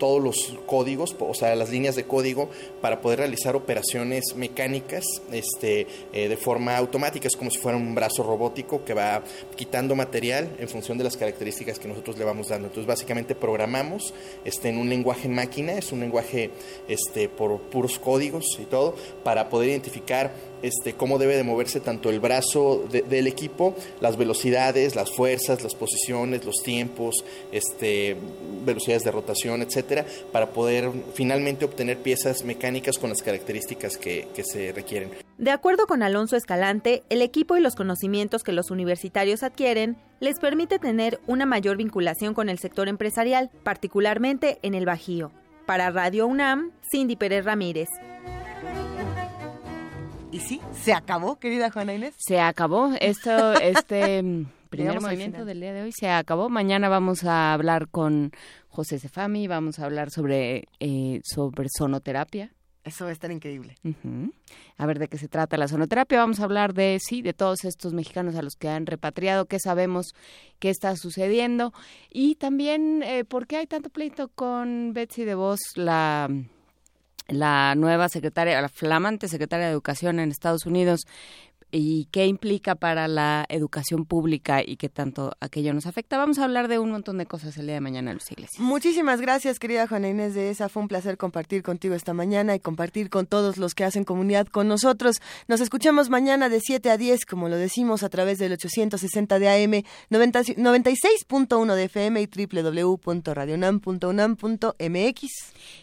todos 0.00 0.20
los 0.20 0.54
códigos, 0.64 1.14
o 1.20 1.34
sea, 1.34 1.54
las 1.54 1.68
líneas 1.68 1.94
de 1.94 2.04
código 2.04 2.48
para 2.80 3.02
poder 3.02 3.18
realizar 3.18 3.54
operaciones 3.54 4.34
mecánicas 4.34 5.04
este, 5.30 5.86
eh, 6.14 6.28
de 6.28 6.36
forma 6.38 6.76
automática. 6.78 7.28
Es 7.28 7.36
como 7.36 7.50
si 7.50 7.58
fuera 7.58 7.76
un 7.76 7.94
brazo 7.94 8.22
robótico 8.22 8.82
que 8.82 8.94
va 8.94 9.22
quitando 9.56 9.94
material 9.94 10.48
en 10.58 10.68
función 10.70 10.96
de 10.96 11.04
las 11.04 11.18
características 11.18 11.78
que 11.78 11.86
nosotros 11.86 12.16
le 12.16 12.24
vamos 12.24 12.48
dando. 12.48 12.68
Entonces, 12.68 12.86
básicamente 12.86 13.34
programamos 13.34 14.14
este, 14.44 14.70
en 14.70 14.78
un 14.78 14.88
lenguaje 14.88 15.28
máquina, 15.28 15.74
es 15.74 15.92
un 15.92 16.00
lenguaje 16.00 16.50
este, 16.88 17.28
por 17.28 17.60
puros 17.60 17.98
códigos 17.98 18.58
y 18.58 18.64
todo, 18.64 18.96
para 19.22 19.50
poder 19.50 19.68
identificar 19.68 20.32
este, 20.62 20.94
cómo 20.94 21.18
debe 21.18 21.36
de 21.36 21.44
moverse 21.44 21.80
tanto 21.80 22.10
el 22.10 22.20
brazo 22.20 22.84
de, 22.90 23.02
del 23.02 23.26
equipo, 23.26 23.74
las 24.00 24.16
velocidades, 24.16 24.96
las 24.96 25.10
fuerzas, 25.10 25.62
las 25.62 25.74
posiciones, 25.74 26.44
los 26.44 26.62
tiempos, 26.62 27.24
este, 27.52 28.16
velocidades 28.64 29.02
de 29.02 29.10
rotación, 29.10 29.62
etcétera, 29.62 30.04
para 30.32 30.50
poder 30.50 30.90
finalmente 31.14 31.64
obtener 31.64 31.98
piezas 31.98 32.44
mecánicas 32.44 32.98
con 32.98 33.10
las 33.10 33.22
características 33.22 33.96
que, 33.96 34.28
que 34.34 34.44
se 34.44 34.72
requieren. 34.72 35.10
De 35.38 35.50
acuerdo 35.50 35.86
con 35.86 36.02
Alonso 36.02 36.36
Escalante, 36.36 37.02
el 37.08 37.22
equipo 37.22 37.56
y 37.56 37.60
los 37.60 37.74
conocimientos 37.74 38.42
que 38.42 38.52
los 38.52 38.70
universitarios 38.70 39.42
adquieren 39.42 39.96
les 40.20 40.38
permite 40.38 40.78
tener 40.78 41.20
una 41.26 41.46
mayor 41.46 41.78
vinculación 41.78 42.34
con 42.34 42.48
el 42.48 42.58
sector 42.58 42.88
empresarial, 42.88 43.50
particularmente 43.64 44.58
en 44.62 44.74
el 44.74 44.84
Bajío. 44.84 45.32
Para 45.66 45.90
Radio 45.90 46.26
UNAM, 46.26 46.72
Cindy 46.90 47.16
Pérez 47.16 47.44
Ramírez. 47.44 47.88
Y 50.32 50.38
sí, 50.38 50.60
se 50.72 50.92
acabó, 50.92 51.40
querida 51.40 51.70
Juana 51.70 51.92
Inés. 51.92 52.14
Se 52.18 52.40
acabó 52.40 52.92
esto, 53.00 53.52
este 53.60 54.22
primer 54.68 55.00
movimiento 55.00 55.44
del 55.44 55.60
día 55.60 55.72
de 55.72 55.82
hoy 55.82 55.92
se 55.92 56.08
acabó. 56.08 56.48
Mañana 56.48 56.88
vamos 56.88 57.24
a 57.24 57.52
hablar 57.52 57.88
con 57.88 58.30
José 58.68 59.00
Cefami, 59.00 59.48
vamos 59.48 59.80
a 59.80 59.86
hablar 59.86 60.10
sobre 60.10 60.68
eh, 60.78 61.20
sobre 61.24 61.68
sonoterapia. 61.68 62.52
Eso 62.84 63.04
va 63.04 63.10
a 63.10 63.12
estar 63.12 63.30
increíble. 63.32 63.74
Uh 63.82 63.88
-huh. 63.88 64.32
A 64.78 64.86
ver 64.86 65.00
de 65.00 65.08
qué 65.08 65.18
se 65.18 65.28
trata 65.28 65.56
la 65.56 65.66
sonoterapia. 65.66 66.18
Vamos 66.18 66.38
a 66.40 66.44
hablar 66.44 66.74
de, 66.74 66.98
sí, 67.00 67.22
de 67.22 67.34
todos 67.34 67.64
estos 67.64 67.92
mexicanos 67.92 68.36
a 68.36 68.42
los 68.42 68.54
que 68.54 68.68
han 68.68 68.86
repatriado, 68.86 69.46
qué 69.46 69.58
sabemos 69.58 70.14
qué 70.60 70.70
está 70.70 70.94
sucediendo. 70.96 71.72
Y 72.08 72.36
también, 72.36 73.02
eh, 73.02 73.24
¿por 73.24 73.48
qué 73.48 73.56
hay 73.56 73.66
tanto 73.66 73.90
pleito 73.90 74.28
con 74.28 74.92
Betsy 74.94 75.24
DeVos, 75.24 75.58
la 75.74 76.28
la 77.28 77.74
nueva 77.74 78.08
secretaria, 78.08 78.60
la 78.60 78.68
flamante 78.68 79.28
secretaria 79.28 79.66
de 79.66 79.72
Educación 79.72 80.20
en 80.20 80.30
Estados 80.30 80.66
Unidos, 80.66 81.06
y 81.72 82.06
qué 82.10 82.26
implica 82.26 82.74
para 82.74 83.06
la 83.08 83.46
educación 83.48 84.04
pública 84.04 84.60
y 84.64 84.76
qué 84.76 84.88
tanto 84.88 85.32
aquello 85.40 85.72
nos 85.72 85.86
afecta. 85.86 86.18
Vamos 86.18 86.38
a 86.38 86.44
hablar 86.44 86.68
de 86.68 86.78
un 86.78 86.90
montón 86.90 87.18
de 87.18 87.26
cosas 87.26 87.58
el 87.58 87.66
día 87.66 87.74
de 87.74 87.80
mañana, 87.80 88.12
Luis 88.12 88.30
Iglesias. 88.30 88.60
Muchísimas 88.60 89.20
gracias, 89.20 89.58
querida 89.58 89.86
Juana 89.86 90.08
Inés 90.08 90.34
de 90.34 90.48
esa. 90.50 90.68
Fue 90.68 90.82
un 90.82 90.88
placer 90.88 91.16
compartir 91.16 91.62
contigo 91.62 91.94
esta 91.94 92.12
mañana 92.12 92.56
y 92.56 92.60
compartir 92.60 93.08
con 93.10 93.26
todos 93.26 93.56
los 93.56 93.74
que 93.74 93.84
hacen 93.84 94.04
comunidad 94.04 94.46
con 94.46 94.68
nosotros. 94.68 95.16
Nos 95.48 95.60
escuchamos 95.60 96.08
mañana 96.10 96.48
de 96.48 96.60
7 96.60 96.90
a 96.90 96.96
10, 96.96 97.26
como 97.26 97.48
lo 97.48 97.56
decimos, 97.56 98.02
a 98.02 98.08
través 98.08 98.38
del 98.38 98.52
860 98.52 99.38
de 99.38 99.48
AM, 99.48 99.84
96.1 100.10 101.74
de 101.74 101.84
FM 101.84 102.22
y 102.22 102.26
www.radionam.unam.mx. 102.26 105.22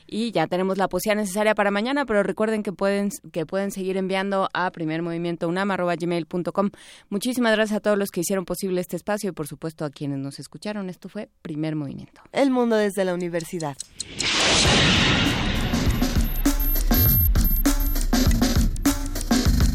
Y 0.08 0.32
ya 0.32 0.48
tenemos 0.48 0.78
la 0.78 0.88
poesía 0.88 1.14
necesaria 1.16 1.54
para 1.54 1.70
mañana, 1.70 2.06
pero 2.06 2.24
recuerden 2.24 2.64
que 2.64 2.72
pueden, 2.72 3.10
que 3.32 3.46
pueden 3.46 3.72
seguir 3.72 3.98
enviando 3.98 4.50
a 4.54 4.72
Primer 4.72 5.02
Movimiento 5.02 5.48
UNAM 5.48 5.70
gmail.com. 6.00 6.70
Muchísimas 7.10 7.52
gracias 7.54 7.78
a 7.78 7.80
todos 7.82 7.98
los 7.98 8.10
que 8.10 8.22
hicieron 8.22 8.46
posible 8.46 8.80
este 8.82 8.96
espacio 8.96 9.30
y 9.30 9.34
por 9.34 9.48
supuesto 9.48 9.86
a 9.86 9.90
quienes 9.90 10.20
nos 10.20 10.40
escucharon. 10.40 10.90
Esto 10.90 11.10
fue 11.10 11.30
Primer 11.42 11.76
Movimiento. 11.76 12.22
El 12.32 12.52
mundo 12.52 12.78
desde 12.78 13.04
la 13.04 13.14
universidad. 13.14 13.76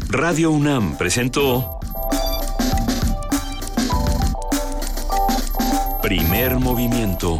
Radio 0.09 0.51
UNAM 0.51 0.95
presentó 0.95 1.79
Primer 6.03 6.59
Movimiento. 6.59 7.39